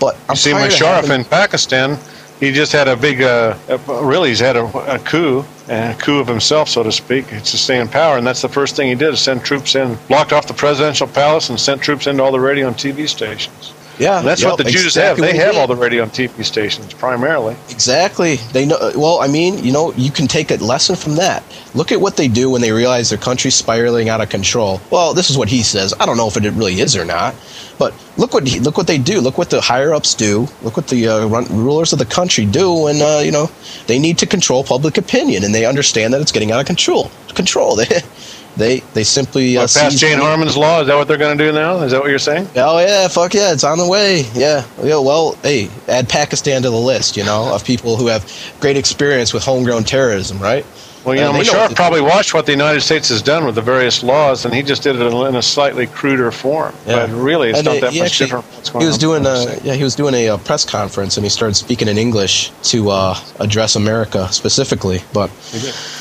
But 0.00 0.16
I'm 0.28 0.30
You 0.30 0.36
see, 0.36 0.50
Musharraf 0.52 1.02
having- 1.02 1.20
in 1.20 1.24
Pakistan, 1.24 1.98
he 2.44 2.52
just 2.52 2.72
had 2.72 2.88
a 2.88 2.96
big, 2.96 3.22
uh, 3.22 3.56
really, 3.88 4.28
he's 4.28 4.40
had 4.40 4.56
a, 4.56 4.64
a 4.94 4.98
coup, 4.98 5.44
a 5.68 5.94
coup 5.98 6.20
of 6.20 6.28
himself, 6.28 6.68
so 6.68 6.82
to 6.82 6.92
speak, 6.92 7.26
to 7.28 7.44
stay 7.44 7.80
in 7.80 7.88
power. 7.88 8.18
And 8.18 8.26
that's 8.26 8.42
the 8.42 8.48
first 8.48 8.76
thing 8.76 8.88
he 8.88 8.94
did: 8.94 9.14
is 9.14 9.20
send 9.20 9.44
troops 9.44 9.74
in, 9.74 9.98
blocked 10.08 10.32
off 10.32 10.46
the 10.46 10.54
presidential 10.54 11.06
palace, 11.06 11.50
and 11.50 11.58
sent 11.58 11.82
troops 11.82 12.06
into 12.06 12.22
all 12.22 12.32
the 12.32 12.40
radio 12.40 12.68
and 12.68 12.76
TV 12.76 13.08
stations. 13.08 13.73
Yeah, 13.98 14.18
And 14.18 14.26
that's 14.26 14.42
yep, 14.42 14.52
what 14.52 14.58
the 14.58 14.64
Jews 14.64 14.86
exactly 14.86 15.26
have. 15.26 15.36
They 15.36 15.44
have 15.44 15.56
all 15.56 15.66
the 15.66 15.76
radio 15.76 16.02
and 16.02 16.12
TV 16.12 16.44
stations 16.44 16.92
primarily. 16.94 17.56
Exactly. 17.70 18.36
They 18.52 18.66
know. 18.66 18.92
Well, 18.96 19.20
I 19.20 19.28
mean, 19.28 19.62
you 19.62 19.72
know, 19.72 19.92
you 19.94 20.10
can 20.10 20.26
take 20.26 20.50
a 20.50 20.56
lesson 20.56 20.96
from 20.96 21.16
that. 21.16 21.44
Look 21.74 21.92
at 21.92 22.00
what 22.00 22.16
they 22.16 22.28
do 22.28 22.50
when 22.50 22.60
they 22.60 22.72
realize 22.72 23.10
their 23.10 23.18
country's 23.18 23.54
spiraling 23.54 24.08
out 24.08 24.20
of 24.20 24.28
control. 24.28 24.80
Well, 24.90 25.14
this 25.14 25.30
is 25.30 25.38
what 25.38 25.48
he 25.48 25.62
says. 25.62 25.94
I 25.98 26.06
don't 26.06 26.16
know 26.16 26.26
if 26.26 26.36
it 26.36 26.48
really 26.52 26.80
is 26.80 26.96
or 26.96 27.04
not, 27.04 27.34
but 27.78 27.94
look 28.16 28.34
what 28.34 28.46
he, 28.46 28.60
look 28.60 28.76
what 28.76 28.86
they 28.86 28.98
do. 28.98 29.20
Look 29.20 29.38
what 29.38 29.50
the 29.50 29.60
higher 29.60 29.92
ups 29.94 30.14
do. 30.14 30.48
Look 30.62 30.76
what 30.76 30.88
the 30.88 31.08
uh, 31.08 31.26
run, 31.26 31.44
rulers 31.50 31.92
of 31.92 31.98
the 31.98 32.06
country 32.06 32.46
do 32.46 32.72
when 32.72 33.00
uh, 33.00 33.20
you 33.20 33.32
know 33.32 33.50
they 33.86 33.98
need 33.98 34.18
to 34.18 34.26
control 34.26 34.64
public 34.64 34.98
opinion, 34.98 35.44
and 35.44 35.54
they 35.54 35.66
understand 35.66 36.12
that 36.14 36.20
it's 36.20 36.32
getting 36.32 36.52
out 36.52 36.60
of 36.60 36.66
control. 36.66 37.10
Control. 37.34 37.76
They 37.76 37.86
they 38.56 38.80
they 38.94 39.04
simply 39.04 39.56
uh, 39.56 39.62
What, 39.62 39.72
past 39.74 39.90
seize- 39.92 40.00
Jane 40.00 40.18
Harman's 40.18 40.56
law, 40.56 40.80
is 40.80 40.86
that 40.86 40.94
what 40.96 41.08
they're 41.08 41.16
going 41.18 41.36
to 41.36 41.44
do 41.46 41.52
now? 41.52 41.78
Is 41.82 41.92
that 41.92 42.00
what 42.00 42.10
you're 42.10 42.18
saying? 42.18 42.48
Oh 42.56 42.78
yeah, 42.78 43.08
fuck 43.08 43.34
yeah, 43.34 43.52
it's 43.52 43.64
on 43.64 43.78
the 43.78 43.86
way. 43.88 44.22
Yeah, 44.34 44.64
yeah. 44.82 44.98
Well, 44.98 45.36
hey, 45.42 45.70
add 45.88 46.08
Pakistan 46.08 46.62
to 46.62 46.70
the 46.70 46.76
list, 46.76 47.16
you 47.16 47.24
know, 47.24 47.54
of 47.54 47.64
people 47.64 47.96
who 47.96 48.06
have 48.08 48.30
great 48.60 48.76
experience 48.76 49.32
with 49.32 49.44
homegrown 49.44 49.84
terrorism, 49.84 50.38
right? 50.38 50.64
Well, 51.04 51.14
you 51.14 51.20
Uh, 51.20 51.24
know, 51.26 51.32
they 51.38 51.44
know 51.44 51.52
Musharraf 51.52 51.76
probably 51.76 52.00
watched 52.00 52.32
what 52.32 52.46
the 52.46 52.52
United 52.52 52.80
States 52.80 53.10
has 53.10 53.20
done 53.20 53.44
with 53.44 53.54
the 53.56 53.60
various 53.62 54.02
laws, 54.02 54.44
and 54.46 54.54
he 54.54 54.62
just 54.62 54.82
did 54.82 54.96
it 54.96 55.02
in 55.02 55.36
a 55.36 55.42
slightly 55.42 55.86
cruder 55.86 56.30
form. 56.30 56.74
Yeah. 56.86 57.06
But 57.06 57.10
really, 57.14 57.50
it's 57.50 57.58
And, 57.58 57.66
not 57.66 57.76
uh, 57.76 57.80
that 57.80 57.92
much 57.94 58.02
actually- 58.06 58.26
different. 58.26 58.44
What's 58.54 58.70
going 58.70 58.80
He 58.82 58.86
was 58.86 58.96
on 58.96 59.00
doing 59.00 59.26
a 59.26 59.30
overseas. 59.30 59.60
yeah, 59.64 59.74
he 59.74 59.84
was 59.84 59.94
doing 59.94 60.14
a, 60.14 60.28
uh 60.30 60.36
press 60.38 60.64
conference, 60.64 61.16
and 61.18 61.24
he 61.24 61.30
started 61.30 61.54
speaking 61.56 61.88
in 61.88 61.98
English 61.98 62.52
to 62.64 62.88
uh, 62.90 63.18
address 63.38 63.76
America 63.76 64.28
specifically. 64.32 65.02
But 65.12 65.30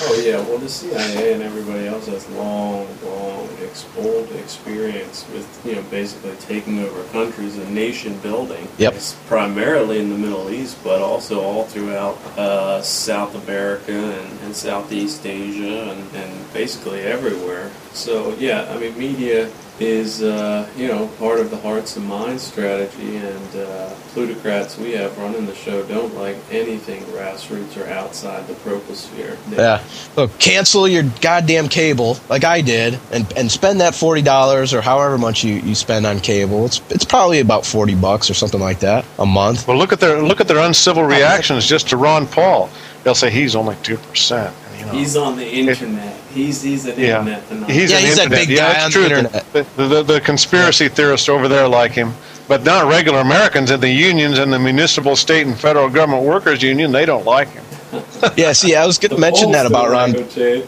Oh 0.04 0.24
yeah, 0.26 0.38
well 0.40 0.58
the 0.60 0.70
CIA 0.70 1.34
and 1.34 1.44
everybody 1.44 1.86
else 1.88 2.06
has 2.08 2.28
long, 2.30 2.88
long 3.06 3.50
ex- 3.62 3.86
old 3.98 4.30
experience 4.56 5.26
with 5.34 5.66
you 5.66 5.76
know 5.76 5.82
basically 5.84 6.36
taking 6.40 6.80
over 6.80 7.04
countries 7.06 7.58
and 7.58 7.74
nation 7.74 8.18
building. 8.20 8.68
Yep. 8.78 8.94
It's 8.94 9.14
primarily 9.28 10.00
in 10.00 10.10
the 10.10 10.18
Middle 10.18 10.50
East, 10.50 10.78
but 10.84 11.02
also 11.02 11.42
all 11.42 11.64
throughout 11.66 12.16
uh, 12.38 12.82
South 12.82 13.36
America 13.44 13.92
and, 13.92 14.40
and 14.42 14.56
Southeast 14.56 15.26
Asia 15.26 15.92
and, 15.92 16.16
and 16.16 16.54
basically 16.54 17.02
everywhere. 17.02 17.72
So 17.94 18.36
yeah, 18.36 18.72
I 18.72 18.78
mean 18.78 18.98
media 18.98 19.50
is 19.80 20.22
uh, 20.22 20.70
you 20.78 20.88
know 20.88 21.08
part 21.20 21.40
of 21.40 21.50
the 21.50 21.58
hearts 21.58 21.98
and 21.98 22.06
minds 22.08 22.44
strategy, 22.44 23.18
and 23.18 23.56
uh, 23.56 23.90
plutocrats 24.14 24.78
we 24.78 24.91
have 24.91 25.18
running 25.18 25.45
the 25.48 25.56
show 25.56 25.84
don't 25.86 26.14
like 26.16 26.38
anything 26.52 27.02
grassroots 27.06 27.76
or 27.76 27.90
outside 27.90 28.45
the 28.48 28.54
proposphere. 28.56 29.36
They- 29.50 29.58
yeah, 29.58 29.84
look, 30.16 30.38
cancel 30.40 30.88
your 30.88 31.04
goddamn 31.22 31.70
cable 31.70 32.18
like 32.30 32.44
I 32.44 32.62
did, 32.62 33.00
and 33.12 33.32
and 33.36 33.52
spend 33.52 33.82
that 33.82 33.95
forty 33.95 34.22
dollars 34.22 34.74
or 34.74 34.82
however 34.82 35.18
much 35.18 35.44
you, 35.44 35.56
you 35.56 35.74
spend 35.76 36.06
on 36.06 36.20
cable. 36.20 36.66
It's 36.66 36.80
it's 36.90 37.06
probably 37.06 37.40
about 37.40 37.66
forty 37.66 37.95
bucks 37.95 38.30
or 38.30 38.36
something 38.36 38.60
like 38.62 38.80
that 38.82 39.06
a 39.18 39.26
month. 39.26 39.68
Well, 39.68 39.78
look 39.78 39.91
at 39.91 40.00
their 40.00 40.22
look 40.22 40.40
at 40.40 40.48
their 40.48 40.60
uncivil 40.60 41.04
reactions 41.04 41.66
just 41.66 41.90
to 41.90 41.98
Ron 41.98 42.28
Paul. 42.28 42.70
They'll 43.04 43.16
say 43.16 43.32
he's 43.32 43.56
only 43.56 43.76
two 43.84 43.98
percent. 43.98 44.56
You 44.78 44.86
know. 44.86 44.91
He's 44.91 45.16
on 45.18 45.36
the 45.36 45.48
internet. 45.50 46.16
He's 46.34 46.61
he's 46.61 46.85
an 46.85 46.99
Yeah. 46.99 47.19
internet 47.19 47.43
phenomenon. 47.43 47.69
He's 47.77 47.91
Yeah, 47.91 47.97
an 47.97 48.03
he's 48.05 48.15
that 48.18 48.30
big 48.30 48.49
yeah, 48.49 48.55
guy 48.57 48.73
that's 48.73 48.85
on 48.85 48.91
true. 48.91 49.01
the 49.10 49.18
internet. 49.18 49.53
The, 49.53 49.64
the, 49.88 50.03
the 50.03 50.22
conspiracy 50.22 50.88
theorists 50.89 51.30
over 51.30 51.47
there 51.47 51.68
like 51.68 51.91
him, 51.91 52.14
but 52.47 52.64
not 52.64 52.88
regular 52.89 53.19
Americans 53.19 53.69
in 53.72 53.80
the 53.80 53.89
unions 53.89 54.39
and 54.39 54.51
the 54.51 54.60
municipal, 54.60 55.15
state, 55.15 55.45
and 55.47 55.57
federal 55.60 55.89
government 55.89 56.23
workers 56.23 56.61
union. 56.64 56.91
They 56.91 57.05
don't 57.05 57.26
like 57.26 57.49
him. 57.49 57.64
Yeah, 58.38 58.53
see, 58.53 58.73
I 58.76 58.85
was 58.88 58.97
going 58.97 59.11
to 59.11 59.18
mention 59.19 59.51
that 59.51 59.65
about 59.65 59.89
Ron. 59.91 60.14
like 60.14 60.22
him, 60.22 60.30
Jay. 60.30 60.65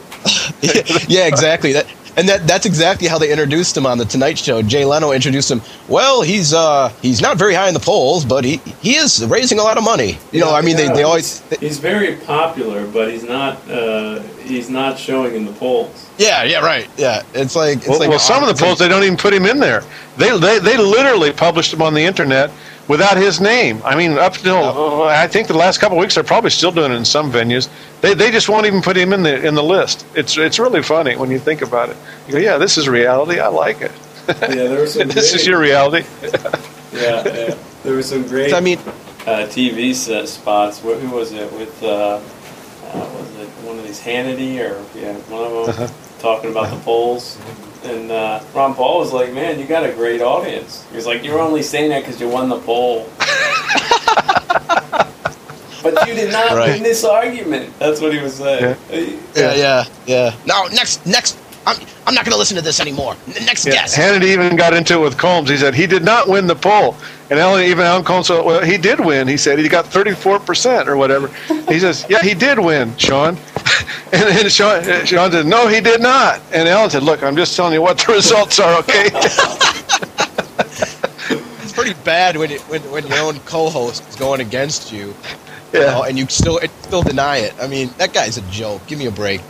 yeah, 1.08 1.26
exactly. 1.26 1.72
That 1.74 1.88
And 2.18 2.30
that 2.30 2.48
that's 2.48 2.66
exactly 2.66 3.08
how 3.08 3.18
they 3.18 3.30
introduced 3.32 3.76
him 3.76 3.86
on 3.86 3.98
the 3.98 4.06
Tonight 4.06 4.38
Show. 4.38 4.62
Jay 4.62 4.86
Leno 4.86 5.12
introduced 5.12 5.52
him. 5.52 5.62
Well, 5.90 6.22
he's 6.22 6.54
uh 6.54 6.90
he's 7.02 7.22
not 7.22 7.38
very 7.38 7.54
high 7.54 7.68
in 7.68 7.74
the 7.74 7.80
polls, 7.80 8.24
but 8.24 8.46
he 8.46 8.58
he 8.82 8.96
is 8.96 9.26
raising 9.26 9.60
a 9.60 9.64
lot 9.64 9.78
of 9.78 9.84
money. 9.84 10.18
You 10.32 10.40
know, 10.40 10.54
I 10.54 10.62
mean, 10.62 10.78
they, 10.78 10.88
they 10.88 11.04
always 11.04 11.42
He's 11.60 11.78
very 11.80 12.16
popular, 12.16 12.88
but 12.88 13.12
he's 13.12 13.24
not. 13.24 13.58
Uh, 13.70 14.22
he's 14.46 14.70
not 14.70 14.98
showing 14.98 15.36
in 15.36 15.44
the 15.46 15.52
polls. 15.54 16.10
yeah 16.18 16.44
yeah 16.44 16.60
right 16.60 16.88
yeah. 16.98 17.24
It's 17.34 17.56
like 17.56 17.80
it's 17.80 17.88
Well, 17.88 18.00
like 18.00 18.10
well, 18.10 18.20
some 18.20 18.44
of 18.44 18.50
the 18.50 18.64
polls 18.64 18.80
they 18.80 18.88
don't 18.88 19.04
even 19.04 19.18
put 19.18 19.34
him 19.34 19.46
in 19.46 19.60
there. 19.60 19.84
They 20.18 20.38
they 20.38 20.60
they 20.60 20.78
literally 20.78 21.34
published 21.34 21.74
him 21.74 21.82
on 21.82 21.94
the 21.94 22.02
internet 22.04 22.50
without 22.88 23.18
his 23.18 23.40
name. 23.42 23.82
I 23.84 23.96
mean, 23.96 24.18
up 24.18 24.34
till 24.34 24.56
uh, 24.58 25.06
I 25.06 25.28
think 25.28 25.48
the 25.48 25.58
last 25.58 25.80
couple 25.80 25.98
of 25.98 26.02
weeks, 26.02 26.16
they're 26.16 26.24
probably 26.24 26.50
still 26.52 26.72
doing 26.72 26.92
it 26.92 26.96
in 26.96 27.06
some 27.06 27.32
venues. 27.32 27.70
They 28.02 28.14
they 28.14 28.32
just 28.32 28.50
won't 28.50 28.66
even 28.66 28.82
put 28.82 28.96
him 28.98 29.14
in 29.14 29.24
the 29.24 29.46
in 29.46 29.56
the 29.56 29.64
list. 29.64 30.06
It's 30.16 30.38
it's 30.38 30.60
really 30.60 30.82
funny 30.84 31.16
when 31.16 31.30
you 31.32 31.40
think 31.40 31.62
about 31.62 31.90
it. 31.90 31.98
You 32.28 32.34
go, 32.34 32.40
yeah, 32.40 32.58
this 32.58 32.78
is 32.78 32.88
reality. 32.88 33.40
I 33.40 33.48
like 33.48 33.82
it. 33.82 33.92
Yeah, 34.28 34.48
there 34.48 34.82
was 34.82 34.94
some. 34.94 35.08
this 35.10 35.32
great, 35.32 35.42
is 35.42 35.48
your 35.48 35.60
reality. 35.60 36.06
Yeah, 36.94 37.24
yeah. 37.28 37.58
There 37.84 37.94
was 37.94 38.08
some 38.08 38.26
great. 38.26 38.54
I 38.54 38.62
mean, 38.62 38.78
uh, 39.28 39.46
TV 39.52 39.94
set 39.94 40.30
spots. 40.30 40.82
What, 40.82 40.98
who 41.00 41.10
was 41.14 41.34
it 41.34 41.52
with? 41.52 41.84
Uh, 41.84 41.88
uh, 41.88 42.20
was 42.94 43.36
it 43.40 43.50
one 43.68 43.78
of 43.78 43.84
these 43.84 44.00
Hannity 44.00 44.60
or 44.62 44.80
yeah, 44.98 45.14
one 45.28 45.44
of 45.44 45.52
them 45.76 45.84
Uh-huh. 45.86 45.94
talking 46.20 46.52
about 46.52 46.70
the 46.70 46.80
polls? 46.86 47.38
And 47.86 48.12
uh, 48.12 48.42
Ron 48.54 48.74
Paul 48.74 49.00
was 49.00 49.14
like, 49.14 49.32
"Man, 49.34 49.60
you 49.60 49.66
got 49.66 49.86
a 49.86 49.92
great 49.94 50.22
audience." 50.22 50.86
He 50.90 50.96
was 50.96 51.06
like, 51.06 51.24
"You're 51.24 51.40
only 51.40 51.62
saying 51.62 51.90
that 51.92 52.02
because 52.04 52.20
you 52.20 52.28
won 52.28 52.50
the 52.50 52.60
poll." 52.60 53.08
but 55.84 56.08
you 56.08 56.16
did 56.16 56.32
not 56.32 56.56
Right. 56.56 56.74
win 56.74 56.84
this 56.84 57.04
argument. 57.04 57.78
That's 57.80 58.02
what 58.02 58.14
he 58.14 58.20
was 58.20 58.36
saying. 58.36 58.76
yeah 59.36 59.54
yeah 59.56 59.84
yeah. 60.06 60.36
No, 60.46 60.68
next 60.68 61.06
next. 61.06 61.38
I'm 61.68 61.78
I'm 62.06 62.14
not 62.14 62.26
going 62.26 62.34
to 62.34 62.38
listen 62.38 62.56
to 62.58 62.62
this 62.64 62.80
anymore. 62.80 63.16
N- 63.28 63.46
Next 63.46 63.66
Yeah, 63.66 63.74
guest. 63.74 63.98
Hannity 63.98 64.26
even 64.26 64.56
got 64.56 64.74
into 64.74 64.96
it 64.96 65.00
with 65.02 65.18
Colmes. 65.18 65.50
He 65.50 65.58
said 65.58 65.74
he 65.74 65.88
did 65.88 66.04
not 66.04 66.28
win 66.28 66.46
the 66.48 66.56
poll. 66.56 66.96
And 67.30 67.40
Alan, 67.40 67.64
even 67.64 67.86
Alan 67.86 68.04
Colmes 68.04 68.28
said, 68.28 68.44
well, 68.46 68.64
he 68.64 68.78
did 68.78 69.00
win. 69.00 69.28
He 69.28 69.38
said 69.38 69.58
he 69.58 69.68
got 69.68 69.86
34% 69.86 70.88
or 70.88 70.96
whatever. 70.98 71.28
He 71.68 71.80
says, 71.80 72.06
yeah, 72.10 72.22
he 72.22 72.34
did 72.36 72.60
win, 72.60 72.96
Sean. 72.98 73.38
And 74.14 74.22
then 74.24 74.50
Sean, 74.50 74.84
Sean 75.06 75.32
said, 75.32 75.46
no, 75.48 75.68
he 75.68 75.82
did 75.82 76.00
not. 76.02 76.40
And 76.54 76.70
Alan 76.70 76.90
said, 76.90 77.04
look, 77.04 77.24
I'm 77.24 77.36
just 77.36 77.56
telling 77.56 77.74
you 77.74 77.82
what 77.82 77.98
the 77.98 78.14
results 78.14 78.60
are, 78.60 78.80
okay? 78.80 79.10
It's 81.62 81.74
pretty 81.74 81.94
bad 82.04 82.38
when, 82.38 82.52
it, 82.52 82.62
when 82.62 82.82
when 82.92 83.06
your 83.08 83.20
own 83.20 83.40
co-host 83.42 84.08
is 84.08 84.16
going 84.16 84.40
against 84.40 84.92
you, 84.92 85.08
you 85.74 85.80
Yeah. 85.82 85.86
know, 85.92 86.04
and 86.04 86.18
you 86.18 86.28
still 86.28 86.60
still 86.84 87.02
deny 87.02 87.38
it. 87.38 87.54
I 87.62 87.68
mean, 87.68 87.90
that 87.98 88.14
guy's 88.14 88.38
a 88.38 88.42
joke. 88.44 88.86
Give 88.88 88.98
me 89.00 89.08
a 89.08 89.12
break. 89.12 89.42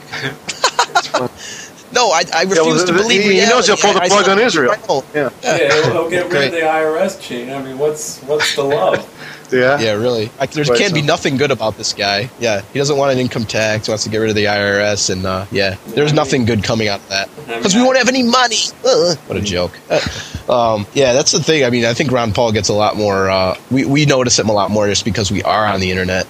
No, 1.95 2.11
I, 2.11 2.23
I 2.33 2.43
refuse 2.43 2.59
well, 2.65 2.85
to 2.85 2.91
the- 2.91 2.99
believe 2.99 3.23
he- 3.23 3.39
he 3.39 3.45
knows 3.47 3.65
he'll 3.67 3.77
pull 3.77 3.93
the 3.93 4.01
I- 4.01 4.05
I 4.05 4.07
plug 4.09 4.23
still- 4.23 4.33
on 4.37 4.39
Israel. 4.41 4.75
Yeah. 5.13 5.29
Yeah, 5.41 5.57
he'll, 5.57 5.91
he'll 5.91 6.09
get 6.09 6.31
rid 6.31 6.45
of 6.45 6.51
the 6.51 6.59
IRS 6.61 7.19
chain. 7.21 7.51
I 7.51 7.61
mean, 7.63 7.77
what's 7.79 8.19
what's 8.23 8.55
the 8.55 8.63
love? 8.63 9.09
Yeah. 9.51 9.79
Yeah, 9.79 9.91
really. 9.93 10.31
I, 10.39 10.47
there 10.47 10.65
can't 10.65 10.91
be 10.93 11.03
nothing 11.03 11.37
good 11.37 11.51
about 11.51 11.77
this 11.77 11.93
guy. 11.93 12.31
Yeah, 12.39 12.61
he 12.73 12.79
doesn't 12.79 12.97
want 12.97 13.11
an 13.13 13.19
income 13.19 13.45
tax. 13.45 13.87
Wants 13.87 14.03
to 14.03 14.09
get 14.09 14.17
rid 14.17 14.29
of 14.31 14.35
the 14.35 14.45
IRS, 14.45 15.11
and 15.11 15.23
uh, 15.23 15.45
yeah, 15.51 15.75
there's 15.89 16.13
I 16.13 16.15
nothing 16.15 16.45
good 16.45 16.63
coming 16.63 16.87
out 16.87 16.99
of 17.01 17.09
that 17.09 17.29
I 17.47 17.57
because 17.59 17.75
mean, 17.75 17.83
we 17.83 17.85
won't 17.85 17.99
have 17.99 18.09
any 18.09 18.23
money. 18.23 18.57
Uh, 18.83 19.13
what 19.27 19.37
a 19.37 19.41
joke. 19.41 19.77
Uh, 19.87 20.51
um, 20.51 20.87
yeah, 20.95 21.13
that's 21.13 21.31
the 21.31 21.43
thing. 21.43 21.63
I 21.63 21.69
mean, 21.69 21.85
I 21.85 21.93
think 21.93 22.11
Ron 22.11 22.33
Paul 22.33 22.53
gets 22.53 22.69
a 22.69 22.73
lot 22.73 22.97
more. 22.97 23.29
Uh, 23.29 23.55
we 23.69 23.85
we 23.85 24.07
notice 24.07 24.39
him 24.39 24.49
a 24.49 24.53
lot 24.53 24.71
more 24.71 24.87
just 24.87 25.05
because 25.05 25.31
we 25.31 25.43
are 25.43 25.67
on 25.67 25.79
the 25.79 25.91
internet. 25.91 26.25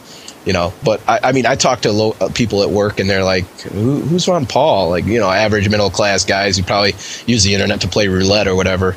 You 0.46 0.54
know, 0.54 0.74
but 0.84 1.02
I, 1.08 1.20
I 1.24 1.32
mean, 1.32 1.48
I 1.48 1.56
talk 1.56 1.82
to 1.82 1.92
lo- 1.92 2.16
uh, 2.22 2.30
people 2.34 2.62
at 2.62 2.70
work, 2.70 3.00
and 3.00 3.10
they're 3.10 3.24
like, 3.24 3.46
Who, 3.62 4.02
"Who's 4.02 4.28
Ron 4.28 4.46
Paul?" 4.46 4.92
Like, 4.92 5.06
you 5.06 5.20
know, 5.20 5.30
average 5.30 5.68
middle 5.70 5.90
class 5.90 6.24
guys 6.24 6.56
who 6.58 6.64
probably 6.64 6.94
use 7.26 7.44
the 7.44 7.54
internet 7.54 7.82
to 7.82 7.88
play 7.88 8.08
roulette 8.08 8.48
or 8.48 8.56
whatever, 8.56 8.96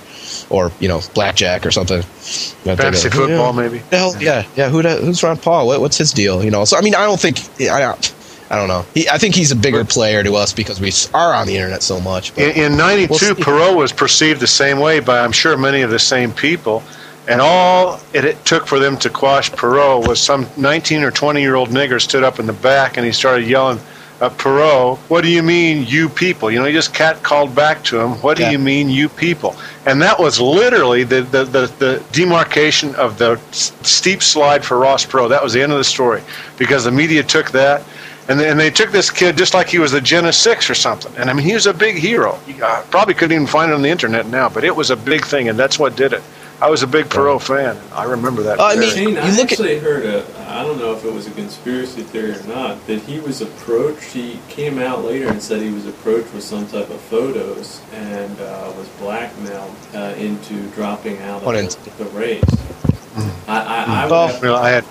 or 0.51 0.71
you 0.79 0.89
know, 0.89 1.01
blackjack 1.15 1.65
or 1.65 1.71
something. 1.71 2.03
Fantasy 2.03 3.09
go, 3.09 3.27
football, 3.27 3.55
"Yeah." 3.55 3.63
maybe. 3.63 3.79
The 3.79 3.97
hell, 3.97 4.23
yeah, 4.23 4.47
yeah. 4.57 4.69
Who 4.69 4.83
the, 4.83 4.97
who's 4.97 5.23
Ron 5.23 5.39
Paul? 5.39 5.67
What, 5.67 5.81
what's 5.81 5.97
his 5.97 6.13
deal? 6.13 6.45
You 6.45 6.51
know. 6.51 6.67
So 6.67 6.77
I 6.77 6.83
mean, 6.83 6.95
I 6.95 7.07
don't 7.07 7.19
think 7.19 7.39
I, 7.71 7.97
I 8.51 8.57
don't 8.57 8.69
know. 8.69 8.85
He, 8.95 9.09
I 9.09 9.19
think 9.19 9.35
he's 9.35 9.51
a 9.51 9.57
bigger 9.57 9.85
player 9.85 10.23
to 10.23 10.35
us 10.37 10.53
because 10.53 10.81
we 10.81 10.91
are 11.13 11.35
on 11.35 11.47
the 11.47 11.57
internet 11.57 11.83
so 11.83 12.01
much. 12.01 12.35
But 12.35 12.45
In, 12.57 12.73
in 12.73 12.77
92, 12.79 13.09
We'll. 13.11 13.35
Perot 13.37 13.77
was 13.77 13.93
perceived 13.93 14.41
the 14.41 14.47
same 14.47 14.79
way 14.79 15.01
by, 15.01 15.21
I'm 15.21 15.33
sure, 15.33 15.57
many 15.57 15.83
of 15.83 15.91
the 15.91 15.99
same 15.99 16.33
people. 16.33 16.83
And 17.29 17.41
all 17.43 18.01
it, 18.15 18.25
it 18.25 18.45
took 18.47 18.67
for 18.67 18.79
them 18.79 18.97
to 18.99 19.11
quash 19.11 19.51
Perot 19.51 20.07
was 20.09 20.19
some 20.21 20.47
19 20.57 21.03
or 21.03 21.11
20 21.11 21.41
year 21.41 21.55
old 21.57 21.69
nigger 21.69 22.01
stood 22.01 22.25
up 22.25 22.39
in 22.41 22.47
the 22.47 22.53
back 22.55 22.97
and 22.97 23.05
he 23.05 23.13
started 23.13 23.47
yelling, 23.47 23.79
uh, 24.21 24.31
Perot, 24.31 24.97
what 25.11 25.23
do 25.23 25.29
you 25.29 25.43
mean, 25.43 25.85
you 25.87 26.09
people? 26.09 26.51
You 26.51 26.59
know, 26.59 26.65
he 26.65 26.73
just 26.73 26.93
cat 26.95 27.23
called 27.23 27.55
back 27.55 27.85
to 27.85 28.01
him, 28.01 28.13
what 28.23 28.37
do 28.39 28.43
Yeah. 28.45 28.51
you 28.53 28.59
mean, 28.59 28.89
you 28.89 29.09
people? 29.11 29.55
And 29.87 30.01
that 30.03 30.19
was 30.19 30.41
literally 30.41 31.05
the, 31.05 31.23
the, 31.23 31.45
the, 31.45 31.67
the 31.79 32.03
demarcation 32.13 32.95
of 32.97 33.19
the 33.19 33.39
s- 33.51 33.73
steep 33.83 34.23
slide 34.23 34.65
for 34.65 34.79
Ross 34.79 35.05
Perot. 35.07 35.29
That 35.29 35.43
was 35.45 35.53
the 35.53 35.63
end 35.63 35.71
of 35.71 35.79
the 35.79 35.85
story 35.85 36.23
because 36.57 36.83
the 36.85 36.91
media 36.91 37.23
took 37.23 37.51
that 37.53 37.85
and 38.29 38.41
they, 38.41 38.49
and 38.51 38.59
they 38.59 38.71
took 38.71 38.91
this 38.91 39.11
kid 39.11 39.37
just 39.37 39.55
like 39.55 39.69
he 39.69 39.79
was 39.79 39.93
a 39.93 40.01
Jena 40.01 40.33
Six 40.33 40.69
or 40.69 40.75
something. 40.75 41.13
And 41.17 41.31
I 41.31 41.33
mean, 41.33 41.47
he 41.47 41.55
was 41.55 41.67
a 41.67 41.75
big 41.75 41.97
hero. 41.97 42.39
You 42.47 42.65
uh, 42.65 42.83
probably 42.91 43.15
couldn't 43.15 43.35
even 43.35 43.47
find 43.47 43.71
it 43.71 43.75
on 43.75 43.83
the 43.83 43.89
internet 43.91 44.27
now, 44.27 44.49
but 44.49 44.65
it 44.65 44.75
was 44.75 44.91
a 44.91 44.97
big 44.97 45.25
thing, 45.25 45.49
and 45.49 45.59
that's 45.59 45.79
what 45.79 45.95
did 45.95 46.13
it. 46.13 46.23
I 46.61 46.69
was 46.69 46.83
a 46.83 46.87
big 46.89 47.07
Perot 47.07 47.41
fan. 47.43 47.79
I 47.93 48.05
remember 48.05 48.43
that. 48.43 48.59
Oh, 48.59 48.65
I 48.67 48.75
mean- 48.77 48.91
Shane, 48.91 49.17
I 49.17 49.27
You 49.29 49.33
look 49.37 49.45
at- 49.47 49.53
actually 49.53 49.79
heard 49.79 50.05
a, 50.05 50.25
I 50.49 50.63
don't 50.65 50.79
know 50.79 50.93
if 50.93 51.05
it 51.05 51.13
was 51.13 51.27
a 51.29 51.31
conspiracy 51.31 52.03
theory 52.03 52.33
or 52.33 52.43
not, 52.45 52.85
that 52.89 53.01
he 53.03 53.21
was 53.21 53.41
approached, 53.41 54.03
he 54.13 54.41
came 54.49 54.79
out 54.81 55.05
later 55.05 55.29
and 55.29 55.41
said 55.41 55.63
he 55.63 55.71
was 55.71 55.87
approached 55.87 56.33
with 56.35 56.43
some 56.43 56.67
type 56.67 56.91
of 56.91 57.01
photos 57.03 57.81
and 57.93 58.41
uh, 58.41 58.73
was 58.77 58.89
blackmailed 58.99 59.71
uh, 59.95 60.15
into 60.19 60.61
dropping 60.71 61.19
out 61.23 61.43
of 61.45 61.85
the, 61.95 62.05
the 62.05 62.11
race. 62.11 62.43
I, 63.47 63.59
I, 63.61 63.85
I, 63.85 64.05
would 64.05 64.11
Well- 64.11 64.27
have- 64.29 64.43
Well, 64.43 64.57
I 64.57 64.71
had 64.71 64.85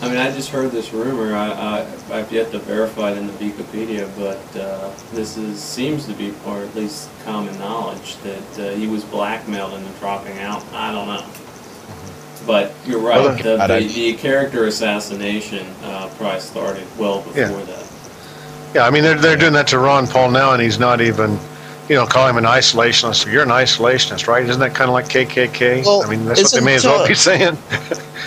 I 0.00 0.08
mean, 0.08 0.18
I 0.18 0.30
just 0.30 0.50
heard 0.50 0.70
this 0.70 0.92
rumor. 0.92 1.34
I, 1.34 1.50
I, 1.50 2.18
I've 2.18 2.30
yet 2.32 2.52
to 2.52 2.58
verify 2.60 3.10
it 3.12 3.18
in 3.18 3.26
the 3.26 3.32
Wikipedia, 3.32 4.08
but 4.16 4.60
uh, 4.60 4.92
this 5.12 5.36
is 5.36 5.60
seems 5.60 6.06
to 6.06 6.12
be, 6.14 6.32
or 6.46 6.58
at 6.60 6.74
least 6.76 7.10
common 7.24 7.58
knowledge, 7.58 8.16
that 8.18 8.58
uh, 8.60 8.70
he 8.76 8.86
was 8.86 9.04
blackmailed 9.04 9.74
into 9.74 9.90
dropping 9.98 10.38
out. 10.38 10.64
I 10.72 10.92
don't 10.92 11.08
know. 11.08 11.26
But 12.46 12.72
you're 12.86 13.00
right. 13.00 13.18
Well, 13.20 13.36
the, 13.36 13.66
the, 13.66 13.88
the 13.92 14.14
character 14.14 14.66
assassination 14.66 15.66
uh, 15.82 16.08
probably 16.16 16.40
started 16.40 16.86
well 16.96 17.20
before 17.22 17.40
Yeah. 17.40 17.48
that. 17.64 17.84
Yeah, 18.74 18.86
I 18.86 18.90
mean 18.90 19.02
they're 19.02 19.18
they're 19.18 19.36
doing 19.36 19.54
that 19.54 19.66
to 19.68 19.78
Ron 19.78 20.06
Paul 20.06 20.30
now, 20.30 20.52
and 20.52 20.62
he's 20.62 20.78
not 20.78 21.00
even, 21.00 21.38
you 21.88 21.94
know, 21.96 22.06
calling 22.06 22.30
him 22.36 22.44
an 22.44 22.50
isolationist. 22.50 23.30
You're 23.30 23.42
an 23.42 23.48
isolationist, 23.48 24.26
right? 24.26 24.44
Isn't 24.44 24.60
that 24.60 24.74
kind 24.74 24.88
of 24.88 24.94
like 24.94 25.06
KKK? 25.06 25.84
Well, 25.84 26.02
I 26.02 26.08
mean, 26.10 26.24
that's 26.24 26.42
what 26.42 26.52
they 26.52 26.60
may 26.60 26.74
as 26.74 26.84
well 26.84 27.06
be 27.06 27.14
saying. 27.14 27.56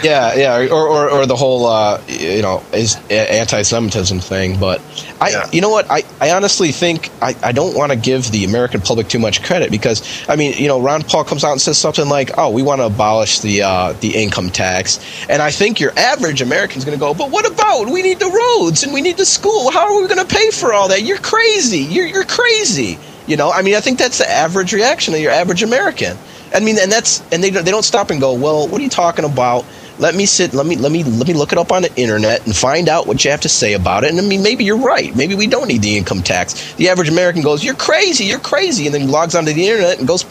Yeah, 0.03 0.33
yeah, 0.33 0.73
or, 0.73 0.87
or, 0.87 1.09
or 1.11 1.25
the 1.27 1.35
whole 1.35 1.67
uh, 1.67 2.01
you 2.07 2.41
know 2.41 2.63
is 2.73 2.95
anti-Semitism 3.11 4.19
thing. 4.19 4.59
But 4.59 4.81
I, 5.19 5.29
Yeah. 5.29 5.49
you 5.51 5.61
know 5.61 5.69
what, 5.69 5.85
I, 5.91 6.03
I 6.19 6.31
honestly 6.31 6.71
think 6.71 7.09
I, 7.21 7.35
I 7.43 7.51
don't 7.51 7.75
want 7.75 7.91
to 7.91 7.97
give 7.97 8.31
the 8.31 8.45
American 8.45 8.81
public 8.81 9.09
too 9.09 9.19
much 9.19 9.43
credit 9.43 9.69
because 9.69 10.01
I 10.27 10.37
mean 10.37 10.53
you 10.57 10.67
know 10.67 10.81
Ron 10.81 11.03
Paul 11.03 11.23
comes 11.23 11.43
out 11.43 11.51
and 11.51 11.61
says 11.61 11.77
something 11.77 12.07
like, 12.07 12.31
oh, 12.37 12.49
we 12.49 12.63
want 12.63 12.79
to 12.81 12.85
abolish 12.85 13.39
the 13.41 13.61
uh, 13.63 13.93
the 13.99 14.15
income 14.15 14.49
tax, 14.49 14.99
and 15.29 15.41
I 15.41 15.51
think 15.51 15.79
your 15.79 15.91
average 15.97 16.41
American's 16.41 16.85
going 16.85 16.97
to 16.97 16.99
go, 16.99 17.13
but 17.13 17.29
what 17.29 17.45
about 17.45 17.89
we 17.89 18.01
need 18.01 18.19
the 18.19 18.29
roads 18.59 18.83
and 18.83 18.93
we 18.93 19.01
need 19.01 19.17
the 19.17 19.25
school? 19.25 19.71
How 19.71 19.93
are 19.93 20.01
we 20.01 20.07
going 20.07 20.25
to 20.25 20.33
pay 20.35 20.49
for 20.51 20.73
all 20.73 20.87
that? 20.87 21.03
You're 21.03 21.19
crazy. 21.19 21.79
You're 21.79 22.07
you're 22.07 22.23
crazy. 22.25 22.97
You 23.31 23.37
know, 23.37 23.49
I 23.49 23.61
mean, 23.61 23.75
I 23.75 23.79
think 23.79 23.97
that's 23.97 24.17
the 24.17 24.29
average 24.29 24.73
reaction 24.73 25.13
of 25.13 25.21
your 25.21 25.31
average 25.31 25.63
American. 25.63 26.17
I 26.53 26.59
mean, 26.59 26.77
and 26.77 26.91
that's 26.91 27.23
and 27.31 27.41
they 27.41 27.49
don't- 27.49 27.63
they 27.63 27.71
don't 27.71 27.85
stop 27.85 28.09
and 28.11 28.19
go, 28.19 28.33
well, 28.33 28.67
what 28.67 28.81
are 28.81 28.83
you 28.83 28.89
talking 28.89 29.23
about? 29.23 29.63
Let 29.99 30.15
me 30.15 30.25
sit. 30.25 30.53
Let 30.53 30.65
me 30.65 30.75
let 30.75 30.91
me 30.91 31.05
let 31.05 31.27
me 31.29 31.33
look 31.33 31.53
it 31.53 31.57
up 31.57 31.71
on 31.71 31.81
the 31.83 31.95
internet 31.95 32.45
and 32.45 32.53
find 32.53 32.89
out 32.89 33.07
what 33.07 33.23
you 33.23 33.31
have 33.31 33.39
to 33.41 33.49
say 33.49 33.71
about 33.71 34.03
it. 34.03 34.09
And 34.11 34.19
I 34.19 34.23
mean, 34.23 34.43
maybe 34.43 34.65
you're 34.65 34.83
right. 34.93 35.15
Maybe 35.15 35.33
we 35.35 35.47
don't 35.47 35.69
need 35.69 35.81
the 35.81 35.95
income 35.97 36.21
tax. 36.23 36.73
The 36.73 36.89
average 36.89 37.07
American 37.07 37.41
goes, 37.41 37.63
"You're 37.63 37.75
crazy. 37.75 38.25
You're 38.25 38.39
crazy," 38.39 38.85
and 38.85 38.93
then 38.93 39.09
logs 39.09 39.33
onto 39.33 39.53
the 39.53 39.65
internet 39.65 39.99
and 39.99 40.05
goes 40.07 40.25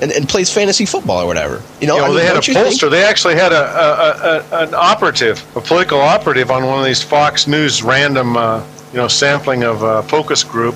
and, 0.00 0.12
and 0.12 0.28
plays 0.28 0.48
fantasy 0.52 0.86
football 0.86 1.22
or 1.22 1.26
whatever. 1.26 1.60
You 1.80 1.88
know, 1.88 1.96
Yeah, 1.96 2.02
I 2.04 2.06
mean, 2.08 2.16
they 2.18 2.26
had 2.26 2.36
a 2.36 2.40
pollster. 2.70 2.88
They 2.90 3.02
actually 3.02 3.34
had 3.34 3.52
a, 3.52 3.64
a, 3.86 4.56
a, 4.56 4.62
an 4.68 4.74
operative, 4.74 5.42
a 5.56 5.60
political 5.60 6.00
operative, 6.00 6.52
on 6.52 6.64
one 6.66 6.78
of 6.78 6.84
these 6.84 7.02
Fox 7.02 7.48
News 7.48 7.82
random, 7.82 8.36
uh, 8.36 8.62
you 8.92 8.98
know, 8.98 9.08
sampling 9.08 9.64
of 9.64 9.82
uh, 9.82 10.02
focus 10.02 10.44
group, 10.44 10.74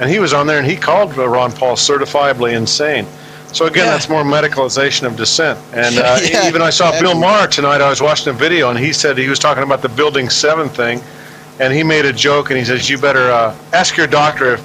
and 0.00 0.10
he 0.10 0.18
was 0.18 0.32
on 0.32 0.46
there 0.46 0.58
and 0.58 0.66
he 0.66 0.76
called 0.76 1.16
Ron 1.16 1.52
Paul 1.52 1.76
certifiably 1.76 2.54
insane. 2.56 3.06
So 3.52 3.66
again, 3.66 3.84
Yeah. 3.86 3.90
that's 3.92 4.08
more 4.08 4.22
medicalization 4.24 5.06
of 5.06 5.16
dissent. 5.16 5.58
And 5.72 5.98
uh, 5.98 6.18
Yeah, 6.24 6.48
even 6.48 6.62
I 6.62 6.70
saw 6.70 6.98
Bill. 7.00 7.14
Maher 7.18 7.46
tonight. 7.48 7.80
I 7.80 7.88
was 7.90 8.00
watching 8.00 8.28
a 8.30 8.36
video, 8.36 8.70
and 8.70 8.78
he 8.78 8.92
said 8.92 9.18
he 9.18 9.28
was 9.28 9.38
talking 9.38 9.62
about 9.64 9.82
the 9.82 9.88
Building 9.88 10.28
Seven 10.30 10.68
thing, 10.68 11.00
and 11.58 11.72
he 11.72 11.82
made 11.82 12.04
a 12.04 12.12
joke, 12.12 12.50
and 12.50 12.58
he 12.58 12.64
says, 12.64 12.88
"You 12.88 12.96
better 12.98 13.30
uh, 13.30 13.54
ask 13.72 13.96
your 13.96 14.06
doctor 14.06 14.54
if 14.54 14.60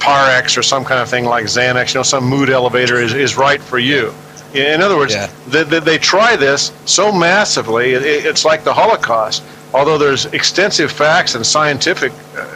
Parex 0.00 0.58
or 0.58 0.62
some 0.62 0.84
kind 0.84 1.00
of 1.00 1.08
thing 1.08 1.24
like 1.24 1.44
Xanax, 1.46 1.94
you 1.94 2.00
know, 2.00 2.02
some 2.02 2.24
mood 2.24 2.50
elevator 2.50 3.00
is, 3.00 3.14
is 3.14 3.36
right 3.36 3.60
for 3.62 3.78
you." 3.78 4.12
In 4.52 4.82
other 4.82 4.96
words, 4.96 5.14
Yeah. 5.14 5.28
they, 5.48 5.62
they, 5.64 5.80
they 5.80 5.98
try 5.98 6.36
this 6.36 6.72
so 6.86 7.10
massively, 7.12 7.94
it, 7.94 8.02
it's 8.04 8.44
like 8.44 8.62
the 8.64 8.74
Holocaust. 8.74 9.42
Although 9.72 9.98
there's 9.98 10.26
extensive 10.26 10.92
facts 10.92 11.34
and 11.34 11.44
scientific 11.44 12.12
uh, 12.36 12.46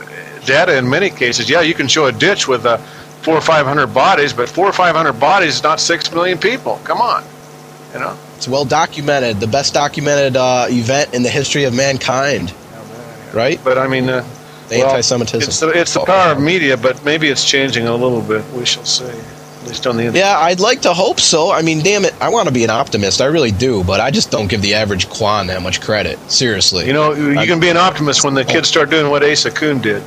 data 0.49 0.77
in 0.77 0.91
many 0.91 1.11
cases. 1.11 1.49
Yeah, 1.49 1.61
you 1.61 1.75
can 1.75 1.87
show 1.87 2.07
a 2.07 2.13
ditch 2.13 2.49
with 2.49 2.67
uh, 2.67 2.79
four 3.23 3.35
or 3.35 3.41
five 3.41 3.67
hundred 3.67 3.95
bodies, 3.95 4.33
but 4.33 4.49
four 4.49 4.67
or 4.67 4.73
five 4.73 4.97
hundred 4.97 5.21
bodies 5.21 5.55
is 5.57 5.63
not 5.63 5.79
six 5.79 6.13
million 6.13 6.39
people. 6.39 6.81
Come 6.83 7.01
on, 7.01 7.23
you 7.93 8.01
know. 8.01 8.19
It's 8.37 8.49
well 8.49 8.65
documented, 8.65 9.39
the 9.39 9.47
best 9.47 9.75
documented 9.75 10.37
uh, 10.37 10.67
event 10.69 11.15
in 11.15 11.23
the 11.23 11.31
history 11.31 11.65
of 11.65 11.75
mankind. 11.75 12.53
Right? 13.35 13.61
But 13.63 13.77
I 13.79 13.87
mean, 13.87 14.09
uh, 14.09 14.25
the 14.69 14.79
well, 14.79 14.87
anti-Semitism. 14.87 15.49
It's 15.49 15.61
the, 15.61 15.69
it's 15.69 15.95
the 15.95 16.01
power 16.01 16.33
of 16.33 16.41
media, 16.41 16.77
but 16.77 17.05
maybe 17.05 17.29
it's 17.29 17.45
changing 17.45 17.87
a 17.87 17.95
little 17.95 18.23
bit. 18.23 18.45
We 18.55 18.65
shall 18.65 18.87
see. 18.87 19.05
At 19.05 19.67
least 19.67 19.87
on 19.87 19.97
the 19.97 20.05
internet. 20.05 20.25
Yeah, 20.25 20.39
I'd 20.39 20.61
like 20.61 20.83
to 20.83 20.95
hope 20.95 21.21
so. 21.21 21.51
I 21.51 21.63
mean, 21.63 21.81
damn 21.83 22.05
it, 22.05 22.15
I 22.23 22.29
want 22.31 22.49
to 22.49 22.55
be 22.55 22.65
an 22.65 22.71
optimist. 22.71 23.21
I 23.21 23.27
really 23.27 23.51
do, 23.51 23.83
but 23.85 24.01
I 24.01 24.11
just 24.11 24.31
don't 24.31 24.49
give 24.49 24.63
the 24.63 24.75
average 24.75 25.11
Kwan 25.11 25.49
that 25.49 25.61
much 25.63 25.81
credit. 25.81 26.19
Seriously. 26.31 26.87
You 26.87 26.93
know, 26.93 27.13
you 27.13 27.47
can 27.47 27.61
be 27.61 27.69
an 27.69 27.77
optimist 27.77 28.25
when 28.25 28.35
the 28.35 28.45
kids 28.45 28.69
start 28.69 28.89
doing 28.89 29.11
what 29.11 29.23
Asa 29.25 29.51
Kuhn 29.51 29.81
did. 29.81 30.03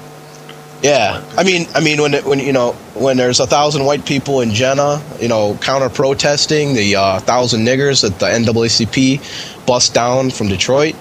Yeah, 0.81 1.23
I 1.37 1.43
mean, 1.43 1.67
I 1.75 1.79
mean, 1.79 2.01
when 2.01 2.13
when 2.25 2.39
you 2.39 2.53
know 2.53 2.71
when 2.95 3.15
there's 3.15 3.39
a 3.39 3.45
thousand 3.45 3.85
white 3.85 4.03
people 4.03 4.41
in 4.41 4.49
Jena, 4.49 4.99
you 5.19 5.27
know, 5.27 5.55
counter 5.61 5.89
protesting 5.89 6.73
the 6.73 6.95
uh, 6.95 7.19
thousand 7.19 7.65
niggers 7.65 8.01
that 8.01 8.17
the 8.17 8.25
NAACP 8.25 9.67
bust 9.67 9.93
down 9.93 10.31
from 10.31 10.47
Detroit, 10.47 10.95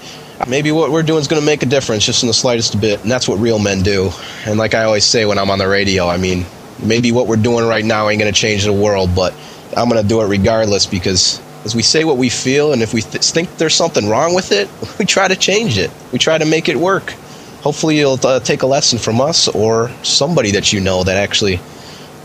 maybe 0.47 0.71
what 0.71 0.91
we're 0.91 1.01
doing 1.01 1.19
is 1.19 1.27
going 1.27 1.41
to 1.41 1.45
make 1.45 1.63
a 1.63 1.65
difference 1.65 2.05
just 2.05 2.21
in 2.21 2.27
the 2.27 2.33
slightest 2.33 2.79
bit, 2.79 3.01
and 3.01 3.09
that's 3.11 3.27
what 3.27 3.39
real 3.39 3.57
men 3.57 3.81
do. 3.81 4.11
And 4.45 4.59
like 4.59 4.75
I 4.75 4.83
always 4.83 5.03
say 5.03 5.25
when 5.25 5.39
I'm 5.39 5.49
on 5.49 5.57
the 5.57 5.67
radio, 5.67 6.07
I 6.07 6.17
mean, 6.17 6.45
maybe 6.83 7.11
what 7.11 7.25
we're 7.25 7.35
doing 7.35 7.65
right 7.65 7.83
now 7.83 8.07
ain't 8.07 8.21
going 8.21 8.31
to 8.31 8.39
change 8.39 8.65
the 8.65 8.73
world, 8.73 9.15
but 9.15 9.33
I'm 9.75 9.89
going 9.89 9.99
to 9.99 10.07
do 10.07 10.21
it 10.21 10.27
regardless 10.27 10.85
because 10.85 11.41
as 11.65 11.75
we 11.75 11.81
say 11.81 12.03
what 12.03 12.17
we 12.17 12.29
feel, 12.29 12.71
and 12.71 12.83
if 12.83 12.93
we 12.93 13.01
th- 13.01 13.23
think 13.23 13.57
there's 13.57 13.75
something 13.75 14.07
wrong 14.07 14.35
with 14.35 14.51
it, 14.51 14.69
we 14.99 15.05
try 15.05 15.27
to 15.27 15.35
change 15.35 15.79
it. 15.79 15.89
We 16.11 16.19
try 16.19 16.37
to 16.37 16.45
make 16.45 16.69
it 16.69 16.75
work 16.75 17.15
hopefully 17.61 17.97
you'll 17.97 18.19
uh, 18.25 18.39
take 18.39 18.63
a 18.63 18.67
lesson 18.67 18.99
from 18.99 19.21
us 19.21 19.47
or 19.47 19.89
somebody 20.03 20.51
that 20.51 20.73
you 20.73 20.79
know 20.79 21.03
that 21.03 21.17
actually 21.17 21.59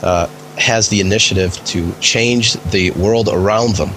uh, 0.02 0.26
has 0.58 0.88
the 0.88 1.00
initiative 1.00 1.52
to 1.66 1.92
change 2.00 2.54
the 2.70 2.90
world 2.92 3.28
around 3.30 3.76
them. 3.76 3.90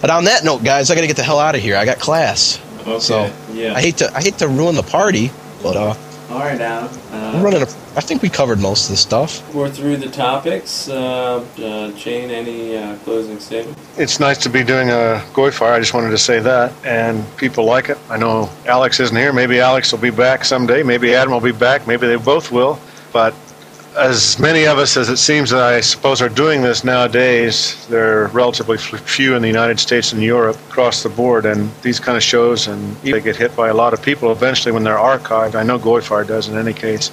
But 0.00 0.10
on 0.10 0.24
that 0.24 0.44
note, 0.44 0.64
guys, 0.64 0.90
I 0.90 0.94
got 0.94 1.02
to 1.02 1.06
get 1.06 1.16
the 1.16 1.22
hell 1.22 1.38
out 1.38 1.54
of 1.54 1.60
here. 1.60 1.76
I 1.76 1.84
got 1.84 1.98
class. 1.98 2.60
Okay. 2.80 2.98
So 3.00 3.32
yeah. 3.52 3.74
I 3.74 3.80
hate 3.80 3.98
to 3.98 4.10
I 4.14 4.22
hate 4.22 4.38
to 4.38 4.48
ruin 4.48 4.74
the 4.74 4.82
party, 4.82 5.30
but 5.62 5.76
uh, 5.76 5.94
All 6.30 6.38
right, 6.38 6.60
Adam. 6.60 6.88
Uh, 7.10 7.32
we're 7.34 7.42
running. 7.42 7.62
A, 7.62 7.66
I 7.96 8.00
think 8.00 8.22
we 8.22 8.28
covered 8.28 8.60
most 8.60 8.84
of 8.84 8.90
the 8.90 8.96
stuff. 8.96 9.52
We're 9.52 9.68
through 9.68 9.96
the 9.96 10.08
topics. 10.08 10.88
Uh, 10.88 11.44
uh, 11.58 11.90
Jane, 11.98 12.30
any 12.30 12.76
uh, 12.76 12.94
closing 12.98 13.40
statement? 13.40 13.76
It's 13.96 14.20
nice 14.20 14.38
to 14.44 14.48
be 14.48 14.62
doing 14.62 14.90
a 14.90 15.24
GoyFire. 15.32 15.72
I 15.72 15.80
just 15.80 15.92
wanted 15.92 16.10
to 16.10 16.18
say 16.18 16.38
that, 16.38 16.72
and 16.84 17.26
people 17.36 17.64
like 17.64 17.88
it. 17.88 17.98
I 18.08 18.16
know 18.16 18.48
Alex 18.66 19.00
isn't 19.00 19.16
here. 19.16 19.32
Maybe 19.32 19.58
Alex 19.58 19.90
will 19.90 19.98
be 19.98 20.10
back 20.10 20.44
someday. 20.44 20.84
Maybe 20.84 21.16
Adam 21.16 21.32
will 21.32 21.40
be 21.40 21.50
back. 21.50 21.88
Maybe 21.88 22.06
they 22.06 22.14
both 22.14 22.52
will. 22.52 22.78
But 23.12 23.34
as 23.96 24.38
many 24.38 24.66
of 24.66 24.78
us 24.78 24.96
as 24.96 25.08
it 25.08 25.16
seems 25.16 25.50
that 25.50 25.62
I 25.62 25.80
suppose 25.80 26.22
are 26.22 26.28
doing 26.28 26.62
this 26.62 26.84
nowadays, 26.84 27.86
there 27.88 28.22
are 28.22 28.26
relatively 28.28 28.78
few 28.78 29.34
in 29.34 29.42
the 29.42 29.48
United 29.48 29.80
States 29.80 30.12
and 30.12 30.22
Europe 30.22 30.56
across 30.68 31.02
the 31.02 31.08
board, 31.08 31.44
and 31.44 31.70
these 31.82 31.98
kind 31.98 32.16
of 32.16 32.22
shows 32.22 32.68
and 32.68 32.96
they 32.96 33.20
get 33.20 33.36
hit 33.36 33.54
by 33.56 33.68
a 33.68 33.74
lot 33.74 33.92
of 33.92 34.02
people 34.02 34.30
eventually 34.30 34.72
when 34.72 34.84
they're 34.84 34.96
archived. 34.96 35.54
I 35.54 35.62
know 35.64 35.78
GoyFire 35.78 36.26
does 36.26 36.48
in 36.48 36.56
any 36.56 36.72
case. 36.72 37.10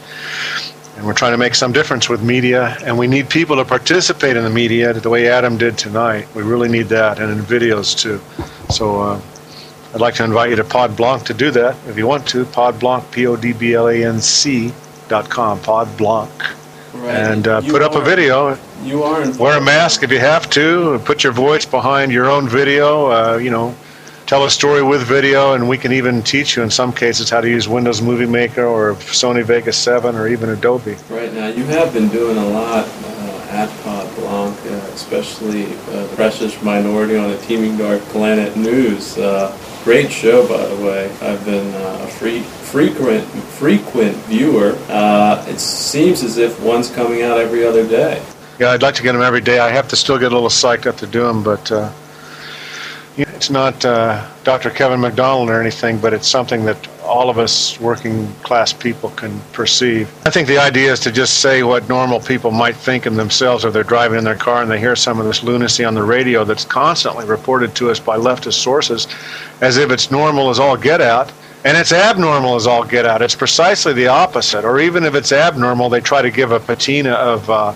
And 0.96 1.06
we're 1.06 1.14
trying 1.14 1.34
to 1.34 1.38
make 1.38 1.54
some 1.54 1.72
difference 1.72 2.10
with 2.10 2.24
media, 2.24 2.76
and 2.84 2.98
we 2.98 3.06
need 3.06 3.30
people 3.30 3.56
to 3.58 3.66
participate 3.66 4.36
in 4.36 4.44
the 4.44 4.50
media 4.50 4.94
the 4.94 5.10
way 5.10 5.30
Adam 5.30 5.56
did 5.56 5.78
tonight. 5.78 6.28
We 6.34 6.42
really 6.42 6.70
need 6.70 6.88
that, 6.88 7.20
and 7.20 7.32
in 7.32 7.38
videos 7.40 7.96
too. 7.96 8.20
So 8.74 9.00
uh, 9.02 9.22
I'd 9.94 10.02
like 10.02 10.16
to 10.16 10.24
invite 10.24 10.50
you 10.50 10.56
to 10.56 10.64
Pod 10.64 10.98
Blanc 10.98 11.24
to 11.26 11.36
do 11.36 11.52
that 11.52 11.76
if 11.88 11.98
you 12.00 12.08
want 12.08 12.28
to. 12.30 12.46
Pod 12.46 12.80
Blanc, 12.80 13.10
P 13.12 13.28
O 13.28 13.36
D 13.36 13.54
B 13.54 13.76
L 13.76 13.88
A 13.88 14.06
N 14.06 14.20
C 14.20 14.74
dot 15.08 15.30
com. 15.30 15.60
Pod 15.60 15.96
Blanc 15.98 16.32
Right. 16.98 17.16
and 17.16 17.48
uh, 17.48 17.62
put 17.62 17.82
up 17.82 17.96
a 17.96 18.02
video. 18.02 18.58
You 18.84 19.04
are 19.04 19.30
Wear 19.38 19.58
a 19.58 19.62
mask 19.62 20.04
if 20.04 20.12
you 20.12 20.20
have 20.20 20.50
to. 20.52 21.00
Put 21.06 21.24
your 21.24 21.34
voice 21.34 21.66
behind 21.66 22.12
your 22.12 22.30
own 22.30 22.48
video. 22.50 23.08
Uh, 23.12 23.38
you 23.38 23.50
know, 23.50 23.76
tell 24.26 24.46
a 24.46 24.50
story 24.50 24.84
with 24.84 25.02
video, 25.04 25.54
and 25.54 25.68
we 25.68 25.78
can 25.78 25.92
even 25.92 26.22
teach 26.22 26.56
you 26.56 26.64
in 26.64 26.70
some 26.70 26.92
cases 26.92 27.30
how 27.30 27.42
to 27.42 27.50
use 27.50 27.68
Windows 27.68 28.02
Movie 28.02 28.26
Maker 28.26 28.66
or 28.66 28.96
Sony 28.96 29.44
Vegas 29.44 29.78
7 29.78 30.16
or 30.16 30.28
even 30.28 30.50
Adobe. 30.50 30.96
Right 31.10 31.34
now, 31.34 31.48
you 31.48 31.64
have 31.66 31.94
been 31.94 32.10
doing 32.10 32.38
a 32.38 32.46
lot 32.50 32.86
uh, 32.86 33.48
at 33.50 33.70
Pod 33.84 34.14
Blanc, 34.16 34.58
uh, 34.66 34.70
especially 34.94 35.66
uh, 35.66 36.06
the 36.08 36.14
Precious 36.16 36.62
Minority 36.62 37.16
on 37.18 37.30
the 37.32 37.38
Teeming 37.38 37.78
Dark 37.78 38.02
Planet 38.04 38.56
News. 38.58 39.18
Uh, 39.18 39.58
great 39.84 40.12
show, 40.12 40.48
by 40.48 40.66
the 40.66 40.86
way. 40.86 41.06
I've 41.22 41.44
been 41.46 41.74
uh, 41.74 42.00
a 42.04 42.08
free, 42.08 42.44
frequent 42.72 43.24
frequent 43.26 44.16
viewer. 44.26 44.78
Uh, 44.90 45.46
it 45.48 45.60
seems 45.60 46.24
as 46.24 46.38
if 46.38 46.60
one's 46.62 46.90
coming 46.92 47.22
out 47.22 47.38
every 47.38 47.66
other 47.66 47.88
day. 47.88 48.22
Yeah, 48.60 48.72
I'd 48.72 48.82
like 48.82 48.96
to 48.96 49.04
get 49.04 49.14
them 49.14 49.22
every 49.22 49.42
day. 49.42 49.60
I 49.60 49.70
have 49.70 49.88
to 49.90 49.96
still 49.96 50.18
get 50.18 50.32
a 50.32 50.36
little 50.36 50.50
psyched 50.50 50.86
up 50.86 50.98
to 50.98 51.08
do 51.08 51.22
them, 51.22 51.44
but 51.44 51.72
uh, 51.72 51.92
you 53.16 53.26
know, 53.26 53.32
it's 53.32 53.50
not 53.50 53.84
uh, 53.86 54.28
Dr. 54.44 54.70
Kevin 54.70 55.00
MacDonald 55.00 55.50
or 55.50 55.60
anything, 55.62 55.98
but 56.00 56.14
it's 56.14 56.28
something 56.28 56.66
that 56.66 56.88
all 57.02 57.30
of 57.30 57.40
us 57.40 57.80
working 57.80 58.28
class 58.44 58.74
people 58.74 59.10
can 59.12 59.40
perceive. 59.54 60.08
I 60.26 60.30
think 60.30 60.48
the 60.48 60.58
idea 60.58 60.92
is 60.92 61.00
to 61.02 61.12
just 61.12 61.40
say 61.40 61.64
what 61.64 61.88
normal 61.88 62.20
people 62.20 62.52
might 62.52 62.76
think 62.76 63.06
of 63.06 63.16
themselves 63.16 63.64
if 63.64 63.74
they're 63.74 63.84
driving 63.84 64.20
in 64.20 64.24
their 64.24 64.36
car 64.36 64.62
and 64.62 64.70
they 64.70 64.80
hear 64.80 64.96
some 64.96 65.20
of 65.20 65.26
this 65.26 65.42
lunacy 65.42 65.84
on 65.84 65.94
the 65.96 66.04
radio 66.04 66.44
that's 66.44 66.66
constantly 66.66 67.26
reported 67.26 67.76
to 67.76 67.90
us 67.90 68.00
by 68.00 68.18
leftist 68.18 68.62
sources 68.62 69.08
as 69.62 69.78
if 69.78 69.90
it's 69.90 70.12
normal 70.12 70.50
as 70.50 70.60
all 70.60 70.78
get 70.78 71.02
out. 71.02 71.32
And 71.66 71.76
it's 71.76 71.92
abnormal 71.92 72.56
as 72.56 72.68
all 72.68 72.84
get 72.84 73.06
out. 73.06 73.22
It's 73.22 73.36
precisely 73.36 73.94
the 73.94 74.08
opposite. 74.08 74.64
Or 74.64 74.80
even 74.80 75.04
if 75.04 75.16
it's 75.16 75.32
abnormal, 75.32 75.90
they 75.90 76.00
try 76.00 76.22
to 76.22 76.32
give 76.32 76.52
a 76.52 76.60
patina 76.60 77.12
of, 77.12 77.50
uh, 77.50 77.74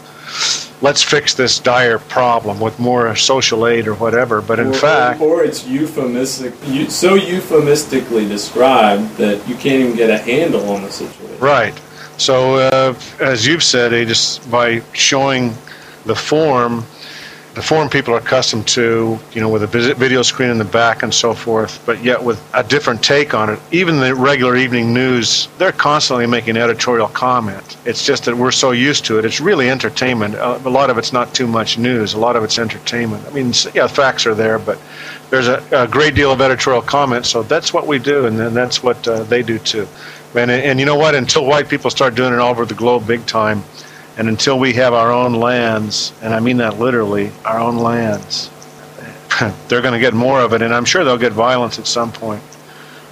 let's 0.82 1.04
fix 1.04 1.34
this 1.34 1.60
dire 1.60 2.00
problem 2.00 2.60
with 2.60 2.80
more 2.80 3.16
social 3.16 3.68
aid 3.68 3.88
or 3.88 3.96
whatever. 3.96 4.42
But 4.42 4.60
in 4.60 4.68
or, 4.68 4.74
fact, 4.74 5.22
or 5.22 5.44
it's 5.44 5.66
euphemistic, 5.68 6.54
so 6.90 7.16
euphemistically 7.16 8.28
described 8.28 9.18
that 9.18 9.48
you 9.48 9.56
can't 9.56 9.82
even 9.84 9.96
get 9.96 10.10
a 10.10 10.18
handle 10.18 10.70
on 10.70 10.84
the 10.84 10.92
situation. 10.92 11.40
Right. 11.40 11.80
So, 12.18 12.56
uh, 12.56 12.94
as 13.20 13.48
you've 13.48 13.64
said, 13.64 13.92
they 13.92 14.06
just 14.06 14.50
by 14.52 14.82
showing 14.94 15.56
the 16.06 16.16
form, 16.16 16.86
the 17.54 17.62
form 17.62 17.90
people 17.90 18.14
are 18.14 18.20
accustomed 18.20 18.66
to, 18.70 19.20
you 19.34 19.42
know, 19.42 19.50
with 19.50 19.64
a 19.64 19.68
video 19.68 20.22
screen 20.22 20.50
in 20.50 20.58
the 20.58 20.64
back 20.66 21.04
and 21.04 21.14
so 21.14 21.34
forth, 21.34 21.84
but 21.86 22.02
yet 22.02 22.24
with 22.24 22.42
a 22.54 22.64
different 22.64 23.04
take 23.04 23.34
on 23.34 23.50
it. 23.50 23.60
Even 23.72 24.00
the 24.00 24.16
regular 24.16 24.56
evening 24.56 24.94
news, 24.94 25.50
they're 25.58 25.74
constantly 25.74 26.26
making 26.26 26.56
editorial 26.56 27.10
comment. 27.10 27.76
It's 27.86 28.06
just 28.06 28.24
that 28.26 28.36
we're 28.38 28.52
so 28.52 28.72
used 28.72 29.04
to 29.06 29.20
it. 29.20 29.26
It's 29.26 29.42
really 29.42 29.70
entertainment. 29.70 30.36
Uh, 30.36 30.60
a 30.64 30.70
lot 30.70 30.90
of 30.90 30.98
it's 30.98 31.12
not 31.12 31.36
too 31.36 31.46
much 31.46 31.78
news. 31.78 32.14
A 32.14 32.20
lot 32.20 32.38
of 32.38 32.44
it's 32.44 32.58
entertainment. 32.58 33.26
I 33.28 33.32
mean, 33.32 33.52
yeah, 33.74 33.88
facts 33.88 34.26
are 34.26 34.36
there, 34.36 34.58
but 34.58 34.80
there's 35.30 35.50
a, 35.50 35.62
a 35.72 35.88
great 35.90 36.16
deal 36.16 36.32
of 36.32 36.40
editorial 36.40 36.82
comment. 36.82 37.26
So 37.26 37.44
that's 37.44 37.74
what 37.74 37.86
we 37.86 38.00
do, 38.00 38.28
and 38.28 38.40
then 38.40 38.54
that's 38.54 38.82
what 38.82 39.06
uh, 39.08 39.24
they 39.24 39.44
do 39.44 39.60
too. 39.60 39.88
And, 40.36 40.50
and 40.50 40.80
you 40.80 40.86
know 40.86 40.96
what? 40.96 41.16
Until 41.16 41.46
white 41.46 41.68
people 41.68 41.90
start 41.90 42.16
doing 42.16 42.32
it 42.32 42.40
all 42.40 42.52
over 42.52 42.66
the 42.66 42.74
globe 42.74 43.06
big 43.06 43.26
time, 43.26 43.64
and 44.18 44.28
until 44.28 44.60
we 44.60 44.74
have 44.74 44.94
our 44.94 45.12
own 45.12 45.34
lands, 45.34 46.14
and 46.22 46.34
I 46.34 46.40
mean 46.40 46.58
that 46.58 46.80
literally, 46.80 47.32
our 47.46 47.60
own 47.60 47.78
lands, 47.78 48.50
they're 49.68 49.82
going 49.82 49.94
to 49.94 50.00
get 50.00 50.14
more 50.14 50.42
of 50.42 50.54
it, 50.54 50.62
and 50.62 50.74
I'm 50.74 50.86
sure 50.86 51.04
they'll 51.04 51.18
get 51.18 51.34
violence 51.34 51.80
at 51.80 51.88
some 51.88 52.12
point. 52.12 52.44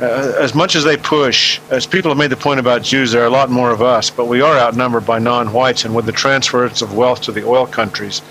Uh, 0.01 0.33
as 0.39 0.55
much 0.55 0.77
as 0.77 0.85
they 0.85 0.95
push, 0.95 1.59
as 1.69 1.85
people 1.85 2.09
have 2.09 2.17
made 2.17 2.29
the 2.29 2.37
point 2.37 2.59
about 2.59 2.81
Jews, 2.83 3.11
there 3.11 3.21
are 3.21 3.27
a 3.27 3.29
lot 3.29 3.49
more 3.49 3.71
of 3.71 3.81
us, 3.81 4.09
but 4.09 4.25
we 4.25 4.39
are 4.39 4.57
outnumbered 4.57 5.05
by 5.05 5.19
non 5.19 5.51
whites, 5.51 5.83
and 5.83 5.93
with 5.93 6.05
the 6.05 6.11
transference 6.11 6.81
of 6.81 6.95
wealth 6.95 7.21
to 7.23 7.33
the 7.33 7.45
oil 7.45 7.67
countries, 7.67 8.21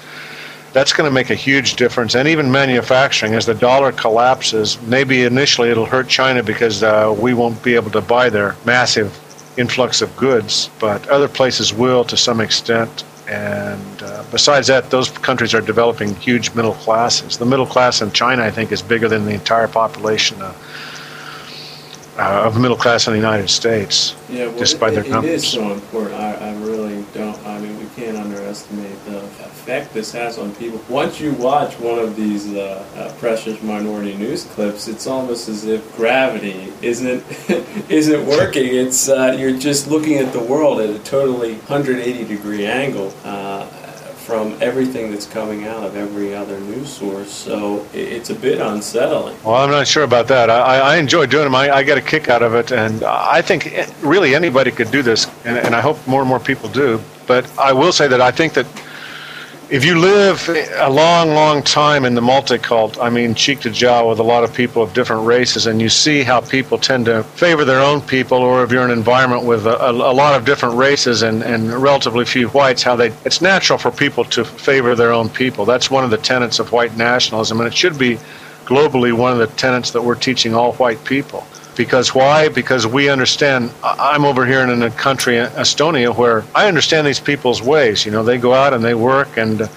that's 0.73 0.93
going 0.93 1.09
to 1.09 1.15
make 1.15 1.31
a 1.31 1.35
huge 1.35 1.77
difference. 1.77 2.15
And 2.15 2.29
even 2.29 2.51
manufacturing, 2.51 3.35
as 3.35 3.45
the 3.45 3.55
dollar 3.55 3.93
collapses, 3.93 4.81
maybe 4.83 5.25
initially 5.25 5.71
it'll 5.71 5.87
hurt 5.87 6.09
China 6.09 6.43
because 6.43 6.83
uh, 6.83 7.15
we 7.19 7.35
won't 7.35 7.63
be 7.63 7.75
able 7.75 7.91
to 7.91 8.01
buy 8.01 8.31
their 8.31 8.57
massive 8.65 9.13
influx 9.59 10.01
of 10.01 10.17
goods, 10.17 10.71
but 10.79 11.07
other 11.09 11.29
places 11.29 11.75
will 11.75 12.05
to 12.05 12.17
some 12.17 12.41
extent. 12.41 13.05
And 13.29 14.03
uh, 14.03 14.25
besides 14.31 14.69
that, 14.69 14.91
those 14.91 15.11
countries 15.11 15.53
are 15.53 15.61
developing 15.61 16.15
huge 16.17 16.55
middle 16.55 16.75
classes. 16.75 17.37
The 17.37 17.45
middle 17.45 17.67
class 17.67 18.01
in 18.01 18.13
China, 18.13 18.43
I 18.43 18.51
think, 18.51 18.73
is 18.73 18.81
bigger 18.81 19.09
than 19.09 19.27
the 19.27 19.35
entire 19.35 19.69
population 19.69 20.41
uh, 20.41 20.55
uh, 22.19 22.43
of 22.47 22.59
middle 22.61 22.77
class 22.77 23.07
in 23.07 23.13
the 23.13 23.19
United 23.19 23.49
States, 23.49 24.15
Yeah, 24.29 24.47
well, 24.49 24.59
just 24.59 24.75
it, 24.75 24.81
by 24.81 24.91
their 24.91 25.05
it- 25.05 25.25
it 25.25 25.25
is 25.25 25.47
so 25.47 25.73
important. 25.73 26.15
I, 26.21 26.35
I 26.51 26.53
really 26.57 27.05
don't. 27.15 27.39
I 27.47 27.59
mean, 27.61 27.79
we 27.79 27.87
can't 27.97 28.17
underestimate 28.17 29.05
the 29.07 29.19
effect 29.19 29.93
this 29.95 30.13
has 30.13 30.39
on 30.39 30.55
people. 30.57 30.81
Once 30.89 31.21
you 31.21 31.33
watch 31.33 31.79
one 31.79 31.99
of 31.99 32.17
these 32.17 32.53
uh, 32.55 32.85
uh, 32.97 33.13
precious 33.19 33.63
minority 33.63 34.15
news 34.17 34.45
clips, 34.45 34.89
it's 34.89 35.07
almost 35.07 35.49
as 35.49 35.65
if 35.67 35.95
gravity 35.97 36.73
isn't 36.83 37.23
isn't 37.91 38.27
working. 38.27 38.67
It's 38.75 39.09
uh, 39.09 39.37
you're 39.39 39.57
just 39.59 39.89
looking 39.89 40.17
at 40.19 40.33
the 40.33 40.41
world 40.43 40.81
at 40.81 40.91
a 40.91 40.99
totally 41.01 41.55
180 41.55 42.25
degree 42.25 42.67
angle. 42.67 43.13
From 44.29 44.59
everything 44.61 45.11
that's 45.11 45.25
coming 45.25 45.67
out 45.67 45.85
of 45.85 45.97
every 45.97 46.35
other 46.35 46.61
news 46.61 46.93
source. 46.93 47.33
So 47.33 47.87
it's 47.95 48.29
a 48.29 48.35
bit 48.35 48.61
unsettling. 48.61 49.39
Well, 49.43 49.55
I'm 49.55 49.71
not 49.71 49.89
sure 49.89 50.05
about 50.05 50.29
that. 50.29 50.51
I, 50.51 50.81
I 50.81 50.97
enjoy 50.99 51.25
doing 51.25 51.45
them. 51.45 51.55
I, 51.55 51.71
I 51.71 51.83
get 51.83 51.97
a 51.97 52.03
kick 52.03 52.29
out 52.29 52.43
of 52.43 52.53
it, 52.55 52.71
and 52.71 53.03
I 53.05 53.41
think 53.41 53.73
really 54.03 54.35
anybody 54.35 54.71
could 54.71 54.91
do 54.91 55.03
this, 55.03 55.27
and, 55.47 55.57
and 55.57 55.75
I 55.75 55.81
hope 55.81 55.97
more 56.07 56.21
and 56.21 56.29
more 56.29 56.41
people 56.41 56.69
do. 56.69 57.01
But 57.27 57.51
I 57.59 57.73
will 57.73 57.91
say 57.91 58.07
that 58.07 58.21
I 58.21 58.31
think 58.31 58.53
that 58.53 58.67
if 59.71 59.85
you 59.85 59.99
live 59.99 60.49
a 60.77 60.89
long, 60.89 61.31
long 61.31 61.63
time 61.63 62.07
in 62.07 62.15
the 62.15 62.23
multicult, 62.23 62.97
I 63.03 63.11
mean, 63.11 63.35
cheek 63.35 63.61
to 63.61 63.71
jowl 63.71 64.09
with 64.09 64.19
a 64.19 64.23
lot 64.23 64.43
of 64.43 64.55
people 64.55 64.83
of 64.83 64.95
different 64.95 65.27
races, 65.27 65.67
and 65.67 65.81
you 65.81 65.91
see 65.91 66.23
how 66.23 66.41
people 66.41 66.79
tend 66.79 67.05
to 67.05 67.23
favor 67.23 67.67
their 67.67 67.81
own 67.81 68.01
people, 68.01 68.39
or 68.39 68.65
if 68.65 68.73
you're 68.73 68.85
in 68.85 68.91
an 68.91 68.97
environment 68.97 69.45
with 69.45 69.67
a, 69.67 69.79
a, 69.79 69.91
a 69.91 70.15
lot 70.15 70.35
of 70.35 70.47
different 70.47 70.77
races 70.77 71.23
and, 71.23 71.43
and 71.43 71.71
relatively 71.71 72.25
few 72.25 72.49
whites, 72.49 72.83
how 72.83 72.97
they 72.97 73.09
it's 73.27 73.43
natural 73.43 73.79
for 73.79 73.91
people 73.91 74.25
to 74.25 74.43
favor 74.43 74.95
their 74.95 75.13
own 75.13 75.29
people. 75.29 75.67
That's 75.67 75.91
one 75.91 76.03
of 76.03 76.11
the 76.11 76.19
tenets 76.19 76.59
of 76.59 76.73
white 76.73 76.97
nationalism, 76.97 77.61
and 77.61 77.67
it 77.67 77.75
should 77.75 77.99
be 77.99 78.19
globally 78.65 79.13
one 79.13 79.33
of 79.33 79.39
the 79.39 79.55
tenets 79.57 79.91
that 79.91 80.03
we're 80.03 80.15
teaching 80.15 80.55
all 80.55 80.73
white 80.75 81.05
people. 81.05 81.47
Because 81.79 82.13
why? 82.13 82.49
Because 82.49 82.89
we 82.89 83.09
understand. 83.09 83.71
I'm 83.85 84.25
over 84.25 84.45
here 84.45 84.63
in 84.63 84.83
a 84.83 84.91
country, 84.91 85.35
Estonia, 85.37 86.15
where 86.15 86.45
I 86.53 86.67
understand 86.67 87.07
these 87.07 87.21
people's 87.21 87.63
ways. 87.63 88.05
You 88.05 88.11
know, 88.11 88.25
they 88.25 88.37
go 88.37 88.53
out 88.53 88.75
and 88.75 88.85
they 88.85 88.95
work, 88.95 89.37
and 89.37 89.63
uh, 89.63 89.69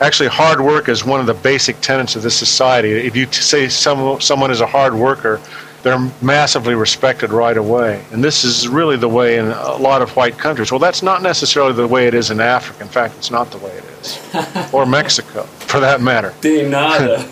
actually, 0.00 0.28
hard 0.28 0.60
work 0.60 0.88
is 0.88 1.04
one 1.04 1.18
of 1.18 1.26
the 1.26 1.34
basic 1.34 1.80
tenets 1.80 2.14
of 2.14 2.22
this 2.22 2.36
society. 2.36 2.92
If 2.92 3.16
you 3.16 3.26
say 3.32 3.68
some, 3.68 4.20
someone 4.20 4.52
is 4.52 4.60
a 4.60 4.66
hard 4.68 4.94
worker, 4.94 5.40
they're 5.82 5.98
massively 6.22 6.76
respected 6.76 7.32
right 7.32 7.56
away. 7.56 8.04
And 8.12 8.22
this 8.22 8.44
is 8.44 8.68
really 8.68 8.96
the 8.96 9.08
way 9.08 9.38
in 9.38 9.46
a 9.46 9.76
lot 9.78 10.00
of 10.00 10.14
white 10.14 10.38
countries. 10.38 10.70
Well, 10.70 10.78
that's 10.78 11.02
not 11.02 11.22
necessarily 11.22 11.72
the 11.72 11.88
way 11.88 12.06
it 12.06 12.14
is 12.14 12.30
in 12.30 12.40
Africa. 12.40 12.82
In 12.82 12.88
fact, 12.88 13.16
it's 13.16 13.32
not 13.32 13.50
the 13.50 13.58
way 13.58 13.72
it 13.72 13.84
is, 14.00 14.72
or 14.72 14.86
Mexico, 14.86 15.42
for 15.42 15.80
that 15.80 16.00
matter. 16.00 16.32
De 16.40 16.68
nada, 16.68 17.28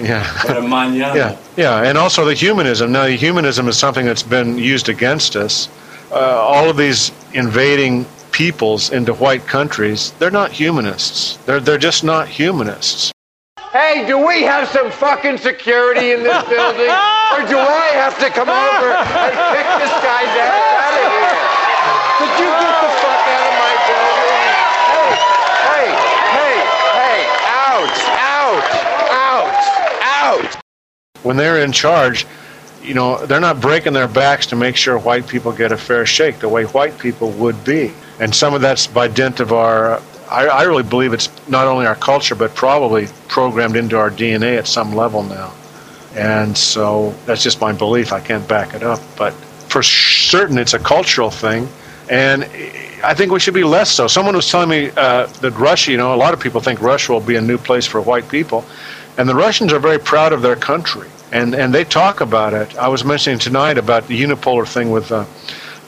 Yeah. 0.00 0.24
para 0.42 0.60
mañana. 0.62 1.14
Yeah, 1.14 1.36
yeah, 1.56 1.82
and 1.88 1.98
also 1.98 2.24
the 2.24 2.34
humanism. 2.34 2.92
Now, 2.92 3.04
the 3.06 3.16
humanism 3.16 3.68
is 3.68 3.76
something 3.76 4.06
that's 4.06 4.22
been 4.22 4.56
used 4.58 4.88
against 4.88 5.36
us. 5.36 5.68
Uh, 6.10 6.16
all 6.16 6.68
of 6.68 6.76
these 6.76 7.12
invading 7.34 8.04
peoples 8.32 8.90
into 8.90 9.12
white 9.14 9.46
countries, 9.46 10.12
they're 10.18 10.30
not 10.30 10.50
humanists. 10.52 11.36
They're 11.46 11.60
they're 11.60 11.78
just 11.78 12.02
not 12.04 12.28
humanists. 12.28 13.12
Hey, 13.72 14.04
do 14.06 14.18
we 14.26 14.42
have 14.42 14.66
some 14.68 14.90
fucking 14.90 15.38
security 15.38 16.10
in 16.12 16.22
this 16.24 16.42
building? 16.48 16.90
or 17.30 17.42
do 17.46 17.58
I 17.58 17.90
have 17.94 18.18
to 18.18 18.28
come 18.30 18.48
over 18.50 18.90
and 18.90 19.34
kick 19.54 19.66
this 19.78 19.94
guy's 20.02 20.32
ass 20.34 20.58
out 20.82 20.94
of 20.98 21.06
here? 21.14 21.38
Could 22.18 22.32
you 22.42 22.50
get 22.50 22.74
the 22.82 22.90
fuck 22.98 23.22
out 23.30 23.46
of 23.46 23.54
my 23.62 23.74
building? 23.86 24.50
Hey, 25.70 25.88
hey, 26.34 26.56
hey, 26.58 26.58
hey, 26.98 27.20
ouch, 27.46 28.00
ouch, 28.18 28.72
ouch, 29.14 29.62
ouch. 30.02 30.52
When 31.22 31.36
they're 31.36 31.62
in 31.62 31.72
charge, 31.72 32.26
you 32.82 32.94
know, 32.94 33.24
they're 33.26 33.40
not 33.40 33.60
breaking 33.60 33.92
their 33.92 34.08
backs 34.08 34.46
to 34.46 34.56
make 34.56 34.76
sure 34.76 34.98
white 34.98 35.26
people 35.26 35.52
get 35.52 35.72
a 35.72 35.76
fair 35.76 36.06
shake 36.06 36.38
the 36.38 36.48
way 36.48 36.64
white 36.64 36.98
people 36.98 37.30
would 37.32 37.62
be. 37.64 37.92
And 38.18 38.34
some 38.34 38.54
of 38.54 38.60
that's 38.60 38.86
by 38.86 39.08
dint 39.08 39.40
of 39.40 39.52
our. 39.52 40.00
I, 40.30 40.46
I 40.46 40.62
really 40.62 40.82
believe 40.82 41.12
it's 41.12 41.28
not 41.48 41.66
only 41.66 41.86
our 41.86 41.96
culture, 41.96 42.34
but 42.34 42.54
probably 42.54 43.08
programmed 43.28 43.76
into 43.76 43.98
our 43.98 44.10
DNA 44.10 44.58
at 44.58 44.66
some 44.66 44.94
level 44.94 45.22
now. 45.24 45.52
And 46.14 46.56
so 46.56 47.14
that's 47.26 47.42
just 47.42 47.60
my 47.60 47.72
belief. 47.72 48.12
I 48.12 48.20
can't 48.20 48.46
back 48.48 48.74
it 48.74 48.82
up. 48.82 49.00
But 49.16 49.32
for 49.68 49.82
certain, 49.82 50.58
it's 50.58 50.74
a 50.74 50.78
cultural 50.78 51.30
thing. 51.30 51.68
And 52.08 52.44
I 53.04 53.14
think 53.14 53.30
we 53.30 53.38
should 53.40 53.54
be 53.54 53.64
less 53.64 53.90
so. 53.90 54.06
Someone 54.08 54.34
was 54.34 54.50
telling 54.50 54.68
me 54.68 54.90
uh, 54.96 55.26
that 55.26 55.52
Russia, 55.52 55.92
you 55.92 55.96
know, 55.96 56.14
a 56.14 56.16
lot 56.16 56.34
of 56.34 56.40
people 56.40 56.60
think 56.60 56.80
Russia 56.80 57.12
will 57.12 57.20
be 57.20 57.36
a 57.36 57.40
new 57.40 57.56
place 57.56 57.86
for 57.86 58.00
white 58.00 58.28
people. 58.28 58.64
And 59.20 59.28
the 59.28 59.34
Russians 59.34 59.70
are 59.74 59.78
very 59.78 59.98
proud 59.98 60.32
of 60.32 60.40
their 60.40 60.56
country. 60.56 61.06
And, 61.30 61.54
and 61.54 61.74
they 61.74 61.84
talk 61.84 62.22
about 62.22 62.54
it. 62.54 62.74
I 62.78 62.88
was 62.88 63.04
mentioning 63.04 63.38
tonight 63.38 63.76
about 63.76 64.06
the 64.06 64.18
unipolar 64.18 64.66
thing 64.66 64.90
with 64.90 65.12
uh, 65.12 65.26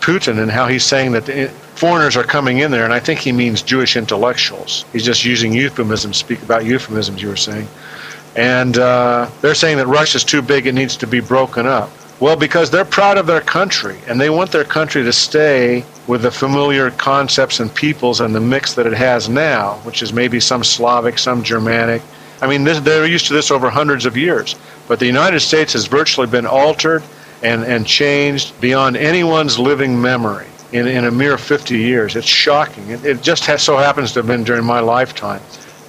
Putin 0.00 0.38
and 0.38 0.50
how 0.50 0.66
he's 0.68 0.84
saying 0.84 1.12
that 1.12 1.50
foreigners 1.74 2.14
are 2.14 2.24
coming 2.24 2.58
in 2.58 2.70
there. 2.70 2.84
And 2.84 2.92
I 2.92 3.00
think 3.00 3.20
he 3.20 3.32
means 3.32 3.62
Jewish 3.62 3.96
intellectuals. 3.96 4.84
He's 4.92 5.06
just 5.06 5.24
using 5.24 5.54
euphemisms, 5.54 6.18
speak 6.18 6.42
about 6.42 6.66
euphemisms, 6.66 7.22
you 7.22 7.28
were 7.28 7.36
saying. 7.36 7.66
And 8.36 8.76
uh, 8.76 9.30
they're 9.40 9.54
saying 9.54 9.78
that 9.78 9.86
Russia's 9.86 10.24
too 10.24 10.42
big, 10.42 10.66
it 10.66 10.74
needs 10.74 10.94
to 10.98 11.06
be 11.06 11.20
broken 11.20 11.66
up. 11.66 11.90
Well, 12.20 12.36
because 12.36 12.70
they're 12.70 12.84
proud 12.84 13.16
of 13.16 13.26
their 13.26 13.40
country 13.40 13.96
and 14.08 14.20
they 14.20 14.28
want 14.28 14.52
their 14.52 14.64
country 14.64 15.04
to 15.04 15.12
stay 15.14 15.86
with 16.06 16.20
the 16.20 16.30
familiar 16.30 16.90
concepts 16.90 17.60
and 17.60 17.74
peoples 17.74 18.20
and 18.20 18.34
the 18.34 18.40
mix 18.40 18.74
that 18.74 18.86
it 18.86 18.92
has 18.92 19.30
now, 19.30 19.76
which 19.84 20.02
is 20.02 20.12
maybe 20.12 20.38
some 20.38 20.62
Slavic, 20.62 21.18
some 21.18 21.42
Germanic. 21.42 22.02
I 22.42 22.48
mean, 22.48 22.64
this, 22.64 22.80
they're 22.80 23.06
used 23.06 23.28
to 23.28 23.32
this 23.32 23.52
over 23.52 23.70
hundreds 23.70 24.04
of 24.04 24.16
years. 24.16 24.56
But 24.88 24.98
the 24.98 25.06
United 25.06 25.40
States 25.40 25.72
has 25.74 25.86
virtually 25.86 26.26
been 26.26 26.44
altered 26.44 27.04
and, 27.42 27.62
and 27.62 27.86
changed 27.86 28.60
beyond 28.60 28.96
anyone's 28.96 29.58
living 29.58 30.00
memory 30.00 30.46
in, 30.72 30.88
in 30.88 31.04
a 31.04 31.10
mere 31.10 31.38
50 31.38 31.78
years. 31.78 32.16
It's 32.16 32.26
shocking. 32.26 32.88
It, 32.90 33.04
it 33.04 33.22
just 33.22 33.44
has, 33.46 33.62
so 33.62 33.76
happens 33.76 34.12
to 34.12 34.18
have 34.18 34.26
been 34.26 34.42
during 34.42 34.64
my 34.64 34.80
lifetime. 34.80 35.40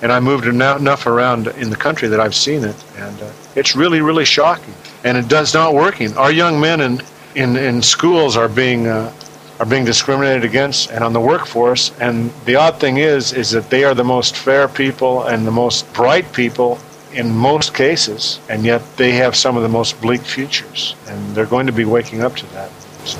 And 0.03 0.11
I 0.11 0.19
moved 0.19 0.45
enough, 0.45 1.07
around 1.07 1.47
in 1.47 1.71
the 1.71 1.75
country 1.75 2.07
that 2.09 2.19
I've 2.19 2.35
seen 2.35 2.63
it. 2.63 2.75
And 2.97 3.21
uh, 3.21 3.31
it's 3.55 3.75
really, 3.75 4.01
really 4.01 4.25
shocking. 4.25 4.75
And 5.03 5.17
it 5.17 5.27
does 5.27 5.53
not 5.53 5.73
working. 5.73 6.15
Our 6.17 6.31
young 6.31 6.59
men 6.59 6.81
in, 6.81 7.01
in, 7.35 7.57
in 7.57 7.81
schools 7.81 8.37
are 8.37 8.49
being, 8.49 8.87
uh, 8.87 9.11
are 9.59 9.65
being 9.65 9.85
discriminated 9.85 10.43
against 10.43 10.91
and 10.91 11.03
on 11.03 11.13
the 11.13 11.21
workforce. 11.21 11.91
And 11.99 12.31
the 12.45 12.55
odd 12.55 12.79
thing 12.79 12.97
is, 12.97 13.33
is 13.33 13.51
that 13.51 13.69
they 13.69 13.83
are 13.83 13.93
the 13.93 14.03
most 14.03 14.35
fair 14.35 14.67
people 14.67 15.23
and 15.23 15.45
the 15.45 15.51
most 15.51 15.91
bright 15.93 16.31
people 16.33 16.79
in 17.13 17.35
most 17.35 17.73
cases, 17.73 18.39
and 18.49 18.65
yet 18.65 18.81
they 18.97 19.11
have 19.11 19.35
some 19.35 19.55
of 19.55 19.63
the 19.63 19.69
most 19.69 19.99
bleak 20.01 20.21
futures. 20.21 20.95
And 21.07 21.35
they're 21.35 21.45
going 21.45 21.67
to 21.67 21.73
be 21.73 21.85
waking 21.85 22.21
up 22.21 22.35
to 22.37 22.45
that. 22.53 22.71
So. 23.05 23.19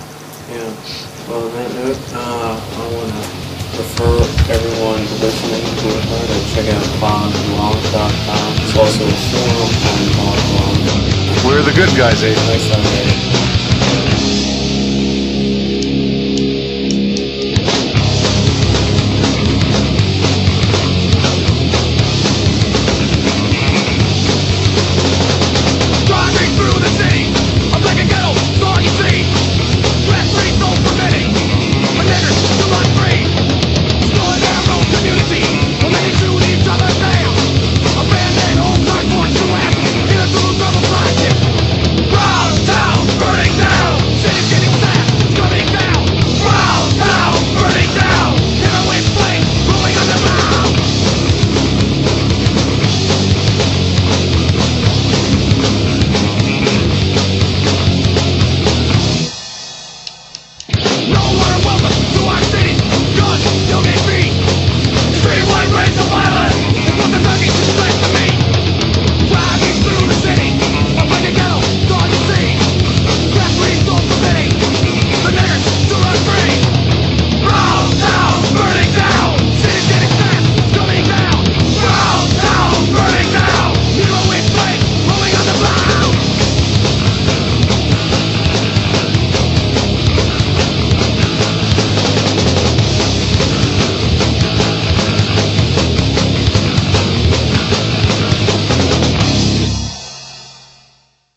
Yeah. 0.49 1.29
Well, 1.29 1.45
on 1.45 1.53
that 1.53 1.71
note, 1.75 1.99
uh, 2.13 2.59
I 2.59 2.95
want 2.95 3.11
to 3.11 3.43
refer 3.77 4.17
everyone 4.51 5.01
listening 5.21 5.63
to 5.63 5.87
it 5.87 6.03
to 6.03 6.37
check 6.53 6.67
out 6.73 6.83
bondlong.com. 7.01 8.53
It's 8.61 8.77
also 8.77 9.05
a 9.05 9.17
forum 9.31 9.71
on 9.87 10.37
bondlong.com. 10.37 11.47
We're 11.47 11.61
the 11.61 11.73
good 11.73 11.95
guys, 11.97 12.23
eh? 12.23 13.42